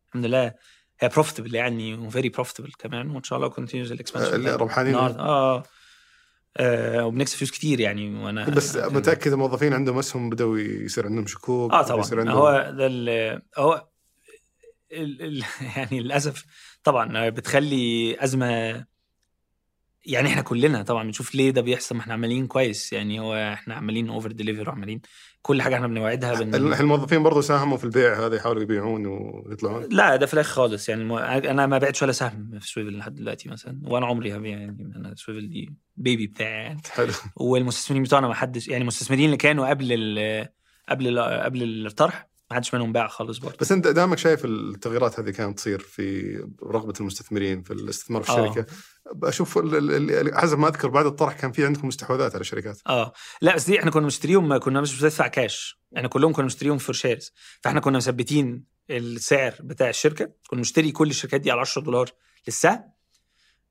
الحمد 0.09 0.25
لله 0.27 0.55
هي 1.01 1.09
profitable 1.09 1.55
يعني 1.55 1.95
و 1.95 2.01
very 2.01 2.29
profitable 2.29 2.73
كمان. 2.79 3.11
وإن 3.11 3.23
شاء 3.23 3.39
الله 3.39 3.49
continues 3.49 3.93
ال 3.93 3.98
expansion 3.98 4.47
ربحانين 4.49 4.95
آه. 4.95 5.63
آه، 6.57 7.07
وبنكسب 7.07 7.37
فلوس 7.37 7.51
كتير 7.51 7.81
يعني 7.81 8.25
وأنا 8.25 8.51
بس 8.51 8.77
متأكد 8.77 9.33
الموظفين 9.33 9.73
عندهم 9.73 9.99
أسهم 9.99 10.31
بدأوا 10.31 10.59
يصير 10.59 11.07
عندهم 11.07 11.27
شكوك 11.27 11.73
آه 11.73 11.83
طبعا. 11.83 12.01
يصير 12.01 12.21
عندهم 12.21 12.37
هو 12.37 12.73
ده 12.77 12.87
هو 13.59 13.89
ال 14.93 15.23
ال 15.23 15.45
يعني 15.77 16.01
للأسف 16.01 16.45
طبعا 16.85 17.29
بتخلي 17.29 18.17
أزمة 18.25 18.85
يعني 20.07 20.29
إحنا 20.29 20.43
كلنا 20.43 20.83
طبعا 20.83 21.05
بنشوف 21.05 21.35
ليه 21.35 21.51
ده 21.51 21.61
بيحصل 21.61 21.95
ما 21.95 22.01
إحنا 22.01 22.15
عمالين 22.15 22.47
كويس 22.47 22.93
يعني 22.93 23.21
هو 23.21 23.35
إحنا 23.35 23.75
عمالين 23.75 24.09
over 24.09 24.33
deliver 24.33 24.69
وعمالين 24.69 25.01
كل 25.43 25.63
حاجة 25.63 25.75
إحنا 25.75 25.87
بنوعدها 25.87 26.41
بن... 26.41 26.55
الموظفين 26.55 27.23
برضو 27.23 27.41
ساهموا 27.41 27.77
في 27.77 27.85
البيع 27.85 28.27
هذا 28.27 28.37
يحاولوا 28.37 28.63
يبيعون 28.63 29.07
ويطلعون. 29.07 29.89
لا 29.91 30.17
ده 30.17 30.27
في 30.27 30.35
الآخر 30.35 30.53
خالص 30.53 30.89
يعني. 30.89 31.19
أنا 31.51 31.67
ما 31.67 31.79
بعتش 31.79 32.03
ولا 32.03 32.13
سهم 32.13 32.59
في 32.61 32.69
سويفل 32.69 32.99
لحد 32.99 33.15
دلوقتي 33.15 33.49
مثلا 33.49 33.81
وأنا 33.85 34.07
عمري 34.07 34.37
هبيع 34.37 34.59
يعني. 34.59 34.93
أنا 34.97 35.15
سويفل 35.17 35.49
دي 35.49 35.75
baby 35.97 36.27
بتاعي 36.27 36.63
يعني. 36.63 36.81
حلو. 36.91 37.13
والمستثمرين 37.37 38.03
بتوعنا 38.03 38.29
ما 38.29 38.35
حدش 38.35 38.69
يعني 38.69 38.83
المستثمرين 38.83 39.25
اللي 39.25 39.37
كانوا 39.37 39.69
قبل 39.69 39.87
ال... 39.93 40.49
قبل 40.89 41.09
ال... 41.09 41.43
قبل 41.43 41.87
الطرح 41.87 42.30
ما 42.51 42.57
حدش 42.57 42.75
منهم 42.75 42.93
باع 42.93 43.09
خالص 43.09 43.39
برضه. 43.39 43.57
بس 43.61 43.73
انت 43.73 43.87
دامك 43.89 44.19
شايف 44.19 44.45
التغييرات 44.45 45.21
هذه 45.21 45.31
كانت 45.31 45.59
تصير 45.59 45.79
في 45.81 46.37
رغبة 46.63 46.93
المستثمرين 47.01 47.63
في 47.63 47.73
الاستثمار 47.73 48.23
في 48.23 48.33
آه. 48.33 48.45
الشركة 48.51 48.67
أشوف 49.23 49.59
ال- 49.59 49.75
ال- 49.75 50.11
ال- 50.29 50.39
حسب 50.39 50.59
ما 50.59 50.69
أذكر 50.69 50.89
بعد 50.89 51.07
الطرح 51.07 51.33
كان 51.41 51.53
في 51.53 51.65
عندكم 51.67 51.89
استحواذات 51.89 52.33
على 52.35 52.41
الشركات. 52.41 52.79
آه. 52.87 53.13
لا 53.43 53.55
بس 53.55 53.67
دي 53.67 53.79
إحنا 53.79 53.91
كنا 53.91 54.07
مشتريهم 54.07 54.57
كنا 54.59 54.81
مش 54.81 55.01
بندفع 55.03 55.27
كاش 55.27 55.81
إحنا 55.97 56.09
كلهم 56.09 56.33
كنا 56.33 56.47
مشتريهم 56.47 56.79
for 56.79 56.95
shares 56.95 57.33
فإحنا 57.61 57.81
كنا 57.81 57.97
مثبتين 57.97 58.65
السعر 58.91 59.55
بتاع 59.61 59.89
الشركة. 59.89 60.31
كنا 60.49 60.61
مشتري 60.61 60.93
كل 60.93 61.11
الشركات 61.11 61.41
دي 61.41 61.51
على 61.51 61.61
10 61.61 61.83
دولار 61.83 62.11
للسهم. 62.49 62.85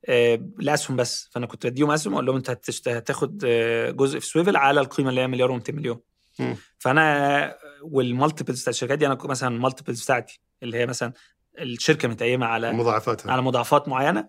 آه 0.08 0.48
لاسهم 0.58 0.96
بس. 0.96 1.28
فأنا 1.32 1.46
كنت 1.46 1.66
بديهم 1.66 1.90
اسهم 1.90 2.12
أقول 2.12 2.26
لهم 2.26 2.36
أنت 2.36 2.50
هتاخد 2.88 3.42
آه، 3.46 3.90
جزء 3.90 4.18
في 4.18 4.26
سويفل 4.26 4.56
على 4.56 4.80
القيمة 4.80 5.10
اللي 5.10 5.20
هي 5.20 5.26
مليار 5.26 5.60
و200 5.60 5.70
مليون. 5.74 6.00
مم. 6.38 6.56
فأنا 6.78 7.54
وال 7.82 7.96
multiples 7.96 8.60
بتاع 8.62 8.70
الشركات 8.70 8.98
دي 8.98 9.06
أنا 9.06 9.18
مثلا 9.24 9.54
ال 9.54 9.59
multiples 9.59 10.04
بتاعتي 10.04 10.40
اللي 10.62 10.76
هي 10.78 10.86
مثلا 10.86 11.12
الشركة 11.58 12.08
متقيمة 12.08 12.46
على 12.46 12.72
مضاعفاتها. 12.72 13.32
على 13.32 13.42
مضاعفات 13.42 13.88
معينة 13.88 14.28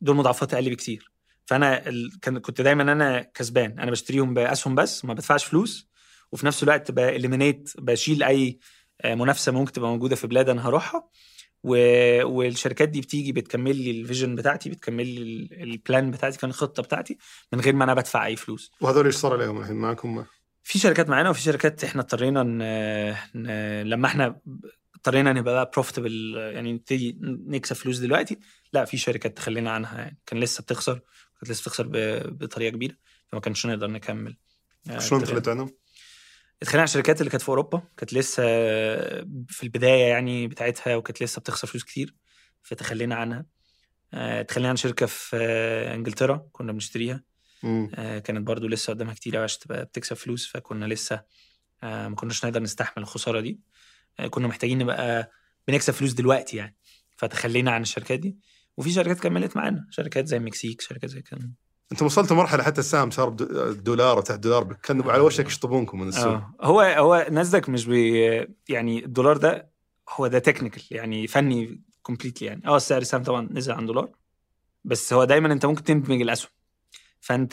دول 0.00 0.16
مضاعفات 0.16 0.54
أقل 0.54 0.70
بكتير. 0.70 1.12
فأنا 1.46 1.88
ال... 1.88 2.10
كنت 2.42 2.60
دايما 2.60 2.82
أنا 2.82 3.20
كسبان. 3.20 3.78
أنا 3.78 3.90
بشتريهم 3.90 4.34
بأسهم 4.34 4.74
بس 4.74 5.04
ما 5.04 5.14
بدفعش 5.14 5.44
فلوس 5.44 5.88
وفي 6.32 6.46
نفس 6.46 6.62
الوقت 6.62 6.90
ب 6.90 6.98
eliminate 6.98 7.72
بشيل 7.78 8.22
أي 8.22 8.58
آه، 9.00 9.14
منافسة 9.14 9.52
ممكن 9.52 9.72
تبقى 9.72 9.90
موجودة 9.90 10.16
في 10.16 10.26
بلاد 10.26 10.48
أنا 10.48 10.68
هروحها. 10.68 11.08
و... 11.62 11.76
والشركات 12.26 12.88
دي 12.88 13.00
بتيجي 13.00 13.32
بتكمل 13.32 13.76
لي 13.76 13.90
ال 13.90 13.96
vision 13.96 14.34
بتاعتي 14.34 14.70
بتكمل 14.70 15.06
لي 15.06 15.22
ال- 15.22 15.62
ال 15.62 15.72
plan 15.72 16.10
بتاعتي 16.10 16.38
كان 16.38 16.50
الخطة 16.50 16.82
بتاعتي 16.82 17.18
من 17.52 17.60
غير 17.60 17.74
ما 17.74 17.84
أنا 17.84 17.94
بدفع 17.94 18.26
أي 18.26 18.36
فلوس. 18.36 18.72
وهذول 18.80 19.06
إيش 19.06 19.14
صار 19.14 19.32
عليهم 19.32 19.60
الحين 19.60 19.76
معكم؟ 19.76 20.24
في 20.62 20.78
شركات 20.78 21.08
معانا 21.08 21.30
وفي 21.30 21.40
شركات 21.40 21.84
إحنا 21.84 22.02
اضطرينا 22.02 22.42
ن... 22.42 22.58
ن... 23.34 23.82
لما 23.82 24.06
إحنا 24.06 24.40
اضطرينا 24.96 25.32
نبقى 25.32 25.54
بقى 25.54 25.70
بروفيتبل 25.74 26.34
يعني 26.36 26.72
نبتدي 26.72 27.18
نكسب 27.22 27.76
فلوس 27.76 27.98
دلوقتي 27.98 28.38
لا 28.72 28.84
في 28.84 28.96
شركات 28.96 29.36
تخلينا 29.36 29.70
عنها 29.70 29.98
يعني 29.98 30.18
كان 30.26 30.40
لسه 30.40 30.62
بتخسر 30.62 31.00
كانت 31.40 31.50
لسه 31.50 31.62
بتخسر 31.62 31.86
ب... 31.86 31.92
بطريقة 32.38 32.70
كبيرة 32.70 32.94
فما 33.28 33.40
كانش 33.40 33.66
نقدر 33.66 33.90
نكمل 33.90 34.36
آه، 34.90 34.98
شلون. 34.98 35.24
تخليت 35.24 35.48
عنهم؟ 35.48 35.70
اتخانقنا 36.62 36.80
على 36.80 36.88
الشركات 36.88 37.20
اللي 37.20 37.30
كانت 37.30 37.42
في 37.42 37.48
أوروبا 37.48 37.82
كانت 37.96 38.14
لسه 38.14 38.42
في 39.48 39.62
البداية 39.62 40.04
يعني 40.04 40.46
بتاعتها 40.46 40.96
وكانت 40.96 41.22
لسه 41.22 41.40
بتخسر 41.40 41.68
فلوس 41.68 41.84
كتير 41.84 42.14
فتخلينا 42.62 43.14
عنها 43.14 43.46
آه، 44.14 44.40
اتخلينا 44.40 44.68
عن 44.68 44.76
شركة 44.76 45.06
في 45.06 45.36
آه، 45.36 45.94
إنجلترا 45.94 46.48
كنا 46.52 46.72
بنشتريها. 46.72 47.22
آه، 47.64 48.18
كانت 48.18 48.46
برضو 48.46 48.68
لسه 48.68 48.92
قدامها 48.92 49.14
كتير 49.14 49.36
قوي 49.36 49.44
عشان 49.44 49.60
تبقى 49.60 49.84
بتكسب 49.84 50.16
فلوس 50.16 50.46
فكنا 50.46 50.84
لسه 50.84 51.22
آه، 51.82 52.08
ما 52.08 52.16
كناش 52.16 52.44
نقدر 52.44 52.62
نستحمل 52.62 53.02
الخسارة 53.02 53.40
دي. 53.40 53.60
آه، 54.18 54.26
كنا 54.26 54.48
محتاجين 54.48 54.78
نبقى 54.78 55.30
بنكسب 55.68 55.92
فلوس 55.92 56.12
دلوقتي 56.12 56.56
يعني. 56.56 56.76
فتخلينا 57.16 57.70
عن 57.70 57.82
الشركات 57.82 58.20
دي. 58.20 58.36
وفي 58.76 58.90
شركات 58.90 59.20
كملت 59.20 59.56
معانا 59.56 59.86
شركات 59.90 60.26
زي 60.26 60.36
المكسيك 60.36 60.80
شركات 60.80 61.10
زي 61.10 61.22
كده 61.22 61.50
أنتم 61.92 62.06
وصلتوا 62.06 62.36
مرحلة 62.36 62.62
حتى 62.62 62.80
السهم 62.80 63.10
صار 63.10 63.28
دولار 63.72 64.18
وتحت 64.18 64.38
دولار 64.38 64.72
كانوا 64.82 65.12
على 65.12 65.22
وشك 65.22 65.46
يشطبونكم 65.46 66.00
من 66.00 66.08
السوق. 66.08 66.26
آه. 66.32 66.54
هو 66.60 66.80
هو 66.80 67.26
ناسداك 67.30 67.68
مش 67.68 67.86
بي 67.86 68.20
يعني 68.68 69.04
الدولار 69.04 69.36
ده 69.36 69.70
هو 70.10 70.26
ده 70.26 70.38
technical 70.38 70.82
يعني 70.90 71.26
فني 71.26 71.82
completely 72.02 72.48
يعني. 72.48 72.62
آه 72.66 72.76
السعر 72.76 73.00
السهم 73.00 73.22
طبعا 73.22 73.48
نزل 73.52 73.72
عن 73.72 73.86
دولار 73.86 74.10
بس 74.84 75.12
هو 75.12 75.24
دايما 75.24 75.52
أنت 75.52 75.66
ممكن 75.66 75.84
تدمج 75.84 76.20
الأسهم. 76.20 76.50
فأنت 77.20 77.52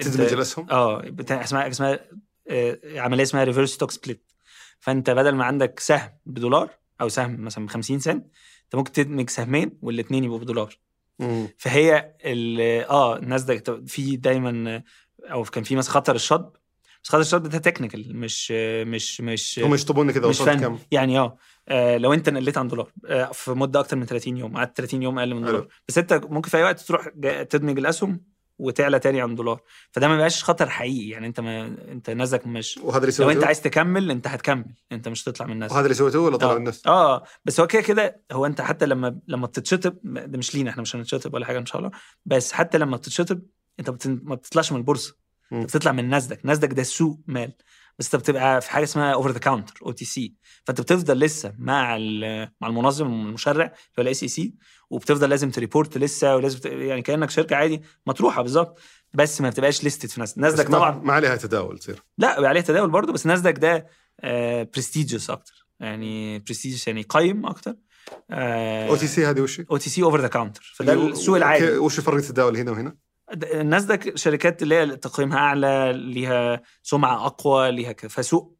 تدمج 0.00 0.32
الاسهم 0.32 0.70
آه 0.70 1.04
اسمها 1.30 1.68
اسمها 1.68 2.00
آه، 2.48 2.78
عملية 2.96 3.22
اسمها 3.22 3.44
reverse 3.44 3.70
stock 3.70 3.90
split 3.90 4.32
فأنت 4.80 5.10
بدل 5.10 5.34
ما 5.34 5.44
عندك 5.44 5.80
سهم 5.80 6.10
بدولار 6.26 6.70
أو 7.00 7.08
سهم 7.08 7.44
مثلا 7.44 7.66
ب 7.66 7.70
50 7.70 7.98
سنت 7.98 8.24
أنت 8.64 8.74
ممكن 8.74 8.92
تدمج 8.92 9.30
سهمين 9.30 9.78
والاثنين 9.82 10.24
يبقوا 10.24 10.38
بدولار. 10.38 10.78
مم. 11.18 11.48
فهي 11.58 12.14
آه 12.90 13.18
ناسداك 13.22 13.86
في 13.86 14.16
دايما 14.16 14.82
أو 15.24 15.42
كان 15.42 15.64
في 15.64 15.76
مثلا 15.76 15.92
خطر 15.92 16.14
الشطب. 16.14 16.52
بس 17.04 17.08
خطر 17.08 17.20
الشطب 17.20 17.42
ده 17.48 17.58
تكنيكال 17.58 18.16
مش 18.16 18.50
مش 18.86 19.20
مش 19.20 19.60
هم 19.64 19.74
يشطبونك 19.74 20.16
اذا 20.16 20.28
مش 20.28 20.40
وصلت 20.40 20.60
كم؟ 20.60 20.78
يعني 20.90 21.18
آه 21.18 21.36
آه، 21.68 21.96
لو 21.96 22.12
أنت 22.12 22.28
نقلت 22.28 22.58
عن 22.58 22.68
دولار 22.68 22.92
آه، 23.06 23.24
في 23.32 23.50
مدة 23.50 23.80
أكتر 23.80 23.96
من 23.96 24.06
30 24.06 24.36
يوم 24.36 24.56
قعدت 24.56 24.76
30 24.76 25.02
يوم 25.02 25.18
أقل 25.18 25.34
من. 25.34 25.44
دولار. 25.44 25.68
بس 25.88 25.98
أنت 25.98 26.12
ممكن 26.12 26.50
في 26.50 26.56
أي 26.56 26.62
وقت 26.62 26.80
تروح 26.80 27.08
تدمج 27.50 27.78
الأسهم 27.78 28.33
وتعلى 28.58 28.98
تاني 28.98 29.20
عن 29.20 29.34
دولار. 29.34 29.60
فده 29.90 30.08
ما 30.08 30.14
بيبقاش 30.14 30.44
خطر 30.44 30.68
حقيقي 30.68 31.08
يعني 31.08 31.26
انت 31.26 31.40
ما 31.40 31.66
انت 31.66 32.10
نازك 32.10 32.46
مش 32.46 32.78
وهذا 32.82 32.96
اللي 32.96 33.06
لو 33.06 33.12
سويتوه 33.12 33.32
انت 33.32 33.44
عايز 33.44 33.60
تكمل 33.60 34.10
انت 34.10 34.26
هتكمل 34.26 34.74
انت 34.92 35.08
مش 35.08 35.28
هتطلع 35.28 35.46
من 35.46 35.52
الناس. 35.52 35.72
وهذا 35.72 35.84
اللي 35.84 35.94
سويتوه 35.94 36.22
ولا 36.24 36.36
طلع 36.36 36.52
آه. 36.52 36.56
الناس؟ 36.56 36.86
آه. 36.86 37.24
بس 37.44 37.60
هو 37.60 37.66
كده 37.66 37.82
كده 37.82 38.22
هو 38.32 38.46
انت 38.46 38.60
حتى 38.60 38.86
لما 38.86 39.20
لما 39.28 39.46
بتتشطب 39.46 39.98
ده 40.04 40.38
مش 40.38 40.54
لينا 40.54 40.70
إحنا 40.70 40.82
مش 40.82 40.96
هنتشطب 40.96 41.34
ولا 41.34 41.46
حاجة 41.46 41.58
إن 41.58 41.66
شاء 41.66 41.78
الله. 41.78 41.90
بس 42.26 42.52
حتى 42.52 42.78
لما 42.78 42.96
بتتشطب 42.96 43.42
انت 43.80 43.90
بتن... 43.90 44.20
ما 44.22 44.34
بتطلعش 44.34 44.72
من 44.72 44.78
البورصة. 44.78 45.16
انت 45.52 45.64
بتطلع 45.76 45.92
من 45.92 46.08
ناسداك 46.08 46.46
ناسداك 46.46 46.72
ده 46.72 46.82
سوق 46.82 47.20
مال. 47.26 47.52
بس 47.98 48.14
انت 48.14 48.16
بتبقى 48.22 48.60
في 48.60 48.70
حاجة 48.70 48.84
اسمها 48.84 49.12
over 49.14 49.30
the 49.30 49.38
counter 49.38 49.74
OTC 49.86 50.34
فانت 50.64 50.80
بتفضل 50.80 51.18
لسه 51.18 51.54
مع 51.58 51.98
مع 52.60 52.68
المنظم 52.68 53.06
المشرع 53.06 53.64
اللي 53.64 53.74
هو 53.98 54.02
ال 54.02 54.14
SEC 54.14 54.54
وبتفضل 54.90 55.30
لازم 55.30 55.50
ت 55.50 55.57
report 55.57 55.98
لسه 55.98 56.36
ولازم 56.36 56.58
ت... 56.58 56.66
يعني 56.66 57.02
كأنك 57.02 57.30
شركة 57.30 57.56
عادي 57.56 57.82
مطروحة 58.06 58.42
بالظبط. 58.42 58.78
بس 59.14 59.40
ما 59.40 59.50
بتبقاش 59.50 59.84
listed 59.84 60.08
في 60.08 60.20
ناسداك 60.20 60.38
ناسداك 60.44 60.68
طبعا. 60.68 60.90
ما 60.90 61.12
عليها 61.12 61.36
تداول 61.36 61.78
تصير. 61.78 62.02
لا 62.18 62.34
بيبقى 62.34 62.48
عليه 62.48 62.60
تداول 62.60 62.90
برضه 62.90 63.12
بس 63.12 63.26
ناسداك 63.26 63.58
ده 63.58 63.86
prestigious 64.74 65.30
أكتر. 65.30 65.66
يعني 65.80 66.38
prestigious 66.38 66.86
يعني 66.86 67.02
قيم 67.02 67.46
أكتر. 67.46 67.74
OTC 68.30 69.26
هذه 69.26 69.40
وش؟ 69.40 69.60
OTC 69.60 70.02
over 70.02 70.20
the 70.20 70.28
counter 70.28 70.72
فده 70.76 70.92
السوق 70.92 71.34
okay، 71.34 71.38
العادي 71.38 71.76
وش 71.76 72.00
فرق 72.00 72.16
التداول 72.16 72.56
هنا 72.56 72.70
وهنا؟ 72.70 72.96
د- 73.34 73.44
الناسداك 73.44 74.16
شركات 74.16 74.62
اللي 74.62 74.74
هي 74.74 74.96
تقييمها 74.96 75.38
أعلى 75.38 75.92
ليها 75.96 76.62
سمعة 76.82 77.26
أقوى 77.26 77.70
ليها 77.70 77.92
ك- 77.92 78.06
فسوق 78.06 78.56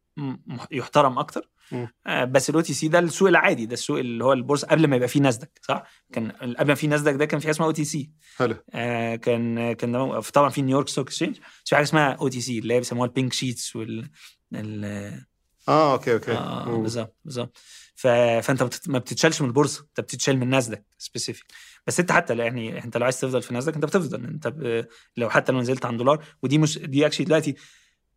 يحترم 0.71 1.19
أكتر 1.19 1.49
مم. 1.71 1.87
آه، 2.07 2.23
بس 2.23 2.49
ال 2.49 2.61
OTC 2.61 2.87
ده 2.87 2.99
السوق 2.99 3.27
العادي 3.27 3.65
ده 3.65 3.73
السوق 3.73 3.99
اللي 3.99 4.23
هو 4.23 4.33
البورصة 4.33 4.67
قبل 4.67 4.87
ما 4.87 4.95
يبقى 4.95 5.07
فيه 5.07 5.19
ناسداك 5.19 5.59
صح 5.61 5.83
كان 6.13 6.31
قبل 6.31 6.67
ما 6.67 6.75
فيه 6.75 6.87
ناسداك 6.87 7.15
ده 7.15 7.25
كان 7.25 7.39
في 7.39 7.45
حاجة 7.45 7.55
اسمها 7.55 7.67
OTC 7.67 8.11
حلو 8.37 8.55
آه، 8.73 9.15
كان 9.15 9.73
كان 9.73 9.91
ده- 9.91 10.19
طبعا 10.21 10.49
في 10.49 10.61
New 10.61 10.72
York 10.72 10.87
Stock 10.89 11.07
Exchange 11.07 11.37
بس 11.37 11.69
في 11.69 11.75
حاجة 11.75 11.83
اسمها 11.85 12.11
OTC 12.13 12.59
اللي 12.59 12.73
هي 12.73 12.77
بيسموها 12.79 13.07
ال 13.07 13.12
pink 13.12 13.33
sheets 13.33 13.75
وال 13.75 14.09
ال- 14.53 15.25
آه 15.69 15.93
okay 15.93 16.13
okay 16.13 16.31
آه. 16.31 16.77
بالظبط 16.81 17.15
بالظبط 17.25 17.57
ف... 17.95 18.07
فأنت. 18.07 18.87
ما 18.87 18.99
بتتشالش 18.99 19.41
من 19.41 19.47
البورصة 19.47 19.81
أنت 19.89 19.99
بتتشال 20.01 20.37
من 20.37 20.49
ناسداك 20.49 20.85
specific 20.97 21.45
بس 21.87 21.99
انت 21.99 22.11
حتى 22.11 22.37
يعني 22.37 22.83
انت 22.83 22.97
لو 22.97 23.03
عايز 23.03 23.19
تفضل 23.19 23.41
في 23.41 23.53
ناسداك 23.53 23.75
انت 23.75 23.85
بتفضل. 23.85 24.25
انت 24.25 24.47
ب... 24.47 24.85
لو 25.17 25.29
حتى 25.29 25.51
لو 25.51 25.59
نزلت 25.59 25.85
عن 25.85 25.97
دولار 25.97 26.25
ودي 26.43 26.57
مش 26.57 26.77
دي 26.79 27.05
actually 27.05 27.25
دلوقتي 27.25 27.55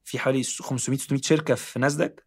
في 0.05 0.19
حوالي 0.19 0.43
500 0.43 0.99
600 0.99 1.21
شركة 1.23 1.55
في 1.55 1.79
ناسداك 1.79 2.27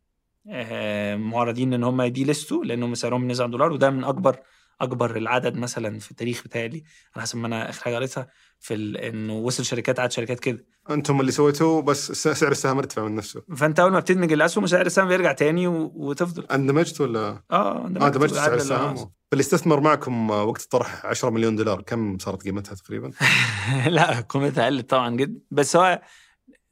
آه، 0.49 1.15
معرضين 1.15 1.73
إن 1.73 1.83
هم 1.83 2.03
ي 2.03 2.23
delist-وا 2.23 2.63
لأنهم 2.63 2.95
سعرهم 2.95 3.31
نزل 3.31 3.43
عن 3.43 3.51
دولار 3.51 3.71
وده 3.71 3.89
من 3.89 4.03
أكبر 4.03 4.39
أكبر 4.83 5.15
العدد 5.17 5.55
مثلا 5.55 5.99
في 5.99 6.11
التاريخ 6.11 6.43
بتاعي 6.43 6.83
على 7.15 7.21
حسب 7.21 7.37
ما 7.37 7.47
أنا 7.47 7.69
آخر 7.69 7.83
حاجة 7.83 7.95
قريتها 7.95 8.27
في 8.59 8.73
ال- 8.73 8.97
إنه 8.97 9.33
وصل 9.33 9.65
شركات 9.65 9.99
عدد 9.99 10.11
شركات 10.11 10.39
كده. 10.39 10.65
أنتم 10.89 11.19
اللي 11.21 11.31
سويتوه 11.31 11.81
بس 11.81 12.11
سعر 12.11 12.51
السهم 12.51 12.77
ارتفع 12.77 13.03
من 13.05 13.15
نفسه. 13.15 13.41
فأنت 13.57 13.79
أول 13.79 13.91
ما 13.91 13.99
بتدمج 13.99 14.31
الأسهم 14.33 14.67
سعر 14.67 14.85
السهم 14.85 15.07
بيرجع 15.07 15.31
تاني 15.31 15.67
و... 15.67 15.91
وتفضل. 15.95 16.45
اندمجت 16.45 17.01
ولا؟ 17.01 17.19
آه 17.51 17.85
آه 17.85 17.87
دمجت 18.09 18.33
سعر 18.33 18.53
السهم. 18.53 19.11
اللي 19.33 19.41
استثمر 19.41 19.79
معكم 19.79 20.31
آه، 20.31 20.43
وقت 20.43 20.61
الطرح 20.61 21.05
10 21.05 21.29
مليون 21.29 21.55
دولار 21.55 21.81
كم 21.81 22.17
صارت 22.17 22.43
قيمتها 22.43 22.75
تقريبا؟ 22.75 23.11
لا 23.87 24.19
قيمتها 24.19 24.65
قلت 24.65 24.89
طبعا 24.89 25.15
جدا. 25.15 25.39
بس 25.51 25.75
هو 25.75 26.01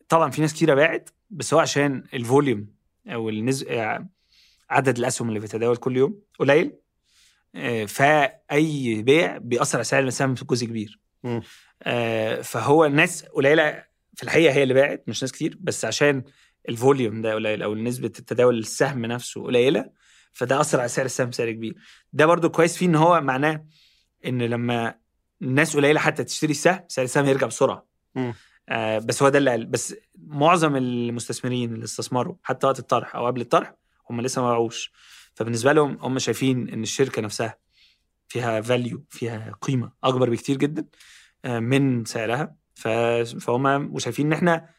طبعا 0.09 0.29
في 0.31 0.41
ناس 0.41 0.53
كتيرة 0.53 0.73
باعت 0.73 1.09
بس 1.29 1.53
هو 1.53 1.59
عشان 1.59 2.03
ال 2.13 2.21
volume 2.21 2.67
أو 3.07 3.29
النز... 3.29 3.63
يعني 3.63 4.09
عدد 4.69 4.97
الأسهم 4.97 5.29
اللي 5.29 5.39
بتتداول 5.39 5.77
كل 5.77 5.97
يوم 5.97 6.19
قليل. 6.39 6.65
آه، 6.65 6.79
فاي 7.87 9.01
بيع 9.01 9.37
بيأثر 9.37 9.77
على 9.77 9.83
سعر 9.83 10.03
السهم 10.03 10.33
بجزء 10.33 10.65
كبير. 10.65 10.99
آه، 11.83 12.41
فهو 12.41 12.85
الناس 12.85 13.23
قليلة 13.25 13.83
في 14.15 14.23
الحقيقة 14.23 14.53
هي 14.53 14.63
اللي 14.63 14.73
باعت 14.73 15.03
مش 15.07 15.21
ناس 15.23 15.31
كتير 15.31 15.57
بس 15.59 15.85
عشان 15.85 16.23
ال 16.69 16.77
volume 16.77 17.21
ده 17.21 17.33
قليل 17.33 17.63
أو 17.63 17.75
نسبة 17.75 18.11
التداول 18.19 18.59
السهم 18.59 19.05
نفسه 19.05 19.43
قليلة 19.43 19.89
فده 20.31 20.61
أثر 20.61 20.79
على 20.79 20.87
سعر 20.89 21.05
السهم 21.05 21.29
بسعر 21.29 21.51
كبير. 21.51 21.75
ده 22.13 22.25
برضو 22.25 22.49
كويس 22.49 22.77
فيه 22.77 22.85
إن 22.85 22.95
هو 22.95 23.21
معناه 23.21 23.65
إن 24.25 24.41
لما 24.41 24.95
الناس 25.41 25.75
قليلة 25.77 25.99
حتى 25.99 26.23
تشتري 26.23 26.51
السهم 26.51 26.79
سعر 26.87 27.05
السهم 27.05 27.25
يرجع 27.25 27.47
بسرعة. 27.47 27.85
آه 28.69 28.99
بس 28.99 29.23
هو 29.23 29.29
ده 29.29 29.37
اللي 29.37 29.49
قال. 29.51 29.65
بس 29.65 29.95
معظم 30.27 30.75
المستثمرين 30.75 31.73
اللي 31.73 31.85
استثمروا 31.85 32.35
حتى 32.43 32.67
وقت 32.67 32.79
الطرح 32.79 33.15
أو 33.15 33.25
قبل 33.27 33.41
الطرح 33.41 33.75
هم 34.09 34.21
لسه 34.21 34.41
ما 34.41 34.47
باعوش. 34.49 34.91
فبالنسبة 35.35 35.73
لهم 35.73 35.97
هم 36.01 36.19
شايفين 36.19 36.69
إن 36.69 36.83
الشركة 36.83 37.21
نفسها 37.21 37.57
فيها 38.27 38.61
value 38.61 39.03
فيها 39.09 39.55
قيمة 39.61 39.91
أكبر 40.03 40.29
بكتير 40.29 40.57
جدا 40.57 40.85
آه، 41.45 41.59
من 41.59 42.05
سعرها. 42.05 42.55
فهم 42.75 43.93
وشايفين 43.95 44.25
إن 44.25 44.33
إحنا 44.33 44.69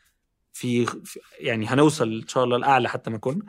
في 0.53 0.87
في- 0.87 1.21
يعني 1.39 1.67
هنوصل 1.67 2.13
إن 2.13 2.29
شاء 2.29 2.45
الله 2.45 2.57
لأعلى 2.59 2.89
حتى 2.89 3.11
ما 3.11 3.19
كنا 3.19 3.43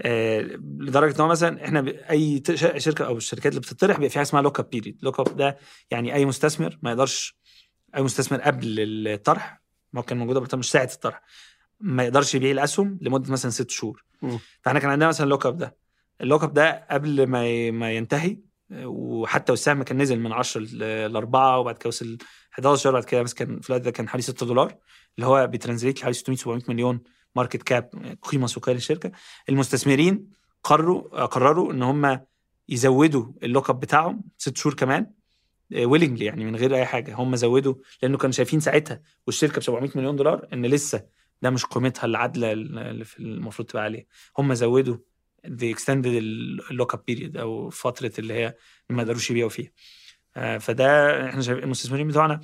آه، 0.00 0.40
لدرجة 0.60 1.14
إن 1.16 1.20
هو 1.20 1.28
مثلا 1.28 1.64
إحنا 1.64 2.10
أي 2.10 2.42
شركة 2.76 3.06
أو 3.06 3.16
الشركات 3.16 3.46
اللي 3.52 3.60
بتطرح 3.60 3.96
بيبقى 3.96 4.08
فيها 4.10 4.18
حاجة 4.18 4.28
اسمها 4.28 4.42
lock 4.42 4.60
up 4.60 4.70
period 4.70 4.98
lock 5.02 5.20
up 5.20 5.36
ده 5.36 5.58
يعني 5.90 6.14
أي 6.14 6.24
مستثمر 6.24 6.78
ما 6.82 6.90
يقدرش 6.90 7.36
أي 7.96 8.02
مستثمر 8.02 8.40
قبل 8.40 8.66
الطرح 9.08 9.62
ما 9.92 10.02
كان 10.02 10.18
موجود 10.18 10.36
قبل 10.38 10.58
مش 10.58 10.70
ساعة 10.70 10.90
الطرح 10.94 11.22
ما 11.80 12.02
يقدرش 12.04 12.34
يبيع 12.34 12.50
الأسهم 12.50 12.98
لمدة 13.02 13.32
مثلا 13.32 13.50
ست 13.50 13.70
شهور. 13.70 14.04
فإحنا 14.62 14.80
كان 14.80 14.90
عندنا 14.90 15.08
مثلا 15.08 15.26
lock 15.28 15.46
up 15.46 15.56
ده. 15.56 15.76
ال 16.20 16.24
lock 16.24 16.42
up 16.42 16.52
ده 16.54 16.86
قبل 16.90 17.26
ما 17.26 17.70
ما 17.70 17.92
ينتهي 17.92 18.38
وحتى 18.84 19.52
والسهم 19.52 19.82
كان 19.82 20.02
نزل 20.02 20.20
من 20.20 20.32
10 20.32 20.60
ل 21.08 21.16
4 21.16 21.58
وبعد 21.58 21.78
كده 21.78 21.88
وصل 21.88 22.18
11 22.52 22.90
بعد 22.90 23.04
كده 23.04 23.22
بس 23.22 23.34
كان 23.34 23.60
الوقت 23.68 23.82
ده 23.82 23.90
كان 23.90 24.08
حوالي 24.08 24.22
6 24.22 24.46
دولار 24.46 24.76
اللي 25.16 25.26
هو 25.26 25.46
بي 25.46 25.55
translate 25.55 25.98
لحوالي 25.98 26.14
600 26.14 26.36
700 26.38 26.62
مليون 26.68 27.00
market 27.36 27.62
cap 27.62 28.16
قيمة 28.22 28.46
سوقيه 28.46 28.72
للشركة. 28.72 29.12
المستثمرين 29.48 30.28
قرروا 30.64 31.24
قرروا 31.24 31.72
إن 31.72 31.82
هم 31.82 32.20
يزودوا 32.68 33.32
ال 33.42 33.70
lock-up 33.70 33.80
بتاعهم 33.80 34.24
ست 34.38 34.56
شهور 34.56 34.74
كمان 34.74 35.10
willingly 35.76 36.24
يعني 36.24 36.44
من 36.44 36.56
غير 36.56 36.74
أي 36.74 36.86
حاجة. 36.86 37.14
هم 37.14 37.36
زودوا 37.36 37.74
لأنه 38.02 38.18
كانوا 38.18 38.32
شايفين 38.32 38.60
ساعتها 38.60 39.00
والشركة 39.26 39.58
ب 39.58 39.62
700 39.62 39.90
مليون 39.94 40.16
دولار 40.16 40.48
إن 40.52 40.66
لسه 40.66 41.04
ده 41.42 41.50
مش 41.50 41.64
قيمتها 41.66 42.04
العادلة 42.04 42.52
اللي 42.52 43.04
المفروض 43.18 43.68
تبقى 43.68 43.82
عليها. 43.84 44.04
هم 44.38 44.54
زودوا 44.54 44.96
the 45.46 45.74
extended 45.74 46.06
ال 46.70 46.94
lock-up 46.94 47.04
period 47.06 47.36
أو 47.36 47.70
فترة 47.70 48.12
اللي 48.18 48.34
هي 48.34 48.54
ما 48.90 49.02
يقدروش 49.02 49.30
يبيعوا 49.30 49.50
فيها. 49.50 49.70
آه، 50.36 50.58
فده 50.58 51.28
إحنا 51.28 51.42
شايف 51.42 51.58
المستثمرين 51.58 52.08
بتوعنا 52.08 52.40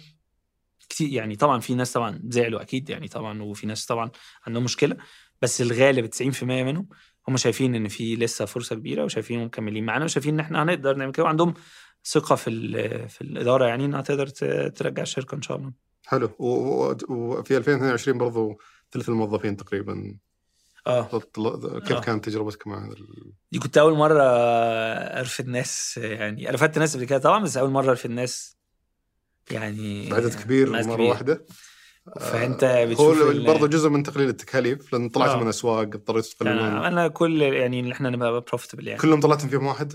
كتير 0.88 1.08
يعني 1.08 1.36
طبعا 1.36 1.60
في 1.60 1.74
ناس 1.74 1.92
طبعا 1.92 2.20
زعلوا 2.28 2.62
أكيد 2.62 2.90
يعني 2.90 3.08
طبعا 3.08 3.42
وفي 3.42 3.66
ناس 3.66 3.86
طبعا 3.86 4.10
عندهم 4.46 4.64
مشكلة 4.64 4.96
بس 5.42 5.62
الغالب 5.62 6.06
90% 6.06 6.42
منهم 6.42 6.88
هم 7.28 7.36
شايفين 7.36 7.74
إن 7.74 7.88
في 7.88 8.16
لسه 8.16 8.44
فرصة 8.44 8.76
كبيرة 8.76 9.04
وشايفين 9.04 9.44
مكملين 9.44 9.84
معانا 9.84 10.04
وشايفين 10.04 10.34
إن 10.34 10.40
إحنا 10.40 10.62
هنقدر 10.62 10.96
نعمل 10.96 11.12
كده 11.12 11.24
وعندهم 11.24 11.54
ثقة 12.04 12.34
في 12.36 13.08
في 13.08 13.20
الإدارة 13.20 13.66
يعني 13.66 13.84
إنها 13.84 14.00
تقدر 14.00 14.26
ترجع 14.68 15.02
الشركة 15.02 15.34
إن 15.34 15.42
شاء 15.42 15.56
الله. 15.56 15.72
حلو. 16.06 16.30
وفي 16.38 17.56
2022 17.56 18.18
برضو 18.18 18.58
ثلث 18.92 19.08
الموظفين 19.08 19.56
تقريبا. 19.56 20.16
آه 20.86 21.08
كيف 21.80 21.92
آه. 21.96 22.00
كانت 22.00 22.24
تجربتك 22.24 22.66
مع 22.66 22.86
هذا 22.86 22.94
دي 23.52 23.58
كنت 23.58 23.78
أول 23.78 23.94
مرة 23.96 24.22
ارفد 25.20 25.46
ناس 25.46 26.00
يعني 26.02 26.48
أنا 26.50 26.72
ناس 26.78 26.96
قبل 26.96 27.04
كده 27.04 27.18
طبعا 27.18 27.42
بس 27.44 27.56
أول 27.56 27.70
مرة 27.70 27.90
ارفد 27.90 28.10
ناس 28.10 28.56
يعني 29.50 30.10
بعدد 30.10 30.34
كبير 30.34 30.70
مرة. 30.86 31.02
واحدة 31.08 31.46
فأنت 32.20 32.64
هو 32.64 32.86
بتشوف 32.86 33.30
ال- 33.30 33.46
برضه 33.46 33.66
جزء 33.66 33.88
من 33.88 34.02
تقليل 34.02 34.28
التكاليف 34.28 34.92
لأن 34.92 35.08
طلعت 35.08 35.30
آه. 35.30 35.40
من 35.40 35.48
أسواق 35.48 35.78
اضطريتوا 35.78 36.30
تقللون 36.38 36.58
أنا 36.58 36.88
أنا 36.88 37.08
كل 37.08 37.42
يعني 37.42 37.92
إحنا 37.92 38.10
نبقى 38.10 38.40
بروفيتبل 38.40 38.88
يعني 38.88 39.00
كلهم 39.00 39.20
طلعتم 39.20 39.48
فيهم 39.48 39.66
واحد 39.66 39.92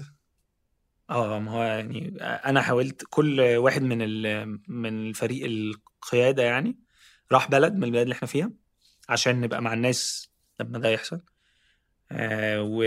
آه 1.09 1.39
ما 1.39 1.51
هو 1.51 1.63
يعني 1.63 2.17
أنا 2.21 2.61
حاولت 2.61 3.03
كل 3.09 3.41
واحد 3.41 3.81
من 3.81 4.01
ال- 4.01 4.59
من 4.67 5.07
الفريق 5.09 5.45
القيادة 5.45 6.43
يعني 6.43 6.79
راح 7.31 7.49
بلد 7.49 7.73
من 7.73 7.83
البلاد 7.83 8.01
اللي 8.03 8.13
إحنا 8.13 8.27
فيها 8.27 8.51
عشان 9.09 9.41
نبقى 9.41 9.61
مع 9.61 9.73
الناس 9.73 10.29
لما 10.59 10.79
ده 10.79 10.89
يحصل. 10.89 11.21
آه 12.11 12.61
و 12.61 12.83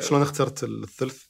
شلون 0.00 0.22
اخترت 0.22 0.64
الثلث؟ 0.64 1.24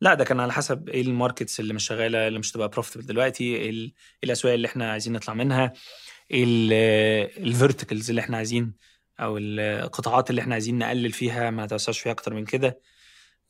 لا 0.00 0.14
ده 0.14 0.24
كان 0.24 0.40
على 0.40 0.52
حسب 0.52 0.88
إيه 0.88 1.02
ال 1.02 1.09
markets 1.09 1.60
اللي 1.60 1.74
مش 1.74 1.86
شغالة 1.86 2.28
اللي 2.28 2.38
مش 2.38 2.52
تبقى 2.52 2.68
profitable 2.68 3.06
دلوقتي 3.06 3.44
إيه 3.56 3.70
ال- 3.70 3.92
الأسواق 4.24 4.54
اللي 4.54 4.68
إحنا 4.68 4.92
عايزين 4.92 5.12
نطلع 5.12 5.34
منها 5.34 5.72
إيه 6.30 6.44
ال 7.44 7.50
verticals 7.50 8.08
اللي 8.10 8.20
إحنا 8.20 8.36
عايزين 8.36 8.74
أو 9.20 9.38
القطاعات 9.38 10.30
اللي 10.30 10.40
إحنا 10.40 10.54
عايزين 10.54 10.78
نقلل 10.78 11.12
فيها 11.12 11.50
ما 11.50 11.64
نتوسعش 11.64 11.98
فيها 12.00 12.12
أكتر 12.12 12.34
من 12.34 12.44
كده. 12.44 12.80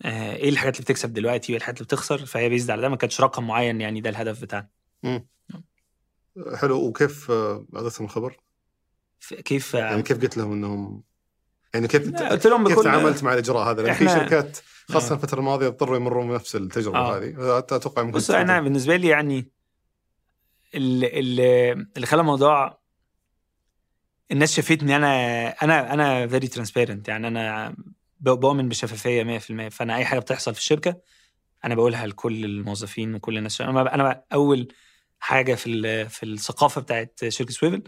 آه، 0.02 0.36
إيه 0.36 0.48
الحاجات 0.48 0.74
اللي 0.76 0.84
بتكسب 0.84 1.12
دلوقتي 1.12 1.52
وإيه 1.52 1.58
الحاجات 1.58 1.76
اللي 1.78 1.86
بتخسر؟ 1.86 2.26
فهي 2.26 2.48
based 2.48 2.70
على 2.70 2.82
ده 2.82 2.88
ما 2.88 2.96
كانش 2.96 3.20
رقم 3.20 3.46
معين 3.46 3.80
يعني 3.80 4.00
ده 4.00 4.10
الهدف 4.10 4.42
بتاعنا. 4.42 4.68
حلو 6.54 6.86
وكيف 6.86 7.30
آه، 7.30 7.66
اعطيتهم 7.76 8.04
الخبر؟ 8.04 8.36
كيف 9.44 9.74
يعني 9.74 10.02
كيف 10.02 10.20
قلت 10.20 10.36
لهم 10.36 10.52
انهم 10.52 11.02
يعني 11.74 11.88
كيف 11.88 12.16
قلت 12.16 12.46
لهم 12.46 12.68
كيف 12.68 12.80
تعاملت 12.80 13.24
مع 13.24 13.32
الإجراء 13.32 13.70
هذا؟ 13.70 13.82
لأن 13.82 13.94
في 13.94 14.08
شركات 14.08 14.58
خاصة 14.88 15.12
آه. 15.12 15.16
الفترة 15.16 15.38
الماضية 15.38 15.66
اضطروا 15.66 15.96
يمرون 15.96 16.28
بنفس 16.28 16.56
التجربة 16.56 16.98
آه. 16.98 17.18
هذه 17.18 17.58
أتوقع 17.58 18.02
ممكن 18.02 18.16
بص 18.16 18.30
أنا 18.30 18.60
بالنسبة 18.60 18.96
لي 18.96 19.08
يعني 19.08 19.50
اللي, 20.74 21.20
اللي, 21.96 22.06
خلى 22.06 22.20
الموضوع 22.20 22.78
الناس 24.30 24.54
شافتني 24.54 24.96
أنا 24.96 25.48
أنا 25.48 25.94
أنا 25.94 26.26
very 26.26 26.48
transparent 26.48 27.08
يعني 27.08 27.28
أنا 27.28 27.76
بؤمن 28.20 28.68
بالشفافيه 28.68 29.38
100% 29.38 29.68
فأنا 29.70 29.96
أي 29.96 30.04
حاجة 30.04 30.18
بتحصل 30.18 30.54
في 30.54 30.60
الشركة 30.60 31.00
أنا 31.64 31.74
بقولها 31.74 32.06
لكل 32.06 32.44
الموظفين 32.44 33.14
وكل 33.14 33.38
الناس 33.38 33.60
أنا 33.60 33.94
أنا 33.94 34.24
أول 34.32 34.68
حاجة 35.18 35.54
في 35.54 36.08
في 36.08 36.22
الثقافة 36.22 36.80
بتاعت 36.80 37.20
شركة 37.28 37.52
سويفل 37.52 37.82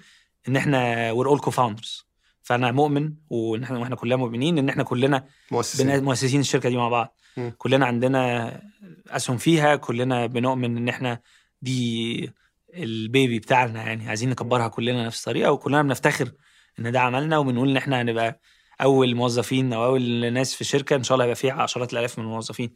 إن 0.49 0.57
إحنا 0.57 1.13
we're 1.13 1.29
all 1.29 1.41
cofounders 1.41 2.07
فأنا 2.43 2.73
مؤمن 2.73 3.13
وان 3.31 3.63
إحنا 3.63 3.79
وإحنا 3.79 3.97
كلنا 3.97 4.17
مؤمنين 4.17 4.59
إن 4.59 4.69
إحنا 4.69 4.83
كلنا 4.83 5.27
مؤسسين. 5.51 6.05
مؤسسين 6.05 6.41
الشركة 6.41 6.69
دي 6.69 6.77
مع 6.77 6.89
بعض. 6.89 7.17
مم. 7.37 7.53
كلنا 7.59 7.87
عندنا 7.87 8.61
أسهم 9.09 9.37
فيها 9.37 9.77
كلنا 9.77 10.27
بنؤمن 10.27 10.77
إن 10.77 10.89
إحنا 10.89 11.21
دي 11.63 12.33
ال 12.75 12.88
baby 12.88 13.39
بتاعنا 13.39 13.83
يعني. 13.83 14.09
عايزين 14.09 14.31
نكبرها 14.31 14.69
كلنا 14.69 15.07
نفس 15.07 15.19
الطريقة 15.21 15.53
وكلنا 15.53 15.83
بنفتخر 15.83 16.33
إن 16.79 16.93
ده 16.93 17.01
عملنا 17.01 17.39
وبنقول 17.39 17.71
إن 17.71 17.77
إحنا 17.77 18.03
هنبقى 18.03 18.41
أول 18.81 19.15
موظفين 19.15 19.73
أو 19.73 19.85
أول 19.85 20.33
ناس 20.33 20.55
في 20.55 20.61
الشركة 20.61 20.97
إن 20.97 21.03
شاء 21.03 21.15
الله 21.15 21.25
هيبقى 21.25 21.37
فيها 21.37 21.53
عشرات 21.55 21.93
الآلاف 21.93 22.19
من 22.19 22.25
الموظفين. 22.25 22.75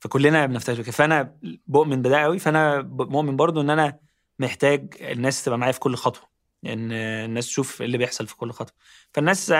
فكلنا 0.00 0.46
بنفتخر. 0.46 0.82
كده 0.82 0.92
فأنا 0.92 1.36
بؤمن 1.66 2.02
بده 2.02 2.18
قوي 2.22 2.38
فأنا 2.38 2.82
مؤمن 2.82 3.36
برضو 3.36 3.60
إن 3.60 3.70
أنا 3.70 3.98
محتاج 4.38 4.94
الناس 5.00 5.44
تبقى 5.44 5.58
معايا 5.58 5.72
في 5.72 5.80
كل 5.80 5.94
خطوة. 5.96 6.33
إن 6.66 6.92
الناس 6.92 7.46
تشوف 7.46 7.82
اللي 7.82 7.98
بيحصل 7.98 8.26
في 8.26 8.36
كل 8.36 8.52
خطوة. 8.52 8.76
فالناس 9.12 9.50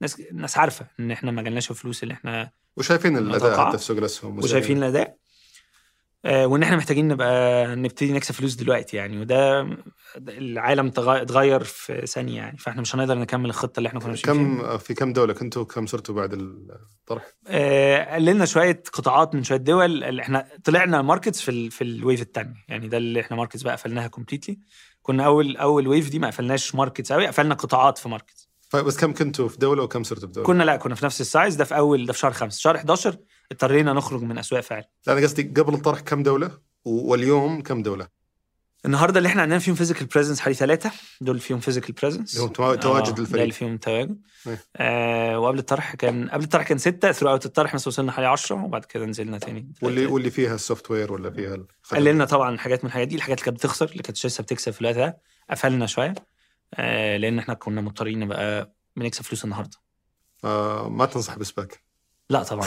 ناس 0.00 0.20
الناس 0.30 0.58
عارفة 0.58 0.86
إن 1.00 1.10
إحنا 1.10 1.30
ما 1.30 1.42
جالناش 1.42 1.70
الفلوس 1.70 2.02
اللي 2.02 2.14
إحنا 2.14 2.50
وشايفين 2.76 3.16
الأداء. 3.16 3.66
حتى 3.66 3.78
في 3.78 3.84
سوق 3.84 3.98
الاسهم 3.98 4.38
وشايفين 4.38 4.78
الأداء. 4.78 5.16
آه، 6.24 6.46
وإن 6.46 6.62
إحنا 6.62 6.76
محتاجين 6.76 7.08
نبقى 7.08 7.66
نبتدي 7.76 8.12
نكسب 8.12 8.34
فلوس 8.34 8.54
دلوقتي 8.54 8.96
يعني 8.96 9.20
وده 9.20 9.62
ده 10.16 10.38
العالم 10.38 10.90
تغ- 10.90 11.08
اتغير 11.08 11.64
في 11.64 12.06
ثانية 12.06 12.36
يعني 12.36 12.58
فإحنا 12.58 12.80
مش 12.82 12.94
هنقدر 12.94 13.18
نكمل 13.18 13.48
الخطة 13.50 13.78
اللي 13.78 13.86
إحنا 13.88 14.00
كنا 14.00 14.08
ماشيين 14.08 14.58
كم 14.58 14.78
في 14.78 14.94
كم 14.94 15.12
دولة؟ 15.12 15.32
كنتوا 15.32 15.64
كم 15.64 15.86
صرتوا 15.86 16.14
بعد 16.14 16.32
الطرح؟ 16.32 17.24
آه، 17.48 18.14
قللنا 18.14 18.44
شوية 18.44 18.82
قطاعات 18.92 19.34
من 19.34 19.44
شوية 19.44 19.58
دول 19.58 20.04
اللي 20.04 20.22
إحنا 20.22 20.48
طلعنا 20.64 21.02
markets 21.02 21.40
في 21.40 21.50
ال 21.50 21.70
في 21.70 21.84
ال 21.84 21.92
wave 21.92 22.22
الثانية 22.22 22.64
يعني 22.68 22.88
ده 22.88 22.96
اللي 22.96 23.20
إحنا 23.20 23.36
markets 23.36 23.62
بقى 23.62 23.72
قفلناها 23.72 24.08
completely 24.08 24.58
كنا 25.02 25.26
أول 25.26 25.56
أول 25.56 25.88
wave 25.88 26.10
دي 26.10 26.18
ما 26.18 26.26
قفلناش 26.26 26.74
markets 26.74 27.12
قوي 27.12 27.26
قفلنا 27.26 27.54
قطاعات 27.54 27.98
في 27.98 28.08
markets 28.08 28.48
بس 28.74 28.96
كم 28.96 29.14
كنتوا 29.14 29.48
في 29.48 29.58
دولة 29.58 29.82
وكم 29.82 30.02
صرتوا 30.02 30.28
في 30.28 30.34
دولة؟ 30.34 30.46
كنا 30.46 30.62
لا 30.62 30.76
كنا 30.76 30.94
في 30.94 31.04
نفس 31.04 31.20
ال 31.20 31.27
size 31.27 31.54
ده 31.54 31.64
في 31.64 31.76
أول 31.76 32.06
ده 32.06 32.12
في 32.12 32.18
شهر 32.18 32.32
خمسة 32.32 32.58
شهر 32.60 32.76
11 32.76 33.16
اضطرينا 33.52 33.92
نخرج 33.92 34.22
من 34.22 34.38
أسواق 34.38 34.60
فعلا 34.60 34.88
لا 35.06 35.12
أنا 35.12 35.22
قصدي 35.22 35.42
قبل 35.42 35.74
الطرح 35.74 36.00
كم 36.00 36.22
دولة 36.22 36.50
واليوم 36.84 37.62
كم 37.62 37.82
دولة؟ 37.82 38.21
النهارده 38.86 39.18
اللي 39.18 39.26
إحنا 39.28 39.42
عندنا 39.42 39.58
فيهم 39.58 39.74
physical 39.74 40.06
presence 40.06 40.40
حوالي 40.40 40.54
ثلاثة 40.54 40.90
دول 41.20 41.38
فيهم 41.40 41.60
physical 41.60 41.92
presence 41.94 42.34
اللي 42.36 42.46
هم 42.46 42.52
توا- 42.52 42.74
تواجد 42.74 43.14
ده 43.14 43.22
الفريق. 43.22 43.42
اللي 43.42 43.54
فيهم 43.54 43.76
تواجد 43.76 44.20
إيه. 44.46 44.58
آه 44.76 45.38
وقبل 45.38 45.58
الطرح 45.58 45.94
كان 45.94 46.28
قبل 46.30 46.44
الطرح 46.44 46.66
كان 46.66 46.78
ستة 46.78 47.12
throughout 47.12 47.46
الطرح 47.46 47.74
مثلا 47.74 47.88
وصلنا 47.88 48.12
حوالي 48.12 48.28
10 48.28 48.64
وبعد 48.64 48.84
كده 48.84 49.06
نزلنا 49.06 49.38
تاني 49.38 49.72
واللي 49.82 50.06
واللي 50.06 50.30
فيها 50.30 50.54
ال 50.54 50.90
software 50.90 51.12
ولا 51.12 51.30
فيها. 51.30 51.56
قللنا 51.92 52.24
طبعا 52.24 52.58
حاجات 52.58 52.84
من 52.84 52.88
الحاجات 52.88 53.08
دي 53.08 53.16
الحاجات 53.16 53.38
اللي 53.38 53.44
كانت 53.44 53.56
بتخسر 53.58 53.86
اللي 53.90 54.02
كانت 54.02 54.26
لسه 54.26 54.42
بتكسب 54.42 54.72
في 54.72 54.80
الوقت 54.80 54.96
ده 54.96 55.18
قفلنا 55.50 55.86
شوية. 55.86 56.14
آه 56.74 57.16
لأن 57.16 57.38
إحنا 57.38 57.54
كنا 57.54 57.80
مضطرين 57.80 58.18
نبقى 58.18 58.74
بنكسب 58.96 59.22
فلوس 59.24 59.44
النهارده. 59.44 59.76
آه 60.44 60.88
ما 60.88 61.06
تنصح 61.06 61.38
ب 61.38 61.45
SPAC. 61.45 61.82
لا 62.32 62.42
طبعا. 62.42 62.66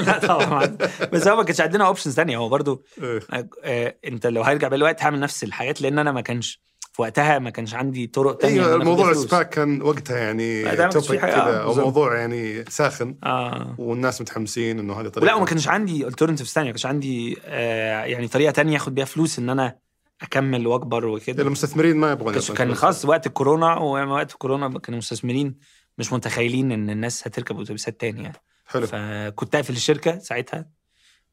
لا 0.00 0.18
طبعا. 0.18 0.76
بس 1.12 1.28
هو 1.28 1.36
ما 1.36 1.42
كانش 1.42 1.60
عندنا 1.60 1.86
options 1.86 2.14
ثانية 2.14 2.36
هو 2.36 2.48
برضو 2.48 2.84
إيه. 3.02 3.20
آه، 3.32 3.48
آه، 3.64 3.96
انت 4.06 4.26
لو 4.26 4.42
هرجع 4.42 4.68
بالوقت 4.68 5.02
هعمل 5.02 5.20
نفس 5.20 5.44
الحاجات 5.44 5.82
لأن 5.82 5.98
أنا 5.98 6.12
ما 6.12 6.20
كانش 6.20 6.62
في 6.92 7.02
وقتها 7.02 7.38
ما 7.38 7.50
كانش 7.50 7.74
عندي 7.74 8.06
طرق 8.06 8.36
تانية 8.36 8.54
أيوه 8.54 8.66
أنا 8.68 8.76
آخد 8.76 8.84
موضوع 8.84 9.04
فلوس. 9.06 9.24
ال 9.24 9.29
SPAC 9.29 9.48
كان 9.48 9.82
وقتها 9.82 10.18
يعني 10.18 10.62
لا، 10.62 10.74
ده 10.74 10.84
ما 10.86 10.90
كانش 10.90 11.06
topic 11.06 11.20
في 11.20 11.26
حاجة، 11.26 11.32
كذا 11.32 11.60
آه، 11.60 11.62
أو. 11.62 11.74
موضوع 11.74 12.16
يعني 12.16 12.64
ساخن. 12.68 13.16
آه. 13.24 13.74
والناس 13.78 14.20
متحمسين 14.20 14.78
إنه 14.78 14.92
هذه 15.00 15.08
طريقة. 15.08 15.22
ولا 15.24 15.34
وما 15.34 15.46
كانش 15.46 15.68
عندي 15.68 16.06
alternatives 16.10 16.42
ثانية 16.42 16.66
ما 16.68 16.72
كانش 16.72 16.86
عندي 16.86 17.38
آه 17.44 18.04
يعني 18.04 18.28
طريقة 18.28 18.50
تانية 18.50 18.76
أخد 18.76 18.94
بيها 18.94 19.04
فلوس 19.04 19.38
إن 19.38 19.50
أنا 19.50 19.78
أكمل 20.22 20.66
وأكبر 20.66 21.06
وكده. 21.06 21.42
المستثمرين 21.42 21.96
ما 21.96 22.12
يبغون 22.12 22.34
كان. 22.56 22.74
خلاص 22.74 23.04
وقت 23.04 23.26
الكورونا 23.26 23.74
ووقت 23.78 24.32
الكورونا 24.32 24.68
كانوا 24.68 24.82
المستثمرين 24.88 25.54
مش 25.98 26.12
متخيلين 26.12 26.72
إن 26.72 26.90
الناس 26.90 27.26
هتركب 27.26 27.60
أتوبيسات 27.60 28.00
تاني 28.00 28.22
يعني 28.22 28.36
حلو. 28.66 28.86
فكنت 28.86 29.54
أقفل 29.54 29.72
الشركة 29.72 30.18
ساعتها. 30.18 30.76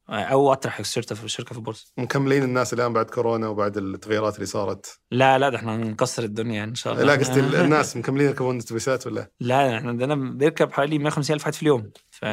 آه، 0.09 0.21
أو 0.23 0.53
أطرح 0.53 0.79
الشركة 0.79 1.15
في 1.15 1.23
الشركة 1.23 1.51
في 1.51 1.57
البورصه 1.57 1.91
مكملين 1.97 2.43
الناس 2.43 2.73
الآن 2.73 2.93
بعد 2.93 3.05
كورونا 3.05 3.47
وبعد 3.47 3.77
التغييرات 3.77 4.35
اللي 4.35 4.45
صارت. 4.45 4.99
لا 5.11 5.37
لا 5.37 5.49
ده 5.49 5.57
إحنا 5.57 5.75
هنكسر 5.75 6.23
الدنيا 6.23 6.55
يعني 6.55 6.69
إن 6.69 6.75
شاء 6.75 6.93
الله. 6.93 7.03
لا 7.05 7.13
قصدي 7.13 7.39
الناس 7.39 7.97
مكملين 7.97 8.27
يركبون 8.27 8.57
اتوبيسات 8.59 9.07
ولا؟ 9.07 9.31
لا 9.39 9.77
إحنا 9.77 9.89
عندنا 9.89 10.15
بيركب 10.15 10.71
حوالي 10.71 10.99
150 10.99 11.33
ألف 11.35 11.43
واحد 11.43 11.53
في 11.53 11.61
اليوم. 11.61 11.91
ف 12.09 12.25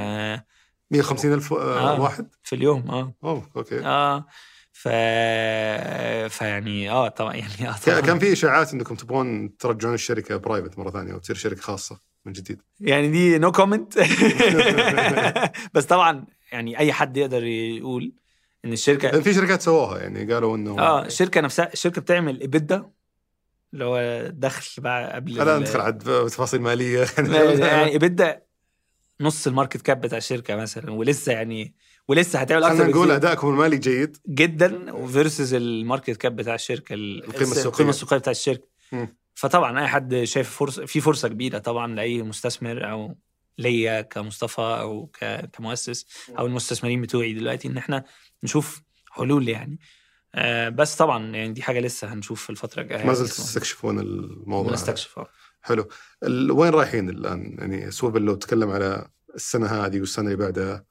150 0.91 1.33
ألف 1.33 1.53
آه. 1.53 1.97
آه. 1.97 2.01
واحد؟ 2.01 2.29
في 2.43 2.55
اليوم 2.55 2.91
آه. 2.91 3.15
أوه 3.25 3.51
أوكي. 3.57 3.85
آه. 3.85 4.27
ف 4.73 4.89
فيعني 6.29 6.91
آه 6.91 7.09
طبعا 7.09 7.35
يعني 7.35 7.53
كان 7.53 7.75
طبعا. 7.87 8.01
كان 8.01 8.19
في 8.19 8.33
إشاعات 8.33 8.73
إنكم 8.75 8.95
تبغون 8.95 9.57
ترجعون 9.57 9.95
الشركة 9.95 10.37
private 10.37 10.79
مرة 10.79 10.91
ثانية 10.91 11.15
وتصير 11.15 11.37
شركة 11.37 11.61
خاصة. 11.61 12.10
من 12.27 12.33
جديد. 12.33 12.63
يعني 12.81 13.09
دي 13.11 13.39
no 13.39 13.53
comment 13.53 13.99
بس 15.75 15.85
طبعا 15.85 16.27
يعني 16.53 16.79
أي 16.79 16.93
حد 16.93 17.17
يقدر 17.17 17.45
يقول 17.45 18.13
إن 18.65 18.73
الشركة 18.73 19.21
في 19.21 19.35
شركات 19.35 19.63
سووها 19.63 19.99
يعني 19.99 20.33
قالوا 20.35 20.57
إنه 20.57 20.79
آه 20.79 21.05
الشركة 21.07 21.41
نفسها 21.41 21.73
الشركة 21.73 22.01
بتعمل 22.01 22.43
up 22.43 22.67
ده 22.67 22.91
اللي 23.73 23.85
هو 23.85 24.27
دخل 24.35 24.83
بقى 24.83 25.13
قبل 25.15 25.35
لا 25.35 25.59
ندخل 25.59 25.81
عاد 25.81 25.99
تفاصيل 26.27 26.61
مالية. 26.61 27.07
يعني 27.67 27.97
ابدا 27.97 28.43
نص 29.21 29.47
ال 29.47 29.52
market 29.52 29.83
cap 29.83 30.01
بتاع 30.01 30.19
الشركة 30.19 30.57
مثلا 30.57 30.91
ولسه 30.93 31.33
يعني 31.33 31.75
ولسه 32.09 32.39
هتعمل 32.39 32.65
أكتر 32.65 32.77
خلينا 32.77 32.91
نقول 32.93 33.11
أدائكم 33.11 33.49
المالي 33.49 33.77
جيد. 33.79 34.17
جدا 34.29 35.07
versus 35.07 35.55
ال 35.55 35.64
market 35.64 36.17
cap 36.17 36.37
بتاع 36.37 36.55
الشركة 36.55 36.95
ال- 36.95 37.25
القيمة 37.25 37.43
السوقية. 37.53 37.69
القيمة 37.69 37.91
السوقية 37.91 38.17
بتاع 38.17 38.31
الشركة. 38.31 38.69
مم. 38.93 39.17
فطبعا 39.41 39.81
أي 39.81 39.87
حد 39.89 40.23
شايف 40.25 40.51
فرصه 40.51 40.87
في 40.87 41.01
فرصة 41.01 41.29
كبيرة 41.29 41.59
طبعا 41.59 41.95
لأي 41.95 42.23
مستثمر 42.23 42.91
أو 42.91 43.17
ليا 43.59 44.01
كمصطفى 44.01 44.61
أو 44.61 45.11
كمؤسس 45.53 46.07
أو 46.39 46.47
المستثمرين 46.47 47.01
بتوعي 47.03 47.33
دلوقتي 47.33 47.69
إن 47.69 47.77
إحنا 47.77 48.05
نشوف 48.45 48.83
حلول 49.11 49.49
يعني. 49.49 49.79
آه 50.35 50.69
بس 50.69 50.97
طبعا 50.97 51.37
يعني 51.37 51.53
دي 51.53 51.63
حاجة 51.63 51.81
لسه 51.81 52.13
هنشوف 52.13 52.43
في 52.43 52.51
الفترة 52.51 52.83
الجاية. 52.83 53.07
ما 53.07 53.13
زلت 53.15 53.29
تستكشفون 53.31 53.99
الموضوع. 53.99 54.73
نستكشف 54.73 55.19
آه. 55.19 55.29
حلو. 55.63 55.89
وين 56.51 56.71
رايحين 56.73 57.11
الآن؟ 57.11 57.57
يعني 57.59 57.91
سويفل 57.91 58.23
لو 58.23 58.35
تكلم 58.35 58.71
على 58.71 59.09
السنة 59.35 59.67
هذه 59.67 60.01
والسنة 60.01 60.25
اللي 60.27 60.37
بعدها 60.37 60.85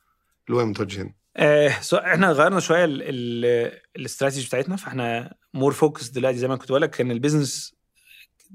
لوين 0.50 0.68
متوجهين؟ 0.68 1.16
آه 1.38 1.80
so 1.82 1.98
إحنا 1.98 2.32
غيرنا 2.32 2.60
شوية 2.60 2.86
ال- 2.86 3.02
ال- 3.04 3.80
الاستراتيجي 3.96 4.48
بتاعتنا 4.48 4.76
فإحنا 4.76 5.34
more 5.54 5.74
focused 5.74 6.08
دلوقتي 6.10 6.38
زي 6.38 6.48
ما 6.48 6.56
كنت 6.56 6.70
بقول 6.70 6.82
لك 6.82 6.90
كان 6.90 7.12
ال 7.12 7.19
business 7.19 7.79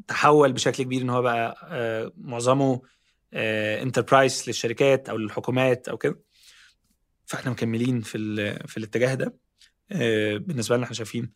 تحول 0.08 0.52
بشكل 0.52 0.82
كبير 0.82 1.02
إن 1.02 1.10
هو 1.10 1.22
بقى 1.22 1.68
آه 1.70 2.12
معظمه 2.16 2.82
enterprise 3.32 4.44
للشركات 4.46 5.08
أو 5.08 5.16
للحكومات 5.16 5.88
أو 5.88 5.98
كده. 5.98 6.20
فإحنا 7.26 7.50
مكملين 7.50 8.00
في 8.00 8.18
في 8.68 8.76
الاتجاه 8.76 9.14
ده. 9.14 9.34
آه 9.92 10.36
بالنسبة 10.36 10.76
لنا 10.76 10.84
إحنا 10.84 10.94
شايفين 10.94 11.32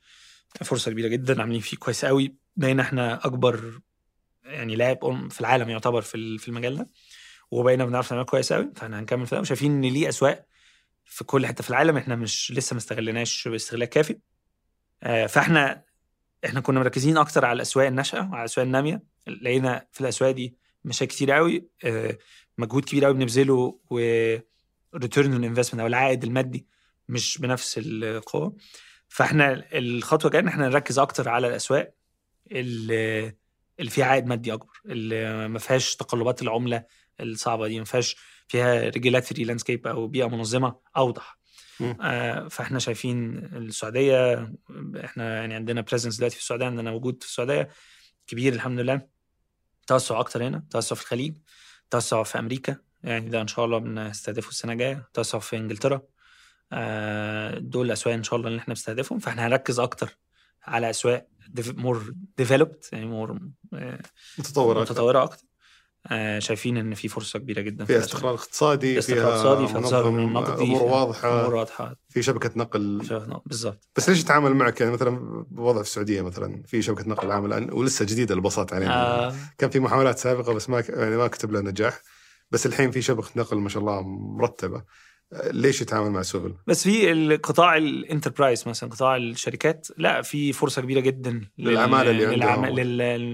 فرصة 0.62 0.90
كبيرة 0.90 1.08
جدا 1.08 1.40
عاملين 1.40 1.60
فيه 1.60 1.76
كويس 1.76 2.04
قوي. 2.04 2.34
بقينا 2.56 2.82
إحنا 2.82 3.26
أكبر 3.26 3.80
يعني 4.44 4.76
لاعب 4.76 5.28
في 5.30 5.40
العالم 5.40 5.70
يعتبر 5.70 6.02
في 6.02 6.38
في 6.38 6.48
المجال 6.48 6.76
ده. 6.76 6.88
وبقينا 7.50 7.84
بنعرف 7.84 8.12
نعمل 8.12 8.24
كويس 8.24 8.52
قوي 8.52 8.72
فإحنا 8.76 9.00
هنكمل 9.00 9.26
في 9.26 9.34
ده. 9.34 9.40
وشايفين 9.40 9.72
إن 9.72 9.92
ليه 9.92 10.08
أسواق 10.08 10.46
في 11.04 11.24
كل 11.24 11.46
حتة 11.46 11.62
في 11.64 11.70
العالم 11.70 11.96
إحنا 11.96 12.16
مش 12.16 12.52
لسه 12.56 12.74
ما 12.74 12.78
استغلناش 12.78 13.48
باستغلال 13.48 13.84
كافي. 13.88 14.18
آه، 15.02 15.26
فإحنا 15.26 15.84
إحنا 16.44 16.60
كنا 16.60 16.80
مركزين 16.80 17.18
أكتر 17.18 17.44
على 17.44 17.56
الأسواق 17.56 17.86
الناشئة 17.86 18.18
وعلى 18.20 18.38
الأسواق 18.40 18.66
النامية 18.66 19.02
لقينا 19.26 19.86
في 19.92 20.00
الأسواق 20.00 20.30
دي 20.30 20.56
مشاكل 20.84 21.10
كتير 21.10 21.30
قوي 21.32 21.68
آه، 21.84 22.18
مجهود 22.58 22.84
كبير 22.84 23.04
قوي 23.04 23.14
بنبذله 23.14 23.78
و 23.90 23.98
return 24.94 25.32
on 25.32 25.44
investment 25.44 25.80
أو 25.80 25.86
العائد 25.86 26.24
المادي 26.24 26.66
مش 27.08 27.38
بنفس 27.38 27.80
القوة 27.82 28.56
فإحنا 29.08 29.64
الخطوة 29.72 30.28
الجايه 30.28 30.42
إن 30.42 30.48
إحنا 30.48 30.68
نركز 30.68 30.98
أكتر 30.98 31.28
على 31.28 31.48
الأسواق 31.48 31.94
اللي 32.52 33.34
فيها 33.88 34.04
عائد 34.06 34.26
مادي 34.26 34.52
أكبر 34.52 34.80
اللي 34.86 35.48
ما 35.48 35.58
فيهاش 35.58 35.96
تقلبات 35.96 36.42
العملة 36.42 36.84
الصعبة 37.20 37.68
دي 37.68 37.78
ما 37.78 37.84
فيهاش 37.84 38.16
فيها 38.48 38.88
regulatory 38.88 39.44
landscape 39.44 39.86
أو 39.86 40.06
بيئة 40.06 40.26
منظمة 40.26 40.76
أوضح. 40.96 41.37
آه 42.00 42.48
فاحنا 42.48 42.78
شايفين 42.78 43.38
السعودية 43.38 44.52
إحنا 45.04 45.36
يعني 45.36 45.54
عندنا 45.54 45.80
presence 45.80 46.16
دلوقتي 46.16 46.36
في 46.36 46.42
السعودية 46.42 46.66
عندنا 46.66 46.90
وجود 46.90 47.22
في 47.22 47.28
السعودية 47.28 47.68
كبير 48.26 48.52
الحمد 48.52 48.80
لله. 48.80 49.00
توسع 49.86 50.20
أكتر 50.20 50.46
هنا 50.46 50.62
توسع 50.70 50.96
في 50.96 51.02
الخليج 51.02 51.36
توسع 51.90 52.22
في 52.22 52.38
أمريكا 52.38 52.76
يعني 53.04 53.28
ده 53.30 53.40
إن 53.40 53.46
شاء 53.48 53.64
الله 53.64 53.78
بنستهدفه 53.78 54.48
السنة 54.48 54.72
الجاية. 54.72 55.08
توسع 55.14 55.38
في 55.38 55.56
إنجلترا 55.56 56.02
آه 56.72 57.58
دول 57.58 57.86
الأسواق 57.86 58.14
إن 58.14 58.22
شاء 58.22 58.36
الله 58.36 58.48
اللي 58.48 58.58
إحنا 58.58 58.74
بنستهدفهم. 58.74 59.18
فاحنا 59.18 59.46
هنركز 59.46 59.80
أكتر 59.80 60.18
على 60.64 60.90
أسواق 60.90 61.28
more 61.58 62.12
developed 62.36 62.84
يعني 62.92 63.06
مور 63.06 63.38
متطورة 64.38 64.82
أكثر. 64.82 64.92
متطورة 64.92 65.22
أكتر. 65.24 65.44
آه 65.44 65.47
شايفين 66.38 66.76
إن 66.76 66.94
في 66.94 67.08
فرصة 67.08 67.38
كبيرة 67.38 67.60
جدا 67.60 67.84
في 67.84 67.92
فيها. 67.92 68.04
استقرار 68.04 68.34
اقتصادي 68.34 68.98
استقرار 68.98 69.22
فيها 69.24 69.34
اقتصادي 69.34 69.66
فيها 69.66 69.78
منظم، 69.80 70.32
نقدي 70.32 70.62
أمور 70.62 70.82
واضحة. 70.82 71.40
أمور 71.40 71.54
واضحة. 71.54 71.96
في 72.08 72.22
شبكة 72.22 72.50
نقل. 72.56 72.98
بالظبط 73.46 73.88
بس 73.96 74.08
ليش 74.08 74.20
يتعامل 74.20 74.54
معك؟ 74.54 74.80
يعني 74.80 74.92
مثلا 74.92 75.44
بوضع 75.50 75.82
في 75.82 75.88
السعودية 75.88 76.22
مثلا 76.22 76.62
في 76.66 76.82
شبكة 76.82 77.08
نقل 77.08 77.30
عام 77.30 77.44
الآن 77.46 77.72
ولسه 77.72 78.04
جديدة 78.04 78.34
الباصات 78.34 78.72
علينا 78.72 79.26
آه. 79.28 79.34
كان 79.58 79.70
في 79.70 79.80
محاولات 79.80 80.18
سابقة 80.18 80.52
بس 80.54 80.70
ما 80.70 80.80
ك- 80.80 80.88
يعني 80.88 81.16
ما 81.16 81.26
كتب 81.28 81.52
لها 81.52 81.62
نجاح. 81.62 82.00
بس 82.50 82.66
الحين 82.66 82.90
في 82.90 83.02
شبكة 83.02 83.28
نقل 83.36 83.56
ما 83.58 83.68
شاء 83.68 83.80
الله 83.80 84.02
مرتبة. 84.36 84.76
آه، 84.76 84.84
ليش 85.32 85.80
يتعامل 85.82 86.10
مع 86.10 86.22
سويفل؟ 86.22 86.54
بس 86.66 86.82
في 86.84 87.12
القطاع 87.12 87.76
ال 87.76 87.84
enterprise 87.84 88.68
مثلا 88.68 88.90
قطاع 88.90 89.16
الشركات 89.16 89.88
لا 89.98 90.22
في 90.22 90.52
فرصة 90.52 90.82
كبيرة 90.82 91.00
جدا 91.00 91.30
لل- 91.30 91.68
للعمالة 91.68 92.10
اللي 92.10 92.26
للعم- 92.36 92.66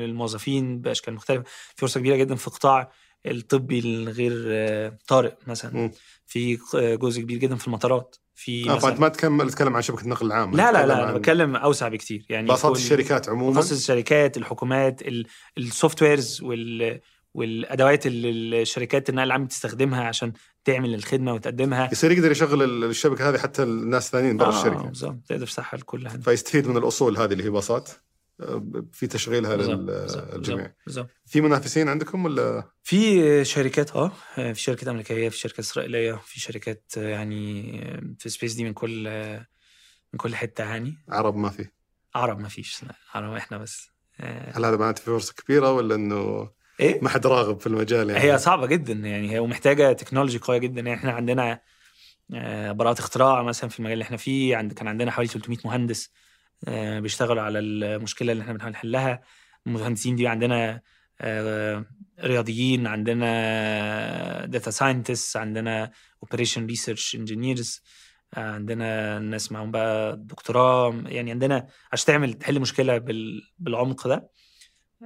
للموظفين 0.03 0.81
بأشكال 0.81 1.15
مختلفة. 1.15 1.43
في 1.45 1.75
فرصة 1.77 2.01
كبيرة 2.01 2.17
جدا 2.17 2.35
في 2.35 2.51
قطاع 2.51 2.91
الطبي 3.27 3.79
الغير 3.79 4.43
آه، 4.47 4.99
طارئ 5.09 5.33
مثلا. 5.47 5.73
مم. 5.77 5.91
في 6.27 6.59
جزء 6.75 7.23
كبير 7.23 7.39
جدا 7.39 7.57
في 7.57 7.67
المطارات. 7.67 8.17
في 8.37 8.63
آه 8.71 8.77
مثلا 8.77 8.79
فانت 8.81 9.01
ما 9.01 9.09
تكمل 9.09 9.51
تتكلم 9.51 9.77
عن 9.77 9.83
شبكة 9.83 10.03
النقل 10.03 10.27
العام. 10.27 10.57
لا 10.57 10.73
لا 10.73 10.87
لا 10.87 10.95
أنا 10.95 11.03
عن 11.03 11.15
بتكلم 11.15 11.57
أوسع 11.57 11.89
بكتير. 11.89 12.27
يعني 12.29 12.47
باصات 12.49 12.73
كل- 12.73 12.79
الشركات 12.79 13.29
عموما. 13.29 13.51
مخصص 13.59 13.73
الشركات 13.73 14.37
الحكومات 14.37 15.03
ال 15.59 16.03
softwares 16.03 16.43
وال 16.43 17.01
والأدوات 17.35 18.07
اللي 18.07 18.63
الشركات 18.63 19.09
النقل 19.11 19.27
العام 19.27 19.45
بتستخدمها 19.45 20.05
عشان 20.05 20.33
تعمل 20.65 20.95
الخدمة 20.95 21.33
وتقدمها. 21.35 21.89
يصير 21.93 22.11
يقدر 22.13 22.31
يشغل 22.31 22.63
ال- 22.63 22.85
الشبكة 22.85 23.29
هذه 23.29 23.39
حتى 23.39 23.63
الناس 23.63 24.07
الثانيين 24.07 24.37
برا 24.37 24.47
آه، 24.47 24.59
الشركة. 24.61 24.83
بالظبط 24.89 25.19
تقدر 25.29 25.47
تفتحها 25.47 25.79
لكل 25.79 26.09
حد 26.09 26.23
فيستفيد 26.23 26.67
من 26.67 26.77
الأصول 26.77 27.17
هذه 27.19 27.33
اللي 27.33 27.45
هي 27.45 27.51
باصات 27.51 27.91
آه، 28.41 28.67
في 28.93 29.07
تشغيلها 29.07 29.57
للجميع. 29.57 30.75
بالظبط 30.87 31.11
في 31.27 31.41
منافسين 31.41 31.89
عندكم 31.89 32.25
ولا؟ 32.25 32.69
في 32.83 33.45
شركات 33.45 33.97
آه 33.97 34.13
في 34.37 34.55
شركات 34.55 34.89
أمريكية 34.89 35.29
في 35.29 35.39
شركات 35.39 35.59
إسرائيلية 35.59 36.13
في 36.25 36.41
شركات 36.41 36.93
يعني 36.97 37.63
في 38.19 38.29
space 38.29 38.55
دي 38.55 38.65
من 38.65 38.73
كل 38.73 39.09
من 40.13 40.19
كل 40.19 40.37
حتة 40.37 40.65
يعني. 40.65 40.95
عرب 41.09 41.37
ما 41.37 41.49
في؟ 41.49 41.67
عرب 42.15 42.39
ما 42.39 42.49
فيش 42.49 42.81
عرب 43.15 43.33
إحنا 43.35 43.59
بس. 43.59 43.89
آه، 44.21 44.59
هل 44.59 44.65
هذا 44.65 44.77
معناته 44.77 44.99
في 45.01 45.05
فرصة 45.07 45.35
كبيرة 45.35 45.73
ولا 45.73 45.95
إنه 45.95 46.51
إيه؟ 46.81 47.01
ما 47.03 47.09
حد 47.09 47.27
راغب 47.27 47.61
في 47.61 47.67
المجال 47.67 48.11
يعني. 48.11 48.23
هي 48.33 48.39
صعبة 48.39 48.67
جدا 48.67 48.93
يعني 48.93 49.33
هي 49.33 49.39
ومحتاجة 49.39 49.93
technology 49.93 50.39
قوية 50.39 50.59
جدا. 50.59 50.81
يعني 50.81 50.95
إحنا 50.95 51.13
عندنا 51.13 51.61
آه، 52.35 52.73
براءة 52.73 53.01
اختراع 53.01 53.43
مثلا 53.43 53.71
في 53.71 53.79
المجال 53.79 53.93
اللي 53.93 54.03
إحنا 54.05 54.17
فيه. 54.17 54.57
عند 54.57 54.73
كان 54.73 54.89
عندنا 54.89 55.11
حوالي 55.11 55.29
300 55.29 55.59
مهندس 55.65 56.11
آه، 56.69 57.01
بيشتغلوا 57.01 57.43
على 57.43 57.59
المشكلة 57.59 58.33
اللي 58.33 58.43
إحنا 58.43 58.53
بنحاول 58.53 58.73
نحلها 58.73 59.21
المهندسين 59.67 60.17
دي 60.17 60.29
عندنا 60.29 60.81
آه، 61.21 61.85
رياضيين 62.21 62.87
عندنا 62.87 64.47
data 64.47 64.71
scientist 64.71 65.37
عندنا 65.37 65.91
operation 66.23 66.67
research 66.67 67.15
engineers 67.15 67.83
عندنا 68.37 69.19
ناس 69.19 69.53
معاهم 69.53 69.71
بقى 69.71 70.17
دكتوراه. 70.17 71.03
يعني 71.07 71.31
عندنا 71.31 71.67
عشان 71.93 72.07
تعمل 72.07 72.33
تحل 72.35 72.61
مشكلة 72.61 72.99
بال- 72.99 73.43
بالعمق 73.59 74.09
ده 74.09 74.29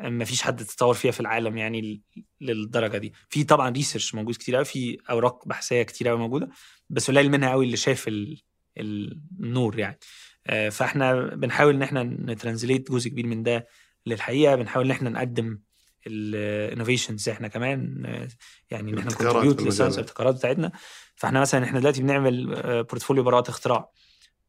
ما 0.03 0.25
فيش 0.25 0.43
حد 0.43 0.65
تطور 0.65 0.95
فيها 0.95 1.11
في 1.13 1.21
العالم 1.21 1.57
يعني 1.57 2.03
للدرجة 2.41 2.99
دي. 2.99 3.13
في 3.29 3.45
طبعا 3.45 3.71
research 3.71 4.15
موجود 4.15 4.35
كتير 4.35 4.57
قوي 4.57 4.65
في 4.65 4.99
أوراق 5.11 5.49
بحثية 5.49 5.83
كتير 5.83 6.09
قوي 6.09 6.19
موجودة 6.19 6.49
بس 6.91 7.11
قليل 7.11 7.31
منها 7.31 7.51
قوي 7.51 7.65
اللي 7.67 7.77
شاف 7.77 8.09
ال- 8.09 8.43
النور 8.79 9.79
يعني. 9.79 9.99
آه، 10.47 10.69
فإحنا 10.69 11.15
بنحاول 11.35 11.75
إن 11.75 11.83
إحنا 11.83 12.03
ن 12.03 12.11
translate 12.11 12.91
جزء 12.93 13.11
كبير 13.11 13.27
من 13.27 13.43
ده 13.43 13.67
للحقيقة 14.07 14.55
بنحاول 14.55 14.85
إن 14.85 14.91
إحنا 14.91 15.11
نقدم 15.11 15.59
ال 16.07 16.17
innovations 16.17 17.29
إحنا 17.29 17.49
كمان 17.49 18.03
آه، 18.07 18.29
يعني 18.71 18.93
إن 18.93 18.99
إحنا 18.99 19.11
المجال. 19.21 19.65
لل 19.65 19.71
science. 19.71 19.95
الابتكارات 19.95 20.35
بتاعتنا. 20.35 20.73
فإحنا 21.17 21.41
مثلا 21.41 21.65
إحنا 21.65 21.81
دلوقتي 21.81 22.03
بنعمل 22.03 22.55
آه، 22.55 22.81
portfolio 22.83 23.23
براءة 23.23 23.51
اختراع. 23.51 23.91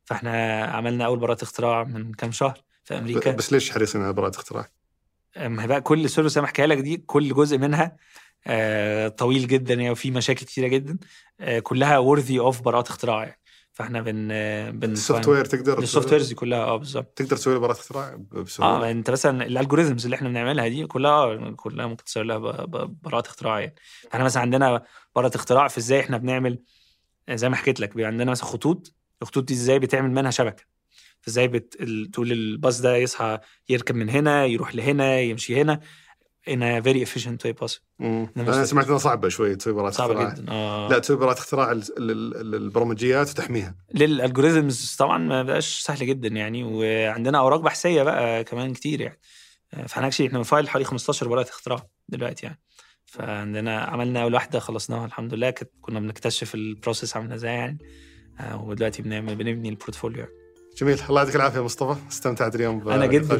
فإحنا 0.05 0.63
عملنا 0.63 1.05
أول 1.05 1.19
براءة 1.19 1.43
اختراع 1.43 1.84
من 1.84 2.13
كام 2.13 2.31
شهر 2.31 2.61
في 2.84 2.97
أمريكا. 2.97 3.31
بس 3.31 3.53
ليش 3.53 3.71
حريصين 3.71 4.01
على 4.01 4.13
براءة 4.13 4.35
اختراع؟ 4.35 4.69
ما 5.38 5.65
بقى 5.65 5.81
كل 5.81 6.10
service 6.10 6.38
أنا 6.38 6.45
بحكيها 6.45 6.68
لك 6.68 6.77
دي 6.77 6.97
كل 6.97 7.34
جزء 7.34 7.57
منها 7.57 7.97
آه، 8.47 9.07
طويل 9.07 9.47
جدا 9.47 9.73
يعني 9.73 9.89
وفي 9.89 10.11
مشاكل 10.11 10.45
كتيرة 10.45 10.68
جدا 10.68 10.97
آه، 11.39 11.60
كلها 11.60 11.97
worthy 11.97 12.39
of 12.39 12.61
براءة 12.61 12.89
اختراع 12.89 13.23
يعني. 13.23 13.39
فاحنا 13.72 14.01
بن 14.01 14.27
آه، 14.31 14.69
بن 14.69 14.91
ال 14.91 15.27
software 15.27 15.45
تقدر 15.45 15.80
ال 15.80 16.11
softwares 16.11 16.27
دي 16.27 16.35
كلها 16.35 16.60
آه 16.60 16.76
بالظبط. 16.77 17.18
تقدر 17.18 17.35
تسوي 17.38 17.53
له 17.53 17.60
براءة 17.60 17.80
اختراع 17.80 18.15
ب- 18.15 18.30
بسهولة. 18.39 18.88
آه 18.88 18.91
أنت 18.91 19.10
مثلا 19.11 19.45
ال 19.45 19.51
algorithms 19.51 20.03
اللي 20.06 20.15
إحنا 20.15 20.30
بنعملها 20.30 20.68
دي 20.68 20.85
كلها 20.88 21.51
كلها 21.51 21.85
ممكن 21.88 22.03
تسوي 22.03 22.23
لها 22.23 22.38
ب- 22.38 22.72
ب- 22.72 23.01
براءة 23.01 23.27
اختراع 23.27 23.60
يعني. 23.60 23.76
إحنا 24.14 24.23
مثلا 24.23 24.41
عندنا 24.41 24.84
براءة 25.15 25.35
اختراع 25.35 25.68
في 25.68 25.77
إزاي 25.77 25.99
إحنا 25.99 26.18
بنعمل 26.18 26.60
زي 27.30 27.49
ما 27.49 27.56
حكيت 27.56 27.80
لك 27.80 27.95
بيبقى 27.95 28.07
عندنا 28.11 28.31
مثلا 28.31 28.45
خطوط 28.45 28.95
الخطوط 29.22 29.43
دي 29.43 29.53
إزاي 29.53 29.80
بتعمل 29.80 30.11
منها 30.11 30.31
شبكة. 30.31 30.64
فازاي 31.21 31.47
بت... 31.47 31.77
تقول 32.13 32.31
الباص 32.31 32.81
ده 32.81 32.95
يصحى 32.95 33.39
يركب 33.69 33.95
من 33.95 34.09
هنا 34.09 34.45
يروح 34.45 34.75
لهنا 34.75 35.19
يمشي 35.19 35.61
هنا. 35.61 35.79
In 36.49 36.51
a 36.61 36.81
very 36.85 36.99
efficient 37.05 37.39
way 37.45 37.53
possible. 37.63 37.81
أنا 38.01 38.65
سمعت 38.65 38.85
إنها 38.87 38.97
صعبة 38.97 39.29
شوي 39.29 39.55
تسوي 39.55 39.91
صعبة 39.91 40.13
اختراع. 40.13 40.33
جدا 40.33 40.51
آه. 40.51 40.89
لا 40.89 40.99
تسوي 40.99 41.17
براءة 41.17 41.37
اختراع 41.39 41.71
ال- 41.71 41.83
ال- 41.97 42.11
ال- 42.35 42.55
البرمجيات 42.55 43.29
وتحميها. 43.29 43.75
للالجوريزمز 43.93 44.95
طبعا 44.99 45.17
ما 45.17 45.43
بقاش 45.43 45.79
سهل 45.81 46.07
جدا 46.07 46.27
يعني 46.27 46.63
وعندنا 46.63 47.39
أوراق 47.39 47.59
بحثية 47.59 48.03
بقى 48.03 48.43
كمان 48.43 48.73
كتير 48.73 49.01
يعني. 49.01 49.19
فاحنا 49.87 50.07
actually 50.07 50.27
إحنا 50.27 50.37
بن 50.38 50.48
file 50.48 50.69
حوالي 50.69 50.85
15 50.85 51.27
براءة 51.27 51.49
اختراع 51.49 51.87
دلوقتي 52.09 52.45
يعني. 52.45 52.59
فعندنا 53.05 53.79
عملنا 53.81 54.23
اول 54.23 54.33
واحدة 54.33 54.59
خلصناها 54.59 55.05
الحمد 55.05 55.33
لله. 55.33 55.53
كنا 55.81 55.99
بنكتشف 55.99 56.55
ال 56.56 56.63
process 56.63 57.15
عامله 57.17 57.35
إزاي 57.35 57.51
يعني. 57.53 57.77
آه، 58.39 58.63
ودلوقتي 58.63 59.01
بنعمل 59.01 59.35
بنبني 59.35 59.69
ال 59.69 59.74
portfolio 59.74 60.19
يعني. 60.19 60.31
جميل. 60.80 60.99
الله 61.10 61.22
يعطيك 61.22 61.35
العافية 61.35 61.64
مصطفى. 61.64 61.95
استمتعت 62.11 62.56
اليوم 62.56 62.89
أنا. 62.89 63.06
جدا. 63.06 63.34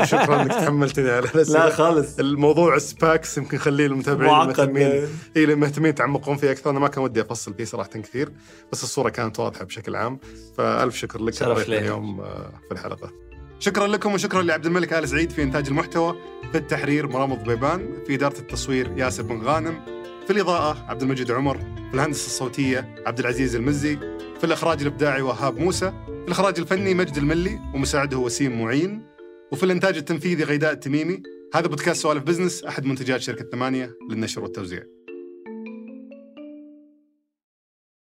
وشكرا 0.00 0.42
إنك 0.42 0.50
تحملتني 0.52 1.10
على 1.10 1.28
لا 1.48 1.70
خالص. 1.70 2.18
الموضوع 2.18 2.78
سباكس 2.78 3.38
يمكن 3.38 3.58
خليه 3.58 3.86
المتابعين 3.86 4.30
معقد. 4.30 4.60
المهتمين 4.60 5.08
اي 5.36 5.44
اللي 5.44 5.54
مهتمين 5.54 5.90
يتعمقون 5.90 6.36
فيه 6.36 6.50
أكثر. 6.50 6.70
أنا 6.70 6.78
ما 6.78 6.88
كان 6.88 7.04
ودي 7.04 7.20
أفصل 7.20 7.54
فيه 7.54 7.64
صراحة 7.64 7.88
كثير 7.88 8.32
بس 8.72 8.82
الصورة 8.84 9.08
كانت 9.08 9.40
واضحة 9.40 9.64
بشكل 9.64 9.96
عام. 9.96 10.18
فألف 10.56 10.96
شكر 10.96 11.22
لك. 11.22 11.34
شرف 11.34 11.68
لي. 11.68 11.78
اليوم 11.78 12.20
آه، 12.20 12.50
في 12.68 12.72
الحلقة. 12.74 13.12
شكرا 13.58 13.86
لكم 13.86 14.14
وشكرا 14.14 14.42
لعبد 14.42 14.66
الملك 14.66 14.92
آل 14.92 15.08
سعيد 15.08 15.30
في 15.32 15.42
إنتاج 15.42 15.66
المحتوى. 15.68 16.16
في 16.52 16.58
التحرير 16.58 17.06
مرام 17.06 17.34
ضبيبان 17.34 17.88
في 18.06 18.14
إدارة 18.14 18.38
التصوير 18.38 18.92
ياسر 18.96 19.22
بن 19.22 19.42
غانم. 19.42 19.80
في 20.26 20.32
الإضاءة 20.32 20.84
عبد 20.88 21.02
المجيد 21.02 21.30
عمر. 21.30 21.58
في 21.58 21.94
الهندسة 21.94 22.26
الصوتية 22.26 22.94
عبد 23.06 23.18
العزيز 23.18 23.54
المزي. 23.56 23.96
في 24.38 24.44
الإخراج 24.44 24.80
الإبداعي 24.80 25.22
وهاب 25.22 25.58
موسى. 25.58 25.92
في 26.26 26.32
الإخراج 26.32 26.60
الفني 26.60 26.94
مجد 26.94 27.16
الملي 27.16 27.60
ومساعده 27.74 28.18
وسيم 28.18 28.62
معين. 28.62 29.06
وفي 29.52 29.62
الإنتاج 29.62 29.96
التنفيذي 29.96 30.44
غيداء 30.44 30.72
التميمي. 30.72 31.22
هذا 31.54 31.66
بودكاست 31.66 32.02
سوالف 32.02 32.22
بزنس 32.22 32.64
أحد 32.64 32.86
منتجات 32.86 33.20
شركة 33.20 33.44
ثمانية 33.52 33.94
للنشر 34.10 34.42
والتوزيع. 34.42 34.82